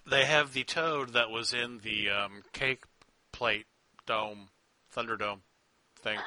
They 0.09 0.25
have 0.25 0.53
the 0.53 0.63
toad 0.63 1.13
that 1.13 1.29
was 1.29 1.53
in 1.53 1.79
the 1.79 2.09
um, 2.09 2.43
cake 2.53 2.83
plate 3.31 3.65
dome, 4.05 4.49
Thunderdome 4.95 5.41
thing, 6.01 6.17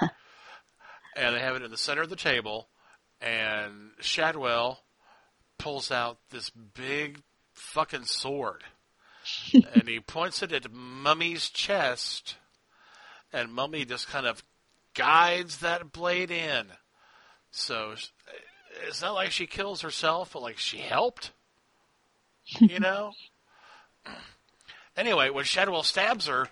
and 1.16 1.34
they 1.34 1.40
have 1.40 1.56
it 1.56 1.62
in 1.62 1.70
the 1.70 1.76
center 1.76 2.02
of 2.02 2.10
the 2.10 2.16
table. 2.16 2.68
And 3.20 3.90
Shadwell 4.00 4.80
pulls 5.58 5.90
out 5.90 6.18
this 6.30 6.50
big 6.50 7.20
fucking 7.54 8.04
sword, 8.04 8.64
and 9.74 9.88
he 9.88 10.00
points 10.00 10.42
it 10.42 10.52
at 10.52 10.72
Mummy's 10.72 11.50
chest, 11.50 12.36
and 13.32 13.52
Mummy 13.52 13.84
just 13.84 14.08
kind 14.08 14.26
of 14.26 14.42
guides 14.94 15.58
that 15.58 15.92
blade 15.92 16.30
in. 16.30 16.66
So 17.50 17.94
it's 18.86 19.02
not 19.02 19.14
like 19.14 19.30
she 19.30 19.46
kills 19.46 19.82
herself, 19.82 20.30
but 20.32 20.42
like 20.42 20.58
she 20.58 20.78
helped. 20.78 21.32
You 22.58 22.80
know? 22.80 23.12
Anyway, 24.96 25.30
when 25.30 25.44
Shadwell 25.44 25.82
stabs 25.82 26.26
her, 26.26 26.48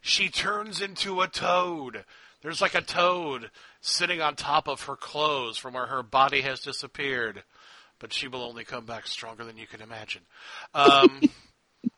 she 0.00 0.28
turns 0.28 0.80
into 0.80 1.20
a 1.20 1.28
toad. 1.28 2.04
There's 2.42 2.60
like 2.60 2.74
a 2.74 2.82
toad 2.82 3.50
sitting 3.80 4.20
on 4.20 4.34
top 4.34 4.68
of 4.68 4.82
her 4.82 4.96
clothes 4.96 5.58
from 5.58 5.74
where 5.74 5.86
her 5.86 6.02
body 6.02 6.40
has 6.42 6.60
disappeared. 6.60 7.44
But 7.98 8.12
she 8.12 8.26
will 8.26 8.42
only 8.42 8.64
come 8.64 8.84
back 8.84 9.06
stronger 9.06 9.44
than 9.44 9.56
you 9.56 9.66
can 9.68 9.80
imagine. 9.80 10.22
Um, 10.74 11.22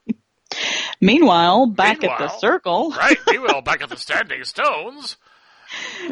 Meanwhile, 1.01 1.67
back 1.69 2.05
at 2.05 2.19
the 2.19 2.29
circle. 2.29 2.91
right, 2.97 3.19
meanwhile, 3.27 3.61
back 3.63 3.83
at 3.83 3.89
the 3.89 3.97
Standing 3.97 4.45
Stones, 4.45 5.17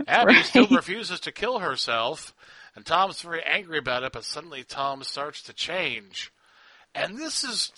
Abby 0.09 0.34
Right. 0.34 0.45
still 0.45 0.66
refuses 0.66 1.20
to 1.20 1.32
kill 1.32 1.61
herself, 1.61 2.34
and 2.74 2.84
Tom's 2.84 3.22
very 3.22 3.43
angry 3.45 3.78
about 3.78 4.03
it, 4.03 4.12
but 4.12 4.24
suddenly 4.24 4.64
Tom 4.64 5.03
starts 5.05 5.43
to 5.43 5.53
change. 5.53 6.32
And 6.95 7.16
this 7.16 7.45
is. 7.45 7.72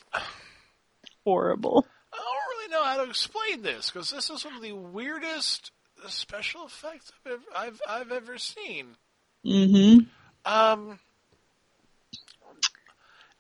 Horrible. 1.25 1.87
I 2.13 2.17
don't 2.17 2.59
really 2.59 2.71
know 2.71 2.85
how 2.85 3.05
to 3.05 3.11
explain 3.11 3.63
this, 3.63 3.91
because 3.91 4.11
this 4.11 4.31
is 4.31 4.45
one 4.45 4.55
of 4.55 4.63
the 4.63 4.73
weirdest 4.73 5.71
special 6.09 6.67
effects 6.67 7.13
I've 7.25 7.33
ever, 7.33 7.43
I've, 7.57 7.81
I've 7.89 8.13
ever 8.13 8.39
seen. 8.39 8.97
hmm 9.45 9.99
Um. 10.45 10.99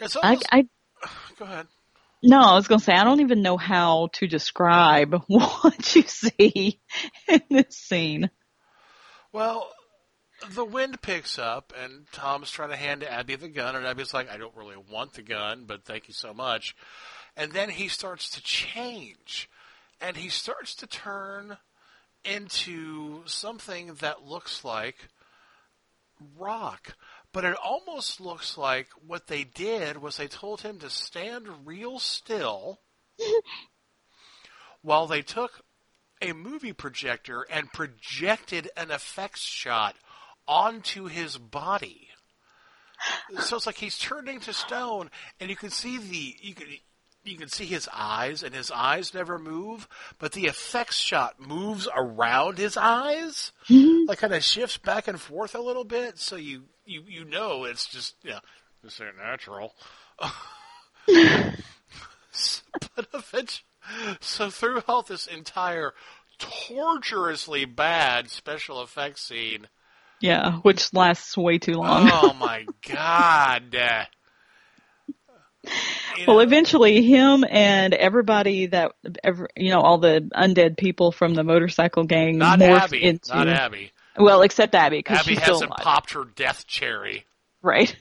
It's 0.01 0.17
I. 0.23 0.39
I, 0.51 0.67
Go 1.39 1.45
ahead. 1.45 1.67
no, 2.23 2.41
I 2.41 2.55
was 2.55 2.69
gonna 2.69 2.81
say, 2.81 2.95
I 2.95 3.05
don't 3.05 3.21
even 3.21 3.43
know 3.43 3.57
how 3.57 4.09
to 4.15 4.27
describe 4.27 5.15
what 5.27 5.95
you 5.95 6.03
see 6.03 6.81
in 7.29 7.43
this 7.51 7.77
scene. 7.77 8.31
Well, 9.33 9.69
the 10.51 10.65
wind 10.65 11.01
picks 11.01 11.39
up, 11.39 11.73
and 11.83 12.07
Tom's 12.13 12.51
trying 12.51 12.71
to 12.71 12.77
hand 12.77 13.05
Abby 13.05 13.37
the 13.37 13.49
gun, 13.49 13.77
and 13.77 13.87
Abby's 13.87 14.15
like, 14.15 14.31
I 14.31 14.37
don't 14.37 14.55
really 14.57 14.77
want 14.91 15.15
the 15.15 15.23
gun, 15.23 15.65
but 15.67 15.85
thank 15.85 16.09
you 16.09 16.15
so 16.15 16.33
much. 16.35 16.75
And 17.37 17.53
then 17.53 17.71
he 17.71 17.89
starts 17.89 18.31
to 18.31 18.43
change, 18.43 19.51
and 20.01 20.17
he 20.17 20.29
starts 20.29 20.75
to 20.77 20.87
turn 20.87 21.57
into 22.25 23.23
something 23.27 23.95
that 23.95 24.25
looks 24.25 24.65
like 24.65 25.09
rock. 26.39 26.97
But 27.33 27.45
it 27.45 27.57
almost 27.63 28.21
looks 28.21 28.57
like 28.57 28.89
what 29.07 29.27
they 29.27 29.45
did 29.45 30.01
was 30.01 30.17
they 30.17 30.29
told 30.29 30.61
him 30.61 30.79
to 30.79 30.91
stand 30.91 31.67
real 31.67 31.99
still 31.99 32.81
while 34.83 35.07
they 35.07 35.23
took 35.23 35.63
a 36.23 36.33
movie 36.33 36.73
projector 36.73 37.43
and 37.51 37.73
projected 37.73 38.71
an 38.77 38.91
effects 38.91 39.41
shot 39.41 39.97
onto 40.47 41.07
his 41.07 41.39
body. 41.39 42.09
So 43.41 43.57
it's 43.57 43.67
like 43.67 43.77
he's 43.77 43.99
turning 43.99 44.41
to 44.41 44.53
stone, 44.53 45.11
and 45.41 45.51
you 45.51 45.57
can 45.57 45.71
see 45.71 45.99
the 45.99 46.37
you 46.41 46.55
can 46.55 46.69
you 47.25 47.37
can 47.37 47.49
see 47.49 47.65
his 47.65 47.89
eyes, 47.93 48.43
and 48.43 48.55
his 48.55 48.71
eyes 48.71 49.15
never 49.15 49.39
move, 49.39 49.89
but 50.19 50.33
the 50.33 50.45
effects 50.47 50.97
shot 50.99 51.41
moves 51.41 51.89
around 51.95 52.59
his 52.59 52.77
eyes, 52.77 53.53
mm-hmm. 53.69 54.07
like 54.09 54.19
kind 54.19 54.35
of 54.35 54.45
shifts 54.45 54.77
back 54.79 55.09
and 55.09 55.21
forth 55.21 55.55
a 55.55 55.61
little 55.61 55.85
bit. 55.85 56.19
So 56.19 56.37
you 56.37 56.65
you 56.85 57.03
you 57.09 57.25
know 57.25 57.65
it's 57.65 57.87
just 57.87 58.15
you 58.23 58.31
know 58.31 58.41
this 58.83 59.01
ain't 59.01 59.17
natural. 59.17 59.75
but 62.97 63.07
eventually, 63.15 63.65
so 64.21 64.51
throughout 64.51 65.07
this 65.07 65.27
entire 65.27 65.93
torturously 66.39 67.65
bad 67.65 68.31
special 68.31 68.83
effects 68.83 69.23
scene, 69.23 69.69
Yeah, 70.21 70.59
which 70.59 70.93
lasts 70.93 71.37
way 71.37 71.59
too 71.59 71.75
long. 71.75 72.09
oh 72.13 72.35
my 72.35 72.67
god! 72.89 73.75
Uh, 73.75 74.05
well, 76.27 76.41
eventually, 76.41 77.03
him 77.03 77.45
and 77.49 77.95
everybody 77.95 78.67
that, 78.67 78.93
ever, 79.23 79.49
you 79.57 79.71
know, 79.71 79.81
all 79.81 79.99
the 79.99 80.29
undead 80.35 80.77
people 80.77 81.13
from 81.13 81.35
the 81.35 81.45
motorcycle 81.45 82.05
gang 82.05 82.39
Not 82.39 82.63
Abby, 82.63 83.03
into. 83.03 83.35
not 83.35 83.49
Abby. 83.49 83.93
Well, 84.17 84.43
except 84.43 84.75
Abby, 84.75 84.99
because 84.99 85.21
Abby 85.21 85.35
hasn't 85.35 85.71
popped 85.73 86.13
her 86.13 86.25
death 86.25 86.67
cherry. 86.67 87.25
Right. 87.63 87.95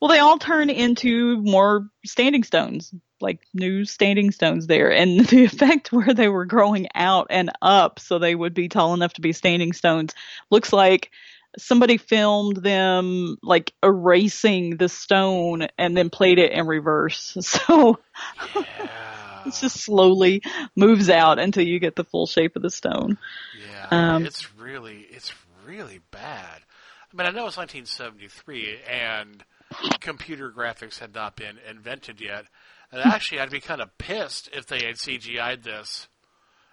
Well, 0.00 0.10
they 0.10 0.18
all 0.18 0.38
turn 0.38 0.70
into 0.70 1.36
more 1.42 1.88
standing 2.06 2.42
stones. 2.42 2.94
like 3.20 3.40
new 3.52 3.84
standing 3.84 4.30
stones 4.30 4.66
there, 4.66 4.90
and 4.90 5.20
the 5.26 5.44
effect 5.44 5.92
where 5.92 6.14
they 6.14 6.28
were 6.28 6.46
growing 6.46 6.88
out 6.94 7.26
and 7.28 7.50
up, 7.60 7.98
so 8.00 8.18
they 8.18 8.34
would 8.34 8.54
be 8.54 8.68
tall 8.68 8.94
enough 8.94 9.12
to 9.14 9.20
be 9.20 9.32
standing 9.34 9.74
stones, 9.74 10.14
looks 10.50 10.72
like 10.72 11.10
somebody 11.58 11.96
filmed 11.96 12.56
them 12.56 13.36
like 13.42 13.72
erasing 13.82 14.76
the 14.76 14.88
stone 14.88 15.68
and 15.78 15.96
then 15.96 16.10
played 16.10 16.38
it 16.38 16.52
in 16.52 16.66
reverse. 16.66 17.36
So 17.40 17.98
it 19.46 19.54
just 19.54 19.80
slowly 19.80 20.42
moves 20.76 21.08
out 21.08 21.38
until 21.38 21.66
you 21.66 21.78
get 21.78 21.96
the 21.96 22.04
full 22.04 22.26
shape 22.26 22.56
of 22.56 22.62
the 22.62 22.70
stone. 22.70 23.18
Yeah, 23.58 23.86
Um, 23.90 24.26
it's 24.26 24.54
really, 24.56 25.06
it's 25.10 25.32
really 25.66 26.00
bad. 26.10 26.60
I 27.12 27.16
mean, 27.16 27.26
I 27.26 27.30
know 27.30 27.46
it's 27.46 27.56
1973 27.56 28.80
and 28.88 29.44
computer 30.00 30.50
graphics 30.50 30.98
had 30.98 31.14
not 31.14 31.36
been 31.36 31.58
invented 31.68 32.20
yet. 32.20 32.46
And 32.92 33.00
actually, 33.00 33.40
I'd 33.40 33.50
be 33.50 33.60
kind 33.60 33.80
of 33.80 33.96
pissed 33.98 34.48
if 34.52 34.66
they 34.66 34.84
had 34.84 34.96
CGI'd 34.96 35.62
this. 35.62 36.08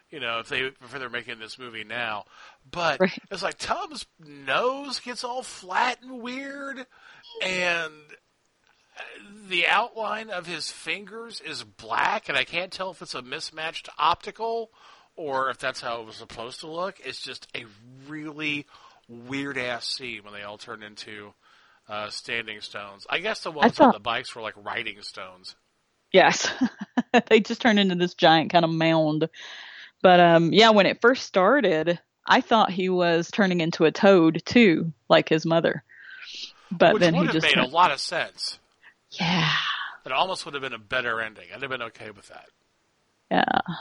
You 0.10 0.20
know, 0.20 0.40
if 0.40 0.48
they 0.48 0.60
if 0.60 0.92
they're 0.92 1.10
making 1.10 1.40
this 1.40 1.60
movie 1.60 1.84
now, 1.84 2.26
but 2.70 3.00
it's 3.32 3.44
like 3.44 3.58
Tom's 3.58 4.06
nose 4.20 5.00
gets 5.00 5.24
all 5.24 5.44
flat 5.44 6.00
and 6.02 6.22
weird, 6.22 6.86
and 7.42 7.94
the 9.48 9.68
outline 9.68 10.30
of 10.30 10.46
his 10.46 10.72
fingers 10.72 11.42
is 11.42 11.64
black, 11.64 12.30
and 12.30 12.38
I 12.38 12.44
can't 12.44 12.72
tell 12.72 12.92
if 12.92 13.02
it's 13.02 13.16
a 13.16 13.22
mismatched 13.22 13.90
optical 13.98 14.72
or 15.16 15.50
if 15.50 15.58
that's 15.58 15.82
how 15.82 16.02
it 16.02 16.06
was 16.06 16.16
supposed 16.16 16.62
to 16.62 16.68
look. 16.68 17.00
It's 17.04 17.22
just 17.22 17.48
a 17.56 17.66
really 18.08 18.66
weird 19.08 19.58
ass 19.58 19.88
scene 19.88 20.24
when 20.24 20.34
they 20.34 20.44
all 20.44 20.58
turn 20.58 20.84
into 20.84 21.34
uh, 21.90 22.10
standing 22.10 22.62
stones. 22.62 23.08
I 23.10 23.20
guess 23.20 23.42
the 23.42 23.52
ones 23.52 23.80
on 23.80 23.94
the 23.94 24.00
bikes 24.00 24.36
were 24.36 24.42
like 24.42 24.56
riding 24.64 25.02
stones. 25.02 25.56
Yes. 26.12 26.50
they 27.30 27.40
just 27.40 27.62
turned 27.62 27.80
into 27.80 27.96
this 27.96 28.14
giant 28.14 28.52
kind 28.52 28.66
of 28.66 28.72
mound. 28.72 29.30
But 30.02 30.20
um 30.20 30.54
yeah, 30.54 30.70
when 30.70 30.86
it 30.86 31.02
first 31.02 31.24
started, 31.26 32.00
I 32.28 32.42
thought 32.42 32.72
he 32.72 32.90
was 32.90 33.32
turning 33.32 33.62
into 33.62 33.86
a 33.86 33.92
toad 33.92 34.42
too, 34.46 34.92
like 35.10 35.30
his 35.30 35.46
mother. 35.46 35.84
But 36.72 36.96
which 36.96 37.02
then 37.02 37.16
would 37.16 37.22
he 37.22 37.26
have 37.28 37.34
just 37.34 37.46
made 37.46 37.54
turned, 37.54 37.72
a 37.72 37.76
lot 37.76 37.92
of 37.92 38.00
sense. 38.00 38.60
Yeah. 39.12 39.50
It 40.06 40.12
almost 40.12 40.46
would 40.46 40.54
have 40.54 40.64
been 40.64 40.74
a 40.74 40.80
better 40.80 41.22
ending. 41.22 41.46
I'd 41.54 41.62
have 41.62 41.72
been 41.72 41.82
okay 41.84 42.12
with 42.12 42.28
that. 42.28 42.48
Yeah. 43.32 43.76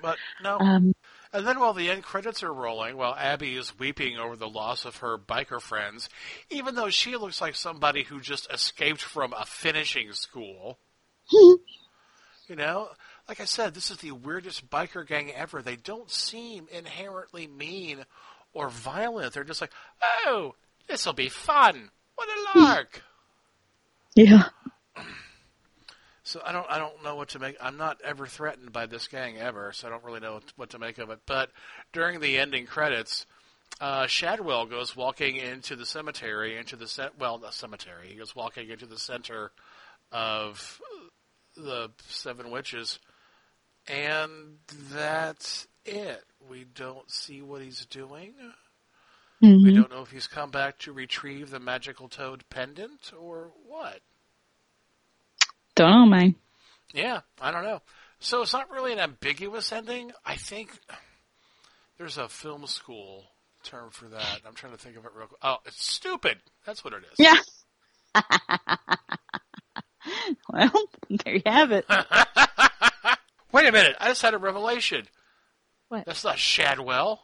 But 0.00 0.18
no. 0.42 0.58
Um 0.58 0.94
and 1.32 1.46
then 1.46 1.58
while 1.58 1.74
the 1.74 1.90
end 1.90 2.04
credits 2.04 2.42
are 2.42 2.52
rolling, 2.52 2.96
while 2.96 3.14
Abby 3.14 3.56
is 3.56 3.76
weeping 3.78 4.16
over 4.18 4.36
the 4.36 4.48
loss 4.48 4.84
of 4.84 4.98
her 4.98 5.18
biker 5.18 5.60
friends, 5.60 6.08
even 6.48 6.76
though 6.76 6.90
she 6.90 7.16
looks 7.16 7.40
like 7.40 7.56
somebody 7.56 8.04
who 8.04 8.20
just 8.20 8.50
escaped 8.52 9.02
from 9.02 9.32
a 9.32 9.44
finishing 9.44 10.12
school. 10.12 10.78
you 11.32 12.56
know, 12.56 12.88
like 13.28 13.40
I 13.40 13.44
said, 13.44 13.74
this 13.74 13.90
is 13.90 13.98
the 13.98 14.12
weirdest 14.12 14.68
biker 14.68 15.06
gang 15.06 15.32
ever. 15.32 15.62
They 15.62 15.76
don't 15.76 16.10
seem 16.10 16.68
inherently 16.70 17.46
mean 17.46 18.04
or 18.52 18.68
violent. 18.68 19.32
They're 19.32 19.44
just 19.44 19.60
like, 19.60 19.72
oh, 20.26 20.54
this 20.88 21.06
will 21.06 21.14
be 21.14 21.28
fun. 21.28 21.90
What 22.14 22.28
a 22.28 22.58
lark. 22.58 23.02
Yeah. 24.14 24.44
So 26.22 26.40
I 26.44 26.52
don't 26.52 26.66
I 26.70 26.78
don't 26.78 27.04
know 27.04 27.16
what 27.16 27.30
to 27.30 27.38
make. 27.38 27.56
I'm 27.60 27.76
not 27.76 28.00
ever 28.02 28.26
threatened 28.26 28.72
by 28.72 28.86
this 28.86 29.08
gang 29.08 29.36
ever, 29.36 29.72
so 29.72 29.86
I 29.86 29.90
don't 29.90 30.04
really 30.04 30.20
know 30.20 30.40
what 30.56 30.70
to 30.70 30.78
make 30.78 30.98
of 30.98 31.10
it. 31.10 31.20
But 31.26 31.50
during 31.92 32.20
the 32.20 32.38
ending 32.38 32.66
credits, 32.66 33.26
uh, 33.80 34.06
Shadwell 34.06 34.66
goes 34.66 34.96
walking 34.96 35.36
into 35.36 35.76
the 35.76 35.84
cemetery, 35.84 36.56
into 36.56 36.76
the 36.76 36.88
cent- 36.88 37.18
well, 37.18 37.36
the 37.36 37.50
cemetery. 37.50 38.08
He 38.08 38.14
goes 38.14 38.34
walking 38.34 38.70
into 38.70 38.86
the 38.86 38.98
center 38.98 39.52
of 40.12 40.80
the 41.56 41.90
Seven 42.08 42.50
Witches, 42.50 42.98
and 43.86 44.58
that's 44.92 45.66
it. 45.84 46.24
We 46.48 46.64
don't 46.64 47.10
see 47.10 47.42
what 47.42 47.62
he's 47.62 47.86
doing. 47.86 48.34
We 49.40 49.48
Mhm. 49.48 49.74
don't 49.74 49.90
know 49.90 50.02
if 50.02 50.10
he's 50.10 50.26
come 50.26 50.50
back 50.50 50.78
to 50.80 50.92
retrieve 50.92 51.50
the 51.50 51.60
magical 51.60 52.08
toad 52.08 52.48
pendant 52.48 53.12
or 53.18 53.52
what. 53.66 54.00
Don't 55.74 55.90
know, 55.90 56.06
man. 56.06 56.34
Yeah, 56.92 57.20
I 57.40 57.50
don't 57.50 57.64
know. 57.64 57.82
So 58.20 58.42
it's 58.42 58.52
not 58.52 58.70
really 58.70 58.92
an 58.92 59.00
ambiguous 59.00 59.70
ending. 59.72 60.12
I 60.24 60.36
think 60.36 60.70
there's 61.98 62.16
a 62.16 62.28
film 62.28 62.66
school 62.66 63.26
term 63.64 63.90
for 63.90 64.06
that. 64.08 64.40
I'm 64.46 64.54
trying 64.54 64.72
to 64.72 64.78
think 64.78 64.96
of 64.96 65.04
it 65.04 65.12
real 65.14 65.26
quick. 65.26 65.40
Oh, 65.42 65.58
it's 65.66 65.84
stupid. 65.84 66.40
That's 66.64 66.84
what 66.84 66.94
it 66.94 67.02
is. 67.04 67.18
Yeah. 67.18 67.36
well, 70.48 70.72
there 71.24 71.34
you 71.34 71.42
have 71.44 71.72
it. 71.72 71.84
Wait 73.54 73.68
a 73.68 73.72
minute. 73.72 73.94
I 74.00 74.08
just 74.08 74.20
had 74.20 74.34
a 74.34 74.38
revelation. 74.38 75.06
What? 75.88 76.06
That's 76.06 76.24
not 76.24 76.40
Shadwell. 76.40 77.20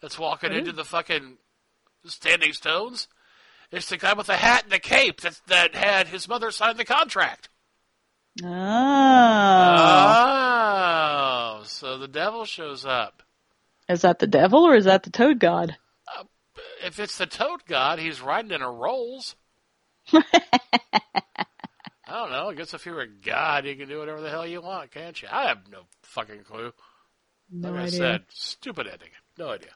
That's 0.00 0.18
walking 0.18 0.50
What 0.50 0.58
into 0.58 0.72
the 0.72 0.86
fucking 0.86 1.36
Standing 2.06 2.54
Stones. 2.54 3.08
It's 3.70 3.90
the 3.90 3.98
guy 3.98 4.14
with 4.14 4.28
the 4.28 4.38
hat 4.38 4.62
and 4.62 4.72
the 4.72 4.78
cape 4.78 5.20
that 5.20 5.38
that 5.48 5.74
had 5.74 6.08
his 6.08 6.28
mother 6.28 6.50
sign 6.50 6.78
the 6.78 6.86
contract. 6.86 7.50
Oh. 8.42 8.46
Oh, 11.58 11.62
so 11.64 11.98
the 11.98 12.08
devil 12.08 12.46
shows 12.46 12.86
up. 12.86 13.22
Is 13.86 14.00
that 14.00 14.18
the 14.18 14.26
devil 14.26 14.66
or 14.66 14.76
is 14.76 14.86
that 14.86 15.02
the 15.02 15.10
toad 15.10 15.38
god? 15.38 15.76
Uh, 16.16 16.24
if 16.82 16.98
it's 16.98 17.18
the 17.18 17.26
Toad 17.26 17.66
God, 17.66 17.98
he's 17.98 18.22
riding 18.22 18.52
in 18.52 18.62
a 18.62 18.70
Rolls. 18.70 19.36
I 22.16 22.20
don't 22.20 22.30
know. 22.32 22.48
I 22.48 22.54
guess 22.54 22.72
if 22.72 22.86
you're 22.86 23.02
a 23.02 23.06
god, 23.06 23.66
you 23.66 23.76
can 23.76 23.90
do 23.90 23.98
whatever 23.98 24.22
the 24.22 24.30
hell 24.30 24.46
you 24.46 24.62
want, 24.62 24.90
can't 24.90 25.20
you? 25.20 25.28
I 25.30 25.48
have 25.48 25.68
no 25.70 25.80
fucking 26.02 26.44
clue. 26.44 26.72
No 27.52 27.70
like 27.72 27.80
I 27.80 27.82
idea. 27.84 27.98
said, 27.98 28.22
stupid 28.30 28.86
ending. 28.86 29.10
No 29.36 29.50
idea. 29.50 29.68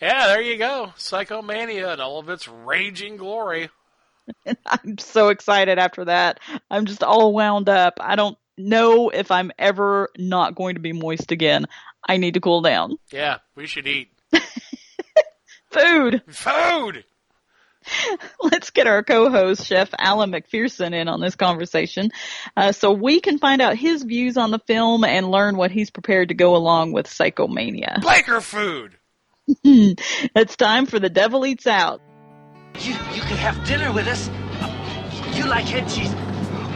Yeah, 0.00 0.28
there 0.28 0.40
you 0.40 0.56
go. 0.56 0.94
Psychomania 0.96 1.92
and 1.92 2.00
all 2.00 2.18
of 2.18 2.30
its 2.30 2.48
raging 2.48 3.18
glory. 3.18 3.68
I'm 4.66 4.96
so 4.96 5.28
excited 5.28 5.78
after 5.78 6.06
that. 6.06 6.40
I'm 6.70 6.86
just 6.86 7.02
all 7.02 7.34
wound 7.34 7.68
up. 7.68 7.98
I 8.00 8.16
don't 8.16 8.38
know 8.56 9.10
if 9.10 9.30
I'm 9.30 9.52
ever 9.58 10.08
not 10.16 10.54
going 10.54 10.76
to 10.76 10.80
be 10.80 10.94
moist 10.94 11.32
again. 11.32 11.66
I 12.08 12.16
need 12.16 12.32
to 12.34 12.40
cool 12.40 12.62
down. 12.62 12.96
Yeah, 13.12 13.38
we 13.56 13.66
should 13.66 13.86
eat. 13.86 14.08
Food! 15.70 16.22
Food! 16.28 17.04
Let's 18.42 18.70
get 18.70 18.86
our 18.86 19.02
co-host, 19.02 19.66
Chef 19.66 19.90
Alan 19.98 20.30
McPherson, 20.30 20.94
in 20.94 21.08
on 21.08 21.20
this 21.20 21.34
conversation, 21.34 22.10
uh, 22.56 22.72
so 22.72 22.92
we 22.92 23.20
can 23.20 23.38
find 23.38 23.60
out 23.60 23.76
his 23.76 24.02
views 24.02 24.36
on 24.36 24.50
the 24.50 24.58
film 24.58 25.04
and 25.04 25.30
learn 25.30 25.56
what 25.56 25.70
he's 25.70 25.90
prepared 25.90 26.28
to 26.28 26.34
go 26.34 26.56
along 26.56 26.92
with 26.92 27.06
Psychomania. 27.06 27.98
Biker 28.02 28.42
food! 28.42 28.96
it's 29.64 30.56
time 30.56 30.86
for 30.86 30.98
The 30.98 31.10
Devil 31.10 31.44
Eats 31.46 31.66
Out. 31.66 32.00
You, 32.80 32.92
you 32.92 33.22
can 33.22 33.36
have 33.36 33.66
dinner 33.66 33.92
with 33.92 34.06
us. 34.06 34.28
You 35.36 35.46
like 35.46 35.64
head 35.64 35.88
cheese. 35.88 36.12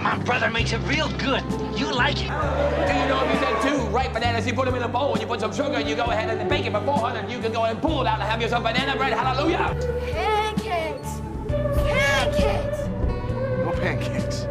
My 0.02 0.18
brother 0.18 0.50
makes 0.50 0.72
it 0.72 0.78
real 0.80 1.08
good. 1.16 1.42
You 1.78 1.90
like 1.92 2.20
it. 2.20 2.30
And 2.30 3.02
you 3.02 3.08
know 3.08 3.24
if 3.24 3.32
you 3.32 3.46
take 3.46 3.62
two 3.62 3.86
ripe 3.88 4.12
bananas, 4.12 4.46
you 4.46 4.52
put 4.52 4.66
them 4.66 4.74
in 4.74 4.82
a 4.82 4.88
bowl, 4.88 5.12
and 5.12 5.20
you 5.22 5.26
put 5.26 5.40
some 5.40 5.52
sugar, 5.52 5.76
and 5.76 5.88
you 5.88 5.96
go 5.96 6.04
ahead 6.04 6.36
and 6.36 6.48
bake 6.48 6.66
it 6.66 6.72
for 6.72 6.80
400, 6.80 7.30
you 7.30 7.38
can 7.38 7.52
go 7.52 7.64
and 7.64 7.80
pull 7.80 8.02
it 8.02 8.06
out 8.06 8.20
and 8.20 8.28
have 8.28 8.42
yourself 8.42 8.64
banana 8.64 8.96
bread. 8.96 9.12
Hallelujah! 9.12 10.42
Pancakes! 10.64 11.20
Pancakes! 11.76 12.88
No 13.58 13.70
pancakes. 13.76 14.46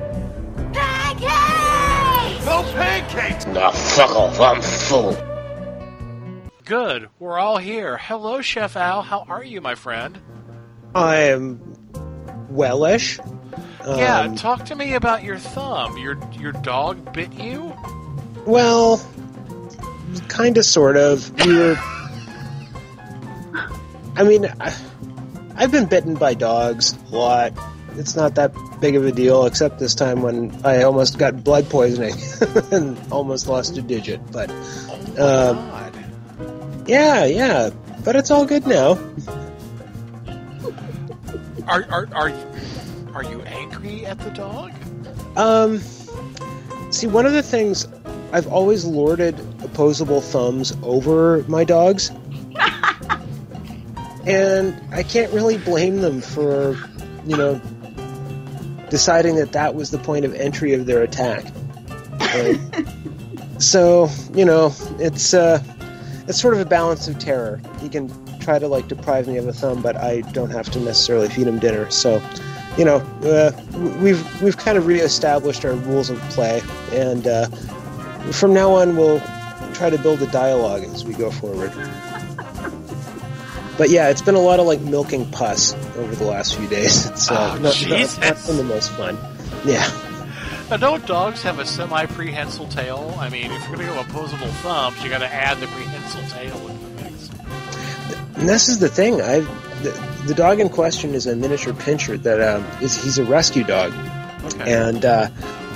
Pancakes! 0.73 2.45
No 2.45 2.63
pancakes! 2.73 3.45
Now 3.47 3.71
fuck 3.71 4.11
off, 4.15 4.39
I'm 4.39 4.61
full. 4.61 5.17
Good. 6.65 7.09
We're 7.19 7.39
all 7.39 7.57
here. 7.57 7.97
Hello, 7.97 8.41
Chef 8.41 8.77
Al. 8.77 9.01
How 9.01 9.25
are 9.27 9.43
you, 9.43 9.59
my 9.59 9.73
friend? 9.73 10.19
I 10.93 11.15
am 11.31 11.59
wellish. 12.49 13.19
yeah, 13.87 14.19
Um, 14.19 14.35
talk 14.35 14.65
to 14.65 14.75
me 14.75 14.93
about 14.93 15.23
your 15.23 15.39
thumb. 15.39 15.97
Your 15.97 16.19
your 16.33 16.51
dog 16.51 17.11
bit 17.11 17.33
you? 17.33 17.73
Well, 18.45 19.01
kind 20.27 20.59
of, 20.59 20.65
sort 20.65 20.95
of. 20.95 21.31
We 21.43 21.57
were. 21.57 21.75
I 24.15 24.23
mean, 24.23 24.45
I, 24.59 24.71
I've 25.55 25.71
been 25.71 25.85
bitten 25.85 26.15
by 26.15 26.33
dogs 26.33 26.97
a 27.11 27.15
lot. 27.15 27.53
It's 27.95 28.15
not 28.15 28.35
that 28.35 28.53
big 28.81 28.95
of 28.95 29.05
a 29.05 29.11
deal, 29.11 29.45
except 29.45 29.79
this 29.79 29.93
time 29.93 30.21
when 30.21 30.65
I 30.65 30.83
almost 30.83 31.17
got 31.17 31.43
blood 31.43 31.69
poisoning 31.69 32.15
and 32.71 32.97
almost 33.11 33.47
lost 33.47 33.77
a 33.77 33.81
digit. 33.81 34.19
But, 34.31 34.49
um, 35.19 36.83
yeah, 36.87 37.25
yeah. 37.25 37.69
But 38.03 38.15
it's 38.15 38.31
all 38.31 38.45
good 38.45 38.65
now. 38.67 38.97
Are 41.67 41.85
are 41.89 42.07
are 42.13 42.29
you, 42.29 42.47
are 43.13 43.23
you 43.23 43.41
angry 43.43 44.05
at 44.05 44.19
the 44.19 44.31
dog? 44.31 44.71
Um, 45.37 45.79
see, 46.89 47.07
one 47.07 47.25
of 47.25 47.33
the 47.33 47.43
things 47.43 47.87
I've 48.33 48.47
always 48.47 48.85
lorded 48.85 49.39
opposable 49.63 50.19
thumbs 50.19 50.75
over 50.81 51.45
my 51.47 51.63
dogs, 51.63 52.11
and 54.25 54.79
I 54.91 55.03
can't 55.03 55.31
really 55.33 55.57
blame 55.57 56.01
them 56.01 56.21
for, 56.21 56.77
you 57.25 57.37
know, 57.37 57.61
deciding 58.89 59.35
that 59.37 59.53
that 59.53 59.75
was 59.75 59.91
the 59.91 59.97
point 59.97 60.23
of 60.23 60.33
entry 60.35 60.73
of 60.73 60.85
their 60.85 61.01
attack. 61.01 61.45
And 62.19 62.87
so 63.63 64.09
you 64.33 64.45
know, 64.45 64.73
it's 64.99 65.33
uh, 65.33 65.61
it's 66.27 66.39
sort 66.39 66.53
of 66.53 66.59
a 66.59 66.65
balance 66.65 67.07
of 67.07 67.19
terror. 67.19 67.61
He 67.79 67.89
can 67.89 68.09
try 68.39 68.59
to 68.59 68.67
like 68.67 68.87
deprive 68.87 69.27
me 69.27 69.37
of 69.37 69.47
a 69.47 69.53
thumb, 69.53 69.81
but 69.81 69.95
I 69.97 70.21
don't 70.31 70.51
have 70.51 70.69
to 70.71 70.79
necessarily 70.79 71.29
feed 71.29 71.47
him 71.47 71.59
dinner. 71.59 71.89
So, 71.89 72.21
you 72.77 72.85
know, 72.85 72.97
uh, 73.23 73.51
we've 73.99 74.41
we've 74.41 74.57
kind 74.57 74.77
of 74.77 74.85
reestablished 74.85 75.65
our 75.65 75.73
rules 75.73 76.09
of 76.09 76.19
play, 76.29 76.61
and 76.91 77.27
uh, 77.27 77.47
from 78.31 78.53
now 78.53 78.71
on 78.71 78.95
we'll 78.95 79.21
try 79.73 79.89
to 79.89 79.97
build 79.97 80.21
a 80.21 80.27
dialogue 80.27 80.83
as 80.83 81.03
we 81.03 81.13
go 81.13 81.31
forward. 81.31 81.71
But 83.77 83.89
yeah, 83.89 84.09
it's 84.09 84.21
been 84.21 84.35
a 84.35 84.39
lot 84.39 84.59
of 84.59 84.67
like 84.67 84.81
milking 84.81 85.29
pus 85.31 85.73
over 85.97 86.13
the 86.15 86.25
last 86.25 86.55
few 86.55 86.67
days. 86.67 87.07
It's 87.11 87.29
uh, 87.31 87.33
Oh, 87.33 87.37
not, 87.55 87.61
not, 87.61 87.73
Jesus. 87.73 88.17
not 88.19 88.45
been 88.45 88.57
the 88.57 88.63
most 88.63 88.91
fun. 88.91 89.17
Yeah. 89.65 89.87
Now, 90.69 90.77
don't 90.77 91.05
dogs 91.05 91.43
have 91.43 91.59
a 91.59 91.65
semi-prehensile 91.65 92.67
tail? 92.67 93.15
I 93.19 93.29
mean, 93.29 93.51
if 93.51 93.67
you're 93.67 93.75
going 93.77 93.87
to 93.89 93.93
go 93.93 93.99
opposable 93.99 94.47
thumbs, 94.47 95.03
you 95.03 95.09
got 95.09 95.19
to 95.19 95.27
add 95.31 95.59
the 95.59 95.67
prehensile 95.67 96.23
tail 96.29 96.55
into 96.67 96.85
the 96.85 97.03
mix. 97.03 97.29
And 98.37 98.47
this 98.49 98.69
is 98.69 98.79
the 98.79 98.89
thing. 98.89 99.21
I 99.21 99.39
the, 99.83 100.23
the 100.27 100.33
dog 100.33 100.59
in 100.59 100.69
question 100.69 101.13
is 101.13 101.27
a 101.27 101.35
miniature 101.35 101.73
pinscher 101.73 102.21
that 102.23 102.41
um, 102.41 102.65
is 102.81 102.95
he's 103.03 103.17
a 103.17 103.23
rescue 103.25 103.63
dog, 103.63 103.91
Okay. 104.45 104.71
and 104.73 105.03
uh, 105.03 105.27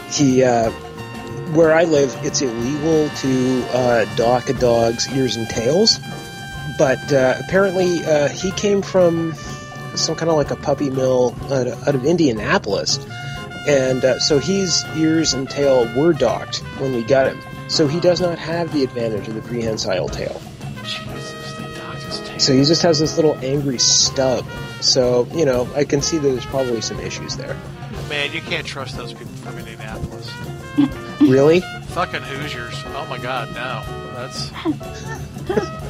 he 0.10 0.44
uh, 0.44 0.72
where 1.54 1.74
I 1.74 1.84
live, 1.84 2.16
it's 2.24 2.42
illegal 2.42 3.10
to 3.10 3.66
uh, 3.74 4.16
dock 4.16 4.50
a 4.50 4.54
dog's 4.54 5.08
ears 5.16 5.36
and 5.36 5.48
tails. 5.50 6.00
But 6.78 7.12
uh, 7.12 7.36
apparently, 7.40 8.04
uh, 8.06 8.30
he 8.30 8.52
came 8.52 8.82
from 8.82 9.34
some 9.96 10.16
kind 10.16 10.30
of 10.30 10.38
like 10.38 10.52
a 10.52 10.56
puppy 10.56 10.90
mill 10.90 11.36
out 11.46 11.68
of, 11.68 11.88
out 11.88 11.96
of 11.96 12.06
Indianapolis, 12.06 13.00
and 13.68 14.06
uh, 14.06 14.20
so 14.20 14.40
his 14.40 14.86
ears 14.96 15.34
and 15.34 15.50
tail 15.50 15.92
were 15.96 16.14
docked 16.14 16.58
when 16.80 16.94
we 16.94 17.04
got 17.04 17.28
him. 17.28 17.42
So 17.68 17.88
he 17.88 18.00
does 18.00 18.22
not 18.22 18.38
have 18.38 18.72
the 18.74 18.84
advantage 18.84 19.28
of 19.28 19.34
the 19.34 19.42
prehensile 19.42 20.08
tail. 20.08 20.42
Jesus, 20.84 21.58
they 21.58 21.76
docked 21.76 22.04
his 22.04 22.20
tail. 22.22 22.40
So 22.40 22.54
he 22.54 22.64
just 22.64 22.82
has 22.84 23.00
this 23.00 23.16
little 23.16 23.36
angry 23.40 23.80
stub. 23.80 24.46
So, 24.80 25.28
you 25.34 25.46
know, 25.46 25.68
I 25.76 25.84
can 25.84 26.02
see 26.02 26.18
that 26.18 26.28
there's 26.28 26.46
probably 26.46 26.82
some 26.82 27.00
issues 27.00 27.36
there. 27.36 27.58
Man, 28.08 28.32
you 28.32 28.42
can't 28.42 28.66
trust 28.66 28.96
those 28.96 29.14
people 29.14 29.34
from 29.34 29.58
Indianapolis. 29.58 30.32
Really? 31.20 31.62
Fucking 31.88 32.22
Hoosiers. 32.22 32.76
Oh 32.88 33.06
my 33.10 33.18
god, 33.18 33.54
no. 33.56 33.84
That's. 34.14 34.52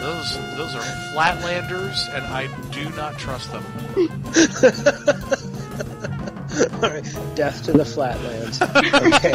those 0.00 0.38
those 0.56 0.74
are 0.74 0.82
flatlanders, 1.12 2.08
and 2.14 2.24
I 2.26 2.46
do 2.70 2.88
not 2.90 3.18
trust 3.18 3.50
them. 3.52 3.64
All 6.74 6.80
right, 6.90 7.04
death 7.34 7.64
to 7.64 7.72
the 7.72 7.84
flatlands. 7.84 8.62
Okay. 8.62 9.34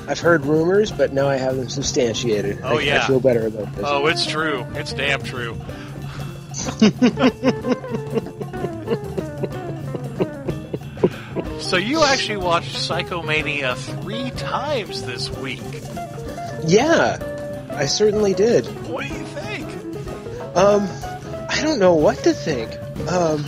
I've 0.08 0.20
heard 0.20 0.46
rumors, 0.46 0.92
but 0.92 1.12
now 1.12 1.28
I 1.28 1.36
have 1.36 1.56
them 1.56 1.68
substantiated. 1.68 2.60
Oh, 2.62 2.78
I, 2.78 2.82
yeah. 2.82 3.02
I 3.02 3.06
feel 3.08 3.18
better 3.18 3.48
about 3.48 3.74
this. 3.74 3.84
Oh, 3.86 4.06
it's 4.06 4.24
true. 4.24 4.64
It's 4.74 4.92
damn 4.92 5.20
true. 5.22 5.56
so 11.60 11.76
you 11.76 12.02
actually 12.04 12.36
watched 12.38 12.76
Psychomania 12.76 13.76
three 13.76 14.30
times 14.30 15.02
this 15.02 15.28
week. 15.38 15.60
Yeah, 16.66 17.18
I 17.72 17.86
certainly 17.86 18.34
did. 18.34 18.66
What 18.88 19.06
do 19.06 19.14
you 19.14 19.24
think? 19.24 19.68
Um, 20.56 20.88
I 21.48 21.60
don't 21.62 21.78
know 21.78 21.94
what 21.94 22.18
to 22.24 22.32
think. 22.32 22.72
Um, 23.10 23.44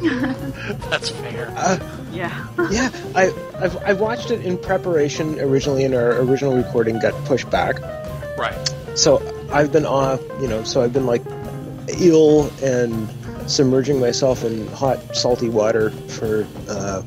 That's 0.90 1.10
fair. 1.10 1.52
uh, 1.56 1.78
Yeah. 2.12 2.46
yeah, 2.70 2.90
I 3.14 3.32
I've, 3.58 3.76
I 3.78 3.92
watched 3.94 4.30
it 4.30 4.44
in 4.44 4.58
preparation. 4.58 5.38
Originally, 5.40 5.84
and 5.84 5.94
our 5.94 6.20
original 6.20 6.56
recording 6.56 6.98
got 6.98 7.12
pushed 7.24 7.48
back. 7.50 7.80
Right. 8.38 8.74
So 8.94 9.20
I've 9.52 9.72
been 9.72 9.86
off, 9.86 10.20
you 10.40 10.48
know, 10.48 10.64
so 10.64 10.82
I've 10.82 10.92
been 10.92 11.06
like 11.06 11.22
ill 12.00 12.50
and 12.62 13.08
submerging 13.50 14.00
myself 14.00 14.44
in 14.44 14.66
hot, 14.68 15.16
salty 15.16 15.48
water 15.48 15.90
for 15.90 16.46
uh, 16.68 17.02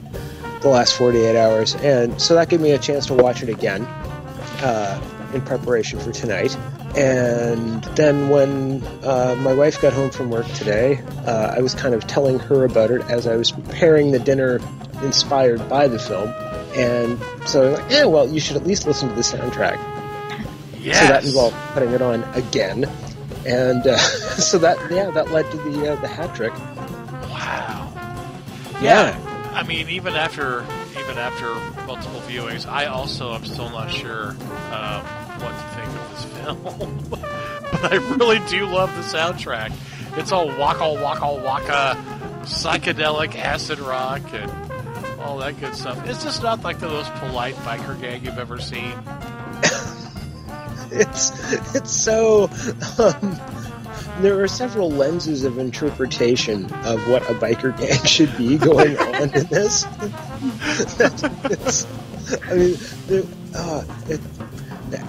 the 0.62 0.68
last 0.70 0.96
48 0.98 1.36
hours. 1.38 1.76
And 1.76 2.20
so 2.22 2.36
that 2.36 2.50
gave 2.50 2.62
me 2.62 2.72
a 2.72 2.78
chance 2.80 3.06
to 3.08 3.14
watch 3.14 3.44
it 3.44 3.50
again 3.50 3.84
uh, 4.62 5.00
in 5.34 5.42
preparation 5.42 6.00
for 6.00 6.12
tonight. 6.12 6.56
And 6.96 7.84
then 7.96 8.30
when 8.30 8.84
uh, 9.04 9.36
my 9.40 9.54
wife 9.54 9.82
got 9.82 9.94
home 9.94 10.12
from 10.12 10.30
work 10.30 10.48
today, 10.54 11.02
uh, 11.26 11.56
I 11.56 11.62
was 11.62 11.74
kind 11.74 11.96
of 11.96 12.06
telling 12.06 12.40
her 12.40 12.66
about 12.66 12.92
it 12.92 13.02
as 13.10 13.28
I 13.28 13.36
was 13.36 13.52
preparing 13.52 14.12
the 14.12 14.20
dinner 14.20 14.60
inspired 15.02 15.68
by 15.70 15.88
the 15.88 16.00
film. 16.00 16.30
And 16.76 17.20
so, 17.48 17.72
like, 17.72 17.92
yeah, 17.92 18.06
well, 18.06 18.28
you 18.28 18.40
should 18.40 18.58
at 18.58 18.66
least 18.66 18.88
listen 18.88 19.10
to 19.10 19.16
the 19.16 19.22
soundtrack. 19.22 19.80
Yes. 20.80 21.00
So 21.00 21.08
that 21.08 21.24
involved 21.24 21.56
putting 21.74 21.92
it 21.92 22.02
on 22.02 22.24
again, 22.34 22.86
and 23.46 23.88
uh, 23.88 23.98
so 23.98 24.58
that 24.58 24.78
yeah, 24.92 25.12
that 25.12 25.32
led 25.32 25.50
to 25.52 25.58
the 25.58 25.94
uh, 25.94 26.02
the 26.02 26.08
hat 26.08 26.36
trick. 26.36 26.54
Wow. 27.30 27.94
Yeah. 28.82 29.18
I 29.54 29.64
mean, 29.64 29.88
even 29.90 30.16
after 30.16 30.66
even 31.00 31.18
after 31.18 31.54
multiple 31.86 32.20
viewings, 32.22 32.68
I 32.68 32.88
also 32.88 33.34
am 33.34 33.46
still 33.46 33.70
not 33.70 33.92
sure 33.92 34.32
um, 34.72 35.06
what 35.44 35.52
to 35.52 35.66
think 35.76 35.90
of 36.00 36.10
this 36.12 36.26
film. 36.42 37.10
but 37.72 37.94
I 37.94 37.96
really 38.16 38.40
do 38.50 38.66
love 38.66 38.94
the 38.96 39.02
soundtrack. 39.02 39.72
It's 40.18 40.32
all 40.32 40.48
waka 40.58 40.94
waka 41.02 41.34
waka, 41.44 41.98
psychedelic 42.44 43.36
acid 43.36 43.80
rock, 43.80 44.22
and 44.34 44.52
all 45.22 45.38
that 45.40 45.60
good 45.60 45.76
stuff. 45.76 46.08
Is 46.08 46.24
this 46.24 46.42
not 46.42 46.64
like 46.64 46.80
the 46.80 46.88
most 46.90 47.14
polite 47.16 47.56
biker 47.58 48.00
gang 48.00 48.24
you've 48.26 48.38
ever 48.38 48.60
seen? 48.60 48.94
It's 50.92 51.32
it's 51.76 51.92
so. 51.92 52.50
Um, 53.00 53.40
there 54.22 54.40
are 54.44 54.48
several 54.48 54.92
lenses 54.92 55.44
of 55.44 55.58
interpretation 55.58 56.66
of 56.86 57.08
what 57.08 57.24
a 57.24 57.34
biker 57.34 57.76
gang 57.80 58.04
should 58.06 58.36
be 58.38 58.58
going 58.60 58.96
on 59.00 59.22
in 59.34 59.48
this. 59.48 59.86
It's- 61.50 61.88
I 62.50 62.54
mean, 62.54 62.78
uh, 63.56 63.84
it, 64.08 64.22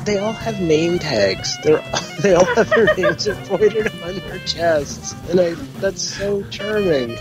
they 0.05 0.19
all 0.19 0.33
have 0.33 0.61
name 0.61 0.99
tags. 0.99 1.57
They're 1.63 1.83
they 2.21 2.35
all 2.35 2.45
have 2.55 2.69
their 2.71 2.95
names 2.95 3.27
embroidered 3.27 3.93
on 4.03 4.17
their 4.21 4.39
chests, 4.41 5.15
and 5.31 5.41
I 5.41 5.55
that's 5.81 6.03
so 6.03 6.43
charming. 6.51 7.11
you 7.11 7.19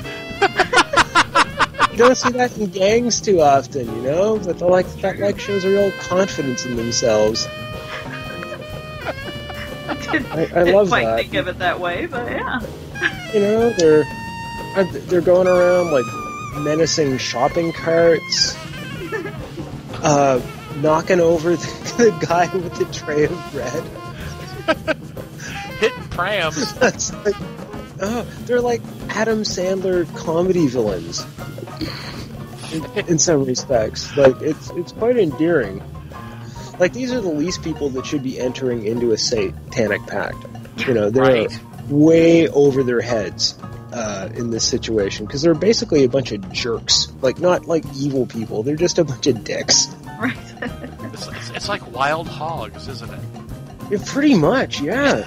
don't 1.97 2.17
see 2.17 2.31
that 2.31 2.57
in 2.57 2.67
gangs 2.67 3.21
too 3.21 3.41
often, 3.41 3.85
you 3.95 4.01
know. 4.01 4.39
But 4.39 4.59
the, 4.59 4.67
like 4.67 4.87
that 5.01 5.19
like 5.19 5.39
shows 5.39 5.63
a 5.65 5.69
real 5.69 5.91
confidence 5.99 6.65
in 6.65 6.75
themselves. 6.75 7.47
I, 9.85 10.33
I 10.33 10.45
Didn't 10.45 10.73
love 10.73 10.87
quite 10.89 11.05
that. 11.05 11.19
think 11.19 11.33
of 11.35 11.47
it 11.47 11.59
that 11.59 11.79
way, 11.79 12.05
but 12.05 12.29
yeah. 12.31 12.59
You 13.33 13.39
know, 13.39 13.69
they're 13.71 14.03
uh, 14.75 14.85
they're 15.07 15.21
going 15.21 15.47
around 15.47 15.91
like 15.91 16.05
menacing 16.63 17.17
shopping 17.17 17.71
carts, 17.73 18.55
uh, 20.03 20.39
knocking 20.83 21.19
over 21.19 21.55
the, 21.55 21.93
the 21.97 22.25
guy 22.27 22.53
with 22.55 22.75
the 22.75 22.85
tray 22.85 23.23
of 23.23 23.51
bread. 23.51 23.83
Hitting 25.79 26.03
prams. 26.09 26.73
That's 26.79 27.13
like, 27.25 27.35
oh, 28.01 28.21
they're 28.45 28.61
like 28.61 28.81
Adam 29.09 29.41
Sandler 29.43 30.13
comedy 30.15 30.67
villains 30.67 31.25
in, 32.71 32.85
in 33.07 33.19
some 33.19 33.45
respects. 33.45 34.15
Like 34.15 34.39
it's 34.41 34.69
it's 34.71 34.91
quite 34.91 35.17
endearing. 35.17 35.81
Like 36.79 36.93
these 36.93 37.11
are 37.11 37.21
the 37.21 37.29
least 37.29 37.63
people 37.63 37.89
that 37.91 38.05
should 38.05 38.23
be 38.23 38.39
entering 38.39 38.85
into 38.85 39.11
a 39.11 39.17
satanic 39.17 40.05
pact. 40.07 40.37
You 40.87 40.93
know, 40.93 41.09
they're 41.09 41.23
Right. 41.23 41.59
way 41.89 42.47
over 42.49 42.83
their 42.83 43.01
heads 43.01 43.55
uh, 43.91 44.29
in 44.33 44.49
this 44.49 44.67
situation 44.67 45.25
because 45.25 45.41
they're 45.43 45.53
basically 45.53 46.03
a 46.03 46.09
bunch 46.09 46.31
of 46.31 46.51
jerks. 46.51 47.09
Like 47.21 47.39
not 47.39 47.67
like 47.67 47.83
evil 47.95 48.25
people. 48.25 48.63
They're 48.63 48.75
just 48.75 48.97
a 48.99 49.03
bunch 49.03 49.27
of 49.27 49.43
dicks. 49.43 49.87
It's, 50.31 51.27
it's, 51.27 51.49
it's 51.51 51.69
like 51.69 51.91
wild 51.91 52.27
hogs, 52.27 52.87
isn't 52.87 53.11
it? 53.11 53.19
Yeah, 53.91 53.97
pretty 54.05 54.35
much, 54.35 54.81
yeah, 54.81 55.19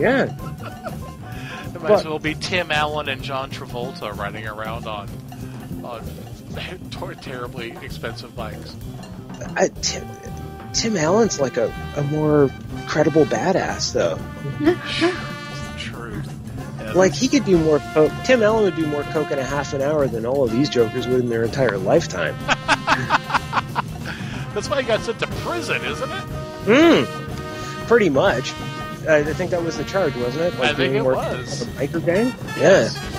yeah. 0.00 0.24
It 0.24 1.74
might 1.74 1.88
But- 1.88 1.90
as 2.00 2.04
well 2.04 2.18
be 2.18 2.34
Tim 2.34 2.70
Allen 2.70 3.08
and 3.08 3.22
John 3.22 3.50
Travolta 3.50 4.16
riding 4.16 4.46
around 4.46 4.86
on 4.86 5.08
on 5.84 6.04
terribly 7.22 7.72
expensive 7.82 8.34
bikes. 8.36 8.76
I, 9.56 9.68
Tim, 9.68 10.06
Tim 10.72 10.96
Allen's 10.96 11.40
like 11.40 11.56
a, 11.56 11.72
a 11.96 12.02
more 12.04 12.50
credible 12.86 13.24
badass, 13.24 13.92
though. 13.92 14.18
Truth. 15.78 16.32
Yeah, 16.78 16.92
Like 16.92 17.12
he 17.14 17.26
could 17.28 17.44
do 17.44 17.58
more 17.58 17.78
coke. 17.92 18.12
Tim 18.24 18.42
Allen 18.42 18.64
would 18.64 18.76
do 18.76 18.86
more 18.86 19.02
coke 19.04 19.30
in 19.30 19.38
a 19.38 19.44
half 19.44 19.72
an 19.72 19.82
hour 19.82 20.06
than 20.06 20.24
all 20.26 20.44
of 20.44 20.50
these 20.52 20.68
jokers 20.68 21.06
would 21.08 21.20
in 21.20 21.28
their 21.28 21.42
entire 21.44 21.76
lifetime. 21.78 22.36
That's 24.54 24.68
why 24.68 24.82
he 24.82 24.86
got 24.88 25.00
sent 25.00 25.18
to 25.20 25.26
prison, 25.26 25.82
isn't 25.84 26.10
it? 26.10 26.22
Hmm. 26.66 27.86
Pretty 27.86 28.08
much. 28.10 28.52
I 29.08 29.22
think 29.34 29.50
that 29.50 29.62
was 29.62 29.76
the 29.78 29.84
charge, 29.84 30.14
wasn't 30.16 30.54
it? 30.54 30.60
I 30.60 30.72
think 30.74 30.94
it 30.94 31.02
was. 31.02 31.62
A 31.62 31.66
biker 31.66 32.04
gang. 32.04 32.32
Yes. 32.58 32.94
Yeah. 32.96 33.18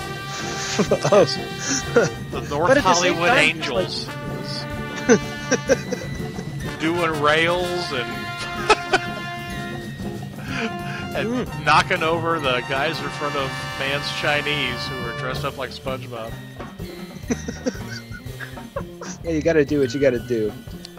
The 0.74 2.40
North 2.50 2.66
But 2.68 2.70
at 2.70 2.74
the 2.74 2.80
Hollywood 2.80 3.28
time, 3.28 3.38
Angels. 3.38 4.06
Doing 6.80 7.20
rails 7.22 7.92
and 7.92 8.10
and 11.16 11.46
Hmm. 11.48 11.64
knocking 11.64 12.02
over 12.02 12.40
the 12.40 12.60
guys 12.68 12.98
in 12.98 13.08
front 13.10 13.36
of 13.36 13.48
Mann's 13.78 14.10
Chinese 14.16 14.84
who 14.88 14.96
are 15.06 15.16
dressed 15.18 15.44
up 15.44 15.56
like 15.58 15.70
SpongeBob. 15.70 16.32
yeah, 19.22 19.30
you 19.30 19.42
got 19.42 19.52
to 19.52 19.64
do 19.64 19.78
what 19.80 19.94
you 19.94 20.00
got 20.00 20.10
to 20.10 20.18
do. 20.18 20.52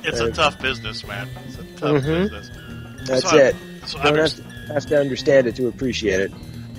It's 0.07 0.19
a 0.19 0.31
tough 0.31 0.59
business, 0.61 1.05
man. 1.05 1.27
It's 1.47 1.55
a 1.57 1.63
tough 1.79 2.03
Mhm. 2.03 2.29
business. 2.29 2.49
That's 3.07 3.29
So 3.29 3.37
I- 3.37 3.41
it. 3.41 3.55
so 3.85 3.97
you 3.97 4.03
don't 4.03 4.15
have 4.17 4.35
to, 4.35 4.73
have 4.73 4.85
to 4.87 4.99
understand 4.99 5.47
it 5.47 5.55
to 5.57 5.67
appreciate 5.67 6.19
it. 6.19 6.31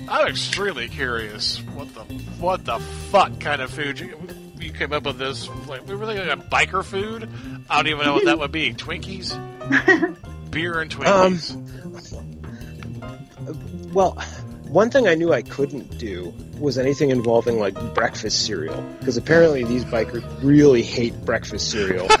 I'm 0.09 0.27
extremely 0.27 0.87
curious 0.87 1.57
what 1.75 1.93
the 1.93 2.01
what 2.39 2.63
the 2.65 2.79
fuck 3.11 3.39
kind 3.39 3.61
of 3.61 3.69
food 3.71 3.99
you, 3.99 4.17
you 4.59 4.71
came 4.71 4.93
up 4.93 5.03
with 5.05 5.17
this. 5.17 5.49
Like, 5.67 5.85
we 5.87 5.95
really 5.95 6.17
a 6.17 6.37
biker 6.37 6.83
food? 6.83 7.29
I 7.69 7.77
don't 7.77 7.87
even 7.87 8.05
know 8.05 8.13
what 8.13 8.25
that 8.25 8.39
would 8.39 8.51
be. 8.53 8.73
Twinkies, 8.73 9.33
beer 10.51 10.79
and 10.79 10.93
Um, 11.05 11.37
Twinkies. 11.37 12.23
Well, 13.93 14.11
one 14.69 14.89
thing 14.91 15.07
I 15.07 15.15
knew 15.15 15.33
I 15.33 15.41
couldn't 15.41 15.97
do 15.97 16.33
was 16.59 16.77
anything 16.77 17.09
involving 17.09 17.59
like 17.59 17.75
breakfast 17.93 18.45
cereal 18.45 18.81
because 18.99 19.17
apparently 19.17 19.63
these 19.63 19.85
bikers 19.85 20.23
really 20.43 20.83
hate 20.83 21.13
breakfast 21.25 21.69
cereal. 21.71 22.07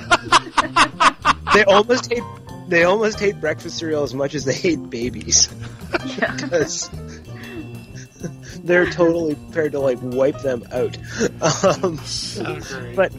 they 1.53 1.63
almost 1.63 2.11
hate 2.11 2.23
they 2.67 2.83
almost 2.83 3.19
hate 3.19 3.39
breakfast 3.39 3.77
cereal 3.77 4.03
as 4.03 4.13
much 4.13 4.35
as 4.35 4.45
they 4.45 4.53
hate 4.53 4.89
babies 4.89 5.47
because 5.91 6.89
they're 8.63 8.89
totally 8.89 9.35
prepared 9.35 9.71
to 9.71 9.79
like 9.79 9.97
wipe 10.01 10.39
them 10.41 10.63
out. 10.71 10.97
Um, 11.63 11.97
so 11.99 12.43
great. 12.43 12.95
but 12.95 13.13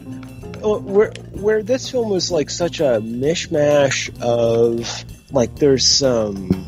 uh, 0.63 0.77
where 0.79 1.11
where 1.31 1.63
this 1.63 1.89
film 1.89 2.09
was 2.09 2.31
like 2.31 2.49
such 2.49 2.79
a 2.79 3.01
mishmash 3.01 4.09
of 4.21 5.05
like 5.31 5.55
there's 5.55 5.87
some 5.87 6.67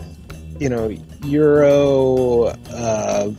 you 0.59 0.69
know 0.69 0.95
Euro 1.26 2.45
uh, 2.45 3.32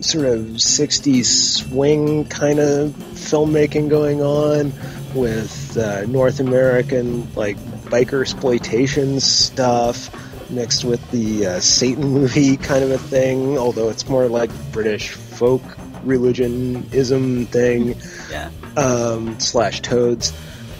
sort 0.00 0.26
of 0.26 0.40
60s 0.40 1.24
swing 1.24 2.24
kind 2.26 2.58
of 2.58 2.90
filmmaking 2.90 3.88
going 3.88 4.20
on 4.22 4.72
with 5.16 5.76
uh, 5.76 6.02
North 6.06 6.38
American 6.40 7.32
like 7.34 7.56
biker 7.86 8.20
exploitation 8.22 9.18
stuff 9.20 10.10
mixed 10.50 10.84
with 10.84 11.10
the 11.10 11.46
uh, 11.46 11.60
Satan 11.60 12.04
movie 12.12 12.56
kind 12.56 12.84
of 12.84 12.90
a 12.92 12.98
thing, 12.98 13.58
although 13.58 13.88
it's 13.88 14.08
more 14.08 14.28
like 14.28 14.50
British 14.72 15.10
folk 15.12 15.62
religionism 16.04 17.46
thing 17.46 17.96
Yeah. 18.30 18.50
um, 18.76 19.38
slash 19.40 19.80
toads. 19.82 20.32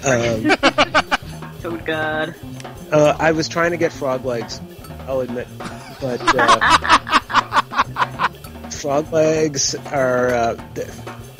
Um, 0.04 0.50
Oh 1.64 1.76
God. 1.84 2.34
uh, 2.92 3.16
I 3.18 3.32
was 3.32 3.48
trying 3.48 3.72
to 3.72 3.76
get 3.76 3.92
frog 3.92 4.24
legs, 4.24 4.60
I'll 5.08 5.18
admit, 5.20 5.48
but 6.00 6.20
uh, 6.38 8.28
frog 8.70 9.10
legs 9.12 9.74
are 9.86 10.28
uh, 10.28 10.54
th- 10.76 10.86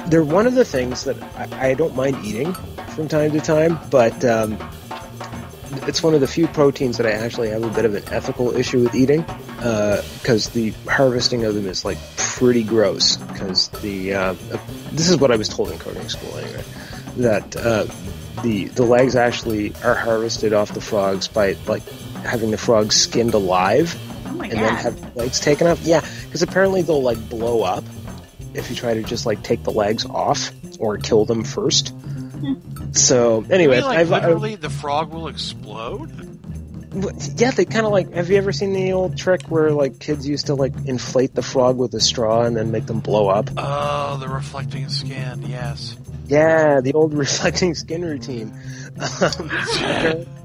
they're 0.07 0.24
one 0.24 0.49
of 0.49 0.55
the 0.55 0.64
things 0.64 1.05
that 1.05 1.22
I, 1.36 1.68
I 1.70 1.74
don't 1.74 1.94
mind 1.94 2.24
eating 2.24 2.57
from 2.97 3.09
time 3.09 3.30
to 3.30 3.40
time, 3.40 3.78
but 3.90 4.24
um, 4.24 4.59
it's 5.86 6.03
one 6.03 6.14
of 6.14 6.20
the 6.20 6.26
few 6.26 6.49
proteins 6.49 6.97
that 6.97 7.07
I 7.07 7.11
actually 7.11 7.51
have 7.51 7.62
a 7.62 7.68
bit 7.68 7.84
of 7.84 7.94
an 7.94 8.03
ethical 8.11 8.57
issue 8.57 8.82
with 8.82 8.94
eating 8.94 9.20
because 9.57 10.49
the 10.51 10.70
harvesting 10.88 11.44
of 11.44 11.55
them 11.55 11.66
is 11.66 11.84
like 11.84 11.99
pretty 12.16 12.64
gross. 12.64 13.18
Because 13.18 13.68
the 13.68 14.14
uh, 14.14 14.20
uh, 14.32 14.59
this 14.92 15.11
is 15.11 15.18
what 15.18 15.30
I 15.30 15.36
was 15.36 15.49
told 15.49 15.70
in 15.70 15.78
coding 15.78 16.09
school 16.09 16.36
anyway 16.38 16.64
that 17.18 17.57
uh, 17.57 17.86
the 18.42 18.66
the 18.68 18.84
legs 18.84 19.14
actually 19.14 19.74
are 19.84 19.94
harvested 19.94 20.55
off 20.55 20.72
the 20.72 20.80
frogs 20.80 21.28
by 21.28 21.57
like 21.66 21.86
having 22.24 22.51
the 22.51 22.59
frogs 22.59 22.97
skinned 22.97 23.34
alive 23.34 23.94
Oh 24.26 24.40
and 24.40 24.53
then 24.53 24.74
have 24.74 25.14
the 25.14 25.20
legs 25.20 25.38
taken 25.38 25.66
off. 25.66 25.82
Yeah, 25.82 26.07
because 26.24 26.42
apparently 26.42 26.80
they'll 26.80 27.03
like 27.03 27.28
blow 27.28 27.62
up 27.62 27.84
if 28.55 28.70
you 28.70 28.76
try 28.76 28.94
to 28.94 29.03
just 29.03 29.26
like 29.26 29.42
take 29.42 29.62
the 29.64 29.70
legs 29.70 30.07
off 30.07 30.51
or 30.78 30.97
kill 30.97 31.26
them 31.26 31.44
first. 31.44 31.94
So 32.93 33.45
anyway, 33.49 33.80
like, 33.80 33.99
I've, 33.99 34.12
I've 34.12 34.24
literally, 34.24 34.57
the 34.57 34.70
frog 34.70 35.12
will 35.12 35.28
explode. 35.28 36.11
yeah, 37.37 37.51
they 37.51 37.64
kind 37.64 37.87
of 37.87 37.93
like. 37.93 38.12
Have 38.12 38.30
you 38.30 38.37
ever 38.37 38.53
seen 38.53 38.72
the 38.72 38.93
old 38.93 39.16
trick 39.16 39.43
where 39.45 39.70
like 39.70 39.99
kids 39.99 40.26
used 40.26 40.47
to 40.47 40.55
like 40.55 40.74
inflate 40.87 41.34
the 41.34 41.43
frog 41.43 41.76
with 41.76 41.95
a 41.95 42.01
straw 42.01 42.43
and 42.43 42.57
then 42.57 42.70
make 42.70 42.87
them 42.87 43.01
blow 43.01 43.28
up? 43.28 43.51
Oh, 43.57 44.16
the 44.18 44.28
reflecting 44.28 44.89
skin. 44.89 45.43
Yes. 45.47 45.97
Yeah, 46.26 46.80
the 46.80 46.95
old 46.95 47.14
reflecting 47.18 47.74
skin 47.74 48.05
routine 48.05 48.49
um, 48.99 49.49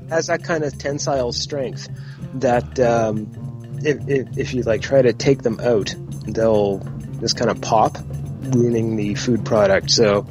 has 0.10 0.28
that 0.28 0.44
kind 0.44 0.64
of 0.64 0.78
tensile 0.78 1.32
strength 1.32 1.88
that 2.36 2.80
um, 2.80 3.80
if, 3.84 4.08
if, 4.08 4.38
if 4.38 4.54
you 4.54 4.64
like 4.64 4.82
try 4.82 5.02
to 5.02 5.14
take 5.14 5.42
them 5.42 5.60
out, 5.60 5.94
they'll 6.28 6.80
just 7.20 7.38
kind 7.38 7.50
of 7.50 7.62
pop, 7.62 7.98
ruining 8.42 8.96
the 8.96 9.16
food 9.16 9.46
product. 9.46 9.90
So, 9.90 10.28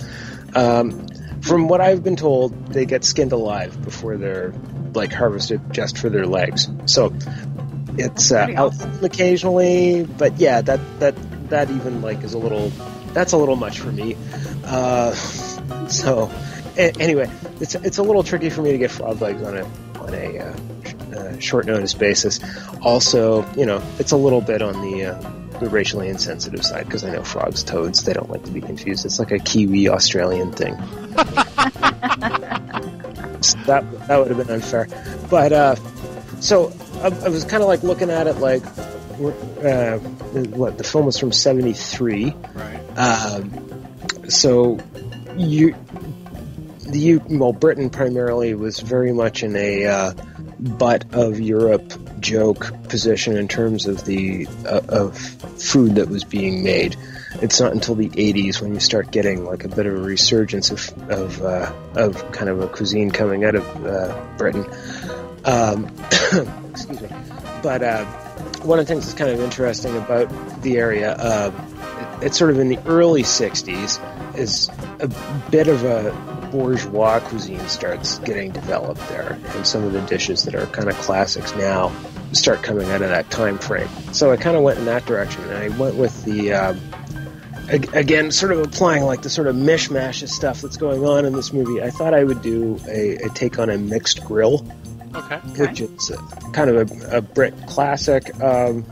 um, 0.54 1.06
from 1.42 1.68
what 1.68 1.80
I've 1.80 2.02
been 2.04 2.16
told, 2.16 2.66
they 2.72 2.84
get 2.86 3.04
skinned 3.04 3.32
alive 3.32 3.82
before 3.82 4.16
they're 4.16 4.52
like 4.94 5.12
harvested 5.12 5.72
just 5.72 5.98
for 5.98 6.08
their 6.10 6.26
legs. 6.26 6.68
So 6.86 7.14
it's 7.96 8.32
uh, 8.32 8.48
out 8.56 8.74
occasionally, 9.02 10.04
but 10.04 10.38
yeah, 10.38 10.60
that 10.62 10.80
that 11.00 11.14
that 11.50 11.70
even 11.70 12.02
like 12.02 12.22
is 12.22 12.34
a 12.34 12.38
little 12.38 12.70
that's 13.12 13.32
a 13.32 13.36
little 13.36 13.56
much 13.56 13.80
for 13.80 13.90
me. 13.90 14.16
Uh, 14.64 15.12
so 15.88 16.30
a- 16.76 16.92
anyway, 17.00 17.30
it's 17.60 17.74
it's 17.74 17.98
a 17.98 18.02
little 18.02 18.22
tricky 18.22 18.50
for 18.50 18.62
me 18.62 18.72
to 18.72 18.78
get 18.78 18.90
frog 18.90 19.20
legs 19.20 19.42
on 19.42 19.56
a 19.56 19.64
on 20.00 20.14
a 20.14 20.38
uh, 20.38 20.56
sh- 20.84 20.94
uh, 21.16 21.38
short 21.38 21.66
notice 21.66 21.94
basis. 21.94 22.40
Also, 22.82 23.44
you 23.56 23.66
know, 23.66 23.82
it's 23.98 24.12
a 24.12 24.16
little 24.16 24.40
bit 24.40 24.62
on 24.62 24.80
the 24.82 25.06
uh, 25.06 25.49
the 25.60 25.68
racially 25.68 26.08
insensitive 26.08 26.64
side 26.64 26.86
because 26.86 27.04
I 27.04 27.12
know 27.12 27.22
frogs, 27.22 27.62
toads, 27.62 28.04
they 28.04 28.12
don't 28.12 28.30
like 28.30 28.44
to 28.44 28.50
be 28.50 28.60
confused. 28.60 29.04
It's 29.04 29.18
like 29.18 29.30
a 29.30 29.38
Kiwi 29.38 29.88
Australian 29.88 30.52
thing. 30.52 30.76
So 33.42 33.58
that 33.60 33.90
that 34.06 34.18
would 34.18 34.28
have 34.28 34.36
been 34.36 34.50
unfair, 34.50 34.86
but 35.30 35.52
uh, 35.52 35.74
so 36.40 36.72
I, 37.02 37.06
I 37.06 37.28
was 37.30 37.44
kind 37.44 37.62
of 37.62 37.68
like 37.68 37.82
looking 37.82 38.10
at 38.10 38.26
it 38.26 38.36
like, 38.36 38.62
uh, 38.66 39.96
what 39.98 40.76
the 40.76 40.84
film 40.84 41.06
was 41.06 41.18
from 41.18 41.32
'73, 41.32 42.34
right? 42.54 42.98
Um, 42.98 44.28
so 44.28 44.78
you, 45.36 45.74
the 46.82 46.98
U, 46.98 47.22
well, 47.30 47.54
Britain 47.54 47.88
primarily 47.88 48.54
was 48.54 48.80
very 48.80 49.12
much 49.12 49.42
in 49.42 49.56
a 49.56 49.86
uh, 49.86 50.12
butt 50.58 51.14
of 51.14 51.40
Europe 51.40 51.92
joke 52.20 52.72
position 52.88 53.36
in 53.36 53.48
terms 53.48 53.86
of 53.86 54.04
the 54.04 54.46
uh, 54.66 54.80
of 54.88 55.18
food 55.18 55.96
that 55.96 56.08
was 56.08 56.24
being 56.24 56.62
made. 56.62 56.96
It's 57.42 57.60
not 57.60 57.72
until 57.72 57.94
the 57.94 58.08
80s 58.08 58.60
when 58.60 58.74
you 58.74 58.80
start 58.80 59.10
getting 59.12 59.44
like 59.44 59.64
a 59.64 59.68
bit 59.68 59.86
of 59.86 59.94
a 59.94 59.98
resurgence 60.00 60.70
of 60.70 61.10
of, 61.10 61.42
uh, 61.42 61.72
of 61.94 62.32
kind 62.32 62.48
of 62.50 62.60
a 62.60 62.68
cuisine 62.68 63.10
coming 63.10 63.44
out 63.44 63.54
of 63.54 63.86
uh, 63.86 64.26
Britain. 64.36 64.66
Um, 65.44 65.86
excuse 66.70 67.00
me. 67.00 67.08
But 67.62 67.82
uh, 67.82 68.04
one 68.62 68.78
of 68.78 68.86
the 68.86 68.92
things 68.92 69.06
that's 69.06 69.18
kind 69.18 69.30
of 69.30 69.40
interesting 69.40 69.96
about 69.96 70.62
the 70.62 70.78
area, 70.78 71.12
uh, 71.14 71.52
it- 72.20 72.26
it's 72.26 72.38
sort 72.38 72.50
of 72.50 72.58
in 72.58 72.68
the 72.68 72.78
early 72.86 73.22
60s, 73.22 73.98
is 74.36 74.68
a 75.02 75.50
bit 75.50 75.68
of 75.68 75.84
a 75.84 76.12
bourgeois 76.50 77.20
cuisine 77.20 77.66
starts 77.68 78.18
getting 78.20 78.50
developed 78.52 79.06
there, 79.08 79.38
and 79.54 79.66
some 79.66 79.84
of 79.84 79.92
the 79.92 80.00
dishes 80.02 80.44
that 80.44 80.54
are 80.54 80.66
kind 80.66 80.88
of 80.88 80.96
classics 80.96 81.54
now 81.56 81.92
start 82.32 82.62
coming 82.62 82.90
out 82.90 83.02
of 83.02 83.08
that 83.08 83.30
time 83.30 83.58
frame. 83.58 83.88
So 84.12 84.30
I 84.32 84.36
kind 84.36 84.56
of 84.56 84.62
went 84.62 84.78
in 84.78 84.84
that 84.86 85.06
direction, 85.06 85.42
and 85.44 85.52
I 85.58 85.68
went 85.78 85.96
with 85.96 86.24
the. 86.24 86.52
Uh, 86.52 86.74
Again, 87.72 88.32
sort 88.32 88.50
of 88.50 88.58
applying 88.58 89.04
like 89.04 89.22
the 89.22 89.30
sort 89.30 89.46
of 89.46 89.54
mishmash 89.54 90.24
of 90.24 90.28
stuff 90.28 90.60
that's 90.60 90.76
going 90.76 91.04
on 91.04 91.24
in 91.24 91.32
this 91.34 91.52
movie. 91.52 91.80
I 91.80 91.90
thought 91.90 92.14
I 92.14 92.24
would 92.24 92.42
do 92.42 92.80
a, 92.88 93.14
a 93.18 93.28
take 93.28 93.60
on 93.60 93.70
a 93.70 93.78
mixed 93.78 94.24
grill, 94.24 94.66
Okay. 95.14 95.36
which 95.36 95.80
is 95.80 96.10
a, 96.10 96.16
kind 96.52 96.68
of 96.68 96.90
a, 96.90 97.18
a 97.18 97.20
Brit 97.20 97.54
classic. 97.68 98.34
Um, 98.42 98.84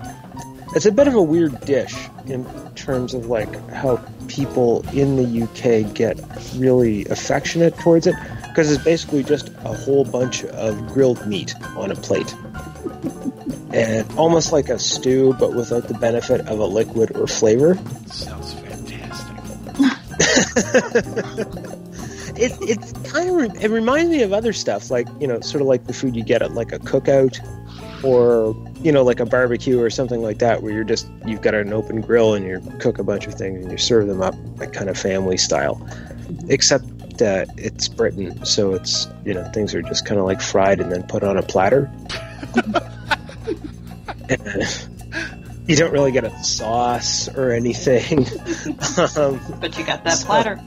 it's 0.77 0.87
a 0.87 0.93
bit 0.93 1.09
of 1.09 1.17
a 1.17 1.23
weird 1.23 1.61
dish 1.63 1.97
in 2.27 2.47
terms 2.77 3.15
of 3.15 3.27
like 3.27 3.53
how 3.71 3.97
people 4.29 4.89
in 4.93 5.17
the 5.17 5.43
UK 5.43 5.93
get 5.95 6.19
really 6.57 7.05
affectionate 7.07 7.77
towards 7.79 8.07
it 8.07 8.15
because 8.49 8.71
it's 8.71 8.83
basically 8.85 9.23
just 9.23 9.49
a 9.65 9.73
whole 9.73 10.05
bunch 10.05 10.45
of 10.45 10.87
grilled 10.89 11.27
meat 11.27 11.55
on 11.77 11.91
a 11.91 11.97
plate. 11.97 12.35
And 13.73 14.11
almost 14.17 14.53
like 14.53 14.69
a 14.69 14.79
stew, 14.79 15.35
but 15.39 15.55
without 15.55 15.89
the 15.89 15.95
benefit 15.95 16.41
of 16.43 16.59
a 16.59 16.67
liquid 16.67 17.17
or 17.17 17.27
flavor. 17.27 17.77
Sounds 18.07 18.55
fantastic. 18.55 19.37
it 22.39 22.53
it 22.61 23.05
kind 23.05 23.29
of 23.29 23.63
it 23.63 23.71
reminds 23.71 24.11
me 24.11 24.23
of 24.23 24.33
other 24.33 24.53
stuff 24.53 24.91
like 24.91 25.09
you 25.21 25.27
know 25.27 25.41
sort 25.41 25.61
of 25.61 25.67
like 25.67 25.87
the 25.87 25.93
food 25.93 26.15
you 26.17 26.23
get 26.23 26.41
at 26.41 26.53
like 26.53 26.73
a 26.73 26.79
cookout 26.79 27.39
or 28.05 28.55
you 28.83 28.93
know 28.93 29.03
like 29.03 29.21
a 29.21 29.27
barbecue 29.27 29.81
or 29.81 29.91
something 29.91 30.23
like 30.23 30.39
that 30.39 30.63
where 30.63 30.73
you're 30.73 30.85
just 30.85 31.09
you've 31.27 31.43
got 31.43 31.55
an 31.55 31.73
open 31.73 32.01
grill 32.01 32.35
and 32.35 32.47
you 32.47 32.61
cook 32.79 32.99
a 32.99 33.05
bunch 33.05 33.27
of 33.27 33.35
things 33.35 33.63
and 33.63 33.71
you 33.73 33.79
serve 33.79 34.07
them 34.07 34.23
up 34.23 34.35
like 34.57 34.73
kind 34.73 34.89
of 34.89 34.97
family 34.99 35.37
style 35.37 35.85
except 36.49 36.85
uh, 37.23 37.45
it's 37.57 37.89
britain 37.89 38.45
so 38.45 38.75
it's 38.75 39.09
you 39.25 39.35
know 39.35 39.43
things 39.53 39.75
are 39.75 39.83
just 39.83 40.07
kind 40.07 40.21
of 40.21 40.27
like 40.27 40.41
fried 40.41 40.81
and 40.81 40.93
then 40.93 41.03
put 41.05 41.25
on 41.25 41.37
a 41.37 41.43
platter 41.43 41.91
And 44.29 44.65
you 45.67 45.77
don't 45.77 45.93
really 45.93 46.13
get 46.13 46.25
a 46.25 46.45
sauce 46.45 47.29
or 47.37 47.51
anything 47.51 48.19
um, 49.17 49.41
But 49.61 49.77
you 49.79 49.85
got 49.85 50.05
that 50.05 50.23
platter. 50.25 50.61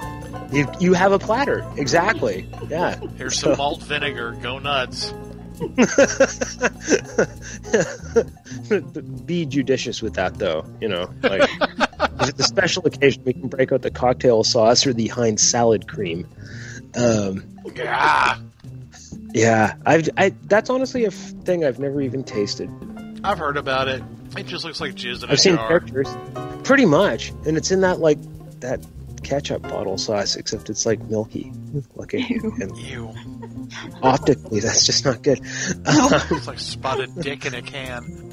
you, 0.52 0.68
you 0.80 0.94
have 0.94 1.12
a 1.12 1.20
platter 1.20 1.66
exactly 1.78 2.46
yeah 2.70 3.00
Here's 3.18 3.40
So- 3.40 3.50
some 3.52 3.58
malt 3.58 3.84
vinegar. 3.84 4.34
Go 4.42 4.60
nuts. 4.60 5.14
be 9.26 9.46
judicious 9.46 10.02
with 10.02 10.14
that 10.16 10.38
though 10.40 10.66
you 10.80 10.88
know 10.88 11.10
like 11.24 11.50
if 12.22 12.30
it's 12.30 12.40
a 12.40 12.44
special 12.44 12.86
occasion 12.86 13.22
we 13.26 13.34
can 13.34 13.48
break 13.48 13.72
out 13.72 13.82
the 13.82 13.92
cocktail 13.92 14.44
sauce 14.44 14.86
or 14.86 14.94
the 14.94 15.08
heinz 15.08 15.42
salad 15.42 15.88
cream 15.88 16.28
um 16.96 17.44
Yeah. 17.76 18.38
yeah 19.34 19.76
i've 19.86 20.10
I, 20.18 20.34
that's 20.44 20.70
honestly 20.70 21.04
a 21.06 21.08
f- 21.08 21.14
thing 21.44 21.66
i've 21.66 21.80
never 21.80 22.02
even 22.02 22.24
tasted 22.24 22.70
I've 23.24 23.38
heard 23.38 23.56
about 23.56 23.88
it. 23.88 24.02
It 24.36 24.48
just 24.48 24.66
looks 24.66 24.82
like 24.82 24.96
jizz 24.96 25.24
in 25.24 25.30
a 25.30 25.34
i've 25.34 25.40
seen 25.40 25.56
jar. 25.56 25.80
pictures 25.80 26.08
pretty 26.64 26.86
much 26.86 27.30
and 27.46 27.58
it's 27.58 27.72
in 27.72 27.82
that 27.82 28.00
like 28.00 28.18
that 28.62 28.86
ketchup 29.24 29.62
bottle 29.64 29.98
sauce 30.00 30.36
except 30.36 30.70
it's 30.70 30.86
like 30.86 31.00
milky 31.04 31.52
looking 31.96 32.42
and 32.62 32.76
Ew. 32.78 33.14
Optically 34.02 34.60
that's 34.60 34.86
just 34.86 35.06
not 35.06 35.22
good 35.22 35.40
It's 35.44 36.48
like 36.48 36.60
spotted 36.60 37.10
dick 37.22 37.46
in 37.46 37.54
a 37.54 37.62
can. 37.62 38.30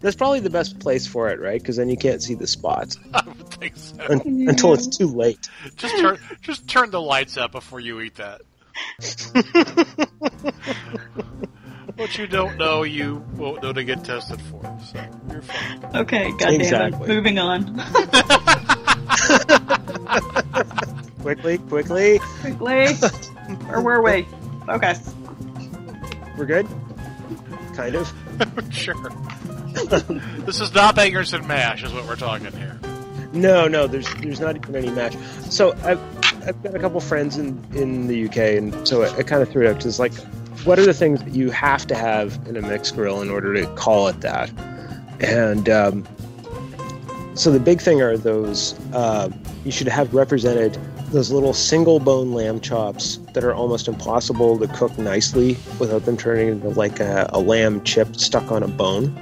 that's 0.00 0.16
probably 0.16 0.40
the 0.40 0.50
best 0.50 0.78
place 0.78 1.06
for 1.06 1.28
it 1.30 1.40
right 1.40 1.60
because 1.60 1.76
then 1.76 1.88
you 1.88 1.96
can't 1.96 2.22
see 2.22 2.34
the 2.34 2.46
spots 2.46 2.98
I 3.14 3.20
don't 3.22 3.54
think 3.54 3.76
so. 3.76 3.96
un- 4.08 4.46
until 4.48 4.74
it's 4.74 4.86
too 4.96 5.06
late 5.08 5.48
Just 5.76 5.96
turn, 5.98 6.18
just 6.42 6.68
turn 6.68 6.90
the 6.90 7.00
lights 7.00 7.36
up 7.36 7.52
before 7.52 7.80
you 7.80 8.00
eat 8.00 8.16
that. 8.16 8.42
what 11.96 12.16
you 12.16 12.26
don't 12.28 12.56
know, 12.58 12.84
you 12.84 13.24
won't 13.34 13.60
know 13.62 13.72
to 13.72 13.82
get 13.82 14.04
tested 14.04 14.40
for. 14.42 14.62
So 14.84 15.00
you're 15.32 15.42
fine. 15.42 15.96
Okay, 15.96 16.30
goddamn 16.30 16.60
Exactly. 16.60 17.02
it. 17.02 17.08
Moving 17.08 17.38
on. 17.40 17.80
Quickly 21.20 21.58
quickly 21.58 22.18
Quickly. 22.40 22.88
or 23.70 23.82
were 23.82 24.02
we? 24.02 24.26
Okay. 24.68 24.94
we're 26.36 26.46
good 26.46 26.66
kind 27.78 27.94
of 27.94 28.12
sure. 28.72 28.96
this 30.44 30.60
is 30.60 30.74
not 30.74 30.96
bangers 30.96 31.32
and 31.32 31.46
mash, 31.46 31.84
is 31.84 31.92
what 31.92 32.04
we're 32.06 32.16
talking 32.16 32.50
here. 32.52 32.76
No, 33.32 33.68
no, 33.68 33.86
there's 33.86 34.12
there's 34.16 34.40
not 34.40 34.56
even 34.56 34.74
any 34.74 34.90
match. 34.90 35.16
So 35.48 35.72
I've, 35.84 36.00
I've 36.46 36.60
got 36.62 36.74
a 36.74 36.78
couple 36.80 37.00
friends 37.00 37.38
in, 37.38 37.64
in 37.74 38.08
the 38.08 38.26
UK, 38.26 38.36
and 38.58 38.88
so 38.88 39.02
I, 39.02 39.18
I 39.18 39.22
kind 39.22 39.42
of 39.42 39.48
threw 39.48 39.64
it 39.64 39.68
out 39.68 39.74
because 39.74 39.86
it's 39.86 39.98
like, 40.00 40.14
what 40.64 40.80
are 40.80 40.84
the 40.84 40.94
things 40.94 41.22
that 41.22 41.34
you 41.34 41.50
have 41.50 41.86
to 41.86 41.94
have 41.94 42.40
in 42.48 42.56
a 42.56 42.62
mixed 42.62 42.96
grill 42.96 43.22
in 43.22 43.30
order 43.30 43.54
to 43.54 43.66
call 43.74 44.08
it 44.08 44.20
that? 44.22 44.50
And 45.20 45.68
um, 45.68 46.04
so 47.34 47.52
the 47.52 47.60
big 47.60 47.80
thing 47.80 48.02
are 48.02 48.16
those 48.16 48.74
uh, 48.92 49.30
you 49.64 49.70
should 49.70 49.88
have 49.88 50.12
represented 50.14 50.76
those 51.10 51.30
little 51.30 51.54
single 51.54 51.98
bone 52.00 52.32
lamb 52.32 52.60
chops 52.60 53.18
that 53.32 53.42
are 53.44 53.54
almost 53.54 53.88
impossible 53.88 54.58
to 54.58 54.68
cook 54.68 54.96
nicely 54.98 55.56
without 55.78 56.04
them 56.04 56.16
turning 56.16 56.48
into 56.48 56.68
like 56.70 57.00
a, 57.00 57.28
a 57.32 57.40
lamb 57.40 57.82
chip 57.84 58.14
stuck 58.16 58.50
on 58.52 58.62
a 58.62 58.68
bone. 58.68 59.16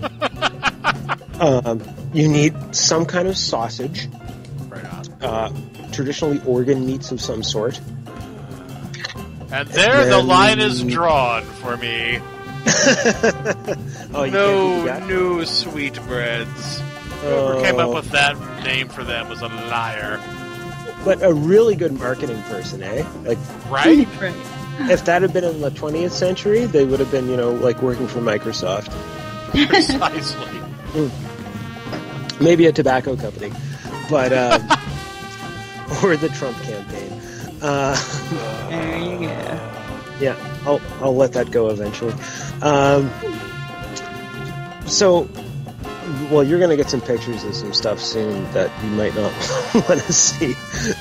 um, 1.40 1.82
you 2.14 2.28
need 2.28 2.54
some 2.74 3.04
kind 3.04 3.28
of 3.28 3.36
sausage, 3.36 4.08
Right 4.68 4.84
on. 4.84 5.06
uh, 5.22 5.50
traditionally 5.92 6.40
organ 6.46 6.86
meats 6.86 7.10
of 7.12 7.20
some 7.20 7.42
sort. 7.42 7.78
And 9.52 9.68
there 9.68 10.04
the 10.04 10.10
then- 10.16 10.26
line 10.26 10.60
is 10.60 10.82
drawn 10.82 11.42
for 11.44 11.76
me. 11.76 12.20
Oh, 14.14 14.26
no, 14.26 15.06
do 15.08 15.44
sweetbreads. 15.46 16.80
Whoever 17.22 17.60
came 17.62 17.78
up 17.80 17.88
Oh. 17.88 17.94
with 17.94 18.10
that 18.10 18.36
name 18.62 18.88
for 18.88 19.02
them 19.04 19.28
was 19.30 19.40
a 19.40 19.48
liar. 19.48 20.20
But 21.04 21.22
a 21.22 21.32
really 21.32 21.74
good 21.74 21.92
marketing 21.98 22.40
person, 22.44 22.82
eh? 22.82 23.04
Like, 23.24 23.38
Right? 23.68 24.06
if 24.90 25.04
that 25.04 25.22
had 25.22 25.32
been 25.32 25.44
in 25.44 25.60
the 25.60 25.70
20th 25.70 26.12
century, 26.12 26.64
they 26.66 26.84
would 26.84 27.00
have 27.00 27.10
been, 27.10 27.28
you 27.28 27.36
know, 27.36 27.52
like 27.52 27.82
working 27.82 28.06
for 28.06 28.20
Microsoft. 28.20 28.90
Precisely. 29.68 31.10
Maybe 32.40 32.66
a 32.66 32.72
tobacco 32.72 33.16
company. 33.16 33.52
But, 34.08 34.32
um, 34.32 34.62
or 36.04 36.16
the 36.16 36.28
Trump 36.34 36.56
campaign. 36.62 37.12
Uh, 37.60 37.94
There 38.70 38.98
you 38.98 39.18
go. 39.20 39.70
yeah, 40.20 40.62
I'll, 40.66 40.80
I'll 41.00 41.14
let 41.16 41.32
that 41.34 41.50
go 41.50 41.68
eventually. 41.70 42.14
Um, 42.62 43.10
so, 44.86 45.28
well, 46.32 46.42
you're 46.42 46.58
going 46.58 46.70
to 46.70 46.76
get 46.76 46.90
some 46.90 47.00
pictures 47.00 47.44
of 47.44 47.54
some 47.54 47.72
stuff 47.72 48.00
soon 48.00 48.50
that 48.52 48.70
you 48.82 48.90
might 48.90 49.14
not 49.14 49.32
want 49.88 50.00
to 50.00 50.12
see. 50.12 50.54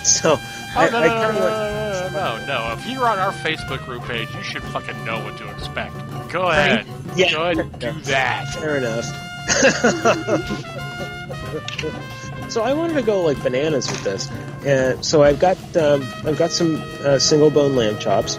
So, 0.03 0.37
Oh, 0.73 0.79
I, 0.79 0.89
no, 0.89 0.97
I 0.99 1.07
no, 1.07 1.13
kind 1.13 1.37
no, 1.37 1.47
of 1.47 2.13
no, 2.13 2.37
no, 2.37 2.45
no. 2.45 2.73
If 2.73 2.87
you're 2.87 3.05
on 3.07 3.19
our 3.19 3.33
Facebook 3.33 3.83
group 3.85 4.03
page, 4.03 4.29
you 4.33 4.41
should 4.43 4.63
fucking 4.63 5.03
know 5.03 5.21
what 5.23 5.37
to 5.37 5.49
expect. 5.51 5.93
Go 6.31 6.49
ahead. 6.49 6.85
Yeah. 7.17 7.31
Go 7.31 7.43
ahead 7.43 7.57
and 7.57 7.71
do 7.79 7.91
that. 8.03 8.53
Fair 8.53 8.77
enough. 8.77 9.03
so 12.49 12.61
I 12.61 12.71
wanted 12.73 12.93
to 12.93 13.01
go 13.01 13.21
like 13.21 13.41
bananas 13.43 13.89
with 13.91 14.01
this, 14.03 14.29
and 14.65 15.03
so 15.03 15.23
I've 15.23 15.39
got 15.39 15.57
um, 15.75 16.03
I've 16.25 16.37
got 16.37 16.51
some 16.51 16.81
uh, 17.03 17.19
single 17.19 17.49
bone 17.49 17.75
lamb 17.75 17.99
chops, 17.99 18.37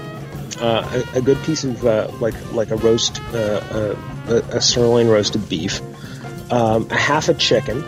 uh, 0.61 1.05
a, 1.15 1.19
a 1.19 1.21
good 1.21 1.43
piece 1.45 1.65
of 1.65 1.85
uh, 1.85 2.09
like 2.21 2.35
like 2.53 2.71
a 2.71 2.77
roast, 2.77 3.21
uh, 3.35 3.37
uh, 3.37 3.97
a, 4.29 4.37
a 4.57 4.61
sirloin 4.63 5.09
roasted 5.09 5.47
beef, 5.49 5.81
um, 6.53 6.87
a 6.91 6.97
half 6.97 7.29
a 7.29 7.35
chicken, 7.35 7.83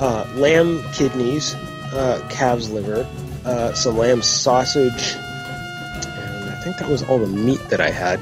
uh, 0.00 0.26
lamb 0.34 0.82
kidneys, 0.92 1.54
uh, 1.54 2.26
calf's 2.28 2.68
liver, 2.68 3.08
uh, 3.44 3.72
some 3.74 3.96
lamb 3.96 4.22
sausage, 4.22 5.14
and 5.14 6.50
I 6.50 6.60
think 6.62 6.78
that 6.78 6.88
was 6.88 7.04
all 7.04 7.18
the 7.18 7.28
meat 7.28 7.60
that 7.70 7.80
I 7.80 7.90
had. 7.90 8.20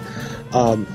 Um, 0.53 0.87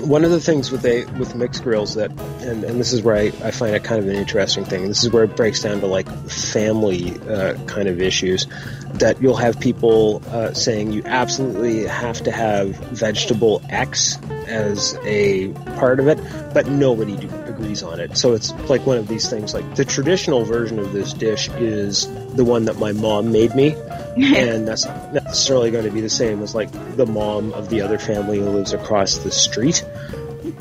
one 0.00 0.24
of 0.24 0.30
the 0.30 0.40
things 0.40 0.70
with 0.70 0.84
a 0.84 1.04
with 1.18 1.34
mixed 1.34 1.62
grills 1.62 1.94
that 1.94 2.10
and, 2.42 2.64
and 2.64 2.78
this 2.78 2.92
is 2.92 3.02
where 3.02 3.16
I, 3.16 3.26
I 3.42 3.50
find 3.50 3.74
it 3.74 3.82
kind 3.82 4.02
of 4.02 4.08
an 4.08 4.14
interesting 4.14 4.64
thing 4.64 4.86
this 4.88 5.02
is 5.02 5.10
where 5.10 5.24
it 5.24 5.36
breaks 5.36 5.62
down 5.62 5.80
to 5.80 5.86
like 5.86 6.08
family 6.28 7.18
uh, 7.20 7.54
kind 7.66 7.88
of 7.88 8.00
issues 8.00 8.46
that 8.94 9.20
you'll 9.22 9.36
have 9.36 9.58
people 9.58 10.22
uh, 10.28 10.52
saying 10.52 10.92
you 10.92 11.02
absolutely 11.06 11.86
have 11.86 12.22
to 12.24 12.30
have 12.30 12.76
vegetable 12.76 13.62
X 13.70 14.18
as 14.48 14.98
a 15.04 15.48
part 15.76 15.98
of 15.98 16.08
it 16.08 16.18
but 16.52 16.66
nobody 16.66 17.16
do, 17.16 17.28
agrees 17.56 17.82
on 17.82 18.00
it 18.00 18.16
so 18.16 18.34
it's 18.34 18.52
like 18.68 18.84
one 18.86 18.98
of 18.98 19.08
these 19.08 19.28
things 19.28 19.54
like 19.54 19.74
the 19.76 19.84
traditional 19.84 20.44
version 20.44 20.78
of 20.78 20.92
this 20.92 21.12
dish 21.12 21.48
is 21.58 22.06
the 22.34 22.44
one 22.44 22.64
that 22.64 22.76
my 22.78 22.92
mom 22.92 23.32
made 23.32 23.54
me 23.54 23.74
and 24.16 24.66
that's 24.66 24.86
not 24.86 25.12
necessarily 25.12 25.70
going 25.70 25.84
to 25.84 25.90
be 25.90 26.00
the 26.00 26.08
same 26.08 26.42
as 26.42 26.54
like 26.54 26.70
the 26.96 27.04
mom 27.04 27.52
of 27.52 27.68
the 27.68 27.82
other 27.82 27.98
family 27.98 28.38
who 28.38 28.48
lives 28.48 28.72
across 28.72 29.18
the 29.18 29.30
street. 29.30 29.84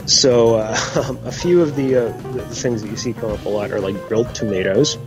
So 0.07 0.55
uh, 0.55 0.75
a 1.23 1.31
few 1.31 1.61
of 1.61 1.77
the, 1.77 1.95
uh, 1.95 2.31
the 2.33 2.41
things 2.47 2.81
that 2.81 2.89
you 2.89 2.97
see 2.97 3.13
come 3.13 3.31
up 3.31 3.45
a 3.45 3.49
lot 3.49 3.71
are 3.71 3.79
like 3.79 3.95
grilled 4.09 4.35
tomatoes 4.35 4.97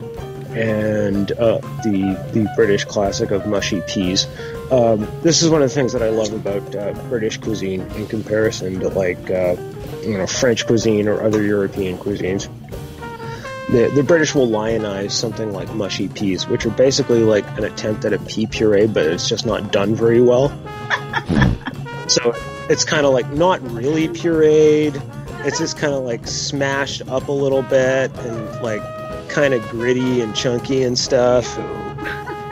and 0.52 1.30
uh, 1.32 1.58
the 1.84 2.18
the 2.32 2.50
British 2.56 2.86
classic 2.86 3.30
of 3.32 3.46
mushy 3.46 3.82
peas. 3.82 4.26
Um, 4.70 5.06
this 5.22 5.42
is 5.42 5.50
one 5.50 5.60
of 5.60 5.68
the 5.68 5.74
things 5.74 5.92
that 5.92 6.02
I 6.02 6.08
love 6.08 6.32
about 6.32 6.74
uh, 6.74 6.94
British 7.10 7.36
cuisine 7.36 7.82
in 7.96 8.06
comparison 8.06 8.80
to 8.80 8.88
like 8.88 9.30
uh, 9.30 9.56
you 10.02 10.16
know 10.18 10.26
French 10.26 10.66
cuisine 10.66 11.08
or 11.08 11.22
other 11.22 11.42
European 11.42 11.98
cuisines 11.98 12.48
the, 13.68 13.90
the 13.94 14.02
British 14.02 14.34
will 14.34 14.48
lionize 14.48 15.10
something 15.12 15.52
like 15.52 15.72
mushy 15.74 16.08
peas, 16.08 16.48
which 16.48 16.64
are 16.64 16.70
basically 16.70 17.22
like 17.22 17.46
an 17.58 17.64
attempt 17.64 18.04
at 18.06 18.14
a 18.14 18.18
pea 18.18 18.46
puree, 18.46 18.86
but 18.86 19.04
it's 19.04 19.28
just 19.28 19.44
not 19.44 19.70
done 19.72 19.94
very 19.94 20.22
well. 20.22 20.48
so 22.08 22.34
it's 22.70 22.84
kind 22.84 23.04
of 23.04 23.12
like 23.12 23.28
not 23.32 23.60
really 23.70 24.08
pureed. 24.08 25.02
It's 25.44 25.58
just 25.58 25.76
kind 25.76 25.92
of 25.92 26.02
like 26.02 26.26
smashed 26.26 27.02
up 27.08 27.28
a 27.28 27.32
little 27.32 27.62
bit 27.62 28.10
and 28.18 28.62
like 28.62 28.80
kind 29.28 29.52
of 29.52 29.62
gritty 29.68 30.22
and 30.22 30.34
chunky 30.34 30.82
and 30.82 30.98
stuff. 30.98 31.58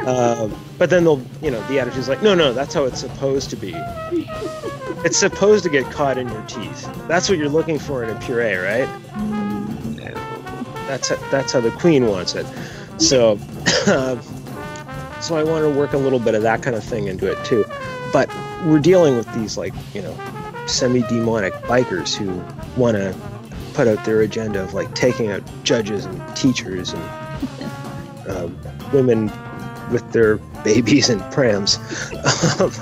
Um, 0.07 0.55
but 0.79 0.91
then 0.91 1.05
they'll, 1.05 1.23
you 1.41 1.51
know, 1.51 1.67
the 1.69 1.81
attitude's 1.81 2.11
like, 2.11 2.23
no, 2.23 2.35
no, 2.35 2.53
that's 2.53 2.75
how 2.75 2.85
it's 2.85 3.01
supposed 3.01 3.49
to 3.51 3.57
be. 3.57 3.73
It's 5.07 5.19
supposed 5.19 5.63
to 5.63 5.71
get 5.71 5.89
caught 5.93 6.19
in 6.19 6.29
your 6.29 6.43
teeth. 6.47 6.91
That's 7.07 7.29
what 7.29 7.39
you're 7.39 7.49
looking 7.49 7.79
for 7.79 8.03
in 8.03 8.11
a 8.11 8.19
puree, 8.19 8.57
right? 8.57 8.89
That's 10.89 11.11
that's 11.31 11.53
how 11.53 11.61
the 11.61 11.71
queen 11.71 12.09
wants 12.09 12.35
it. 12.35 12.45
So, 12.99 13.39
so 15.21 15.37
I 15.37 15.45
want 15.45 15.63
to 15.63 15.71
work 15.71 15.93
a 15.93 15.97
little 15.97 16.19
bit 16.19 16.35
of 16.35 16.43
that 16.43 16.65
kind 16.65 16.75
of 16.75 16.83
thing 16.83 17.07
into 17.07 17.31
it 17.31 17.45
too. 17.45 17.65
But 18.13 18.29
we're 18.65 18.81
dealing 18.81 19.17
with 19.17 19.33
these 19.33 19.57
like 19.57 19.73
you 19.95 20.03
know 20.03 20.19
semi-demonic 20.67 21.53
bikers 21.69 22.17
who 22.17 22.43
want 22.77 22.97
to 22.97 23.15
put 23.75 23.87
out 23.87 24.05
their 24.05 24.23
agenda 24.23 24.61
of 24.61 24.75
like 24.75 24.93
taking 24.97 25.31
out 25.31 25.41
judges 25.63 26.05
and 26.05 26.37
teachers 26.37 26.93
and 26.93 28.29
um, 28.29 28.59
women 28.93 29.31
with 29.93 30.11
their 30.11 30.39
babies 30.65 31.09
and 31.09 31.21
prams, 31.33 31.77
um, 32.61 32.73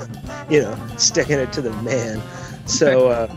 you 0.49 0.61
know, 0.61 0.77
sticking 0.97 1.39
it 1.39 1.51
to 1.53 1.61
the 1.61 1.71
man. 1.83 2.21
So 2.65 3.09
uh, 3.09 3.35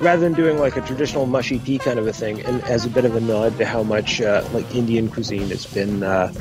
rather 0.00 0.20
than 0.20 0.32
doing 0.32 0.58
like 0.58 0.76
a 0.76 0.80
traditional 0.80 1.26
mushy 1.26 1.58
pea 1.58 1.78
kind 1.78 1.98
of 1.98 2.06
a 2.06 2.12
thing, 2.12 2.40
and 2.42 2.62
as 2.64 2.84
a 2.84 2.90
bit 2.90 3.04
of 3.04 3.16
a 3.16 3.20
nod 3.20 3.56
to 3.58 3.66
how 3.66 3.82
much 3.82 4.20
uh, 4.20 4.46
like 4.52 4.74
Indian 4.74 5.10
cuisine 5.10 5.48
has 5.48 5.66
been 5.66 6.02
uh, 6.02 6.32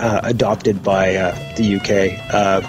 uh, 0.00 0.20
adopted 0.24 0.82
by 0.82 1.16
uh, 1.16 1.34
the 1.56 1.76
UK, 1.76 2.34
uh, 2.34 2.62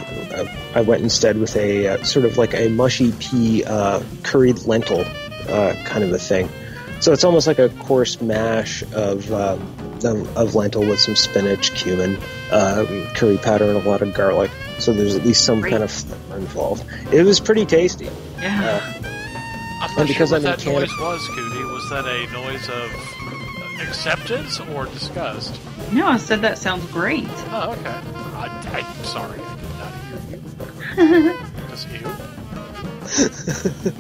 I 0.76 0.81
went 0.81 1.03
instead 1.03 1.38
with 1.38 1.55
a 1.55 2.03
sort 2.03 2.26
of 2.26 2.38
like 2.38 2.53
a 2.53 2.69
mushy 2.69 3.11
pea 3.14 3.64
curried 4.23 4.60
lentil 4.65 5.03
kind 5.85 6.03
of 6.03 6.11
a 6.11 6.19
thing. 6.19 6.49
So 7.03 7.11
it's 7.11 7.26
almost 7.26 7.47
like 7.47 7.60
a 7.60 7.68
coarse 7.68 8.22
mash 8.22 8.81
of 8.93 9.30
uh, 9.30 9.57
of, 10.05 10.38
of 10.38 10.55
lentil 10.55 10.85
with 10.85 11.01
some 11.01 11.18
spinach, 11.18 11.73
cumin, 11.76 12.18
uh, 12.49 12.85
curry 13.14 13.38
powder, 13.38 13.65
and 13.65 13.76
a 13.76 13.89
lot 13.89 14.01
of 14.01 14.14
garlic. 14.14 14.49
So 14.84 14.91
there's 14.91 15.15
at 15.15 15.23
least 15.26 15.45
some 15.45 15.61
Great. 15.61 15.72
kind 15.72 15.84
of 15.84 15.89
flavor 15.91 16.38
involved. 16.38 16.84
It 17.14 17.23
was 17.23 17.39
pretty 17.39 17.65
tasty. 17.65 18.10
Yeah. 18.39 18.61
Uh, 18.61 18.81
I'm 19.81 19.89
And 19.89 19.97
not 19.97 20.07
because 20.07 20.30
sure 20.30 20.38
I'm 20.38 20.43
what 20.43 20.51
in 20.53 20.57
that 20.57 20.60
Canada- 20.60 20.88
noise 20.88 20.99
was, 20.99 21.27
Cootie. 21.30 21.64
Was 21.64 21.89
that 21.89 22.05
a 22.05 22.27
noise 22.34 22.68
of 22.69 22.91
acceptance 23.88 24.60
or 24.60 24.85
disgust? 24.88 25.57
No, 25.93 26.07
I 26.07 26.18
said 26.18 26.41
that 26.41 26.57
sounds 26.57 26.85
great. 26.91 27.23
Oh, 27.51 27.72
okay. 27.80 27.95
I, 28.35 28.49
I'm 28.73 29.05
sorry. 29.05 29.39
I 29.39 29.55
did 29.55 29.72
not 29.80 29.93
hear 30.97 31.19
you. 31.19 31.38
Just 31.69 31.88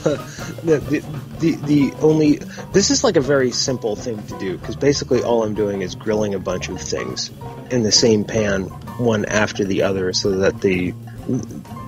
the, 0.64 0.78
the, 0.88 1.04
the 1.38 1.54
the 1.66 1.92
only 2.00 2.36
this 2.72 2.90
is 2.90 3.02
like 3.02 3.16
a 3.16 3.20
very 3.20 3.50
simple 3.50 3.96
thing 3.96 4.22
to 4.24 4.38
do 4.38 4.58
because 4.58 4.76
basically 4.76 5.22
all 5.22 5.42
I'm 5.42 5.54
doing 5.54 5.82
is 5.82 5.94
grilling 5.94 6.34
a 6.34 6.38
bunch 6.38 6.68
of 6.68 6.80
things 6.80 7.30
in 7.70 7.82
the 7.82 7.92
same 7.92 8.24
pan 8.24 8.64
one 8.98 9.24
after 9.24 9.64
the 9.64 9.82
other 9.82 10.12
so 10.12 10.30
that 10.38 10.60
the 10.60 10.94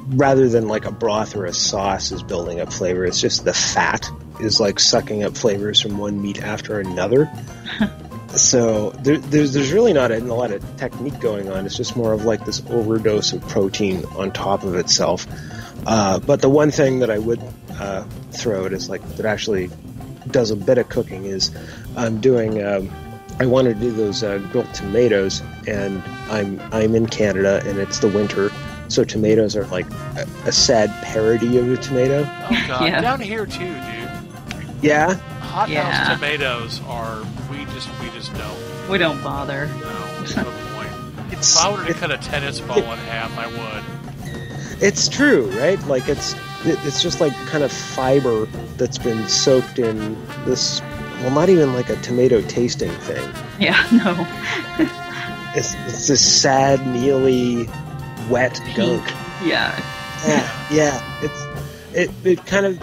rather 0.09 0.49
than 0.49 0.67
like 0.69 0.85
a 0.85 0.93
broth 0.93 1.37
or 1.37 1.45
a 1.45 1.53
sauce 1.53 2.11
is 2.13 2.23
building 2.23 2.61
up 2.61 2.73
flavor 2.73 3.05
it's 3.05 3.21
just 3.21 3.45
the 3.45 3.55
fat 3.55 4.11
is 4.41 4.59
like 4.59 4.81
sucking 4.81 5.23
up 5.23 5.37
flavors 5.37 5.81
from 5.81 5.99
one 5.99 6.21
meat 6.21 6.43
after 6.43 6.81
another 6.81 7.31
so 8.37 8.91
there, 8.91 9.19
there's 9.19 9.53
there's 9.53 9.73
really 9.73 9.93
not 9.93 10.11
a, 10.11 10.19
a 10.19 10.21
lot 10.35 10.51
of 10.53 10.77
technique 10.77 11.19
going 11.21 11.51
on. 11.51 11.67
It's 11.67 11.77
just 11.77 11.97
more 11.97 12.13
of 12.13 12.25
like 12.25 12.45
this 12.45 12.63
overdose 12.71 13.33
of 13.33 13.47
protein 13.49 14.05
on 14.17 14.31
top 14.33 14.65
of 14.65 14.75
itself. 14.75 15.27
Uh, 15.87 16.19
but 16.21 16.41
the 16.41 16.49
one 16.49 16.71
thing 16.71 17.01
that 17.01 17.11
I 17.11 17.19
would 17.19 17.41
uh, 17.73 18.05
throw 18.31 18.65
out 18.65 18.73
is 18.73 18.89
like 18.89 19.03
that 19.17 19.27
actually 19.27 19.71
does 20.31 20.51
a 20.51 20.57
bit 20.57 20.79
of 20.79 20.89
cooking 20.89 21.25
is 21.25 21.51
I'm 21.97 22.21
doing. 22.21 22.63
Um, 22.65 22.91
I 23.41 23.47
want 23.47 23.67
to 23.67 23.75
do 23.75 23.91
those 23.91 24.23
uh, 24.23 24.39
grilled 24.53 24.73
tomatoes, 24.75 25.43
and 25.67 26.03
I'm 26.31 26.61
I'm 26.73 26.95
in 26.95 27.07
Canada, 27.07 27.63
and 27.67 27.79
it's 27.79 27.99
the 27.99 28.09
winter, 28.09 28.51
so 28.89 29.05
tomatoes 29.05 29.57
are 29.57 29.67
like 29.67 29.91
a, 30.17 30.27
a 30.47 30.53
sad 30.53 30.91
parody 31.03 31.59
of 31.59 31.71
a 31.73 31.77
tomato. 31.79 32.21
Oh 32.21 32.65
god, 32.69 32.91
down 33.03 33.21
here 33.21 33.47
too, 33.47 33.59
dude. 33.75 34.11
Yeah, 34.83 35.15
Hot 35.41 35.69
Yeah. 35.69 35.91
house 35.91 36.15
tomatoes 36.15 36.81
are 36.87 37.21
we 37.23 37.27
just 37.85 38.01
we 38.01 38.11
just 38.11 38.33
don't. 38.35 38.89
We 38.89 38.99
don't 38.99 39.23
bother. 39.23 39.67
No, 39.67 40.19
there's 40.19 40.37
no 40.37 40.45
point. 40.75 40.89
if 41.33 41.57
I 41.57 41.71
were 41.73 41.85
to 41.87 41.95
cut 41.95 42.11
a 42.11 42.19
tennis 42.19 42.61
ball 42.61 42.79
in 42.79 42.99
half, 43.01 43.37
I 43.39 43.47
would. 43.47 44.83
It's 44.83 45.09
true, 45.09 45.47
right? 45.59 45.81
Like 45.87 46.09
it's 46.09 46.35
it- 46.65 46.79
it's 46.85 47.03
just 47.03 47.21
like 47.21 47.33
kind 47.47 47.65
of 47.65 47.73
fiber 47.73 48.47
that's 48.77 48.99
been 48.99 49.29
soaked 49.29 49.79
in 49.79 50.17
this. 50.45 50.81
Well, 51.21 51.31
not 51.31 51.49
even 51.49 51.73
like 51.73 51.89
a 51.89 51.97
tomato 51.97 52.41
tasting 52.43 52.91
thing. 52.91 53.33
Yeah, 53.61 53.81
no. 53.93 54.27
It's 55.55 55.75
it's 55.87 56.09
this 56.09 56.43
sad, 56.43 56.85
mealy, 56.87 57.69
wet 58.29 58.61
gunk. 58.75 59.07
Yeah. 59.45 59.79
Yeah, 60.27 60.67
yeah. 60.71 61.21
It's 61.23 61.97
it 61.97 62.11
it 62.25 62.47
kind 62.47 62.67
of 62.67 62.81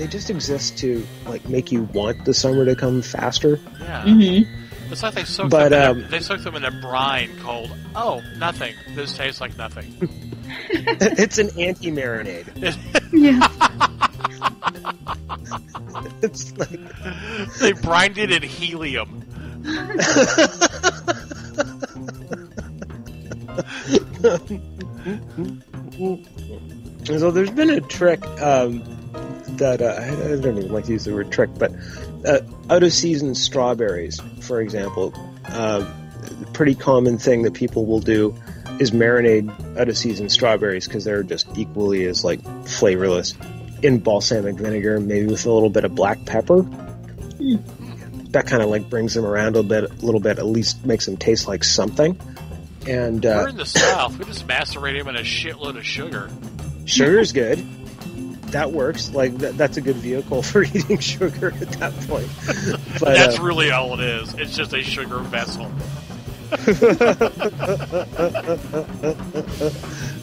they 0.00 0.06
just 0.06 0.30
exist 0.30 0.78
to 0.78 1.06
like 1.26 1.46
make 1.46 1.70
you 1.70 1.82
want 1.82 2.24
the 2.24 2.32
summer 2.32 2.64
to 2.64 2.74
come 2.74 3.02
faster. 3.02 3.60
Yeah. 3.80 4.04
Mm-hmm. 4.04 4.90
It's 4.90 5.02
like 5.02 5.12
they 5.12 5.24
soak 5.24 5.50
But, 5.50 5.68
them 5.68 5.98
in 5.98 6.02
a, 6.02 6.04
um, 6.04 6.10
they 6.10 6.20
soak 6.20 6.40
them 6.40 6.54
in 6.56 6.64
a 6.64 6.70
brine 6.70 7.30
called 7.40 7.70
oh 7.94 8.22
nothing. 8.38 8.74
This 8.94 9.14
tastes 9.14 9.42
like 9.42 9.58
nothing. 9.58 9.94
it's 10.70 11.36
an 11.36 11.50
anti 11.58 11.90
marinade. 11.90 12.46
Yeah. 13.12 13.46
it's 16.22 16.56
like 16.56 17.58
they 17.58 17.72
brined 17.72 18.18
it 18.18 18.30
in 18.30 18.42
helium. 18.42 19.24
so 27.18 27.30
there's 27.32 27.50
been 27.50 27.70
a 27.70 27.80
trick 27.80 28.24
um, 28.40 28.99
that 29.60 29.80
uh, 29.80 29.86
I, 29.86 30.08
I 30.08 30.40
don't 30.40 30.58
even 30.58 30.72
like 30.72 30.86
to 30.86 30.92
use 30.92 31.04
the 31.04 31.14
word 31.14 31.30
trick, 31.30 31.50
but 31.56 31.72
uh, 32.26 32.40
out 32.68 32.82
of 32.82 32.92
season 32.92 33.34
strawberries, 33.34 34.20
for 34.40 34.60
example, 34.60 35.14
uh, 35.46 35.88
a 36.42 36.50
pretty 36.52 36.74
common 36.74 37.18
thing 37.18 37.42
that 37.42 37.54
people 37.54 37.86
will 37.86 38.00
do 38.00 38.34
is 38.78 38.90
marinate 38.90 39.48
out 39.78 39.88
of 39.88 39.96
season 39.96 40.28
strawberries 40.28 40.86
because 40.86 41.04
they're 41.04 41.22
just 41.22 41.46
equally 41.56 42.04
as 42.06 42.24
like 42.24 42.40
flavorless 42.66 43.34
in 43.82 43.98
balsamic 43.98 44.56
vinegar, 44.56 45.00
maybe 45.00 45.26
with 45.26 45.46
a 45.46 45.52
little 45.52 45.70
bit 45.70 45.84
of 45.84 45.94
black 45.94 46.24
pepper. 46.26 46.62
That 48.30 48.46
kind 48.46 48.62
of 48.62 48.68
like 48.68 48.88
brings 48.88 49.14
them 49.14 49.24
around 49.24 49.56
a 49.56 49.62
bit, 49.62 49.84
a 49.84 50.04
little 50.04 50.20
bit. 50.20 50.38
At 50.38 50.46
least 50.46 50.84
makes 50.84 51.06
them 51.06 51.16
taste 51.16 51.48
like 51.48 51.64
something. 51.64 52.18
And 52.86 53.26
uh, 53.26 53.40
We're 53.42 53.48
in 53.48 53.56
the 53.56 53.66
south. 53.66 54.18
We 54.18 54.24
just 54.24 54.46
macerate 54.46 54.98
them 54.98 55.08
in 55.08 55.16
a 55.16 55.24
shitload 55.24 55.76
of 55.76 55.84
sugar. 55.84 56.30
Sugar's 56.86 57.32
good. 57.32 57.64
That 58.50 58.72
works. 58.72 59.10
Like 59.14 59.34
that, 59.38 59.56
that's 59.56 59.76
a 59.76 59.80
good 59.80 59.96
vehicle 59.96 60.42
for 60.50 60.62
eating 60.64 60.98
sugar 60.98 61.48
at 61.60 61.70
that 61.72 61.92
point. 62.08 62.28
But, 63.00 63.14
That's 63.14 63.38
uh, 63.38 63.42
really 63.42 63.70
all 63.70 63.94
it 63.98 64.00
is. 64.00 64.34
It's 64.34 64.54
just 64.54 64.74
a 64.74 64.82
sugar 64.82 65.20
vessel. 65.20 65.70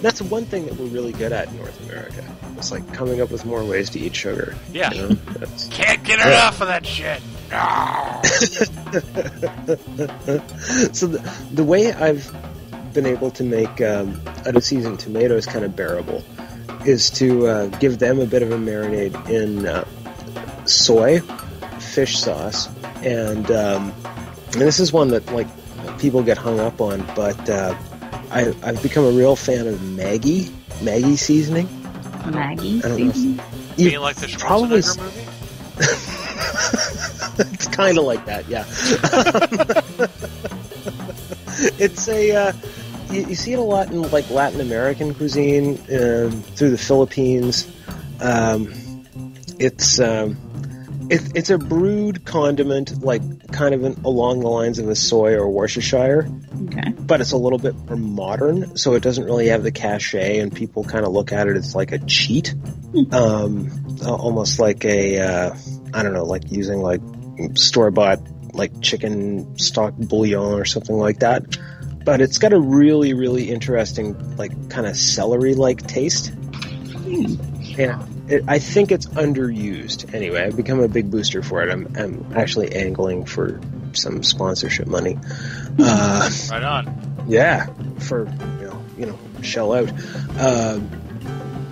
that's 0.02 0.22
one 0.22 0.46
thing 0.46 0.66
that 0.66 0.76
we're 0.78 0.88
really 0.88 1.12
good 1.14 1.32
at 1.32 1.48
in 1.48 1.58
North 1.58 1.82
America. 1.90 2.24
It's 2.58 2.72
like 2.72 2.94
coming 2.94 3.22
up 3.22 3.32
with 3.32 3.46
more 3.46 3.64
ways 3.64 3.90
to 3.92 4.00
eat 4.00 4.16
sugar. 4.16 4.56
Yeah. 4.72 4.92
You 4.94 5.02
know? 5.10 5.16
Can't 5.72 6.04
get 6.04 6.20
Yeah. 6.20 6.28
enough 6.28 6.62
of 6.62 6.68
that 6.68 6.86
shit. 6.86 7.22
No. 7.50 8.20
so 10.94 11.08
the, 11.08 11.20
the 11.54 11.64
way 11.64 11.94
I've 11.94 12.32
been 12.94 13.06
able 13.06 13.32
to 13.32 13.44
make 13.44 13.82
um, 13.82 14.22
out 14.46 14.56
of 14.56 14.64
season 14.64 14.98
tomatoes 14.98 15.46
kind 15.46 15.64
of 15.66 15.76
bearable 15.76 16.24
is 16.88 17.10
to 17.12 17.48
uh, 17.48 17.68
give 17.80 18.00
them 18.00 18.20
a 18.20 18.26
bit 18.26 18.42
of 18.42 18.52
a 18.52 18.58
marinade 18.58 19.30
in 19.30 19.68
uh, 19.68 19.86
soy, 20.66 21.20
fish 21.80 22.18
sauce, 22.18 22.68
and 23.04 23.50
um, 23.52 23.94
and 24.54 24.62
this 24.62 24.80
is 24.80 24.94
one 24.94 25.10
that 25.10 25.26
like 25.34 25.48
people 26.00 26.24
get 26.24 26.38
hung 26.38 26.60
up 26.60 26.80
on, 26.80 27.06
but 27.16 27.50
uh, 27.50 27.76
I, 28.32 28.54
I've 28.64 28.82
become 28.82 29.04
a 29.06 29.12
real 29.12 29.36
fan 29.36 29.68
of 29.68 29.76
Maggi 29.80 30.46
Maggi 30.80 31.18
seasoning. 31.18 31.68
Maggi 31.68 32.84
I 32.84 32.88
don't 32.88 33.00
know. 33.00 33.12
seasoning. 33.12 33.40
You 33.78 33.90
Being 33.90 34.02
like 34.02 34.16
the 34.18 34.28
probably 34.40 34.82
movie? 34.82 35.28
it's 37.54 37.68
kind 37.68 37.98
of 37.98 38.06
like 38.06 38.26
that, 38.26 38.48
yeah. 38.48 38.66
it's 41.80 42.08
a 42.08 42.36
uh, 42.36 42.52
you, 43.12 43.28
you 43.28 43.36
see 43.36 43.54
it 43.54 43.60
a 43.60 43.62
lot 43.62 43.92
in 43.92 44.02
like 44.12 44.30
Latin 44.30 44.62
American 44.62 45.14
cuisine 45.14 45.76
um, 45.92 46.42
through 46.56 46.72
the 46.72 46.78
Philippines. 46.78 47.68
Um, 48.20 48.74
it's 49.60 50.00
um, 50.00 50.38
it, 51.10 51.36
it's 51.36 51.50
a 51.50 51.58
brewed 51.58 52.26
condiment, 52.26 53.02
like 53.02 53.22
kind 53.52 53.74
of 53.74 53.84
in, 53.84 53.94
along 54.04 54.42
the 54.42 54.50
lines 54.50 54.80
of 54.80 54.90
a 54.90 54.96
soy 54.96 55.36
or 55.36 55.50
Worcestershire, 55.50 56.30
Okay. 56.66 56.92
but 57.00 57.22
it's 57.22 57.32
a 57.32 57.38
little 57.38 57.60
bit 57.60 57.76
more 57.76 57.96
modern, 57.96 58.76
so 58.76 58.94
it 58.94 59.04
doesn't 59.04 59.24
really 59.24 59.48
have 59.48 59.64
the 59.64 59.72
cachet, 59.72 60.40
and 60.40 60.54
people 60.54 60.84
kind 60.84 61.06
of 61.06 61.14
look 61.14 61.32
at 61.32 61.48
it 61.48 61.56
as 61.56 61.76
like 61.76 61.92
a 61.94 62.00
cheat, 62.00 62.54
um, 63.12 63.72
almost 64.06 64.60
like 64.60 64.84
a 64.84 65.20
uh, 65.20 65.56
I 65.94 66.04
don't 66.04 66.14
know, 66.14 66.26
like 66.26 66.52
using 66.52 66.82
like 66.82 67.02
store 67.56 67.92
bought 67.92 68.20
like 68.54 68.82
chicken 68.82 69.58
stock 69.58 69.94
bouillon 69.96 70.54
or 70.60 70.66
something 70.66 70.96
like 70.98 71.20
that. 71.20 71.58
But 72.08 72.22
it's 72.22 72.38
got 72.38 72.54
a 72.54 72.60
really, 72.60 73.14
really 73.14 73.50
interesting, 73.52 74.38
like 74.38 74.70
kind 74.70 74.88
of 74.88 74.96
celery 74.96 75.56
like 75.56 75.86
taste. 75.88 76.32
Yeah, 77.06 78.02
it, 78.30 78.46
I 78.48 78.60
think 78.60 78.94
it's 78.94 79.08
underused. 79.08 80.14
Anyway, 80.14 80.42
I've 80.42 80.56
become 80.56 80.80
a 80.80 80.88
big 80.88 81.12
booster 81.12 81.44
for 81.44 81.62
it. 81.64 81.70
I'm, 81.70 81.94
I'm 81.98 82.32
actually 82.34 82.74
angling 82.74 83.26
for 83.26 83.60
some 83.92 84.24
sponsorship 84.24 84.88
money. 84.88 85.20
Uh, 85.78 86.30
Right 86.50 86.64
on. 86.64 87.26
yeah, 87.28 87.66
for 88.00 88.22
you 88.22 88.68
know, 88.68 88.86
you 88.98 89.06
know, 89.08 89.20
shell 89.42 89.74
out. 89.74 89.92
Um, 90.40 90.90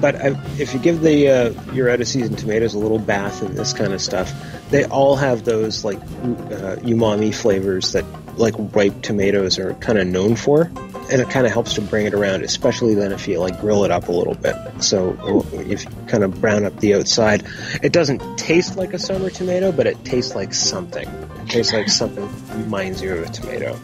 but 0.02 0.18
I, 0.18 0.38
if 0.60 0.74
you 0.74 0.82
give 0.82 1.00
the 1.00 1.30
uh, 1.30 1.72
your 1.72 1.90
out 1.90 2.02
of 2.02 2.10
season 2.10 2.36
tomatoes 2.36 2.74
a 2.74 2.78
little 2.80 3.00
bath 3.00 3.42
in 3.42 3.56
this 3.56 3.72
kind 3.72 3.94
of 3.94 4.02
stuff, 4.02 4.34
they 4.70 4.84
all 4.84 5.16
have 5.16 5.46
those 5.46 5.86
like 5.86 6.00
uh, 6.00 6.76
umami 6.84 7.34
flavors 7.34 7.94
that 7.94 8.04
like 8.38 8.54
ripe 8.76 9.02
tomatoes 9.02 9.58
are 9.60 9.74
kind 9.76 9.98
of 9.98 10.08
known 10.08 10.36
for, 10.36 10.64
and 11.12 11.22
it 11.22 11.30
kind 11.30 11.46
of 11.46 11.54
helps 11.54 11.74
to 11.76 11.82
bring 11.82 12.06
it 12.06 12.14
around, 12.14 12.44
especially 12.44 12.94
then 12.96 13.12
if 13.12 13.28
you 13.28 13.40
like 13.40 13.60
grill 13.60 13.84
it 13.86 13.92
up 13.92 14.08
a 14.08 14.12
little 14.12 14.36
bit. 14.36 14.56
So 14.80 15.46
if 15.54 15.84
you 15.86 15.90
kind 16.08 16.24
of 16.24 16.40
brown 16.42 16.66
up 16.66 16.80
the 16.80 16.96
outside, 16.96 17.44
it 17.84 17.92
doesn't 17.94 18.38
taste 18.38 18.76
like 18.76 18.94
a 18.94 19.00
summer 19.00 19.30
tomato, 19.30 19.72
but 19.72 19.88
it 19.88 20.04
tastes 20.04 20.36
like 20.36 20.54
something. 20.54 21.08
It 21.08 21.50
tastes 21.50 21.74
like 21.74 21.90
something 21.90 22.28
reminds 22.64 23.02
you 23.02 23.14
of 23.14 23.24
a 23.24 23.32
tomato. 23.32 23.76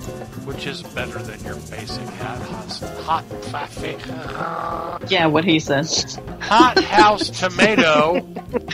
Which 0.46 0.66
is 0.66 0.82
better 0.82 1.20
than 1.20 1.40
your 1.44 1.56
basic 1.56 2.04
hot 2.16 2.42
house, 2.42 2.80
hot 3.04 3.24
fa- 3.26 5.00
Yeah, 5.10 5.28
what 5.28 5.44
he 5.46 5.60
says. 5.60 6.18
hot 6.40 6.84
house 6.84 7.30
tomato. 7.30 8.20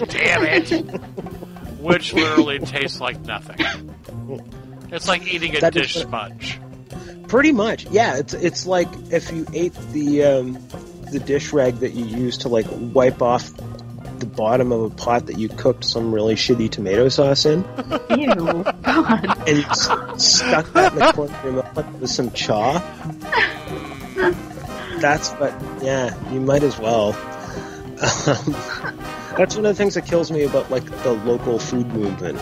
Damn 0.08 0.46
it! 0.46 0.70
Which 1.82 2.14
literally 2.14 2.60
tastes 2.60 3.02
like 3.02 3.20
nothing. 3.22 3.94
It's 4.92 5.08
like 5.08 5.26
eating 5.28 5.56
a 5.56 5.60
That 5.62 5.74
dish 5.74 5.96
is- 5.96 6.02
sponge. 6.04 6.60
Pretty 7.28 7.52
much, 7.52 7.86
yeah. 7.88 8.18
It's 8.18 8.34
it's 8.34 8.66
like 8.66 8.88
if 9.12 9.32
you 9.34 9.46
ate 9.54 9.74
the 9.92 10.24
um, 10.24 10.54
the 11.12 11.20
dish 11.20 11.52
rag 11.52 11.76
that 11.80 11.94
you 11.94 12.06
use 12.06 12.38
to 12.40 12.48
like 12.48 12.66
wipe 12.72 13.22
off 13.22 13.52
the 14.20 14.26
bottom 14.26 14.72
of 14.72 14.82
a 14.84 14.90
pot 14.90 15.26
that 15.26 15.38
you 15.38 15.50
cooked 15.50 15.84
some 15.84 16.14
really 16.14 16.36
shitty 16.36 16.70
tomato 16.72 17.10
sauce 17.10 17.46
in, 17.46 17.66
Ew, 18.18 18.34
God. 18.82 19.48
and 19.48 19.58
you 19.58 19.64
s- 19.66 19.90
stuck 20.18 20.72
that 20.72 20.94
in 20.94 21.00
the 21.00 21.12
corner 21.14 21.36
of 21.38 21.44
your 21.44 21.54
mouth 21.64 22.00
with 22.00 22.10
some 22.10 22.32
chaw. 22.32 22.80
That's 25.00 25.30
what, 25.34 25.54
yeah, 25.84 26.16
you 26.34 26.40
might 26.40 26.64
as 26.64 26.80
well. 26.80 27.10
Um, 27.14 28.56
that's 29.38 29.56
one 29.56 29.66
of 29.66 29.72
the 29.72 29.76
things 29.76 29.94
that 29.96 30.06
kills 30.08 30.32
me 30.32 30.44
about 30.44 30.72
like 30.72 30.86
the 31.04 31.12
local 31.12 31.60
food 31.60 31.88
movement, 31.88 32.40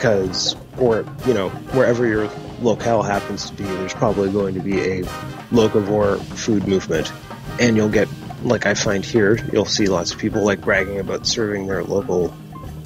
because 0.00 0.56
or 0.78 1.04
you 1.26 1.34
know 1.34 1.50
wherever 1.74 2.06
your 2.06 2.30
locale 2.62 3.02
happens 3.02 3.50
to 3.50 3.56
be, 3.56 3.64
there's 3.64 3.92
probably 3.92 4.30
going 4.30 4.54
to 4.54 4.60
be 4.60 4.80
a 4.80 5.02
locavore 5.50 6.18
food 6.36 6.66
movement, 6.66 7.12
and 7.60 7.76
you'll 7.76 7.90
get 7.90 8.08
like 8.42 8.64
I 8.64 8.72
find 8.72 9.04
here, 9.04 9.38
you'll 9.52 9.66
see 9.66 9.86
lots 9.88 10.12
of 10.12 10.18
people 10.18 10.42
like 10.42 10.62
bragging 10.62 10.98
about 10.98 11.26
serving 11.26 11.66
their 11.66 11.84
local. 11.84 12.34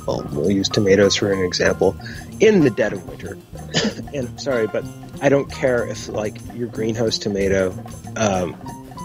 Well, 0.07 0.29
we'll 0.33 0.51
use 0.51 0.69
tomatoes 0.69 1.15
for 1.17 1.33
an 1.33 1.39
example, 1.39 1.97
in 2.39 2.61
the 2.61 2.69
dead 2.69 2.93
of 2.93 3.09
winter. 3.09 3.39
and 4.13 4.29
I'm 4.29 4.39
sorry, 4.39 4.67
but 4.67 4.85
I 5.23 5.31
don't 5.31 5.51
care 5.51 5.87
if 5.87 6.09
like 6.09 6.37
your 6.53 6.69
greenhouse 6.69 7.17
tomato 7.17 7.73
um, 8.17 8.55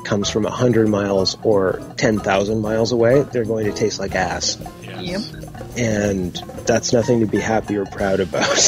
comes 0.04 0.30
from 0.30 0.44
hundred 0.46 0.90
miles 0.90 1.38
or 1.44 1.80
ten 1.96 2.20
thousand 2.20 2.62
miles 2.62 2.92
away. 2.92 3.22
They're 3.22 3.46
going 3.46 3.66
to 3.68 3.72
taste 3.72 4.00
like 4.00 4.16
ass, 4.16 4.58
Yep. 5.00 5.22
And 5.78 6.34
that's 6.66 6.92
nothing 6.94 7.20
to 7.22 7.26
be 7.26 7.40
happy 7.40 7.78
or 7.78 7.86
proud 7.86 8.20
about. 8.20 8.46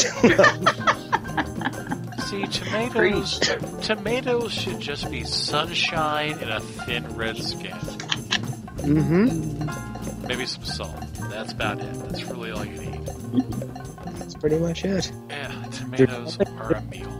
See, 2.26 2.44
tomatoes. 2.46 3.38
Tomatoes 3.82 4.52
should 4.52 4.80
just 4.80 5.10
be 5.10 5.24
sunshine 5.24 6.38
in 6.38 6.48
a 6.48 6.60
thin 6.60 7.06
red 7.16 7.36
skin. 7.36 7.72
mm-hmm. 8.78 10.26
Maybe 10.26 10.46
some 10.46 10.64
salt. 10.64 11.04
That's 11.30 11.52
about 11.52 11.80
it. 11.80 11.92
That's 12.08 12.22
really 12.24 12.50
all 12.52 12.64
you 12.64 12.78
need. 12.78 13.06
That's 14.16 14.34
pretty 14.34 14.58
much 14.58 14.84
it. 14.84 15.12
Yeah, 15.28 15.64
tomatoes 15.72 16.38
are 16.40 16.72
a 16.72 16.82
meal. 16.82 17.10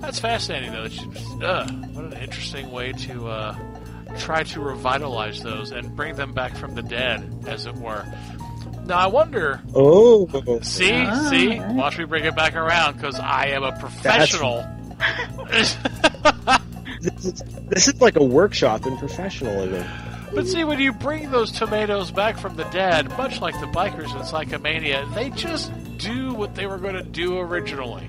That's 0.00 0.18
fascinating, 0.18 0.72
though. 0.72 0.88
Just, 0.88 1.42
uh, 1.42 1.66
what 1.92 2.04
an 2.06 2.12
interesting 2.14 2.70
way 2.70 2.92
to 2.92 3.28
uh, 3.28 3.56
try 4.18 4.42
to 4.42 4.60
revitalize 4.60 5.42
those 5.42 5.70
and 5.72 5.94
bring 5.94 6.16
them 6.16 6.32
back 6.32 6.56
from 6.56 6.74
the 6.74 6.82
dead, 6.82 7.44
as 7.46 7.66
it 7.66 7.74
were. 7.76 8.04
Now, 8.84 8.98
I 8.98 9.06
wonder. 9.06 9.60
Oh, 9.74 10.26
See, 10.62 11.06
see, 11.30 11.60
watch 11.60 11.98
me 11.98 12.04
bring 12.04 12.24
it 12.24 12.34
back 12.34 12.54
around 12.56 12.96
because 12.96 13.18
I 13.18 13.46
am 13.48 13.62
a 13.62 13.72
professional. 13.78 14.66
this, 15.48 15.76
is, 17.24 17.42
this 17.68 17.88
is 17.88 18.00
like 18.00 18.16
a 18.16 18.24
workshop 18.24 18.86
in 18.86 18.96
professionalism. 18.96 19.86
But 20.32 20.46
see, 20.46 20.64
when 20.64 20.78
you 20.78 20.92
bring 20.92 21.30
those 21.30 21.50
tomatoes 21.50 22.10
back 22.10 22.38
from 22.38 22.56
the 22.56 22.64
dead, 22.64 23.08
much 23.16 23.40
like 23.40 23.58
the 23.60 23.66
bikers 23.66 24.10
in 24.14 24.22
Psychomania, 24.22 25.12
they 25.14 25.30
just 25.30 25.72
do 25.98 26.32
what 26.34 26.54
they 26.54 26.66
were 26.66 26.78
going 26.78 26.94
to 26.94 27.02
do 27.02 27.38
originally. 27.38 28.08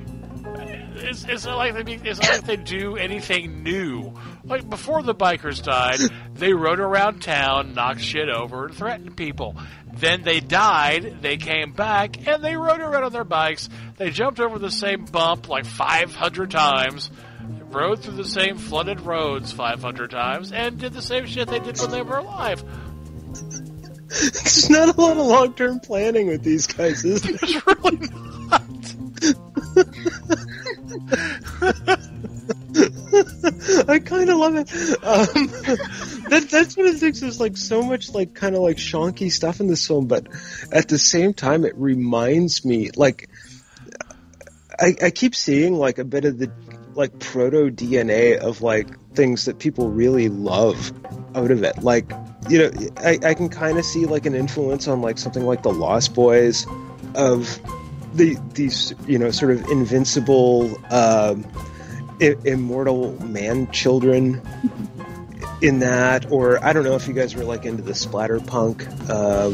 It's, 0.95 1.25
it's 1.25 1.45
not 1.45 1.57
like 1.57 1.73
they 1.73 1.93
it's 1.93 2.21
not 2.21 2.31
like 2.31 2.45
they 2.45 2.57
do 2.57 2.95
anything 2.95 3.63
new. 3.63 4.13
Like 4.43 4.69
before 4.69 5.01
the 5.01 5.15
bikers 5.15 5.63
died, 5.63 5.99
they 6.35 6.53
rode 6.53 6.79
around 6.79 7.21
town, 7.21 7.73
knocked 7.73 8.01
shit 8.01 8.29
over, 8.29 8.67
and 8.67 8.75
threatened 8.75 9.17
people. 9.17 9.55
Then 10.01 10.23
they 10.23 10.39
died, 10.39 11.21
they 11.21 11.37
came 11.37 11.73
back, 11.73 12.27
and 12.27 12.43
they 12.43 12.55
rode 12.55 12.81
around 12.81 13.03
on 13.03 13.13
their 13.13 13.23
bikes. 13.23 13.69
They 13.97 14.09
jumped 14.09 14.39
over 14.39 14.57
the 14.57 14.71
same 14.71 15.05
bump 15.05 15.47
like 15.47 15.65
500 15.65 16.49
times, 16.49 17.11
rode 17.69 18.01
through 18.01 18.15
the 18.15 18.25
same 18.25 18.57
flooded 18.57 19.01
roads 19.01 19.51
500 19.51 20.09
times, 20.09 20.51
and 20.51 20.79
did 20.79 20.93
the 20.93 21.03
same 21.03 21.27
shit 21.27 21.47
they 21.49 21.59
did 21.59 21.79
when 21.79 21.91
they 21.91 22.01
were 22.01 22.17
alive. 22.17 22.63
There's 24.09 24.71
not 24.71 24.89
a 24.89 24.99
lot 24.99 25.17
of 25.17 25.25
long 25.27 25.53
term 25.53 25.79
planning 25.79 26.25
with 26.27 26.41
these 26.41 26.65
guys, 26.65 27.05
is 27.05 27.21
there? 27.21 27.33
There's 27.33 27.67
really 27.67 27.99
not. 28.49 28.63
I 33.87 33.99
kind 33.99 34.29
of 34.29 34.37
love 34.37 34.55
it. 34.55 34.71
Um, 35.03 35.47
that, 36.29 36.47
that's 36.49 36.77
one 36.77 36.87
of 36.87 36.93
the 36.93 36.99
things. 36.99 37.21
There's 37.21 37.39
like 37.39 37.57
so 37.57 37.81
much 37.83 38.13
like 38.13 38.33
kind 38.33 38.55
of 38.55 38.61
like 38.61 38.77
shonky 38.77 39.31
stuff 39.31 39.59
in 39.59 39.67
this 39.67 39.85
film, 39.85 40.07
but 40.07 40.27
at 40.71 40.87
the 40.87 40.97
same 40.97 41.33
time, 41.33 41.65
it 41.65 41.75
reminds 41.75 42.63
me 42.63 42.89
like 42.95 43.29
I, 44.79 44.95
I 45.01 45.09
keep 45.11 45.35
seeing 45.35 45.75
like 45.75 45.99
a 45.99 46.05
bit 46.05 46.25
of 46.25 46.37
the 46.37 46.51
like 46.93 47.19
proto 47.19 47.71
DNA 47.71 48.37
of 48.37 48.61
like 48.61 49.13
things 49.13 49.45
that 49.45 49.59
people 49.59 49.89
really 49.89 50.29
love 50.29 50.91
out 51.35 51.51
of 51.51 51.63
it. 51.63 51.83
Like 51.83 52.11
you 52.49 52.59
know, 52.59 52.71
I, 52.97 53.19
I 53.23 53.33
can 53.33 53.49
kind 53.49 53.77
of 53.77 53.85
see 53.85 54.05
like 54.05 54.25
an 54.25 54.35
influence 54.35 54.87
on 54.87 55.01
like 55.01 55.17
something 55.17 55.45
like 55.45 55.63
the 55.63 55.73
Lost 55.73 56.13
Boys 56.13 56.65
of 57.15 57.59
the 58.13 58.37
these 58.53 58.93
you 59.07 59.17
know 59.17 59.31
sort 59.31 59.51
of 59.51 59.65
invincible 59.69 60.75
um, 60.91 61.45
I- 62.21 62.37
immortal 62.45 63.21
man 63.25 63.71
children 63.71 64.41
in 65.61 65.79
that 65.79 66.31
or 66.31 66.63
i 66.63 66.73
don't 66.73 66.83
know 66.83 66.95
if 66.95 67.07
you 67.07 67.13
guys 67.13 67.35
were 67.35 67.43
like 67.43 67.65
into 67.65 67.83
the 67.83 67.93
splatterpunk 67.93 68.87
uh, 69.09 69.51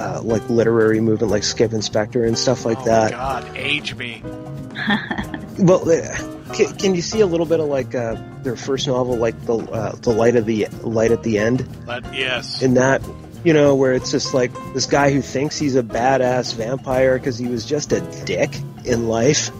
uh, 0.00 0.22
like 0.22 0.48
literary 0.48 1.00
movement 1.00 1.30
like 1.30 1.42
Skipp 1.42 1.72
and 1.72 1.82
Spector 1.82 2.26
and 2.26 2.38
stuff 2.38 2.64
like 2.64 2.84
that. 2.84 3.10
God, 3.10 3.54
age 3.54 3.94
me. 3.94 4.22
well 5.58 5.90
uh, 5.90 6.54
can, 6.54 6.76
can 6.76 6.94
you 6.94 7.02
see 7.02 7.20
a 7.20 7.26
little 7.26 7.46
bit 7.46 7.60
of 7.60 7.66
like 7.66 7.94
uh, 7.94 8.16
their 8.42 8.56
first 8.56 8.86
novel 8.86 9.16
like 9.16 9.38
the 9.44 9.56
uh, 9.56 9.92
the 9.96 10.10
light 10.10 10.36
of 10.36 10.46
the 10.46 10.66
light 10.82 11.10
at 11.10 11.22
the 11.22 11.38
end? 11.38 11.68
But 11.84 12.14
yes, 12.14 12.62
in 12.62 12.74
that 12.74 13.02
you 13.44 13.52
know 13.52 13.74
where 13.74 13.92
it's 13.92 14.10
just 14.10 14.32
like 14.32 14.52
this 14.72 14.86
guy 14.86 15.12
who 15.12 15.20
thinks 15.20 15.58
he's 15.58 15.76
a 15.76 15.82
badass 15.82 16.54
vampire 16.54 17.18
because 17.18 17.38
he 17.38 17.48
was 17.48 17.64
just 17.66 17.92
a 17.92 18.00
dick 18.24 18.54
in 18.84 19.08
life 19.08 19.50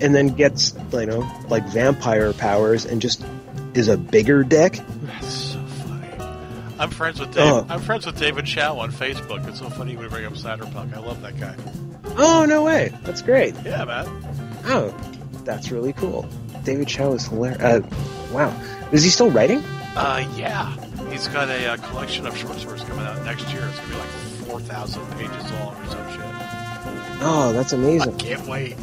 and 0.00 0.14
then 0.14 0.28
gets 0.28 0.74
you 0.92 1.06
know 1.06 1.28
like 1.48 1.64
vampire 1.68 2.32
powers 2.32 2.84
and 2.84 3.00
just 3.02 3.24
is 3.74 3.88
a 3.88 3.96
bigger 3.96 4.42
dick 4.42 4.80
that's 5.02 5.34
so 5.34 5.60
funny. 5.64 6.08
I'm 6.78 6.90
friends 6.90 7.20
with 7.20 7.32
Dave. 7.34 7.44
Oh. 7.44 7.66
I'm 7.68 7.80
friends 7.80 8.06
with 8.06 8.18
David 8.18 8.44
Schow 8.46 8.78
on 8.78 8.90
Facebook. 8.90 9.46
It's 9.48 9.58
so 9.60 9.68
funny 9.70 9.94
when 9.96 10.04
we 10.06 10.08
bring 10.10 10.24
up 10.26 10.32
Cyberpunk. 10.34 10.94
I 10.94 11.00
love 11.00 11.20
that 11.22 11.38
guy. 11.38 11.54
oh 12.16 12.44
no 12.48 12.62
way 12.64 12.92
that's 13.04 13.22
great 13.22 13.54
Yeah, 13.64 13.84
man. 13.84 14.06
oh 14.66 14.88
that's 15.44 15.70
really 15.70 15.92
cool 15.92 16.28
david 16.64 16.88
Schow 16.88 17.14
is 17.14 17.26
hilarious 17.28 17.60
uh, 17.62 17.80
wow 18.32 18.52
is 18.92 19.02
he 19.04 19.10
still 19.10 19.30
writing 19.30 19.62
Uh, 19.96 20.26
yeah. 20.36 20.74
He's 21.10 21.26
got 21.28 21.48
a 21.48 21.72
uh, 21.72 21.76
collection 21.78 22.26
of 22.26 22.36
short 22.36 22.56
stories 22.58 22.82
coming 22.84 23.04
out 23.04 23.24
next 23.24 23.48
year. 23.52 23.66
It's 23.66 23.78
gonna 23.80 23.90
be 23.92 23.98
like 23.98 24.08
four 24.46 24.60
thousand 24.60 25.04
pages 25.18 25.50
long 25.52 25.74
or 25.76 25.86
some 25.86 26.08
shit. 26.09 26.09
Oh 27.20 27.52
that's 27.52 27.72
amazing 27.72 28.16
Can't 28.18 28.46
wait. 28.46 28.76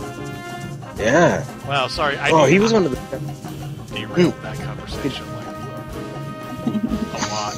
yeah 0.97 1.45
Wow, 1.67 1.87
sorry. 1.87 2.17
I 2.17 2.29
oh 2.31 2.45
he 2.45 2.59
was 2.59 2.71
one 2.73 2.85
of 2.85 2.91
the 2.91 2.97
derailed 3.95 4.33
that 4.43 4.57
conversation 4.57 5.25
like 5.35 5.47
a 5.47 7.27
lot. 7.31 7.55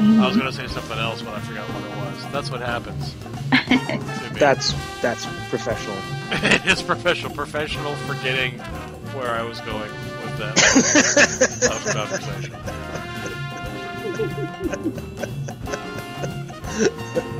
I 0.00 0.26
was 0.26 0.36
gonna 0.36 0.52
say 0.52 0.66
something 0.66 0.98
else, 0.98 1.22
but 1.22 1.34
I 1.34 1.40
forgot 1.40 1.66
what 1.68 1.84
it 1.84 1.96
was. 1.96 2.32
That's 2.32 2.50
what 2.50 2.60
happens. 2.60 3.14
that's 4.38 4.72
that's 5.02 5.26
professional 5.48 5.96
it's 6.32 6.82
professional. 6.82 7.32
Professional 7.34 7.94
forgetting 8.06 8.58
where 9.14 9.30
I 9.30 9.42
was 9.42 9.60
going 9.60 9.80
with 10.22 10.38
that 10.38 10.56
tough 11.60 11.84
conversation. 11.92 12.56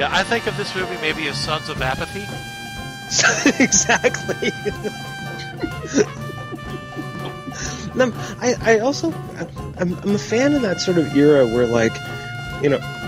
Yeah, 0.00 0.08
I 0.10 0.22
think 0.24 0.46
of 0.46 0.56
this 0.56 0.74
movie 0.74 0.96
maybe 1.02 1.28
as 1.28 1.36
Sons 1.36 1.68
of 1.68 1.82
Apathy. 1.82 2.22
exactly. 3.62 4.50
And 7.92 8.00
I'm- 8.02 8.14
I, 8.40 8.54
I 8.62 8.78
also 8.78 9.12
I'm, 9.78 9.94
I'm 9.98 10.14
a 10.14 10.18
fan 10.18 10.54
of 10.54 10.62
that 10.62 10.80
sort 10.80 10.96
of 10.96 11.14
era 11.14 11.46
where 11.46 11.66
like 11.66 11.94
you 12.62 12.70
know 12.70 12.78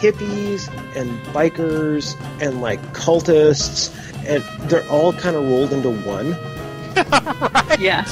hippies 0.00 0.68
and 0.96 1.10
bikers 1.34 2.16
and 2.40 2.62
like 2.62 2.80
cultists 2.94 3.94
and 4.26 4.42
they're 4.70 4.88
all 4.88 5.12
kind 5.12 5.36
of 5.36 5.42
rolled 5.44 5.72
into 5.72 5.90
one. 5.90 6.34
Yeah. 7.78 8.06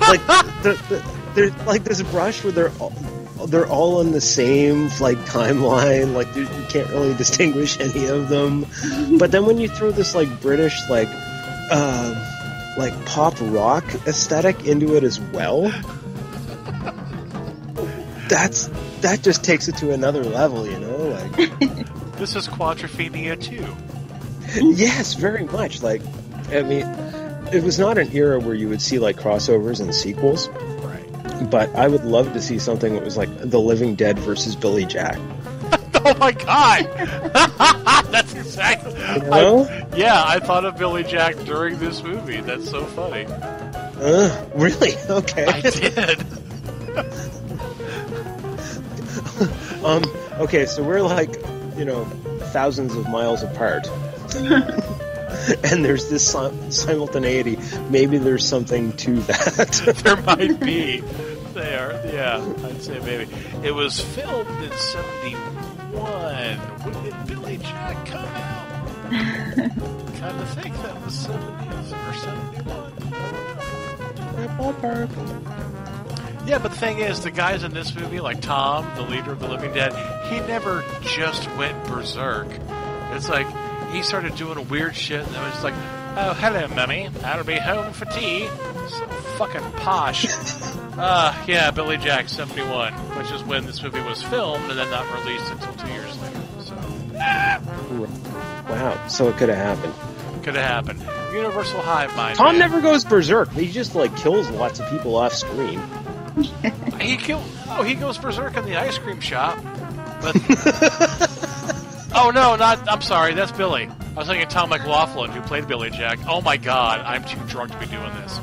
like 0.00 0.24
the, 0.62 0.80
the, 0.88 1.04
there's 1.34 1.54
like 1.66 1.84
this 1.84 2.00
brush 2.02 2.42
where 2.42 2.52
they're 2.52 2.72
all, 2.80 2.92
they're 3.46 3.66
all 3.66 3.98
on 4.00 4.12
the 4.12 4.20
same 4.20 4.88
like 5.00 5.18
timeline. 5.26 6.14
Like 6.14 6.34
you 6.36 6.46
can't 6.68 6.88
really 6.90 7.14
distinguish 7.18 7.78
any 7.80 8.06
of 8.06 8.28
them. 8.28 8.66
But 9.18 9.32
then 9.32 9.46
when 9.46 9.58
you 9.58 9.68
throw 9.68 9.90
this 9.90 10.14
like 10.14 10.40
British 10.40 10.78
like 10.88 11.08
uh, 11.70 12.74
like 12.78 13.06
pop 13.06 13.34
rock 13.40 13.84
aesthetic 14.06 14.66
into 14.66 14.96
it 14.96 15.04
as 15.04 15.20
well, 15.20 15.70
that's 18.28 18.68
that 19.00 19.20
just 19.22 19.44
takes 19.44 19.68
it 19.68 19.76
to 19.78 19.92
another 19.92 20.24
level. 20.24 20.66
You 20.66 20.78
know, 20.78 20.96
like 20.96 21.36
This 22.18 22.36
is 22.36 22.46
Quadrophenia 22.48 23.40
too. 23.40 23.66
yes, 24.74 25.14
very 25.14 25.44
much. 25.44 25.82
Like 25.82 26.02
I 26.50 26.62
mean, 26.62 26.86
it 27.52 27.62
was 27.62 27.78
not 27.78 27.96
an 27.98 28.14
era 28.14 28.38
where 28.38 28.54
you 28.54 28.68
would 28.68 28.82
see 28.82 28.98
like 28.98 29.16
crossovers 29.16 29.80
and 29.80 29.94
sequels. 29.94 30.48
Right. 31.40 31.50
But 31.50 31.74
I 31.74 31.88
would 31.88 32.04
love 32.04 32.32
to 32.34 32.40
see 32.42 32.58
something 32.58 32.94
that 32.94 33.04
was 33.04 33.16
like 33.16 33.28
The 33.38 33.60
Living 33.60 33.94
Dead 33.94 34.18
versus 34.18 34.56
Billy 34.56 34.84
Jack. 34.84 35.18
Oh 36.02 36.14
my 36.18 36.32
god! 36.32 36.86
That's 38.10 38.32
exactly. 38.34 38.94
know? 38.94 39.64
I, 39.64 39.86
yeah, 39.96 40.24
I 40.26 40.40
thought 40.40 40.64
of 40.64 40.78
Billy 40.78 41.04
Jack 41.04 41.36
during 41.44 41.78
this 41.78 42.02
movie. 42.02 42.40
That's 42.40 42.70
so 42.70 42.84
funny. 42.86 43.26
Uh, 43.28 44.46
really? 44.54 44.94
Okay. 45.10 45.44
I 45.46 45.60
did. 45.60 46.20
um. 49.84 50.02
Okay, 50.40 50.64
so 50.64 50.82
we're 50.82 51.02
like, 51.02 51.34
you 51.76 51.84
know, 51.84 52.06
thousands 52.52 52.94
of 52.96 53.08
miles 53.10 53.42
apart. 53.42 53.86
and 54.34 55.84
there's 55.84 56.08
this 56.08 56.26
simultaneity. 56.70 57.58
Maybe 57.90 58.16
there's 58.18 58.46
something 58.46 58.92
to 58.94 59.16
that. 59.20 60.00
there 60.02 60.16
might 60.22 60.58
be. 60.60 61.02
There, 61.60 62.00
yeah, 62.14 62.42
I'd 62.64 62.82
say 62.82 62.98
maybe. 63.00 63.30
It 63.62 63.72
was 63.72 64.00
filmed 64.00 64.48
in 64.62 64.72
'71. 64.72 66.56
When 66.56 67.04
did 67.04 67.26
Billy 67.26 67.58
Jack 67.58 68.06
come 68.06 68.24
out? 68.24 68.66
kind 69.10 70.40
of 70.40 70.48
think 70.54 70.74
that 70.82 71.04
was 71.04 71.26
'70s 71.26 71.92
or 71.92 72.14
'71. 72.14 72.92
Ballpark. 74.56 75.10
Yeah, 76.48 76.58
but 76.58 76.70
the 76.70 76.78
thing 76.78 77.00
is, 77.00 77.20
the 77.20 77.30
guys 77.30 77.62
in 77.62 77.74
this 77.74 77.94
movie, 77.94 78.20
like 78.20 78.40
Tom, 78.40 78.90
the 78.96 79.02
leader 79.02 79.32
of 79.32 79.40
the 79.40 79.48
Living 79.48 79.74
Dead, 79.74 79.92
he 80.30 80.40
never 80.40 80.82
just 81.02 81.46
went 81.56 81.84
berserk. 81.86 82.48
It's 83.12 83.28
like 83.28 83.46
he 83.92 84.02
started 84.02 84.34
doing 84.36 84.56
a 84.56 84.62
weird 84.62 84.96
shit, 84.96 85.26
and 85.26 85.36
it 85.36 85.40
was 85.40 85.62
like, 85.62 85.74
"Oh, 86.16 86.34
hello, 86.34 86.68
mummy. 86.68 87.08
I'll 87.24 87.44
be 87.44 87.56
home 87.56 87.92
for 87.92 88.04
tea." 88.06 88.46
So 88.88 89.06
fucking 89.38 89.62
posh. 89.72 90.26
uh, 90.98 91.34
yeah, 91.46 91.70
Billy 91.70 91.96
Jack, 91.98 92.28
seventy-one, 92.28 92.92
which 93.18 93.30
is 93.32 93.42
when 93.44 93.66
this 93.66 93.82
movie 93.82 94.00
was 94.02 94.22
filmed 94.22 94.68
and 94.70 94.78
then 94.78 94.90
not 94.90 95.06
released 95.24 95.50
until 95.52 95.72
two 95.74 95.88
years 95.92 96.20
later. 96.20 96.40
So 96.60 96.74
Wow. 98.68 99.06
So 99.08 99.28
it 99.28 99.36
could 99.36 99.48
have 99.48 99.58
happened. 99.78 99.94
could 100.44 100.54
have 100.56 100.64
happened. 100.64 101.02
Universal 101.34 101.80
hive 101.82 102.14
mind. 102.16 102.36
Tom 102.36 102.52
man. 102.52 102.58
never 102.58 102.80
goes 102.80 103.04
berserk. 103.04 103.50
He 103.52 103.70
just 103.70 103.94
like 103.94 104.16
kills 104.16 104.48
lots 104.50 104.80
of 104.80 104.88
people 104.90 105.16
off 105.16 105.32
screen. 105.34 105.80
He 107.00 107.16
killed. 107.16 107.42
Oh, 107.68 107.82
he 107.82 107.94
goes 107.94 108.18
berserk 108.18 108.56
in 108.56 108.64
the 108.64 108.76
ice 108.76 108.98
cream 108.98 109.20
shop. 109.20 109.58
But 110.22 110.34
oh 112.14 112.30
no, 112.34 112.56
not. 112.56 112.88
I'm 112.90 113.02
sorry. 113.02 113.34
That's 113.34 113.52
Billy. 113.52 113.88
I 113.88 114.14
was 114.14 114.26
thinking 114.26 114.42
of 114.42 114.48
Tom 114.48 114.70
McLaughlin, 114.70 115.30
who 115.30 115.40
played 115.42 115.68
Billy 115.68 115.90
Jack. 115.90 116.18
Oh 116.26 116.40
my 116.40 116.56
God, 116.56 117.00
I'm 117.00 117.24
too 117.24 117.38
drunk 117.46 117.70
to 117.72 117.78
be 117.78 117.86
doing 117.86 118.12
this. 118.14 118.40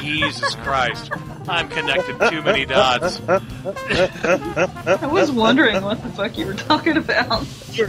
Jesus 0.00 0.54
Christ, 0.56 1.10
I'm 1.48 1.68
connected 1.68 2.30
too 2.30 2.40
many 2.42 2.64
dots. 2.64 3.20
I 3.28 5.08
was 5.10 5.32
wondering 5.32 5.82
what 5.82 6.02
the 6.02 6.08
fuck 6.10 6.38
you 6.38 6.46
were 6.46 6.54
talking 6.54 6.96
about. 6.96 7.46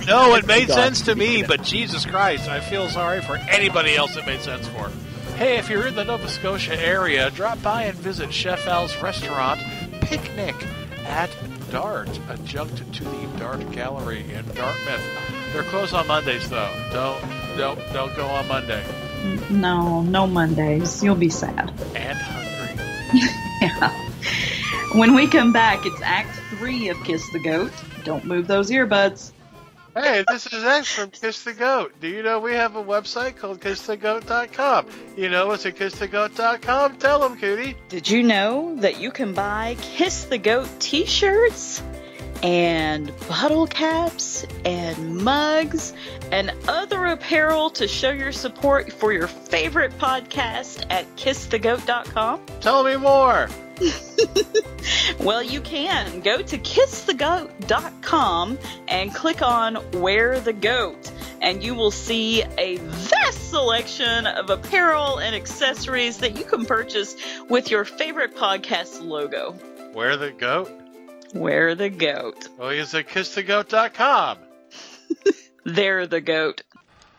No, 0.07 0.33
it 0.35 0.47
made 0.47 0.69
sense 0.69 1.01
to 1.01 1.13
me, 1.15 1.43
but 1.43 1.61
Jesus 1.61 2.05
Christ, 2.05 2.49
I 2.49 2.61
feel 2.61 2.89
sorry 2.89 3.21
for 3.21 3.35
anybody 3.35 3.95
else 3.95 4.15
it 4.15 4.25
made 4.25 4.41
sense 4.41 4.67
for. 4.69 4.89
Hey, 5.35 5.57
if 5.57 5.69
you're 5.69 5.87
in 5.87 5.95
the 5.95 6.05
Nova 6.05 6.27
Scotia 6.29 6.79
area, 6.79 7.29
drop 7.31 7.61
by 7.61 7.83
and 7.83 7.97
visit 7.97 8.33
Chef 8.33 8.65
Al's 8.65 8.95
restaurant, 9.01 9.59
Picnic, 10.01 10.55
at 11.05 11.29
Dart, 11.73 12.19
adjunct 12.29 12.93
to 12.93 13.03
the 13.03 13.27
Dart 13.39 13.71
Gallery 13.71 14.19
in 14.31 14.45
Dartmouth. 14.53 15.01
They're 15.53 15.63
closed 15.63 15.95
on 15.95 16.05
Mondays, 16.05 16.47
though. 16.47 16.69
Don't, 16.93 17.19
don't, 17.57 17.79
don't 17.91 18.15
go 18.15 18.27
on 18.27 18.47
Monday. 18.47 18.85
No, 19.49 20.03
no 20.03 20.27
Mondays. 20.27 21.03
You'll 21.03 21.15
be 21.15 21.29
sad. 21.29 21.73
And 21.95 22.17
hungry. 22.19 22.79
Yeah. 23.61 23.91
When 24.93 25.15
we 25.15 25.25
come 25.25 25.51
back, 25.51 25.83
it's 25.83 25.99
Act 26.03 26.35
3 26.59 26.89
of 26.89 27.03
Kiss 27.05 27.27
the 27.31 27.39
Goat. 27.39 27.71
Don't 28.03 28.23
move 28.25 28.45
those 28.45 28.69
earbuds. 28.69 29.31
Hey, 29.95 30.23
this 30.27 30.47
is 30.47 30.63
X 30.63 30.91
from 30.91 31.11
Kiss 31.11 31.43
the 31.43 31.53
Goat. 31.53 31.93
Do 32.01 32.07
you 32.07 32.23
know 32.23 32.39
we 32.39 32.53
have 32.53 32.75
a 32.75 32.83
website 32.83 33.35
called 33.35 33.59
kissthegoat.com? 33.59 34.87
You 35.15 35.29
know 35.29 35.45
what's 35.45 35.67
at 35.67 35.75
kissthegoat.com? 35.75 36.97
Tell 36.97 37.19
them, 37.19 37.37
Cootie. 37.37 37.75
Did 37.89 38.09
you 38.09 38.23
know 38.23 38.75
that 38.77 38.99
you 38.99 39.11
can 39.11 39.33
buy 39.33 39.77
Kiss 39.81 40.25
the 40.25 40.39
Goat 40.39 40.67
t 40.79 41.05
shirts 41.05 41.83
and 42.41 43.13
bottle 43.29 43.67
caps 43.67 44.47
and 44.65 45.17
mugs 45.17 45.93
and 46.31 46.51
other 46.67 47.05
apparel 47.05 47.69
to 47.69 47.87
show 47.87 48.09
your 48.09 48.31
support 48.31 48.91
for 48.91 49.13
your 49.13 49.27
favorite 49.27 49.95
podcast 49.99 50.87
at 50.89 51.05
kissthegoat.com? 51.17 52.41
Tell 52.61 52.83
me 52.83 52.97
more. 52.97 53.47
Well, 55.19 55.41
you 55.41 55.61
can. 55.61 56.19
Go 56.21 56.41
to 56.41 56.57
kissthegoat.com 56.57 58.57
and 58.89 59.15
click 59.15 59.41
on 59.41 60.01
Wear 60.01 60.39
the 60.39 60.53
Goat, 60.53 61.11
and 61.41 61.63
you 61.63 61.75
will 61.75 61.91
see 61.91 62.43
a 62.57 62.77
vast 62.77 63.49
selection 63.49 64.27
of 64.27 64.49
apparel 64.49 65.19
and 65.19 65.35
accessories 65.35 66.17
that 66.17 66.37
you 66.37 66.43
can 66.43 66.65
purchase 66.65 67.15
with 67.49 67.71
your 67.71 67.85
favorite 67.85 68.35
podcast 68.35 69.01
logo. 69.01 69.53
Where 69.93 70.17
the 70.17 70.31
goat? 70.31 70.69
Wear 71.33 71.75
the 71.75 71.89
Goat. 71.89 72.49
Well, 72.57 72.69
it's 72.69 72.93
at 72.93 73.07
kissthegoat.com. 73.07 74.37
They're 75.65 76.07
the 76.07 76.21
goat. 76.21 76.63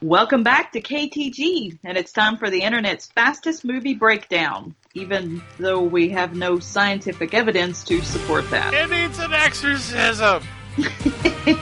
Welcome 0.02 0.42
back 0.42 0.72
to 0.72 0.82
KTG, 0.82 1.78
and 1.82 1.96
it's 1.96 2.12
time 2.12 2.36
for 2.36 2.50
the 2.50 2.60
internet's 2.60 3.06
fastest 3.06 3.64
movie 3.64 3.94
breakdown, 3.94 4.74
even 4.92 5.42
though 5.58 5.80
we 5.80 6.10
have 6.10 6.34
no 6.34 6.58
scientific 6.58 7.32
evidence 7.32 7.84
to 7.84 8.02
support 8.02 8.50
that. 8.50 8.74
It 8.74 8.90
needs 8.90 9.18
an 9.18 9.32
exorcism. 9.32 10.42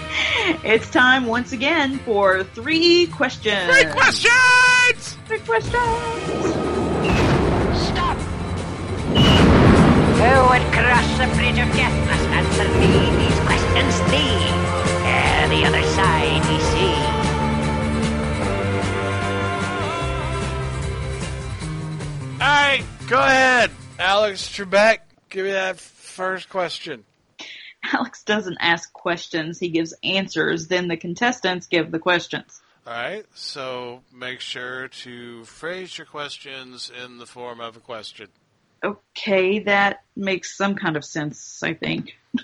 It's 0.64 0.90
time 0.90 1.26
once 1.26 1.52
again 1.52 1.98
for 2.00 2.42
three 2.42 3.06
questions. 3.06 3.70
Three 3.70 3.92
questions! 3.92 5.16
Three 5.26 5.38
questions. 5.38 5.74
Stop! 7.86 8.16
Who 10.18 10.32
would 10.48 10.72
cross 10.72 11.18
the 11.18 11.26
bridge 11.36 11.59
of 11.59 11.70
death 11.76 11.96
must 12.06 12.28
answer 12.28 12.68
me 12.78 12.92
these 13.22 13.40
questions 13.40 14.00
three. 14.09 14.42
Ere 15.04 15.44
eh, 15.44 15.48
the 15.48 15.64
other 15.64 15.82
side 15.82 16.42
we 16.48 16.59
see. 16.60 17.21
All 22.43 22.48
right, 22.48 22.82
go 23.06 23.20
ahead, 23.20 23.70
Alex 24.01 24.48
Trebek. 24.48 24.98
Give 25.31 25.44
me 25.44 25.52
that 25.52 25.78
first 25.78 26.48
question. 26.48 27.05
Alex 27.85 28.24
doesn't 28.24 28.56
ask 28.59 28.93
questions, 28.93 29.60
he 29.60 29.69
gives 29.69 29.94
answers, 30.02 30.66
then 30.66 30.89
the 30.89 30.97
contestants 30.97 31.69
give 31.69 31.93
the 31.93 32.01
questions. 32.01 32.60
All 32.85 32.94
right, 32.94 33.24
so 33.35 34.01
make 34.12 34.40
sure 34.40 34.89
to 34.89 35.44
phrase 35.44 35.97
your 35.97 36.09
questions 36.09 36.90
in 37.05 37.19
the 37.19 37.27
form 37.27 37.60
of 37.60 37.77
a 37.77 37.81
question. 37.81 38.27
Okay, 38.82 39.60
that 39.60 40.02
makes 40.16 40.56
some 40.56 40.74
kind 40.74 40.97
of 40.97 41.05
sense, 41.05 41.62
I 41.62 41.74
think. 41.74 42.19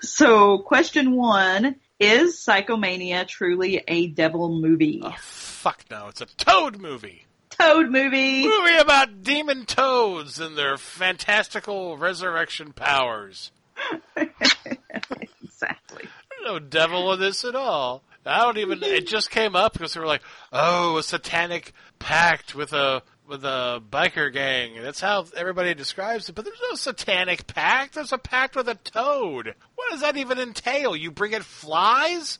so, 0.00 0.60
question 0.60 1.12
one 1.14 1.76
Is 2.00 2.36
Psychomania 2.36 3.28
truly 3.28 3.84
a 3.86 4.06
devil 4.06 4.58
movie? 4.58 5.02
Oh, 5.04 5.14
fuck 5.18 5.84
no, 5.90 6.06
it's 6.08 6.22
a 6.22 6.26
Toad 6.26 6.80
movie. 6.80 7.26
Toad 7.60 7.90
movie! 7.90 8.46
Movie 8.46 8.76
about 8.78 9.22
demon 9.22 9.64
toads 9.66 10.38
and 10.40 10.56
their 10.56 10.76
fantastical 10.76 11.96
resurrection 11.96 12.72
powers. 12.72 13.50
exactly. 14.16 16.04
There's 16.30 16.44
no 16.44 16.58
devil 16.58 17.12
in 17.12 17.20
this 17.20 17.44
at 17.44 17.54
all. 17.54 18.02
I 18.24 18.40
don't 18.40 18.58
even. 18.58 18.82
It 18.82 19.06
just 19.06 19.30
came 19.30 19.56
up 19.56 19.72
because 19.72 19.94
they 19.94 20.00
were 20.00 20.06
like, 20.06 20.22
"Oh, 20.52 20.98
a 20.98 21.02
satanic 21.02 21.72
pact 21.98 22.54
with 22.54 22.72
a 22.72 23.02
with 23.28 23.44
a 23.44 23.82
biker 23.90 24.32
gang. 24.32 24.80
That's 24.82 25.00
how 25.00 25.26
everybody 25.36 25.74
describes 25.74 26.28
it. 26.28 26.34
But 26.34 26.44
there's 26.44 26.60
no 26.70 26.76
satanic 26.76 27.46
pact. 27.46 27.94
There's 27.94 28.12
a 28.12 28.18
pact 28.18 28.56
with 28.56 28.68
a 28.68 28.74
toad. 28.74 29.54
What 29.74 29.90
does 29.90 30.00
that 30.00 30.16
even 30.16 30.38
entail? 30.38 30.96
You 30.96 31.10
bring 31.10 31.32
in 31.32 31.42
flies? 31.42 32.38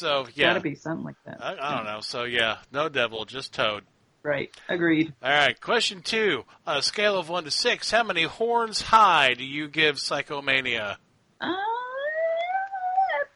So 0.00 0.26
yeah, 0.34 0.48
Gotta 0.48 0.60
be 0.60 0.74
something 0.74 1.04
like 1.04 1.16
that. 1.26 1.44
I, 1.44 1.56
I 1.60 1.76
don't 1.76 1.84
know. 1.84 2.00
So 2.00 2.24
yeah, 2.24 2.56
no 2.72 2.88
devil, 2.88 3.26
just 3.26 3.52
toad. 3.52 3.84
Right. 4.22 4.50
Agreed. 4.66 5.12
All 5.22 5.30
right. 5.30 5.60
Question 5.60 6.00
two. 6.00 6.44
On 6.66 6.78
a 6.78 6.82
scale 6.82 7.18
of 7.18 7.28
one 7.28 7.44
to 7.44 7.50
six, 7.50 7.90
how 7.90 8.02
many 8.02 8.22
horns 8.22 8.80
high 8.80 9.34
do 9.34 9.44
you 9.44 9.68
give 9.68 9.96
Psychomania? 9.96 10.96
Uh, 11.38 11.46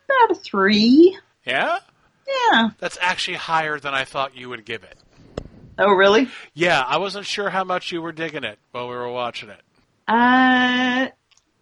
about 0.09 0.31
a 0.31 0.41
three. 0.41 1.19
Yeah. 1.45 1.81
Yeah. 2.27 2.71
That's 2.79 2.97
actually 2.99 3.37
higher 3.37 3.79
than 3.79 3.93
I 3.93 4.05
thought 4.05 4.35
you 4.35 4.49
would 4.49 4.65
give 4.65 4.85
it. 4.85 4.97
Oh, 5.79 5.93
really? 5.93 6.29
Yeah, 6.55 6.81
I 6.81 6.97
wasn't 6.97 7.27
sure 7.27 7.51
how 7.51 7.65
much 7.65 7.93
you 7.93 8.01
were 8.01 8.13
digging 8.13 8.45
it 8.45 8.59
while 8.71 8.89
we 8.89 8.95
were 8.95 9.11
watching 9.11 9.51
it. 9.51 9.61
Uh, 10.09 11.09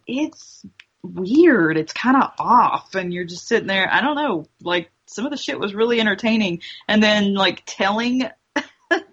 it's 0.07 0.65
weird. 1.01 1.77
It's 1.77 1.91
kind 1.91 2.15
of 2.15 2.31
off, 2.39 2.95
and 2.95 3.13
you're 3.13 3.25
just 3.25 3.47
sitting 3.47 3.67
there. 3.67 3.91
I 3.91 4.01
don't 4.01 4.15
know. 4.15 4.45
Like 4.61 4.89
some 5.13 5.25
of 5.25 5.31
the 5.31 5.37
shit 5.37 5.59
was 5.59 5.73
really 5.73 5.99
entertaining, 5.99 6.61
and 6.87 7.01
then 7.01 7.33
like 7.33 7.63
telling 7.65 8.23
the 8.89 9.03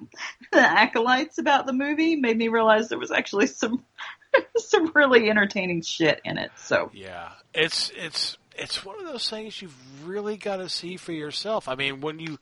acolytes 0.55 1.39
about 1.39 1.67
the 1.67 1.73
movie 1.73 2.17
made 2.17 2.37
me 2.37 2.49
realize 2.49 2.89
there 2.89 2.99
was 2.99 3.11
actually 3.11 3.47
some 3.47 3.85
some 4.57 4.93
really 4.95 5.31
entertaining 5.31 5.83
shit 5.83 6.21
in 6.25 6.39
it. 6.39 6.51
So 6.57 6.91
Yeah, 6.93 7.31
it's 7.55 7.91
it's 7.97 8.37
it's 8.57 8.85
one 8.85 8.99
of 9.01 9.07
those 9.07 9.29
things 9.29 9.61
you've 9.61 10.07
really 10.07 10.37
got 10.37 10.57
to 10.57 10.69
see 10.69 10.97
for 10.97 11.13
yourself. 11.13 11.69
I 11.69 11.75
mean, 11.75 12.01
when 12.01 12.19
you, 12.19 12.39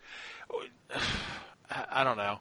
I 1.71 1.85
I 1.91 2.05
don't 2.05 2.17
know. 2.17 2.41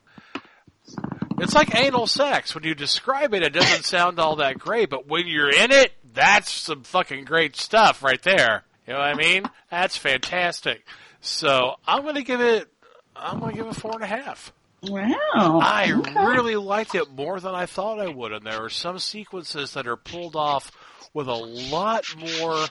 It's 1.40 1.54
like 1.54 1.76
anal 1.76 2.08
sex. 2.08 2.56
When 2.56 2.64
you 2.64 2.74
describe 2.74 3.34
it, 3.34 3.44
it 3.44 3.54
doesn't 3.54 3.86
sound 3.86 4.20
all 4.20 4.38
that 4.38 4.58
great, 4.58 4.90
but 4.90 5.08
when 5.08 5.28
you're 5.28 5.50
in 5.50 5.72
it, 5.72 5.92
that's 6.14 6.50
some 6.52 6.84
fucking 6.84 7.26
great 7.26 7.56
stuff 7.56 8.02
right 8.02 8.22
there. 8.22 8.64
You 8.88 8.94
know 8.94 9.00
what 9.00 9.10
I 9.10 9.14
mean? 9.16 9.44
That's 9.70 9.98
fantastic. 9.98 10.84
So 11.28 11.76
I'm 11.86 12.04
gonna 12.06 12.22
give 12.22 12.40
it. 12.42 12.68
I'm 13.16 13.40
gonna 13.40 13.54
give 13.54 13.68
it 13.68 13.76
four 13.76 13.92
and 13.94 14.04
a 14.04 14.08
half. 14.08 14.54
wow, 14.84 15.60
I 15.62 15.92
Okay. 15.92 16.26
really 16.26 16.56
liked 16.56 16.96
it 16.96 17.10
more 17.12 17.40
than 17.40 17.54
I 17.54 17.66
thought 17.66 18.00
I 18.00 18.08
would, 18.08 18.32
and 18.32 18.46
there 18.46 18.64
are 18.64 18.70
some 18.70 18.98
sequences 19.00 19.74
that 19.74 19.88
are 19.88 19.98
pulled 19.98 20.36
off 20.36 20.72
with 21.14 21.28
a 21.28 21.34
lot 21.34 22.06
more 22.40 22.66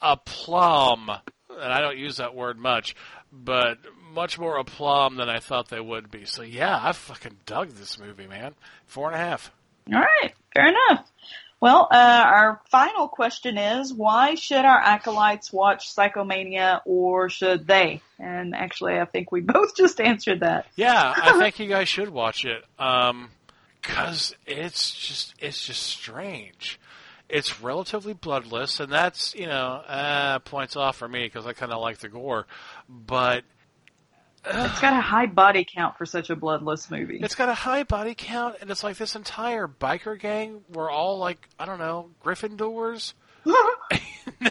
aplomb, 0.00 1.10
and 1.10 1.72
I 1.72 1.80
don't 1.80 1.98
use 1.98 2.16
that 2.16 2.34
word 2.34 2.58
much, 2.58 2.94
but 3.32 3.78
much 4.12 4.38
more 4.38 4.56
aplomb 4.58 5.16
than 5.16 5.28
I 5.28 5.38
thought 5.40 5.68
they 5.68 5.80
would 5.80 6.10
be. 6.10 6.24
So 6.24 6.42
yeah, 6.42 6.78
I 6.82 6.92
fucking 6.92 7.38
dug 7.44 7.70
this 7.70 7.98
movie, 7.98 8.26
man. 8.26 8.54
Four 8.86 9.08
and 9.08 9.16
a 9.16 9.18
half. 9.18 9.52
All 9.92 10.00
right, 10.00 10.32
fair 10.54 10.68
enough. 10.68 11.09
Well, 11.60 11.88
uh, 11.90 12.24
our 12.26 12.60
final 12.70 13.06
question 13.06 13.58
is 13.58 13.92
why 13.92 14.34
should 14.34 14.64
our 14.64 14.78
acolytes 14.80 15.52
watch 15.52 15.94
Psychomania 15.94 16.80
or 16.86 17.28
should 17.28 17.66
they? 17.66 18.00
And 18.18 18.54
actually, 18.54 18.98
I 18.98 19.04
think 19.04 19.30
we 19.30 19.40
both 19.42 19.76
just 19.76 20.00
answered 20.00 20.40
that. 20.40 20.66
Yeah, 20.74 21.14
I 21.16 21.32
think 21.38 21.58
you 21.58 21.68
guys 21.68 21.88
should 21.88 22.08
watch 22.08 22.46
it. 22.46 22.64
Um, 22.78 23.30
cause 23.82 24.34
it's 24.46 24.92
just, 24.92 25.34
it's 25.38 25.64
just 25.64 25.82
strange. 25.82 26.80
It's 27.28 27.60
relatively 27.60 28.12
bloodless, 28.12 28.80
and 28.80 28.90
that's, 28.90 29.36
you 29.36 29.46
know, 29.46 29.82
uh, 29.86 30.40
points 30.40 30.74
off 30.74 30.96
for 30.96 31.06
me 31.06 31.26
because 31.26 31.46
I 31.46 31.52
kind 31.52 31.70
of 31.72 31.80
like 31.80 31.98
the 31.98 32.08
gore. 32.08 32.46
But 32.88 33.44
It's 34.44 34.80
got 34.80 34.94
a 34.94 35.00
high 35.00 35.26
body 35.26 35.66
count 35.70 35.98
for 35.98 36.06
such 36.06 36.30
a 36.30 36.36
bloodless 36.36 36.90
movie. 36.90 37.18
it's 37.22 37.34
got 37.34 37.48
a 37.48 37.54
high 37.54 37.82
body 37.82 38.14
count, 38.16 38.56
and 38.60 38.70
it's 38.70 38.82
like 38.82 38.96
this 38.96 39.14
entire 39.14 39.68
biker 39.68 40.18
gang 40.18 40.62
were 40.72 40.90
all 40.90 41.18
like, 41.18 41.46
I 41.58 41.66
don't 41.66 41.78
know, 41.78 42.10
Gryffindors. 42.24 43.12
no, 43.44 44.50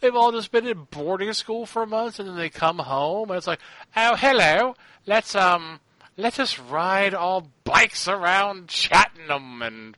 They've 0.00 0.14
all 0.14 0.32
just 0.32 0.52
been 0.52 0.66
in 0.66 0.86
boarding 0.90 1.32
school 1.32 1.66
for 1.66 1.84
months, 1.86 2.18
and 2.18 2.28
then 2.28 2.36
they 2.36 2.50
come 2.50 2.78
home, 2.78 3.30
and 3.30 3.36
it's 3.36 3.46
like, 3.46 3.60
oh, 3.96 4.16
hello, 4.16 4.74
let's 5.06 5.34
um, 5.34 5.80
let 6.16 6.40
us 6.40 6.58
ride 6.58 7.14
all 7.14 7.50
bikes 7.64 8.08
around 8.08 8.68
Chattanooga 8.68 9.66
and 9.66 9.96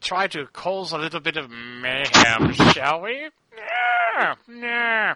try 0.00 0.26
to 0.28 0.46
cause 0.46 0.92
a 0.92 0.98
little 0.98 1.20
bit 1.20 1.36
of 1.36 1.50
mayhem, 1.50 2.52
shall 2.52 3.02
we? 3.02 3.28
Yeah, 3.56 4.34
yeah. 4.48 5.14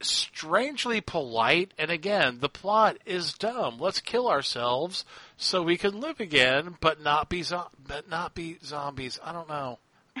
Strangely 0.00 1.00
polite, 1.00 1.72
and 1.76 1.90
again, 1.90 2.38
the 2.40 2.48
plot 2.48 2.98
is 3.04 3.32
dumb. 3.32 3.78
Let's 3.78 4.00
kill 4.00 4.28
ourselves 4.28 5.04
so 5.36 5.62
we 5.62 5.76
can 5.76 6.00
live 6.00 6.20
again, 6.20 6.76
but 6.80 7.02
not 7.02 7.28
be 7.28 7.42
zo- 7.42 7.70
but 7.84 8.08
not 8.08 8.34
be 8.34 8.58
zombies. 8.64 9.18
I 9.24 9.32
don't 9.32 9.48
know. 9.48 9.78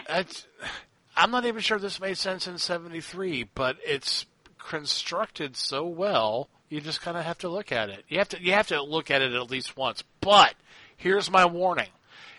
It's, 0.08 0.46
I'm 1.16 1.30
not 1.30 1.46
even 1.46 1.60
sure 1.60 1.78
this 1.78 2.00
made 2.00 2.18
sense 2.18 2.48
in 2.48 2.58
'73, 2.58 3.50
but 3.54 3.76
it's 3.84 4.26
constructed 4.58 5.56
so 5.56 5.86
well. 5.86 6.48
You 6.68 6.80
just 6.80 7.00
kind 7.00 7.16
of 7.16 7.24
have 7.24 7.38
to 7.38 7.48
look 7.48 7.72
at 7.72 7.88
it. 7.88 8.04
You 8.08 8.18
have 8.18 8.28
to 8.30 8.42
you 8.42 8.52
have 8.52 8.68
to 8.68 8.82
look 8.82 9.10
at 9.10 9.22
it 9.22 9.32
at 9.32 9.50
least 9.50 9.76
once. 9.76 10.02
But 10.20 10.54
here's 10.96 11.30
my 11.30 11.46
warning: 11.46 11.88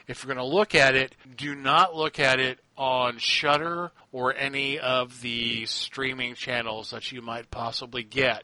if 0.10 0.24
you're 0.24 0.34
going 0.34 0.44
to 0.44 0.56
look 0.56 0.74
at 0.74 0.96
it, 0.96 1.16
do 1.38 1.54
not 1.54 1.96
look 1.96 2.20
at 2.20 2.40
it 2.40 2.60
on 2.76 3.20
Shudder 3.20 3.92
or 4.12 4.34
any 4.34 4.80
of 4.80 5.22
the 5.22 5.68
streaming 5.68 6.34
channels 6.34 6.90
that 6.90 7.12
you 7.12 7.22
might 7.22 7.52
possibly 7.52 8.02
get. 8.02 8.44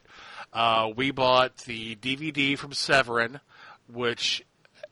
Uh, 0.53 0.91
we 0.95 1.09
bought 1.09 1.57
the 1.57 1.95
DVD 1.95 2.55
from 2.55 2.71
Severin, 2.71 3.39
which 3.91 4.45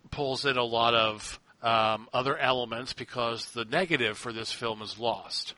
pulls 0.10 0.48
in 0.48 0.58
a 0.58 0.64
lot 0.64 0.96
of 0.96 1.40
um, 1.62 2.10
other 2.12 2.36
elements 2.36 2.94
because 2.94 3.52
the 3.52 3.66
negative 3.66 4.18
for 4.18 4.34
this 4.34 4.52
film 4.52 4.82
is 4.82 4.98
lost. 4.98 5.54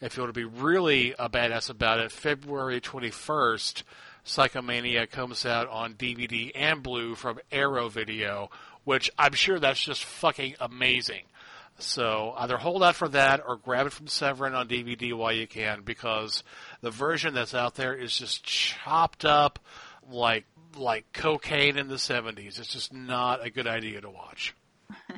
If 0.00 0.16
you 0.16 0.22
want 0.22 0.32
to 0.32 0.40
be 0.40 0.44
really 0.44 1.12
a 1.18 1.28
badass 1.28 1.70
about 1.70 1.98
it, 1.98 2.12
February 2.12 2.80
21st, 2.80 3.82
Psychomania 4.24 5.10
comes 5.10 5.44
out 5.44 5.68
on 5.68 5.94
DVD 5.94 6.52
and 6.54 6.82
Blue 6.82 7.16
from 7.16 7.40
Arrow 7.50 7.88
Video, 7.88 8.50
which 8.84 9.10
I'm 9.18 9.32
sure 9.32 9.58
that's 9.58 9.82
just 9.82 10.04
fucking 10.04 10.56
amazing. 10.60 11.22
So 11.78 12.34
either 12.36 12.58
hold 12.58 12.82
out 12.82 12.94
for 12.94 13.08
that 13.08 13.42
or 13.46 13.56
grab 13.56 13.86
it 13.86 13.92
from 13.92 14.06
Severin 14.06 14.54
on 14.54 14.68
DVD 14.68 15.14
while 15.14 15.32
you 15.32 15.46
can 15.46 15.82
because 15.82 16.44
the 16.80 16.90
version 16.90 17.34
that's 17.34 17.54
out 17.54 17.74
there 17.74 17.94
is 17.94 18.16
just 18.16 18.44
chopped 18.44 19.24
up 19.24 19.58
like 20.10 20.44
like 20.76 21.12
cocaine 21.12 21.76
in 21.76 21.88
the 21.88 21.96
70s. 21.96 22.58
It's 22.58 22.72
just 22.72 22.92
not 22.92 23.44
a 23.44 23.50
good 23.50 23.66
idea 23.66 24.00
to 24.00 24.10
watch. 24.10 24.54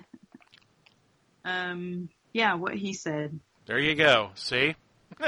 Um, 1.44 2.08
yeah, 2.32 2.54
what 2.54 2.74
he 2.74 2.94
said. 2.94 3.38
There 3.66 3.78
you 3.78 3.94
go. 3.94 4.30
See? 4.34 4.74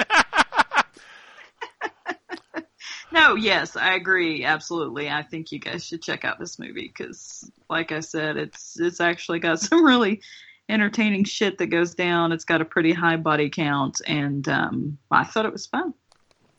No, 3.13 3.35
yes, 3.35 3.77
I 3.77 3.95
agree. 3.95 4.45
Absolutely. 4.45 5.09
I 5.09 5.23
think 5.23 5.53
you 5.53 5.59
guys 5.59 5.87
should 5.87 6.03
check 6.03 6.25
out 6.25 6.39
this 6.39 6.59
movie 6.59 6.89
because, 6.89 7.51
like 7.71 7.93
I 7.93 8.01
said, 8.01 8.37
it's 8.37 8.79
it's 8.79 9.01
actually 9.01 9.39
got 9.39 9.61
some 9.61 9.85
really 9.85 10.21
entertaining 10.69 11.25
shit 11.25 11.59
that 11.59 11.67
goes 11.67 11.95
down. 11.95 12.33
It's 12.33 12.45
got 12.45 12.61
a 12.61 12.65
pretty 12.65 12.93
high 12.93 13.17
body 13.17 13.51
count, 13.51 14.01
and 14.07 14.47
um, 14.49 14.99
I 15.11 15.25
thought 15.25 15.47
it 15.47 15.53
was 15.53 15.67
fun. 15.67 15.95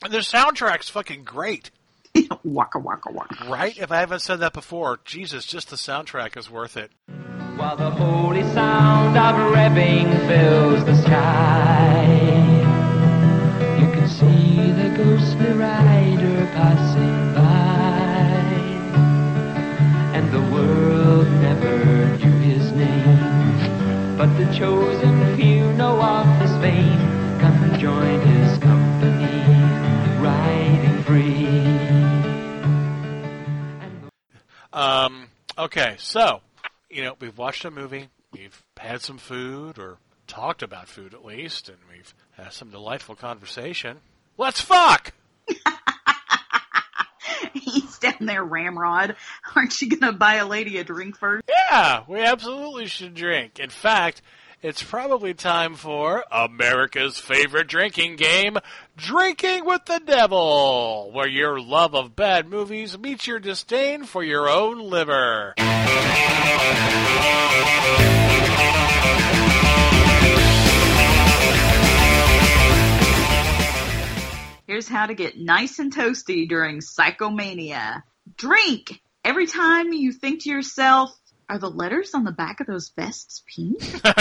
And 0.04 0.14
the 0.14 0.20
soundtrack's 0.20 0.90
fucking 0.90 1.24
great. 1.24 1.72
waka 2.44 2.80
waka 2.80 3.12
waka. 3.12 3.46
Right? 3.50 3.78
If 3.78 3.92
I 3.92 4.00
haven't 4.00 4.22
said 4.22 4.40
that 4.40 4.54
before, 4.54 5.00
Jesus, 5.06 5.46
just 5.46 5.70
the 5.70 5.76
soundtrack 5.76 6.38
is 6.38 6.50
worth 6.50 6.78
it. 6.78 6.92
While 7.58 7.76
the 7.76 7.90
holy 7.90 8.44
sound 8.54 9.18
of 9.18 9.36
revving 9.52 10.28
fills 10.28 10.86
the 10.86 10.96
sky, 11.02 12.67
ghostly 14.98 15.52
rider 15.54 16.48
passing 16.54 17.34
by, 17.36 18.58
and 20.16 20.32
the 20.32 20.42
world 20.52 21.28
never 21.40 22.18
knew 22.18 22.38
his 22.40 22.72
name, 22.72 24.18
but 24.18 24.36
the 24.38 24.52
chosen 24.54 25.38
few 25.38 25.72
know 25.74 26.02
of 26.02 26.26
his 26.42 26.52
fame. 26.58 27.00
Come 27.40 27.80
join 27.80 28.20
his 28.22 28.58
company, 28.58 29.44
riding 30.20 31.04
free. 31.04 31.46
Um, 34.74 35.28
okay, 35.60 35.96
so, 36.00 36.42
you 36.90 37.04
know, 37.04 37.16
we've 37.20 37.38
watched 37.38 37.66
a 37.66 37.72
movie, 37.72 38.10
we've 38.32 38.64
had 38.78 39.02
some 39.04 39.20
food, 39.20 39.78
or 39.78 40.00
talked 40.26 40.64
about 40.64 40.88
food 40.88 41.14
at 41.14 41.24
least, 41.24 41.70
and 41.70 41.78
we've 41.90 42.16
had 42.32 42.52
some 42.52 42.72
delightful 42.72 43.16
conversation. 43.16 44.00
Let's 44.38 44.62
fuck! 44.62 45.14
He's 47.54 47.98
down 48.00 48.26
there, 48.26 48.44
Ramrod. 48.44 49.16
Aren't 49.56 49.82
you 49.82 49.90
gonna 49.90 50.14
buy 50.14 50.36
a 50.36 50.46
lady 50.48 50.78
a 50.78 50.84
drink 50.84 51.18
first? 51.18 51.44
Yeah, 51.50 52.04
we 52.08 52.20
absolutely 52.22 52.88
should 52.88 53.16
drink. 53.16 53.60
In 53.60 53.70
fact, 53.70 54.22
it's 54.62 54.82
probably 54.82 55.34
time 55.34 55.76
for 55.76 56.24
America's 56.32 57.20
favorite 57.20 57.68
drinking 57.68 58.16
game, 58.16 58.58
Drinking 58.96 59.66
with 59.66 59.86
the 59.86 60.00
Devil, 60.00 61.12
where 61.14 61.28
your 61.28 61.60
love 61.60 61.94
of 61.96 62.16
bad 62.16 62.48
movies 62.48 62.98
meets 62.98 63.28
your 63.28 63.40
disdain 63.40 64.06
for 64.06 64.24
your 64.24 64.50
own 64.50 64.80
liver. 64.80 65.54
Here's 74.68 74.88
how 74.90 75.06
to 75.06 75.14
get 75.14 75.40
nice 75.40 75.80
and 75.80 75.96
toasty 75.96 76.46
during 76.48 76.80
psychomania. 76.80 78.04
Drink 78.36 79.02
every 79.24 79.48
time 79.48 79.94
you 79.94 80.12
think 80.12 80.44
to 80.44 80.50
yourself, 80.50 81.18
are 81.48 81.58
the 81.58 81.70
letters 81.70 82.14
on 82.14 82.26
the 82.26 82.34
back 82.34 82.60
of 82.60 82.68
those 82.68 82.90
vests 82.90 83.44
pink? 83.48 83.80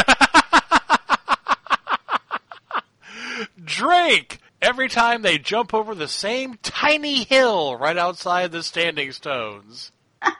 Drink 3.64 4.38
every 4.62 4.88
time 4.88 5.22
they 5.22 5.38
jump 5.38 5.74
over 5.74 5.96
the 5.96 6.06
same 6.06 6.58
tiny 6.62 7.24
hill 7.24 7.76
right 7.76 7.98
outside 7.98 8.52
the 8.52 8.62
standing 8.62 9.10
stones. 9.10 9.90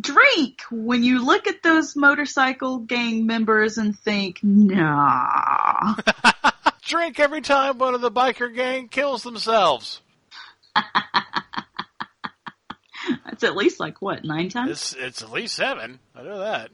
Drink 0.00 0.62
when 0.72 1.04
you 1.04 1.24
look 1.24 1.46
at 1.46 1.62
those 1.62 1.94
motorcycle 1.94 2.78
gang 2.78 3.24
members 3.24 3.78
and 3.78 3.96
think, 3.96 4.40
nah. 4.42 5.94
Drink 6.86 7.18
every 7.18 7.40
time 7.40 7.78
one 7.78 7.94
of 7.94 8.00
the 8.00 8.10
biker 8.10 8.54
gang 8.54 8.88
kills 8.88 9.22
themselves. 9.22 10.00
That's 13.24 13.44
at 13.44 13.56
least 13.56 13.80
like 13.80 14.02
what, 14.02 14.24
nine 14.24 14.48
times? 14.48 14.70
It's, 14.70 14.92
it's 14.94 15.22
at 15.22 15.32
least 15.32 15.56
seven. 15.56 15.98
I 16.14 16.22
know 16.22 16.38
that. 16.40 16.70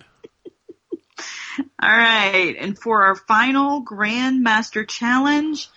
All 1.82 1.88
right. 1.88 2.56
And 2.58 2.78
for 2.78 3.04
our 3.04 3.14
final 3.14 3.84
Grandmaster 3.84 4.86
Challenge, 4.86 5.68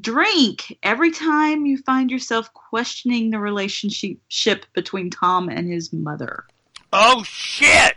drink 0.00 0.78
every 0.82 1.10
time 1.10 1.66
you 1.66 1.78
find 1.78 2.10
yourself 2.10 2.52
questioning 2.52 3.30
the 3.30 3.38
relationship 3.38 4.66
between 4.72 5.10
Tom 5.10 5.48
and 5.48 5.70
his 5.70 5.92
mother. 5.92 6.44
Oh 6.92 7.22
shit! 7.22 7.96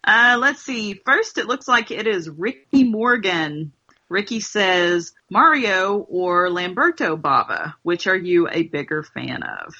Uh, 0.03 0.37
let's 0.39 0.61
see. 0.61 0.93
First, 1.05 1.37
it 1.37 1.47
looks 1.47 1.67
like 1.67 1.91
it 1.91 2.05
is 2.07 2.29
Ricky 2.29 2.83
Morgan. 2.83 3.71
Ricky 4.07 4.39
says, 4.39 5.13
Mario 5.31 5.97
or 5.97 6.49
Lamberto 6.49 7.17
Bava, 7.17 7.73
which 7.81 8.05
are 8.05 8.15
you 8.15 8.47
a 8.47 8.63
bigger 8.63 9.01
fan 9.01 9.41
of? 9.41 9.73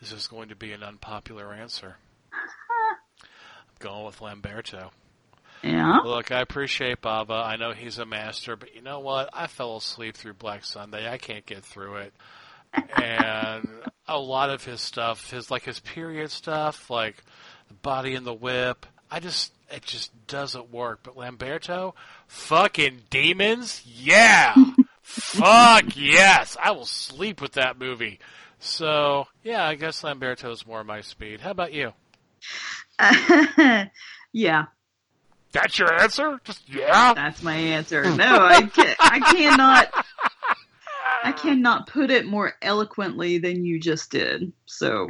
This 0.00 0.12
is 0.12 0.28
going 0.28 0.50
to 0.50 0.56
be 0.56 0.72
an 0.72 0.82
unpopular 0.82 1.52
answer. 1.52 1.96
I'm 2.32 3.76
going 3.80 4.04
with 4.04 4.20
Lamberto. 4.20 4.90
Yeah. 5.64 6.00
Look, 6.04 6.30
I 6.30 6.40
appreciate 6.40 7.00
Bava. 7.00 7.44
I 7.44 7.56
know 7.56 7.72
he's 7.72 7.98
a 7.98 8.04
master, 8.04 8.54
but 8.54 8.74
you 8.74 8.82
know 8.82 9.00
what? 9.00 9.30
I 9.32 9.46
fell 9.46 9.76
asleep 9.78 10.14
through 10.14 10.34
Black 10.34 10.64
Sunday. 10.64 11.08
I 11.10 11.16
can't 11.16 11.46
get 11.46 11.64
through 11.64 11.96
it. 11.96 12.14
and 12.96 13.66
a 14.08 14.18
lot 14.18 14.50
of 14.50 14.64
his 14.64 14.82
stuff, 14.82 15.30
his 15.30 15.50
like 15.50 15.62
his 15.64 15.80
period 15.80 16.30
stuff, 16.30 16.90
like 16.90 17.22
the 17.68 17.74
body 17.74 18.14
and 18.14 18.26
the 18.26 18.34
whip, 18.34 18.84
I 19.10 19.20
just 19.20 19.54
it 19.70 19.82
just 19.82 20.12
doesn't 20.26 20.70
work. 20.70 21.00
But 21.02 21.16
Lamberto, 21.16 21.94
fucking 22.26 23.02
demons, 23.08 23.82
yeah, 23.86 24.54
fuck 25.02 25.96
yes, 25.96 26.56
I 26.62 26.72
will 26.72 26.84
sleep 26.84 27.40
with 27.40 27.52
that 27.52 27.78
movie. 27.78 28.18
So 28.58 29.26
yeah, 29.42 29.64
I 29.64 29.76
guess 29.76 30.02
Lamberto 30.02 30.50
is 30.52 30.66
more 30.66 30.84
my 30.84 31.00
speed. 31.00 31.40
How 31.40 31.52
about 31.52 31.72
you? 31.72 31.92
yeah. 34.32 34.66
That's 35.54 35.78
your 35.78 35.94
answer? 35.94 36.40
Just 36.44 36.68
yeah. 36.68 37.14
That's 37.14 37.42
my 37.42 37.54
answer. 37.54 38.04
No, 38.14 38.44
I 38.44 38.62
can, 38.62 38.94
I 38.98 39.20
cannot. 39.20 40.04
I 41.22 41.32
cannot 41.32 41.86
put 41.86 42.10
it 42.10 42.26
more 42.26 42.54
eloquently 42.60 43.38
than 43.38 43.64
you 43.64 43.80
just 43.80 44.10
did. 44.10 44.52
So 44.66 45.08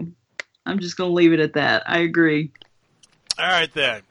I'm 0.67 0.79
just 0.79 0.97
going 0.97 1.11
to 1.11 1.15
leave 1.15 1.33
it 1.33 1.41
at 1.41 1.55
that. 1.55 1.85
I 1.87 2.01
agree. 2.01 2.53
All 3.39 3.47
right 3.47 3.73
then. 3.73 4.03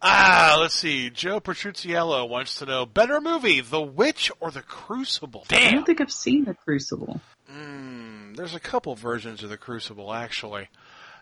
Ah, 0.00 0.56
let's 0.58 0.74
see. 0.74 1.10
Joe 1.10 1.38
Petrucciello 1.38 2.28
wants 2.28 2.56
to 2.56 2.66
know 2.66 2.86
better 2.86 3.20
movie, 3.20 3.60
The 3.60 3.80
Witch 3.80 4.32
or 4.40 4.50
The 4.50 4.62
Crucible. 4.62 5.44
Damn. 5.48 5.68
I 5.68 5.72
don't 5.72 5.84
think 5.84 6.00
I've 6.00 6.10
seen 6.10 6.44
The 6.44 6.54
Crucible. 6.54 7.20
Mm, 7.52 8.36
there's 8.36 8.54
a 8.54 8.60
couple 8.60 8.94
versions 8.94 9.42
of 9.42 9.50
The 9.50 9.56
Crucible 9.56 10.12
actually, 10.12 10.68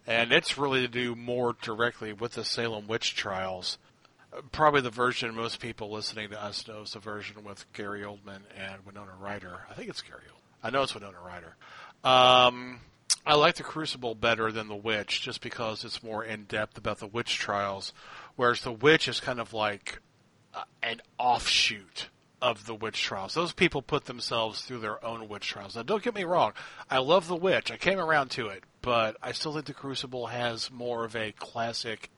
and 0.07 0.33
it's 0.33 0.57
really 0.57 0.83
to 0.83 0.89
do 0.89 1.15
more 1.15 1.57
directly 1.63 2.13
with 2.13 2.33
the 2.33 2.45
Salem 2.45 2.87
witch 2.87 3.15
trials. 3.15 3.79
Probably 4.53 4.81
the 4.81 4.91
version 4.91 5.35
most 5.35 5.61
people 5.61 5.91
listening 5.91 6.31
to 6.31 6.43
us 6.43 6.67
know 6.69 6.83
is 6.83 6.93
the 6.93 6.99
version 6.99 7.45
with 7.45 7.71
Gary 7.73 8.03
Oldman 8.03 8.41
and 8.57 8.85
Winona 8.85 9.13
Ryder. 9.21 9.67
I 9.71 9.75
think 9.75 9.89
it's 9.89 10.03
Gary 10.03 10.23
Oldman. 10.29 10.67
I 10.67 10.71
know 10.71 10.83
it's 10.83 10.95
Winona 10.95 11.19
Ryder. 11.25 11.57
Um, 12.05 12.81
I 13.25 13.35
like 13.35 13.57
the 13.57 13.63
Crucible 13.63 14.15
better 14.15 14.53
than 14.53 14.69
the 14.69 14.77
Witch, 14.77 15.23
just 15.23 15.41
because 15.41 15.85
it's 15.85 16.03
more 16.03 16.25
in 16.25 16.45
depth 16.45 16.77
about 16.79 16.99
the 16.99 17.07
witch 17.07 17.39
trials, 17.39 17.93
whereas 18.37 18.61
the 18.61 18.73
Witch 18.73 19.09
is 19.09 19.21
kind 19.21 19.41
of 19.41 19.53
like 19.53 20.01
uh, 20.55 20.63
an 20.83 21.01
offshoot 21.19 22.09
of 22.41 22.67
the 22.67 22.75
witch 22.75 23.03
trials. 23.03 23.35
Those 23.35 23.53
people 23.53 23.83
put 23.83 24.05
themselves 24.05 24.63
through 24.63 24.79
their 24.79 25.05
own 25.05 25.29
witch 25.29 25.49
trials. 25.49 25.75
Now, 25.75 25.83
don't 25.83 26.03
get 26.03 26.15
me 26.15 26.25
wrong. 26.25 26.53
I 26.91 26.99
love 26.99 27.29
the 27.29 27.37
witch. 27.37 27.73
I 27.73 27.77
came 27.77 27.99
around 27.99 28.31
to 28.33 28.49
it, 28.49 28.63
but 28.83 29.17
I 29.23 29.33
still 29.33 29.53
think 29.53 29.67
the 29.67 29.75
Crucible 29.75 30.27
has 30.27 30.71
more 30.71 31.05
of 31.05 31.17
a 31.17 31.33
classic 31.33 32.11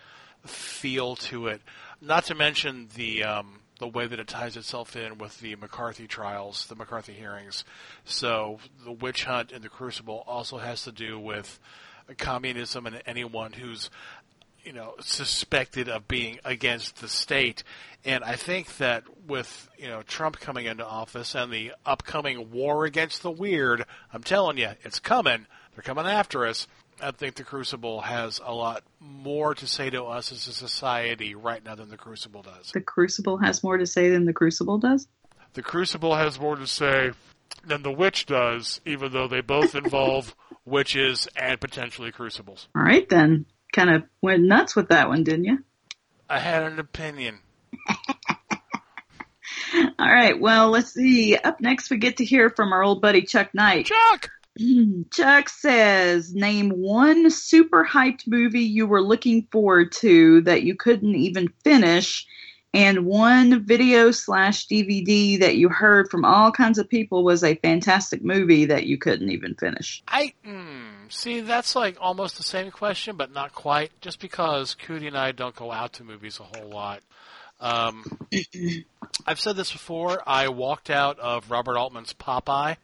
feel 0.45 1.17
to 1.17 1.49
it. 1.49 1.63
Not 2.01 2.25
to 2.27 2.35
mention 2.35 2.89
the 2.95 3.25
um, 3.25 3.61
the 3.79 3.89
way 3.89 4.07
that 4.07 4.19
it 4.19 4.29
ties 4.29 4.57
itself 4.57 4.97
in 4.97 5.19
with 5.19 5.41
the 5.41 5.57
McCarthy 5.57 6.07
trials, 6.07 6.67
the 6.67 6.75
McCarthy 6.75 7.13
hearings. 7.13 7.65
So 8.05 8.59
the 8.85 8.93
witch 8.93 9.25
hunt 9.25 9.53
in 9.53 9.63
the 9.63 9.69
Crucible 9.69 10.25
also 10.27 10.59
has 10.59 10.83
to 10.83 10.93
do 10.93 11.19
with 11.19 11.59
communism 12.17 12.87
and 12.87 13.03
anyone 13.07 13.53
who's 13.53 13.91
you 14.65 14.73
know 14.73 14.95
suspected 15.01 15.89
of 15.89 16.09
being 16.09 16.39
against 16.45 17.01
the 17.01 17.09
state 17.09 17.63
and 18.05 18.25
i 18.25 18.35
think 18.35 18.79
that 18.79 19.05
with 19.27 19.69
you 19.79 19.87
know 19.87 20.03
trump 20.03 20.41
coming 20.41 20.65
into 20.65 20.85
office 20.85 21.35
and 21.35 21.53
the 21.53 21.71
upcoming 21.85 22.51
war 22.51 22.87
against 22.87 23.23
the 23.23 23.31
weird 23.31 23.85
i'm 24.13 24.23
telling 24.23 24.57
you 24.57 24.71
it's 24.85 24.99
coming 24.99 25.47
they're 25.79 25.95
coming 25.95 26.11
after 26.11 26.45
us. 26.45 26.67
I 27.01 27.11
think 27.13 27.37
the 27.37 27.45
Crucible 27.45 28.01
has 28.01 28.41
a 28.45 28.53
lot 28.53 28.83
more 29.01 29.55
to 29.55 29.67
say 29.67 29.91
to 29.91 30.05
us 30.05 30.33
as 30.33 30.49
a 30.49 30.53
society 30.53 31.35
right 31.35 31.65
now 31.65 31.75
than 31.75 31.89
the 31.89 31.97
Crucible 31.97 32.43
does. 32.43 32.73
The 32.73 32.81
Crucible 32.81 33.39
has 33.39 33.63
more 33.63 33.79
to 33.79 33.87
say 33.87 34.11
than 34.11 34.25
the 34.25 34.33
Crucible 34.33 34.79
does. 34.79 35.07
The 35.55 35.63
Crucible 35.63 36.15
has 36.15 36.39
more 36.41 36.57
to 36.57 36.67
say 36.67 37.13
than 37.65 37.83
The 37.83 37.93
Witch 37.93 38.27
does, 38.27 38.81
even 38.85 39.13
though 39.13 39.29
they 39.29 39.41
both 39.41 39.75
involve 39.75 40.35
witches 40.65 41.29
and 41.37 41.61
potentially 41.61 42.13
crucibles. 42.13 42.69
All 42.77 42.83
right, 42.83 43.09
then. 43.09 43.47
Kind 43.73 43.91
of 43.91 44.05
went 44.23 44.43
nuts 44.45 44.75
with 44.75 44.89
that 44.89 45.09
one, 45.09 45.25
didn't 45.25 45.45
you? 45.45 45.59
I 46.29 46.39
had 46.39 46.63
an 46.63 46.79
opinion. 46.79 47.41
All 49.99 50.11
right. 50.13 50.39
Well, 50.41 50.71
let's 50.71 50.95
see. 50.95 51.37
Up 51.37 51.61
next, 51.61 51.91
we 51.91 51.99
get 51.99 52.17
to 52.19 52.25
hear 52.25 52.49
from 52.51 52.73
our 52.73 52.83
old 52.83 53.03
buddy 53.03 53.23
Chuck 53.23 53.51
Knight. 53.55 53.87
Chuck. 53.87 54.31
Chuck 55.11 55.49
says, 55.49 56.35
"Name 56.35 56.71
one 56.71 57.31
super 57.31 57.85
hyped 57.85 58.27
movie 58.27 58.63
you 58.63 58.87
were 58.87 59.03
looking 59.03 59.47
forward 59.51 59.93
to 59.93 60.41
that 60.43 60.63
you 60.63 60.75
couldn't 60.75 61.15
even 61.15 61.49
finish, 61.65 62.27
and 62.75 63.07
one 63.07 63.65
video 63.65 64.11
slash 64.11 64.67
DVD 64.67 65.39
that 65.41 65.57
you 65.57 65.69
heard 65.69 66.11
from 66.11 66.25
all 66.25 66.51
kinds 66.51 66.79
of 66.79 66.89
people 66.89 67.25
was 67.25 67.45
a 67.45 67.55
fantastic 67.57 68.25
movie 68.25 68.65
that 68.67 68.87
you 68.87 68.99
couldn't 68.99 69.31
even 69.31 69.55
finish." 69.55 70.03
I 70.09 70.33
mm, 70.45 71.11
see. 71.11 71.41
That's 71.41 71.77
like 71.77 71.97
almost 72.01 72.37
the 72.37 72.43
same 72.43 72.71
question, 72.71 73.17
but 73.17 73.33
not 73.33 73.53
quite. 73.55 73.93
Just 74.01 74.21
because 74.21 74.75
Cootie 74.75 75.07
and 75.07 75.17
I 75.17 75.33
don't 75.33 75.55
go 75.55 75.71
out 75.71 75.95
to 75.95 76.05
movies 76.05 76.41
a 76.41 76.59
whole 76.59 76.69
lot. 76.69 77.01
Um, 77.61 78.05
I've 79.27 79.41
said 79.41 79.57
this 79.57 79.73
before. 79.73 80.23
I 80.27 80.49
walked 80.49 80.91
out 80.91 81.19
of 81.19 81.51
Robert 81.51 81.77
Altman's 81.77 82.13
Popeye. 82.13 82.77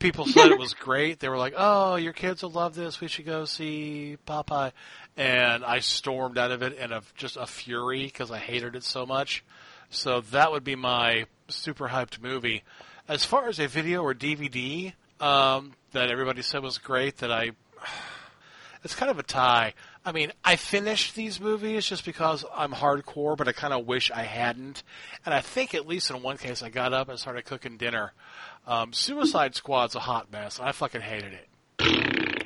People 0.00 0.26
said 0.26 0.50
it 0.50 0.58
was 0.58 0.74
great. 0.74 1.20
They 1.20 1.28
were 1.28 1.38
like, 1.38 1.54
"Oh, 1.56 1.94
your 1.94 2.12
kids 2.12 2.42
will 2.42 2.50
love 2.50 2.74
this. 2.74 3.00
We 3.00 3.06
should 3.06 3.26
go 3.26 3.44
see 3.44 4.16
Popeye." 4.26 4.72
And 5.16 5.64
I 5.64 5.78
stormed 5.78 6.38
out 6.38 6.50
of 6.50 6.62
it 6.62 6.76
in 6.76 6.90
a, 6.90 7.02
just 7.16 7.36
a 7.36 7.46
fury 7.46 8.04
because 8.04 8.32
I 8.32 8.38
hated 8.38 8.74
it 8.74 8.82
so 8.82 9.06
much. 9.06 9.44
So 9.90 10.22
that 10.32 10.50
would 10.50 10.64
be 10.64 10.74
my 10.74 11.26
super 11.48 11.88
hyped 11.88 12.20
movie. 12.20 12.64
As 13.08 13.24
far 13.24 13.48
as 13.48 13.58
a 13.58 13.66
video 13.68 14.02
or 14.02 14.14
DVD 14.14 14.92
um, 15.20 15.72
that 15.92 16.10
everybody 16.10 16.42
said 16.42 16.62
was 16.62 16.78
great, 16.78 17.18
that 17.18 17.30
I 17.30 17.50
it's 18.84 18.94
kind 18.94 19.10
of 19.10 19.18
a 19.18 19.22
tie. 19.22 19.74
I 20.04 20.12
mean, 20.12 20.32
I 20.42 20.56
finished 20.56 21.14
these 21.14 21.40
movies 21.40 21.84
just 21.84 22.06
because 22.06 22.44
I'm 22.54 22.72
hardcore, 22.72 23.36
but 23.36 23.48
I 23.48 23.52
kind 23.52 23.74
of 23.74 23.86
wish 23.86 24.10
I 24.10 24.22
hadn't. 24.22 24.82
And 25.26 25.34
I 25.34 25.42
think 25.42 25.74
at 25.74 25.86
least 25.86 26.10
in 26.10 26.22
one 26.22 26.38
case, 26.38 26.62
I 26.62 26.70
got 26.70 26.94
up 26.94 27.10
and 27.10 27.18
started 27.18 27.44
cooking 27.44 27.76
dinner. 27.76 28.12
Um, 28.70 28.92
Suicide 28.92 29.54
Squad's 29.54 29.94
a 29.96 30.00
hot 30.00 30.30
mess, 30.30 30.58
and 30.58 30.68
I 30.68 30.72
fucking 30.72 31.00
hated 31.00 31.32
it. 31.32 31.46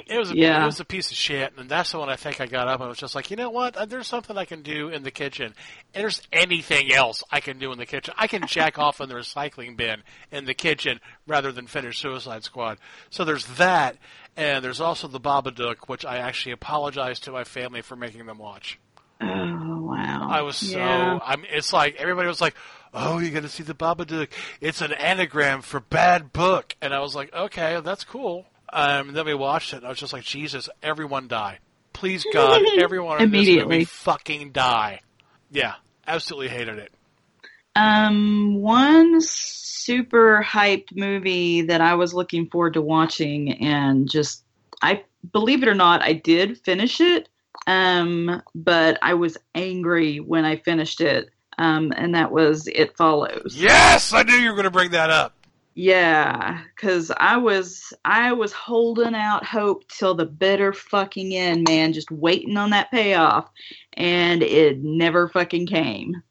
It 0.06 0.18
was 0.18 0.30
a, 0.30 0.36
Yeah. 0.36 0.62
it 0.62 0.66
was 0.66 0.78
a 0.80 0.84
piece 0.84 1.10
of 1.10 1.16
shit, 1.16 1.52
and 1.56 1.68
that's 1.68 1.90
the 1.92 1.98
one 1.98 2.08
I 2.08 2.16
think 2.16 2.40
I 2.40 2.46
got 2.46 2.68
up 2.68 2.80
and 2.80 2.88
was 2.88 2.98
just 2.98 3.14
like, 3.14 3.30
you 3.30 3.36
know 3.36 3.50
what? 3.50 3.76
Uh, 3.76 3.84
There's 3.84 4.06
something 4.06 4.36
I 4.36 4.44
can 4.44 4.62
do 4.62 4.88
in 4.88 5.02
the 5.02 5.10
kitchen. 5.10 5.54
And 5.92 6.02
there's 6.02 6.22
anything 6.32 6.92
else 6.92 7.22
I 7.32 7.40
can 7.40 7.58
do 7.58 7.72
in 7.72 7.78
the 7.78 7.86
kitchen. 7.86 8.14
I 8.16 8.26
can 8.26 8.46
jack 8.46 8.78
off 8.78 9.00
in 9.00 9.08
the 9.08 9.14
recycling 9.16 9.76
bin 9.76 10.02
in 10.30 10.44
the 10.44 10.54
kitchen 10.54 11.00
rather 11.26 11.52
than 11.52 11.66
finish 11.66 11.98
Suicide 12.00 12.44
Squad. 12.44 12.78
So 13.10 13.24
there's 13.24 13.46
that, 13.56 13.96
and 14.36 14.64
there's 14.64 14.80
also 14.80 15.08
the 15.08 15.20
Babadook, 15.20 15.88
which 15.88 16.04
I 16.04 16.18
actually 16.18 16.52
apologize 16.52 17.18
to 17.20 17.32
my 17.32 17.44
family 17.44 17.80
for 17.82 17.96
making 17.96 18.26
them 18.26 18.38
watch. 18.38 18.78
Oh 19.20 19.26
wow! 19.80 20.28
I 20.30 20.42
was 20.42 20.56
so. 20.56 20.76
Yeah. 20.76 21.18
I'm. 21.24 21.44
It's 21.48 21.72
like 21.72 21.94
everybody 21.96 22.26
was 22.28 22.40
like, 22.40 22.54
"Oh, 22.94 23.18
you're 23.18 23.30
going 23.32 23.42
to 23.42 23.48
see 23.48 23.62
the 23.62 23.74
Babadook. 23.74 24.28
It's 24.60 24.80
an 24.80 24.92
anagram 24.92 25.62
for 25.62 25.80
bad 25.80 26.32
book." 26.32 26.74
And 26.80 26.94
I 26.94 27.00
was 27.00 27.14
like, 27.14 27.34
"Okay, 27.34 27.80
that's 27.84 28.04
cool." 28.04 28.46
Um, 28.72 29.12
then 29.12 29.26
we 29.26 29.34
watched 29.34 29.72
it. 29.72 29.78
and 29.78 29.86
I 29.86 29.88
was 29.90 29.98
just 29.98 30.12
like, 30.12 30.24
"Jesus, 30.24 30.68
everyone 30.82 31.28
die! 31.28 31.58
Please 31.92 32.24
God, 32.32 32.62
everyone 32.78 33.20
in 33.22 33.30
this 33.30 33.38
Immediately. 33.46 33.74
movie 33.78 33.84
fucking 33.84 34.52
die!" 34.52 35.00
Yeah, 35.50 35.74
absolutely 36.06 36.48
hated 36.48 36.78
it. 36.78 36.92
Um, 37.76 38.60
one 38.60 39.20
super 39.20 40.42
hyped 40.46 40.96
movie 40.96 41.62
that 41.62 41.80
I 41.80 41.94
was 41.96 42.14
looking 42.14 42.48
forward 42.48 42.74
to 42.74 42.82
watching, 42.82 43.52
and 43.62 44.08
just 44.08 44.44
I 44.80 45.04
believe 45.32 45.62
it 45.62 45.68
or 45.68 45.74
not, 45.74 46.02
I 46.02 46.12
did 46.12 46.58
finish 46.58 47.00
it. 47.00 47.28
Um, 47.66 48.42
but 48.54 48.98
I 49.02 49.14
was 49.14 49.38
angry 49.54 50.18
when 50.20 50.44
I 50.44 50.56
finished 50.56 51.00
it. 51.00 51.30
Um, 51.58 51.92
and 51.96 52.14
that 52.14 52.32
was 52.32 52.66
It 52.66 52.96
Follows. 52.96 53.56
Yes, 53.56 54.12
I 54.12 54.22
knew 54.22 54.34
you 54.34 54.50
were 54.50 54.56
going 54.56 54.64
to 54.64 54.70
bring 54.70 54.90
that 54.92 55.10
up. 55.10 55.32
Yeah, 55.76 56.62
because 56.74 57.10
I 57.16 57.36
was 57.38 57.92
I 58.04 58.32
was 58.32 58.52
holding 58.52 59.14
out 59.14 59.44
hope 59.44 59.88
till 59.88 60.14
the 60.14 60.24
bitter 60.24 60.72
fucking 60.72 61.34
end, 61.34 61.66
man, 61.68 61.92
just 61.92 62.12
waiting 62.12 62.56
on 62.56 62.70
that 62.70 62.92
payoff, 62.92 63.50
and 63.94 64.42
it 64.44 64.78
never 64.84 65.28
fucking 65.28 65.66
came. 65.66 66.22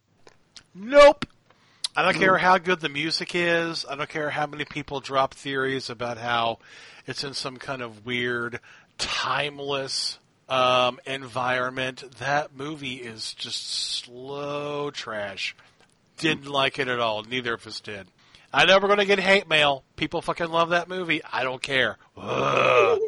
Nope. 0.73 1.25
I 1.95 2.01
don't 2.01 2.15
care 2.15 2.37
how 2.37 2.57
good 2.57 2.79
the 2.79 2.89
music 2.89 3.35
is. 3.35 3.85
I 3.87 3.95
don't 3.95 4.09
care 4.09 4.31
how 4.31 4.47
many 4.47 4.65
people 4.65 4.99
drop 4.99 5.33
theories 5.33 5.89
about 5.89 6.17
how 6.17 6.57
it's 7.05 7.23
in 7.23 7.33
some 7.33 7.57
kind 7.57 7.83
of 7.83 8.05
weird, 8.05 8.59
timeless 8.97 10.17
um, 10.53 10.99
environment. 11.07 12.03
That 12.19 12.55
movie 12.55 12.95
is 12.95 13.33
just 13.33 13.67
slow 13.67 14.91
trash. 14.91 15.55
Didn't 16.17 16.47
like 16.47 16.77
it 16.77 16.87
at 16.87 16.99
all. 16.99 17.23
Neither 17.23 17.55
of 17.55 17.65
us 17.65 17.79
did. 17.79 18.07
I 18.53 18.65
know 18.65 18.77
we're 18.77 18.87
going 18.87 18.99
to 18.99 19.05
get 19.05 19.19
hate 19.19 19.49
mail. 19.49 19.83
People 19.95 20.21
fucking 20.21 20.49
love 20.49 20.69
that 20.69 20.87
movie. 20.87 21.21
I 21.31 21.43
don't 21.43 21.61
care. 21.61 21.97
Ugh. 22.15 22.99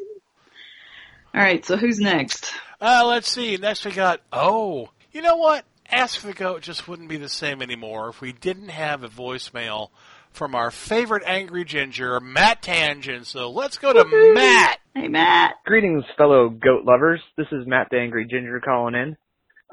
All 1.35 1.41
right, 1.41 1.63
so 1.63 1.77
who's 1.77 1.99
next? 1.99 2.51
Uh, 2.81 3.03
let's 3.05 3.29
see. 3.29 3.57
Next 3.57 3.85
we 3.85 3.91
got. 3.91 4.21
Oh, 4.33 4.89
you 5.11 5.21
know 5.21 5.35
what? 5.35 5.65
Ask 5.91 6.21
the 6.21 6.33
Goat 6.33 6.63
just 6.63 6.87
wouldn't 6.87 7.09
be 7.09 7.17
the 7.17 7.29
same 7.29 7.61
anymore 7.61 8.09
if 8.09 8.21
we 8.21 8.31
didn't 8.31 8.69
have 8.69 9.03
a 9.03 9.09
voicemail 9.09 9.89
from 10.35 10.53
our 10.53 10.69
favorite 10.69 11.23
angry 11.25 11.63
ginger, 11.63 12.19
Matt 12.19 12.61
Tangent. 12.61 13.25
So 13.25 13.49
let's 13.49 13.77
go 13.77 13.93
to 13.93 14.33
Matt. 14.33 14.79
Hey, 14.93 15.07
Matt. 15.07 15.55
Greetings, 15.65 16.03
fellow 16.17 16.49
goat 16.49 16.85
lovers. 16.85 17.21
This 17.37 17.47
is 17.51 17.65
Matt 17.65 17.87
the 17.89 17.97
Angry 17.97 18.27
Ginger 18.29 18.59
calling 18.59 18.95
in. 18.95 19.17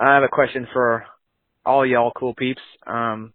I 0.01 0.15
have 0.15 0.23
a 0.23 0.29
question 0.29 0.67
for 0.73 1.05
all 1.67 1.87
y'all 1.87 2.13
cool 2.17 2.35
peeps. 2.35 2.63
Um, 2.87 3.33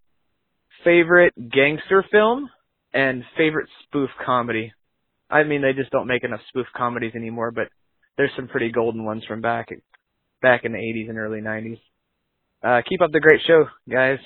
favorite 0.84 1.34
gangster 1.36 2.04
film 2.10 2.48
and 2.92 3.24
favorite 3.36 3.68
spoof 3.84 4.10
comedy. 4.24 4.72
I 5.30 5.44
mean, 5.44 5.60
they 5.60 5.74
just 5.74 5.90
don't 5.90 6.06
make 6.06 6.24
enough 6.24 6.40
spoof 6.48 6.66
comedies 6.76 7.14
anymore, 7.14 7.50
but 7.50 7.68
there's 8.16 8.32
some 8.36 8.48
pretty 8.48 8.70
golden 8.70 9.04
ones 9.04 9.24
from 9.26 9.40
back 9.40 9.68
back 10.40 10.64
in 10.64 10.72
the 10.72 10.78
80s 10.78 11.08
and 11.10 11.18
early 11.18 11.40
90s. 11.40 11.80
Uh, 12.62 12.80
keep 12.88 13.02
up 13.02 13.12
the 13.12 13.20
great 13.20 13.40
show, 13.46 13.66
guys. 13.88 14.18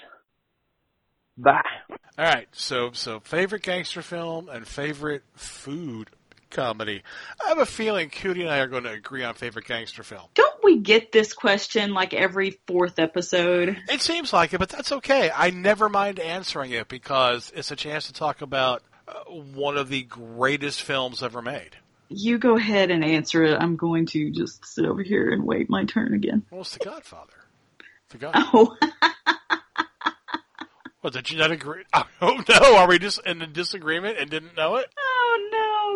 Bye. 1.43 1.63
All 1.91 2.25
right. 2.25 2.49
So 2.53 2.93
so 2.93 3.21
favorite 3.21 3.63
gangster 3.63 4.03
film 4.03 4.49
and 4.49 4.67
favorite 4.67 5.25
food 5.35 6.11
comedy. 6.51 7.03
I 7.45 7.49
have 7.49 7.59
a 7.59 7.67
feeling 7.67 8.11
Cootie 8.11 8.43
and 8.43 8.51
I 8.51 8.59
are 8.59 8.69
going 8.69 8.85
to 8.85 8.93
agree 8.93 9.25
on 9.25 9.35
favorite 9.35 9.67
gangster 9.67 10.03
film. 10.03 10.25
Don't 10.35 10.63
we 10.63 10.79
get 10.79 11.11
this 11.11 11.33
question 11.33 11.95
like 11.95 12.15
every 12.15 12.61
fourth 12.67 12.99
episode? 12.99 13.77
It 13.89 14.03
seems 14.03 14.33
like 14.33 14.53
it, 14.53 14.59
but 14.59 14.69
that's 14.69 14.93
okay. 14.93 15.31
I 15.35 15.51
never 15.51 15.89
mind 15.89 16.21
answering 16.21 16.71
it 16.73 16.89
because 16.89 17.51
it's 17.57 17.71
a 17.71 17.77
chance 17.77 18.07
to 18.07 18.13
talk 18.13 18.43
about 18.43 18.83
uh, 19.09 19.15
one 19.31 19.77
of 19.77 19.89
the 19.89 20.03
greatest 20.03 20.83
films 20.83 21.23
ever 21.23 21.43
made. 21.43 21.71
You 22.09 22.39
go 22.39 22.57
ahead 22.57 22.91
and 22.91 23.03
answer 23.03 23.43
it. 23.43 23.57
I'm 23.59 23.77
going 23.77 24.07
to 24.07 24.31
just 24.31 24.67
sit 24.67 24.85
over 24.85 25.03
here 25.03 25.31
and 25.31 25.45
wait 25.45 25.71
my 25.71 25.85
turn 25.87 26.13
again. 26.13 26.45
Well, 26.51 26.61
it's 26.61 26.77
The 26.77 26.85
Godfather. 26.85 27.33
The 28.11 28.19
God. 28.19 28.33
Oh, 28.35 28.77
What 31.03 31.13
did 31.13 31.31
you 31.31 31.37
not 31.39 31.51
agree? 31.51 31.83
Oh 32.25 32.41
no, 32.49 32.77
are 32.79 32.87
we 32.89 32.99
just 33.01 33.21
in 33.27 33.43
a 33.43 33.47
disagreement 33.49 34.17
and 34.19 34.31
didn't 34.31 34.57
know 34.57 34.77
it? 34.77 34.87
oh 34.99 35.49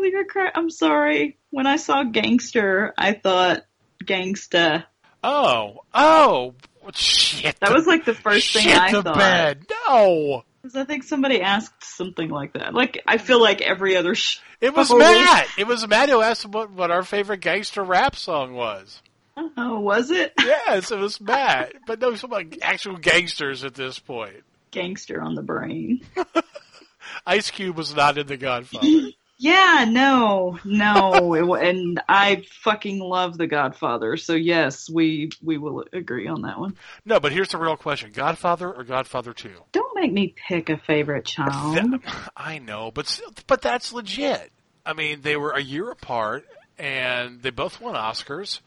no, 0.03 0.09
you're 0.09 0.25
cry- 0.25 0.51
I'm 0.55 0.71
sorry. 0.71 1.39
When 1.51 1.67
I 1.69 1.77
saw 1.77 2.03
gangster, 2.03 2.93
I 2.99 3.13
thought 3.15 3.63
gangsta. 4.05 4.85
Oh, 5.23 5.81
oh, 5.95 6.55
shit. 6.95 7.59
That 7.61 7.73
was 7.73 7.87
like 7.87 8.05
the 8.05 8.15
first 8.15 8.53
thing 8.53 8.65
shit 8.65 8.77
I 8.79 8.93
the 8.93 9.03
thought. 9.03 9.17
bed. 9.17 9.67
No, 9.89 10.43
'Cause 10.63 10.75
I 10.75 10.85
think 10.85 11.05
somebody 11.05 11.41
asked 11.43 11.85
something 11.85 12.29
like 12.29 12.55
that. 12.55 12.75
Like 12.75 13.01
I 13.07 13.19
feel 13.19 13.41
like 13.41 13.61
every 13.61 13.97
other. 13.97 14.17
Sh- 14.17 14.39
it 14.61 14.75
was 14.75 14.91
Oh. 14.91 14.99
Matt. 14.99 15.47
It 15.57 15.67
was 15.69 15.87
Matt 15.87 16.09
who 16.09 16.21
asked 16.23 16.45
what 16.47 16.71
what 16.73 16.91
our 16.91 17.05
favorite 17.05 17.41
gangster 17.41 17.85
rap 17.85 18.17
song 18.17 18.55
was. 18.55 19.01
Oh, 19.37 19.79
was 19.81 20.11
it 20.11 20.33
Yes, 20.41 20.91
it 20.91 20.99
was 20.99 21.21
Matt. 21.21 21.73
But 21.87 22.01
no, 22.01 22.15
some 22.17 22.31
like 22.31 22.59
actual 22.63 22.97
gangsters 22.97 23.63
at 23.65 23.75
this 23.75 23.99
point. 24.01 24.43
Gangster 24.77 25.21
on 25.23 25.35
the 25.35 25.43
brain? 25.43 26.01
Ice 27.27 27.51
Cube 27.51 27.77
was 27.77 27.95
not 27.95 28.19
in 28.19 28.27
The 28.27 28.37
Godfather. 28.37 28.87
Yeah, 29.39 29.85
no, 29.87 30.59
no, 30.65 31.35
it, 31.35 31.69
and 31.69 32.01
I 32.09 32.47
fucking 32.63 33.01
love 33.01 33.37
The 33.37 33.47
Godfather. 33.47 34.17
So 34.17 34.33
yes, 34.33 34.89
we 34.89 35.31
we 35.43 35.59
will 35.59 35.85
agree 35.93 36.27
on 36.27 36.41
that 36.43 36.59
one. 36.59 36.75
no, 37.05 37.21
but 37.21 37.33
here's 37.33 37.51
the 37.51 37.59
real 37.59 37.77
question: 37.77 38.13
Godfather 38.15 38.73
or 38.73 38.83
Godfather 38.83 39.35
Two? 39.35 39.53
Don't 39.73 39.95
make 39.95 40.11
me 40.11 40.35
pick 40.49 40.71
a 40.71 40.79
favorite 40.79 41.27
child. 41.27 42.03
I 42.35 42.61
know, 42.61 42.91
but 42.91 43.21
but 43.47 43.61
that's 43.61 43.93
legit. 43.93 44.53
I 44.87 44.95
mean, 44.95 45.21
they 45.21 45.37
were 45.37 45.51
a 45.51 45.61
year 45.61 45.91
apart, 45.91 46.47
and 46.79 47.43
they 47.43 47.51
both 47.51 47.79
won 47.79 47.95
Oscars. 47.95 48.61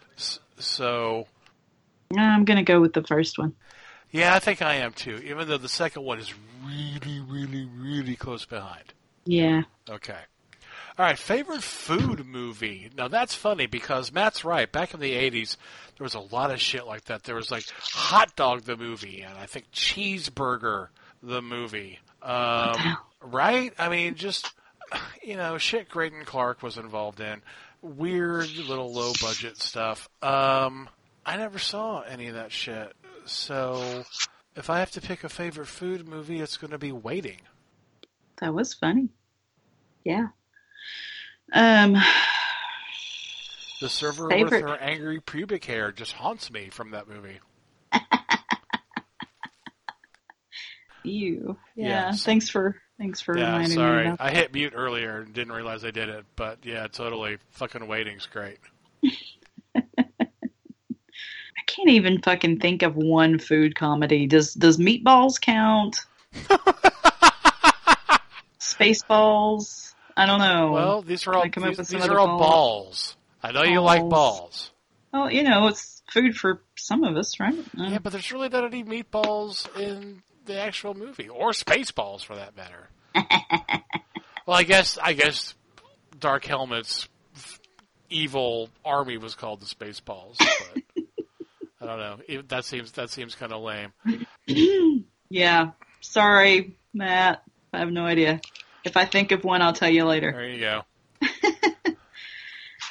So 0.59 1.25
I'm 2.15 2.45
gonna 2.45 2.61
go 2.61 2.79
with 2.79 2.93
the 2.93 3.01
first 3.01 3.39
one. 3.39 3.55
Yeah, 4.11 4.33
I 4.33 4.39
think 4.39 4.61
I 4.61 4.75
am 4.75 4.93
too. 4.93 5.17
Even 5.17 5.47
though 5.47 5.57
the 5.57 5.69
second 5.69 6.03
one 6.03 6.19
is 6.19 6.33
really, 6.65 7.19
really, 7.19 7.65
really 7.65 8.15
close 8.15 8.45
behind. 8.45 8.93
Yeah. 9.25 9.61
Okay. 9.89 10.17
All 10.97 11.05
right, 11.05 11.17
favorite 11.17 11.63
food 11.63 12.25
movie. 12.25 12.89
Now 12.97 13.07
that's 13.07 13.33
funny 13.33 13.67
because 13.67 14.11
Matt's 14.11 14.43
right. 14.43 14.69
Back 14.69 14.93
in 14.93 14.99
the 14.99 15.13
'80s, 15.13 15.55
there 15.97 16.03
was 16.03 16.15
a 16.15 16.19
lot 16.19 16.51
of 16.51 16.59
shit 16.59 16.85
like 16.85 17.05
that. 17.05 17.23
There 17.23 17.35
was 17.35 17.51
like 17.51 17.63
Hot 17.93 18.35
Dog 18.35 18.63
the 18.63 18.75
movie, 18.75 19.21
and 19.21 19.37
I 19.37 19.45
think 19.45 19.71
Cheeseburger 19.71 20.87
the 21.23 21.41
movie. 21.41 21.99
Um, 22.21 22.97
right? 23.21 23.73
I 23.79 23.87
mean, 23.87 24.15
just 24.15 24.51
you 25.23 25.37
know, 25.37 25.57
shit. 25.57 25.89
Greydon 25.89 26.25
Clark 26.25 26.61
was 26.61 26.77
involved 26.77 27.21
in 27.21 27.41
weird 27.81 28.53
little 28.57 28.91
low 28.91 29.13
budget 29.21 29.57
stuff. 29.57 30.09
Um, 30.21 30.89
I 31.25 31.37
never 31.37 31.59
saw 31.59 32.01
any 32.01 32.27
of 32.27 32.35
that 32.35 32.51
shit. 32.51 32.91
So, 33.29 34.05
if 34.55 34.69
I 34.69 34.79
have 34.79 34.91
to 34.91 35.01
pick 35.01 35.23
a 35.23 35.29
favorite 35.29 35.67
food 35.67 36.07
movie, 36.07 36.39
it's 36.39 36.57
going 36.57 36.71
to 36.71 36.77
be 36.77 36.91
Waiting. 36.91 37.41
That 38.41 38.53
was 38.53 38.73
funny. 38.73 39.09
Yeah. 40.03 40.27
Um. 41.53 41.97
The 43.81 43.89
server 43.89 44.29
Favorite. 44.29 44.63
with 44.63 44.71
her 44.71 44.77
angry 44.77 45.21
pubic 45.21 45.63
hair 45.65 45.91
just 45.91 46.13
haunts 46.13 46.51
me 46.51 46.69
from 46.69 46.91
that 46.91 47.07
movie. 47.07 47.39
You. 51.03 51.57
Yeah. 51.75 52.09
Yes. 52.09 52.23
Thanks 52.23 52.49
for 52.49 52.75
thanks 52.97 53.21
for 53.21 53.37
yeah, 53.37 53.45
reminding 53.45 53.69
me 53.69 53.75
sorry. 53.75 54.15
I 54.19 54.31
hit 54.31 54.53
mute 54.53 54.73
earlier 54.75 55.21
and 55.21 55.33
didn't 55.33 55.53
realize 55.53 55.85
I 55.85 55.91
did 55.91 56.09
it, 56.09 56.25
but 56.35 56.59
yeah, 56.63 56.87
totally. 56.87 57.37
Fucking 57.51 57.87
waiting's 57.87 58.25
great. 58.25 58.59
I 59.75 59.81
can't 61.79 61.95
even 61.95 62.21
fucking 62.21 62.59
think 62.59 62.83
of 62.83 62.95
one 62.95 63.39
food 63.39 63.75
comedy. 63.75 64.27
Does 64.27 64.53
does 64.53 64.77
Meatballs 64.77 65.39
count? 65.39 66.05
Spaceballs? 68.59 69.93
I 70.15 70.25
don't 70.25 70.39
know. 70.39 70.71
Well, 70.71 71.01
these 71.01 71.27
are 71.27 71.33
all 71.33 71.41
Can 71.43 71.49
I 71.49 71.51
come 71.51 71.63
up 71.63 71.69
these, 71.69 71.77
with 71.77 71.87
these 71.89 72.07
are 72.07 72.19
all 72.19 72.37
balls. 72.37 73.15
I 73.41 73.51
know 73.51 73.63
you 73.63 73.79
like 73.81 74.07
balls. 74.09 74.71
Well, 75.13 75.31
you 75.31 75.43
know, 75.43 75.67
it's 75.67 76.03
food 76.11 76.35
for 76.35 76.61
some 76.75 77.03
of 77.03 77.15
us, 77.15 77.39
right? 77.39 77.57
Uh, 77.77 77.83
Yeah, 77.89 77.99
but 77.99 78.11
there's 78.11 78.31
really 78.31 78.49
not 78.49 78.65
any 78.65 78.83
meatballs 78.83 79.67
in 79.79 80.21
the 80.45 80.59
actual 80.59 80.93
movie, 80.93 81.29
or 81.29 81.51
spaceballs 81.51 82.23
for 82.23 82.35
that 82.35 82.55
matter. 82.57 82.89
well, 84.45 84.57
I 84.57 84.63
guess 84.63 84.97
I 85.01 85.13
guess 85.13 85.55
Dark 86.19 86.45
Helmet's 86.45 87.07
evil 88.09 88.69
army 88.83 89.17
was 89.17 89.35
called 89.35 89.61
the 89.61 89.65
Spaceballs, 89.65 90.37
but 90.37 90.83
don't 91.89 91.99
know. 91.99 92.17
It, 92.27 92.49
that 92.49 92.65
seems 92.65 92.91
that 92.93 93.09
seems 93.09 93.35
kind 93.35 93.53
of 93.53 93.61
lame. 93.61 93.93
yeah. 95.29 95.71
Sorry, 96.01 96.75
Matt. 96.93 97.43
I 97.73 97.79
have 97.79 97.91
no 97.91 98.05
idea. 98.05 98.41
If 98.83 98.97
I 98.97 99.05
think 99.05 99.31
of 99.31 99.43
one, 99.43 99.61
I'll 99.61 99.73
tell 99.73 99.89
you 99.89 100.05
later. 100.05 100.31
There 100.31 100.49
you 100.49 100.59
go. 100.59 100.81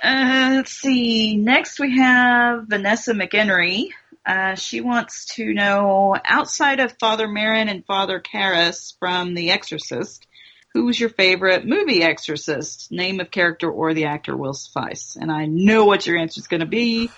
Uh, 0.02 0.50
let's 0.54 0.72
see. 0.72 1.36
Next, 1.36 1.80
we 1.80 1.98
have 1.98 2.66
Vanessa 2.68 3.14
McHenry. 3.14 3.88
Uh, 4.24 4.54
she 4.54 4.80
wants 4.80 5.24
to 5.36 5.52
know, 5.52 6.14
outside 6.24 6.80
of 6.80 6.96
Father 7.00 7.26
Merrin 7.26 7.68
and 7.68 7.84
Father 7.84 8.20
Karras 8.20 8.96
from 8.98 9.34
The 9.34 9.50
Exorcist, 9.50 10.26
who 10.74 10.84
was 10.84 11.00
your 11.00 11.08
favorite 11.08 11.66
movie 11.66 12.02
Exorcist? 12.02 12.92
Name 12.92 13.20
of 13.20 13.30
character 13.30 13.70
or 13.70 13.94
the 13.94 14.04
actor 14.04 14.36
will 14.36 14.52
suffice. 14.52 15.16
And 15.18 15.32
I 15.32 15.46
know 15.46 15.86
what 15.86 16.06
your 16.06 16.18
answer 16.18 16.40
is 16.40 16.46
going 16.46 16.60
to 16.60 16.66
be, 16.66 17.10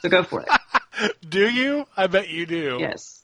so 0.00 0.08
go 0.08 0.22
for 0.22 0.42
it. 0.42 0.48
Do 1.28 1.48
you? 1.48 1.86
I 1.96 2.06
bet 2.06 2.28
you 2.28 2.46
do. 2.46 2.78
Yes. 2.80 3.22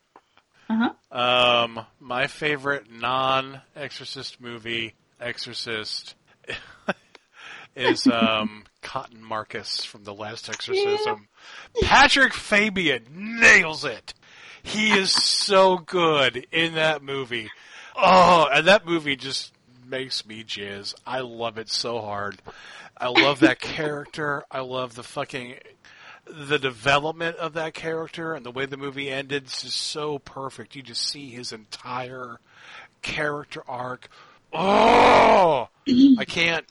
Uh 0.70 0.90
huh. 1.10 1.16
Um, 1.18 1.86
my 2.00 2.26
favorite 2.26 2.90
non-Exorcist 2.90 4.40
movie, 4.40 4.94
Exorcist, 5.20 6.14
is 7.76 8.06
um, 8.06 8.64
Cotton 8.82 9.22
Marcus 9.22 9.84
from 9.84 10.04
The 10.04 10.14
Last 10.14 10.48
Exorcism. 10.48 11.28
Patrick 11.82 12.34
Fabian 12.34 13.04
nails 13.40 13.84
it. 13.84 14.14
He 14.62 14.90
is 14.90 15.12
so 15.12 15.78
good 15.78 16.46
in 16.52 16.74
that 16.74 17.02
movie. 17.02 17.48
Oh, 17.96 18.46
and 18.52 18.66
that 18.66 18.86
movie 18.86 19.16
just 19.16 19.52
makes 19.86 20.26
me 20.26 20.44
jizz. 20.44 20.94
I 21.06 21.20
love 21.20 21.58
it 21.58 21.70
so 21.70 22.00
hard. 22.00 22.40
I 22.96 23.08
love 23.08 23.40
that 23.40 23.60
character. 23.60 24.44
I 24.50 24.60
love 24.60 24.94
the 24.94 25.02
fucking 25.02 25.54
the 26.30 26.58
development 26.58 27.36
of 27.36 27.54
that 27.54 27.74
character 27.74 28.34
and 28.34 28.44
the 28.44 28.50
way 28.50 28.66
the 28.66 28.76
movie 28.76 29.10
ended 29.10 29.46
is 29.46 29.62
just 29.62 29.78
so 29.78 30.18
perfect. 30.18 30.76
You 30.76 30.82
just 30.82 31.06
see 31.08 31.30
his 31.30 31.52
entire 31.52 32.38
character 33.02 33.62
arc. 33.68 34.08
Oh, 34.52 35.68
I 35.86 36.24
can't, 36.26 36.64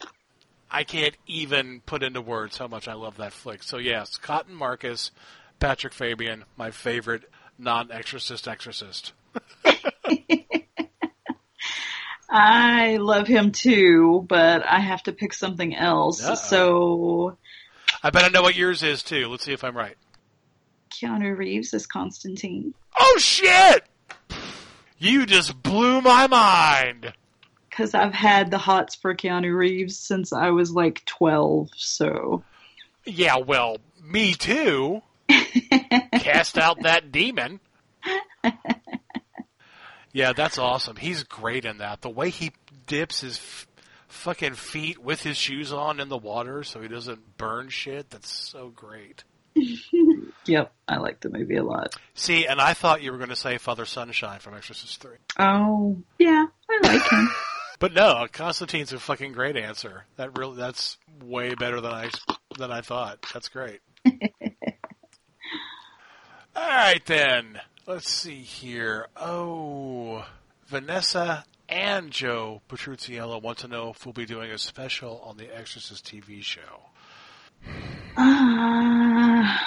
I 0.70 0.84
can't 0.84 1.16
even 1.28 1.82
put 1.86 2.04
into 2.04 2.22
words 2.22 2.58
how 2.58 2.68
much 2.68 2.88
I 2.88 2.94
love 2.94 3.18
that 3.18 3.34
flick. 3.34 3.64
So 3.64 3.78
yes, 3.78 4.18
Cotton 4.18 4.56
Marcus, 4.56 5.12
Patrick 5.60 5.94
Fabian, 5.94 6.46
my 6.58 6.72
favorite 6.72 7.24
non-exorcist 7.58 8.48
exorcist. 8.48 9.14
I 12.30 12.98
love 12.98 13.28
him 13.28 13.52
too, 13.52 14.26
but 14.28 14.66
I 14.66 14.80
have 14.80 15.04
to 15.04 15.14
pick 15.14 15.34
something 15.34 15.76
else. 15.76 16.24
Uh-oh. 16.24 16.36
So 16.36 17.38
I 18.04 18.10
bet 18.10 18.24
I 18.24 18.30
know 18.30 18.42
what 18.42 18.56
yours 18.56 18.84
is 18.84 19.04
too. 19.04 19.28
Let's 19.28 19.44
see 19.44 19.54
if 19.54 19.64
I'm 19.64 19.76
right. 19.76 19.98
Keanu 20.90 21.38
Reeves 21.38 21.74
is 21.74 21.86
Constantine. 21.86 22.74
Oh 23.00 23.18
shit! 23.20 23.84
You 24.98 25.26
just 25.26 25.62
blew 25.62 26.02
my 26.02 26.28
mind. 26.28 27.14
Because 27.70 27.94
I've 27.94 28.14
had 28.14 28.50
the 28.50 28.58
hots 28.58 28.96
for 28.96 29.14
Keanu 29.14 29.56
Reeves 29.56 30.00
since 30.00 30.34
I 30.34 30.50
was 30.50 30.72
like 30.72 31.06
12, 31.06 31.70
so. 31.76 32.44
Yeah, 33.06 33.38
well, 33.38 33.78
me 34.02 34.34
too. 34.34 35.04
Cast 36.14 36.58
out 36.58 36.82
that 36.82 37.12
demon. 37.12 37.60
Yeah, 40.18 40.34
that's 40.34 40.58
awesome. 40.58 40.96
He's 40.96 41.22
great 41.26 41.64
in 41.64 41.78
that. 41.78 42.02
The 42.02 42.10
way 42.10 42.32
he 42.32 42.52
dips 42.88 43.22
his 43.22 43.38
fucking 44.18 44.56
feet 44.56 45.00
with 45.00 45.22
his 45.24 45.38
shoes 45.38 45.72
on 45.72 46.00
in 46.00 46.10
the 46.10 46.18
water 46.18 46.64
so 46.64 46.82
he 46.82 46.88
doesn't 46.88 47.38
burn 47.38 47.70
shit, 47.70 48.10
that's 48.10 48.32
so 48.32 48.70
great. 48.70 49.24
Yep, 50.46 50.72
I 50.88 50.98
like 50.98 51.20
the 51.20 51.30
movie 51.30 51.58
a 51.58 51.64
lot. 51.64 51.94
See, 52.14 52.46
and 52.48 52.62
I 52.62 52.74
thought 52.74 53.02
you 53.02 53.12
were 53.12 53.18
going 53.18 53.32
to 53.32 53.36
say 53.36 53.58
Father 53.58 53.86
Sunshine 53.86 54.40
from 54.40 54.56
Exorcist 54.56 55.02
3. 55.02 55.12
Oh, 55.40 55.98
yeah, 56.18 56.46
I 56.70 56.80
like 56.88 57.10
him. 57.10 57.30
But 57.80 57.94
no, 57.94 58.26
Constantine's 58.32 58.92
a 58.92 58.98
fucking 58.98 59.34
great 59.34 59.56
answer. 59.56 60.06
That 60.16 60.36
really 60.36 60.58
that's 60.58 60.98
way 61.24 61.54
better 61.54 61.80
than 61.80 61.92
I 61.92 62.10
than 62.58 62.72
I 62.72 62.82
thought. 62.82 63.24
That's 63.32 63.50
great. 63.50 63.82
All 66.56 66.68
right 66.68 67.06
then. 67.06 67.60
Let's 67.86 68.12
see 68.12 68.42
here. 68.42 69.10
Oh, 69.16 70.26
Vanessa 70.66 71.46
and 71.78 72.10
Joe 72.10 72.62
Petrucciello 72.70 73.40
want 73.40 73.60
to 73.60 73.68
know 73.68 73.92
if 73.92 74.04
we'll 74.04 74.14
be 74.14 74.26
doing 74.26 74.50
a 74.50 74.58
special 74.58 75.22
on 75.24 75.38
the 75.38 75.56
Exorcist 75.56 76.06
TV 76.06 76.42
show. 76.42 76.90
Uh, 78.18 79.58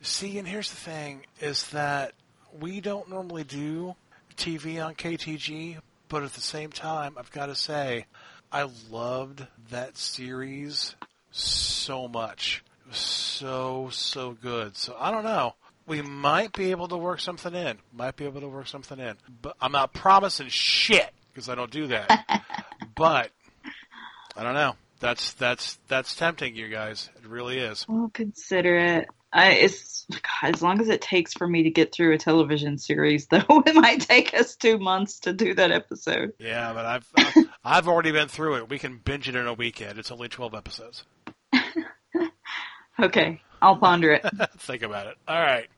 See, 0.00 0.38
and 0.38 0.46
here's 0.46 0.70
the 0.70 0.76
thing: 0.76 1.26
is 1.40 1.68
that 1.70 2.12
we 2.60 2.80
don't 2.80 3.10
normally 3.10 3.42
do 3.42 3.96
TV 4.36 4.84
on 4.84 4.94
KTG, 4.94 5.78
but 6.08 6.22
at 6.22 6.34
the 6.34 6.40
same 6.40 6.70
time, 6.70 7.16
I've 7.18 7.32
got 7.32 7.46
to 7.46 7.56
say, 7.56 8.06
I 8.52 8.68
loved 8.88 9.44
that 9.70 9.98
series 9.98 10.94
so 11.32 12.06
much. 12.06 12.62
It 12.84 12.90
was 12.90 12.98
so 12.98 13.88
so 13.90 14.36
good. 14.40 14.76
So 14.76 14.96
I 14.96 15.10
don't 15.10 15.24
know. 15.24 15.56
We 15.84 16.00
might 16.00 16.52
be 16.52 16.70
able 16.70 16.86
to 16.88 16.96
work 16.96 17.18
something 17.18 17.54
in. 17.54 17.78
Might 17.92 18.14
be 18.14 18.24
able 18.24 18.40
to 18.42 18.48
work 18.48 18.68
something 18.68 19.00
in, 19.00 19.16
but 19.42 19.56
I'm 19.60 19.72
not 19.72 19.92
promising 19.92 20.46
shit 20.48 21.12
because 21.36 21.50
I 21.50 21.54
don't 21.54 21.70
do 21.70 21.88
that. 21.88 22.44
but 22.94 23.30
I 24.34 24.42
don't 24.42 24.54
know. 24.54 24.74
That's 25.00 25.34
that's 25.34 25.78
that's 25.86 26.16
tempting, 26.16 26.56
you 26.56 26.68
guys. 26.68 27.10
It 27.16 27.28
really 27.28 27.58
is. 27.58 27.84
we'll 27.86 28.08
consider 28.08 28.78
it. 28.78 29.08
I, 29.30 29.50
it's 29.50 30.06
God, 30.10 30.54
as 30.54 30.62
long 30.62 30.80
as 30.80 30.88
it 30.88 31.02
takes 31.02 31.34
for 31.34 31.46
me 31.46 31.64
to 31.64 31.70
get 31.70 31.92
through 31.92 32.14
a 32.14 32.18
television 32.18 32.78
series, 32.78 33.26
though, 33.30 33.62
it 33.66 33.74
might 33.74 34.00
take 34.00 34.32
us 34.32 34.56
two 34.56 34.78
months 34.78 35.20
to 35.20 35.34
do 35.34 35.52
that 35.54 35.70
episode. 35.70 36.32
Yeah, 36.38 36.72
but 36.72 36.86
I've 36.86 37.06
I've, 37.18 37.36
uh, 37.36 37.42
I've 37.64 37.88
already 37.88 38.12
been 38.12 38.28
through 38.28 38.56
it. 38.56 38.70
We 38.70 38.78
can 38.78 38.96
binge 38.96 39.28
it 39.28 39.36
in 39.36 39.46
a 39.46 39.52
weekend. 39.52 39.98
It's 39.98 40.10
only 40.10 40.28
twelve 40.28 40.54
episodes. 40.54 41.04
Okay, 42.98 43.42
I'll 43.60 43.76
ponder 43.76 44.12
it. 44.12 44.24
Think 44.56 44.80
about 44.80 45.06
it. 45.06 45.16
All 45.28 45.38
right. 45.38 45.68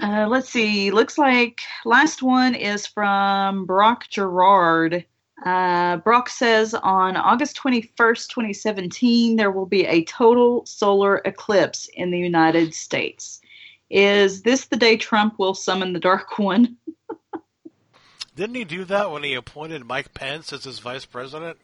Uh, 0.00 0.26
let's 0.28 0.50
see. 0.50 0.90
Looks 0.90 1.16
like 1.16 1.60
last 1.84 2.22
one 2.22 2.54
is 2.54 2.86
from 2.86 3.64
Brock 3.66 4.08
Gerard. 4.10 5.06
Uh, 5.44 5.98
Brock 5.98 6.28
says 6.28 6.74
on 6.74 7.16
August 7.16 7.56
21st, 7.56 8.28
2017, 8.28 9.36
there 9.36 9.50
will 9.50 9.66
be 9.66 9.84
a 9.84 10.04
total 10.04 10.64
solar 10.66 11.18
eclipse 11.18 11.88
in 11.92 12.10
the 12.10 12.18
United 12.18 12.74
States. 12.74 13.40
Is 13.88 14.42
this 14.42 14.66
the 14.66 14.76
day 14.76 14.96
Trump 14.96 15.38
will 15.38 15.54
summon 15.54 15.92
the 15.92 16.00
Dark 16.00 16.38
One? 16.38 16.76
Didn't 18.36 18.56
he 18.56 18.64
do 18.64 18.84
that 18.84 19.10
when 19.10 19.22
he 19.22 19.34
appointed 19.34 19.86
Mike 19.86 20.12
Pence 20.12 20.52
as 20.52 20.64
his 20.64 20.78
vice 20.78 21.04
president? 21.06 21.58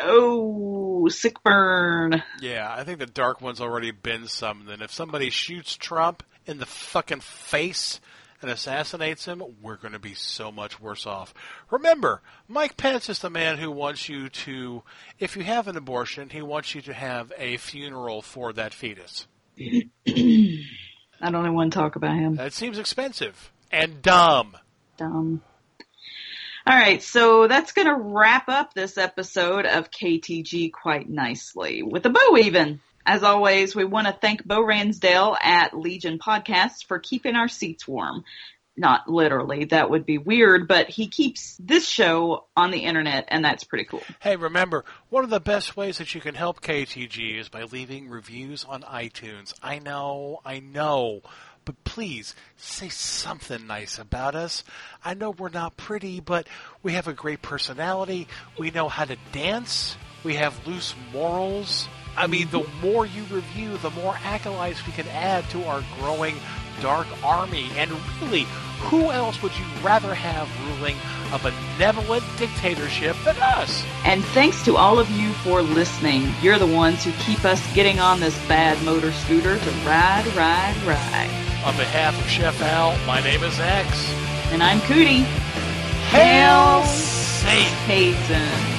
Oh, 0.00 1.08
sick 1.08 1.42
burn. 1.42 2.22
Yeah, 2.40 2.72
I 2.72 2.84
think 2.84 3.00
the 3.00 3.06
Dark 3.06 3.40
One's 3.40 3.60
already 3.60 3.90
been 3.90 4.26
summoned. 4.28 4.70
And 4.70 4.82
if 4.82 4.92
somebody 4.92 5.30
shoots 5.30 5.76
Trump 5.76 6.22
in 6.48 6.58
the 6.58 6.66
fucking 6.66 7.20
face 7.20 8.00
and 8.40 8.50
assassinates 8.50 9.24
him, 9.24 9.42
we're 9.60 9.76
going 9.76 9.92
to 9.92 9.98
be 9.98 10.14
so 10.14 10.50
much 10.50 10.80
worse 10.80 11.06
off. 11.06 11.34
Remember, 11.70 12.22
Mike 12.46 12.76
Pence 12.76 13.08
is 13.08 13.18
the 13.18 13.30
man 13.30 13.58
who 13.58 13.70
wants 13.70 14.08
you 14.08 14.28
to, 14.28 14.82
if 15.18 15.36
you 15.36 15.42
have 15.42 15.68
an 15.68 15.76
abortion, 15.76 16.30
he 16.30 16.40
wants 16.40 16.74
you 16.74 16.80
to 16.82 16.94
have 16.94 17.32
a 17.36 17.56
funeral 17.56 18.22
for 18.22 18.52
that 18.52 18.72
fetus. 18.72 19.26
I 19.58 21.30
don't 21.30 21.54
want 21.54 21.72
to 21.72 21.78
talk 21.78 21.96
about 21.96 22.16
him. 22.16 22.36
That 22.36 22.52
seems 22.52 22.78
expensive 22.78 23.52
and 23.72 24.00
dumb. 24.02 24.56
Dumb. 24.96 25.42
All 26.66 26.76
right, 26.76 27.02
so 27.02 27.48
that's 27.48 27.72
going 27.72 27.88
to 27.88 27.96
wrap 27.96 28.48
up 28.48 28.74
this 28.74 28.98
episode 28.98 29.64
of 29.64 29.90
KTG 29.90 30.70
quite 30.72 31.08
nicely 31.08 31.82
with 31.82 32.04
a 32.06 32.10
bow 32.10 32.36
even. 32.36 32.80
As 33.08 33.22
always, 33.22 33.74
we 33.74 33.86
want 33.86 34.06
to 34.06 34.12
thank 34.12 34.44
Bo 34.44 34.62
Ransdale 34.62 35.34
at 35.40 35.72
Legion 35.72 36.18
Podcasts 36.18 36.84
for 36.84 36.98
keeping 36.98 37.36
our 37.36 37.48
seats 37.48 37.88
warm. 37.88 38.22
Not 38.76 39.08
literally, 39.08 39.64
that 39.64 39.88
would 39.88 40.04
be 40.04 40.18
weird, 40.18 40.68
but 40.68 40.90
he 40.90 41.08
keeps 41.08 41.56
this 41.58 41.88
show 41.88 42.44
on 42.54 42.70
the 42.70 42.80
internet, 42.80 43.24
and 43.28 43.42
that's 43.42 43.64
pretty 43.64 43.86
cool. 43.86 44.02
Hey, 44.20 44.36
remember, 44.36 44.84
one 45.08 45.24
of 45.24 45.30
the 45.30 45.40
best 45.40 45.74
ways 45.74 45.96
that 45.96 46.14
you 46.14 46.20
can 46.20 46.34
help 46.34 46.60
KTG 46.60 47.40
is 47.40 47.48
by 47.48 47.62
leaving 47.62 48.10
reviews 48.10 48.62
on 48.64 48.82
iTunes. 48.82 49.54
I 49.62 49.78
know, 49.78 50.42
I 50.44 50.60
know, 50.60 51.22
but 51.64 51.82
please 51.84 52.34
say 52.58 52.90
something 52.90 53.66
nice 53.66 53.98
about 53.98 54.34
us. 54.34 54.64
I 55.02 55.14
know 55.14 55.30
we're 55.30 55.48
not 55.48 55.78
pretty, 55.78 56.20
but 56.20 56.46
we 56.82 56.92
have 56.92 57.08
a 57.08 57.14
great 57.14 57.40
personality. 57.40 58.28
We 58.58 58.70
know 58.70 58.90
how 58.90 59.06
to 59.06 59.16
dance. 59.32 59.96
We 60.24 60.34
have 60.34 60.66
loose 60.66 60.94
morals. 61.12 61.88
I 62.16 62.26
mean, 62.26 62.48
the 62.50 62.66
more 62.82 63.06
you 63.06 63.22
review, 63.24 63.76
the 63.78 63.90
more 63.90 64.16
acolytes 64.24 64.84
we 64.86 64.92
can 64.92 65.06
add 65.08 65.48
to 65.50 65.64
our 65.64 65.84
growing 65.98 66.36
dark 66.80 67.06
army. 67.22 67.68
And 67.76 67.90
really, 68.20 68.46
who 68.80 69.10
else 69.10 69.42
would 69.42 69.56
you 69.56 69.64
rather 69.82 70.14
have 70.14 70.48
ruling 70.66 70.96
a 71.32 71.38
benevolent 71.38 72.24
dictatorship 72.36 73.16
than 73.24 73.36
us? 73.38 73.84
And 74.04 74.24
thanks 74.24 74.64
to 74.64 74.76
all 74.76 74.98
of 74.98 75.10
you 75.10 75.32
for 75.34 75.62
listening. 75.62 76.32
You're 76.42 76.58
the 76.58 76.66
ones 76.66 77.04
who 77.04 77.12
keep 77.24 77.44
us 77.44 77.62
getting 77.74 78.00
on 78.00 78.20
this 78.20 78.36
bad 78.46 78.82
motor 78.84 79.12
scooter 79.12 79.58
to 79.58 79.70
ride, 79.86 80.26
ride, 80.36 80.76
ride. 80.86 81.30
On 81.64 81.76
behalf 81.76 82.18
of 82.18 82.28
Chef 82.28 82.60
Al, 82.62 82.96
my 83.06 83.20
name 83.20 83.42
is 83.42 83.58
X. 83.58 84.12
And 84.50 84.62
I'm 84.62 84.80
Cootie. 84.82 85.26
Hail 86.10 86.84
Satan! 86.84 88.77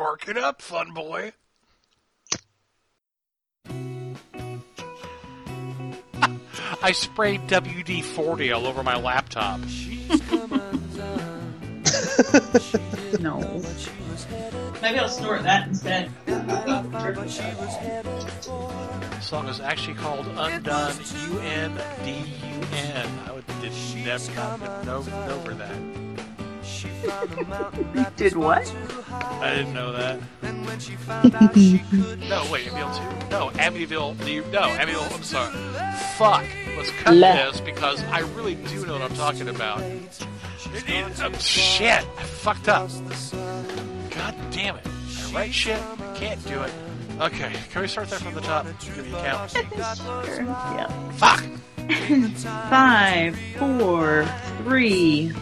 Spark 0.00 0.28
it 0.28 0.38
up, 0.38 0.62
fun 0.62 0.94
boy. 0.94 1.34
I 6.82 6.92
sprayed 6.92 7.42
WD 7.42 8.02
40 8.02 8.52
all 8.52 8.66
over 8.66 8.82
my 8.82 8.96
laptop. 8.96 9.60
no. 13.20 13.62
Maybe 14.80 14.98
I'll 14.98 15.10
snort 15.10 15.42
that 15.42 15.68
instead. 15.68 16.10
The 16.24 17.28
song 19.20 19.48
is 19.48 19.60
actually 19.60 19.96
called 19.96 20.26
Undone 20.28 20.96
U 21.28 21.38
N 21.40 21.78
D 22.06 22.24
U 22.42 22.62
N. 22.72 23.06
I 23.26 23.32
would 23.32 23.46
did 23.60 23.74
never 23.74 24.30
not 24.30 24.86
know 24.86 25.04
over 25.28 25.52
that. 25.52 25.99
Did 28.16 28.36
what? 28.36 28.74
I 29.10 29.54
didn't 29.54 29.74
know 29.74 29.92
that. 29.92 30.18
no, 30.42 32.44
wait, 32.50 32.68
Amityville 32.68 33.20
2? 33.22 33.28
No, 33.30 33.50
Amityville, 33.50 34.18
the, 34.18 34.40
no, 34.50 34.62
Amityville, 34.62 35.14
I'm 35.14 35.22
sorry. 35.22 35.54
Fuck. 36.16 36.44
Let's 36.76 36.90
cut 37.02 37.14
Le- 37.14 37.20
this 37.20 37.60
because 37.60 38.02
I 38.04 38.20
really 38.20 38.54
do 38.54 38.86
know 38.86 38.94
what 38.94 39.02
I'm 39.02 39.14
talking 39.16 39.48
about. 39.48 39.80
It, 39.82 40.26
it, 40.88 41.22
um, 41.22 41.34
shit, 41.34 42.04
I 42.16 42.22
fucked 42.22 42.68
up. 42.68 42.88
God 44.10 44.34
damn 44.50 44.76
it. 44.76 44.86
I 44.86 45.32
write 45.32 45.52
shit, 45.52 45.80
can't 46.14 46.42
do 46.46 46.62
it. 46.62 46.72
Okay, 47.20 47.52
can 47.70 47.82
we 47.82 47.88
start 47.88 48.08
there 48.08 48.18
from 48.18 48.34
the 48.34 48.40
top? 48.40 48.66
Give 48.80 49.06
me 49.06 49.12
a 49.12 49.22
count. 49.22 49.50
Sure, 49.50 50.42
yeah. 50.42 51.10
Fuck! 51.12 51.44
Five, 52.70 53.38
four, 53.58 54.24
three. 54.64 55.32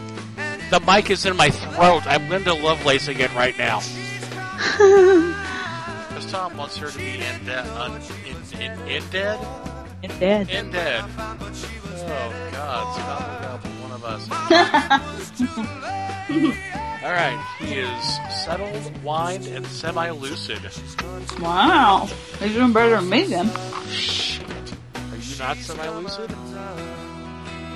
The 0.69 0.79
mic 0.85 1.09
is 1.09 1.25
in 1.25 1.35
my 1.35 1.49
throat. 1.49 2.03
I'm 2.05 2.29
Linda 2.29 2.53
Lovelace 2.53 3.07
again 3.07 3.33
right 3.35 3.57
now. 3.57 3.81
Because 6.09 6.25
Tom 6.31 6.57
wants 6.57 6.75
her 6.77 6.89
to 6.89 6.97
be 6.97 7.17
in, 7.19 7.45
de- 7.45 7.79
un- 7.79 8.01
in, 8.25 8.35
in, 8.61 8.79
in 8.89 9.03
dead? 9.09 9.39
In 10.03 10.09
dead. 10.19 10.49
In 10.49 10.69
dead. 10.71 11.05
Oh, 11.17 12.33
God. 12.51 12.95
Scott 12.95 13.29
will 13.29 13.39
help 13.47 13.61
one 13.81 13.91
of 13.91 14.03
us. 14.03 14.27
All 17.03 17.11
right. 17.11 17.39
He 17.59 17.75
is 17.75 18.19
settled, 18.43 19.03
wined, 19.03 19.47
and 19.47 19.65
semi-lucid. 19.65 20.59
Wow. 21.39 22.07
He's 22.39 22.53
doing 22.53 22.73
better 22.73 22.97
than 22.97 23.09
me 23.09 23.23
then. 23.23 23.49
Shit. 23.89 24.45
Are 24.95 25.15
you 25.15 25.37
not 25.39 25.55
semi-lucid? 25.57 26.29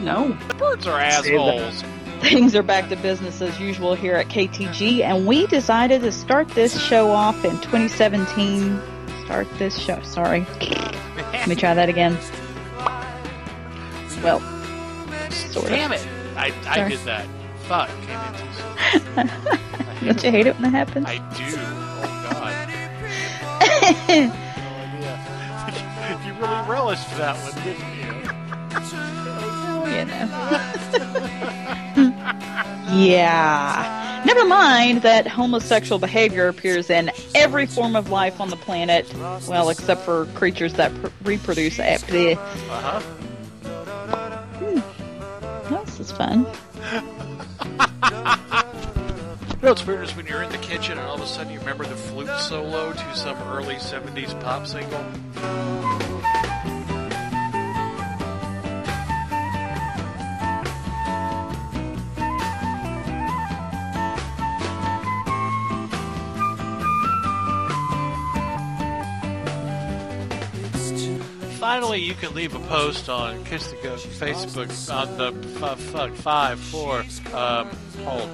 No. 0.02 0.38
The 0.50 0.54
Birds 0.56 0.86
are 0.86 1.00
assholes. 1.00 1.82
Things 2.24 2.56
are 2.56 2.64
back 2.64 2.88
to 2.90 2.96
business 2.96 3.42
as 3.42 3.60
usual 3.60 3.96
here 3.96 4.16
at 4.16 4.28
KTG, 4.30 5.02
and 5.02 5.28
we 5.28 5.46
decided 5.48 6.02
to 6.04 6.12
start 6.12 6.48
this 6.50 6.80
show 6.82 7.10
off 7.12 7.44
in 7.44 7.52
2017. 7.62 8.80
Start 9.26 9.46
this 9.58 9.78
show. 9.78 10.00
Sorry. 10.04 10.46
Let 11.18 11.48
me 11.48 11.56
try 11.56 11.74
that 11.74 11.90
again. 11.90 12.18
Well, 14.24 14.40
sort 15.32 15.66
of. 15.66 15.72
Damn 15.72 15.92
it. 15.92 16.08
I, 16.38 16.54
I 16.66 16.76
Sorry. 16.76 16.90
did 16.92 17.00
that. 17.00 17.28
Fuck. 17.68 17.90
Came 18.08 18.20
in 18.20 18.34
too 18.40 18.54
soon. 19.00 19.28
Don't 20.08 20.24
you 20.24 20.32
hate 20.32 20.48
it 20.48 20.54
when 20.56 20.64
that 20.72 20.88
happens? 20.88 21.06
I 21.06 21.18
do. 21.18 21.58
Oh, 21.58 22.30
God. 22.32 22.70
No 22.70 22.76
idea. 25.74 26.22
you 26.26 26.32
really 26.34 26.62
relished 26.70 27.10
that 27.18 27.36
one, 27.36 27.56
didn't 27.64 27.90
you? 27.98 28.04
you 29.92 30.06
know. 30.06 30.24
yeah. 32.94 34.22
Never 34.26 34.46
mind 34.46 35.02
that 35.02 35.28
homosexual 35.28 36.00
behavior 36.00 36.48
appears 36.48 36.90
in 36.90 37.12
every 37.36 37.66
form 37.66 37.96
of 37.96 38.10
life 38.10 38.40
on 38.40 38.50
the 38.50 38.56
planet, 38.56 39.12
well, 39.48 39.70
except 39.70 40.02
for 40.02 40.26
creatures 40.28 40.74
that 40.76 40.94
pr- 41.02 41.08
reproduce. 41.24 41.78
eh, 41.80 41.98
bleh. 41.98 42.38
Uh-huh. 42.38 43.00
Hmm. 44.60 45.86
This 45.86 46.00
is 46.00 46.12
fun. 46.12 46.46
You 49.64 49.68
know 49.68 49.72
what's 49.76 49.88
weird 49.88 50.04
is 50.04 50.14
when 50.18 50.26
you're 50.26 50.44
in 50.44 50.50
the 50.52 50.58
kitchen 50.58 50.98
and 50.98 51.08
all 51.08 51.16
of 51.16 51.22
a 51.22 51.26
sudden 51.26 51.54
you 51.54 51.60
remember 51.60 51.86
the 51.86 51.96
flute 51.96 52.28
solo 52.42 52.92
to 52.92 53.16
some 53.16 53.38
early 53.44 53.76
70s 53.76 54.38
pop 54.42 54.68
single? 54.68 55.00
Finally, 71.64 72.02
you 72.02 72.14
can 72.14 72.36
leave 72.36 72.54
a 72.54 72.60
post 72.68 73.08
on 73.08 73.42
Kiss 73.46 73.68
the 73.68 73.78
Goat 73.78 74.00
Facebook 74.00 74.70
on 74.92 75.18
the 75.18 75.32
f- 75.66 75.80
fuck 75.80 76.12
five 76.12 76.60
four 76.60 77.06
um 77.34 77.70
hold 78.04 78.30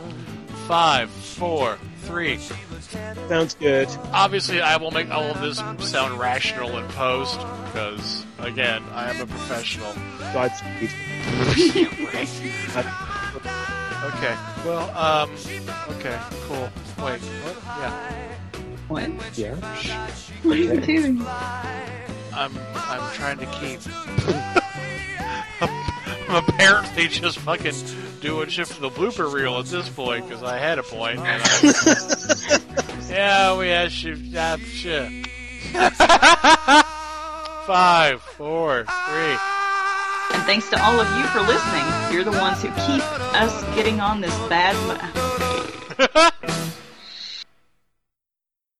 five 0.68 1.12
four 1.12 1.78
three. 2.06 2.40
Sounds 3.30 3.54
good. 3.54 3.88
Obviously, 4.14 4.62
I 4.62 4.78
will 4.78 4.90
make 4.90 5.12
all 5.12 5.26
of 5.26 5.42
this 5.42 5.60
sound 5.88 6.20
rational 6.20 6.76
in 6.80 6.88
post 6.88 7.38
because, 7.66 8.26
again, 8.40 8.82
I 8.94 9.12
am 9.12 9.22
a 9.22 9.28
professional. 9.28 9.94
Godspeed. 10.34 10.90
Okay. 14.10 14.36
Well, 14.66 14.90
um, 14.98 15.30
okay, 15.98 16.18
cool. 16.48 16.68
Wait, 17.06 17.20
what? 17.22 17.58
Yeah. 17.78 17.94
What? 18.88 19.38
Yeah. 19.38 19.54
What 20.42 20.58
are 20.58 20.62
you 20.62 20.82
doing? 20.82 21.24
I'm 22.34 22.52
I'm 22.76 23.14
trying 23.14 23.38
to 23.40 23.46
keep. 23.46 23.80
I'm 25.62 26.36
apparently 26.48 27.08
just 27.08 27.40
fucking 27.40 27.74
doing 28.22 28.50
shit 28.50 28.68
for 28.68 28.82
the 28.82 28.90
blooper 28.90 29.32
reel 29.32 29.58
at 29.58 29.66
this 29.66 29.90
point 29.90 30.28
because 30.28 30.44
I 30.44 30.58
had 30.58 30.80
a 30.80 30.84
point. 30.84 31.20
and 31.20 31.42
I- 31.44 32.60
yeah, 33.10 33.58
we 33.58 33.70
had 33.70 33.92
shit. 33.92 34.18
Yeah, 34.18 34.58
shit. 34.58 35.28
Five, 37.66 38.22
four, 38.22 38.84
three. 38.86 39.38
And 40.32 40.44
thanks 40.46 40.70
to 40.70 40.84
all 40.84 41.00
of 41.00 41.08
you 41.18 41.24
for 41.28 41.42
listening. 41.42 41.86
You're 42.14 42.24
the 42.24 42.32
ones 42.40 42.62
who 42.62 42.68
keep 42.88 43.04
us 43.36 43.64
getting 43.76 44.00
on 44.00 44.22
this 44.22 44.36
bad. 44.48 44.76
Mo- 44.88 44.98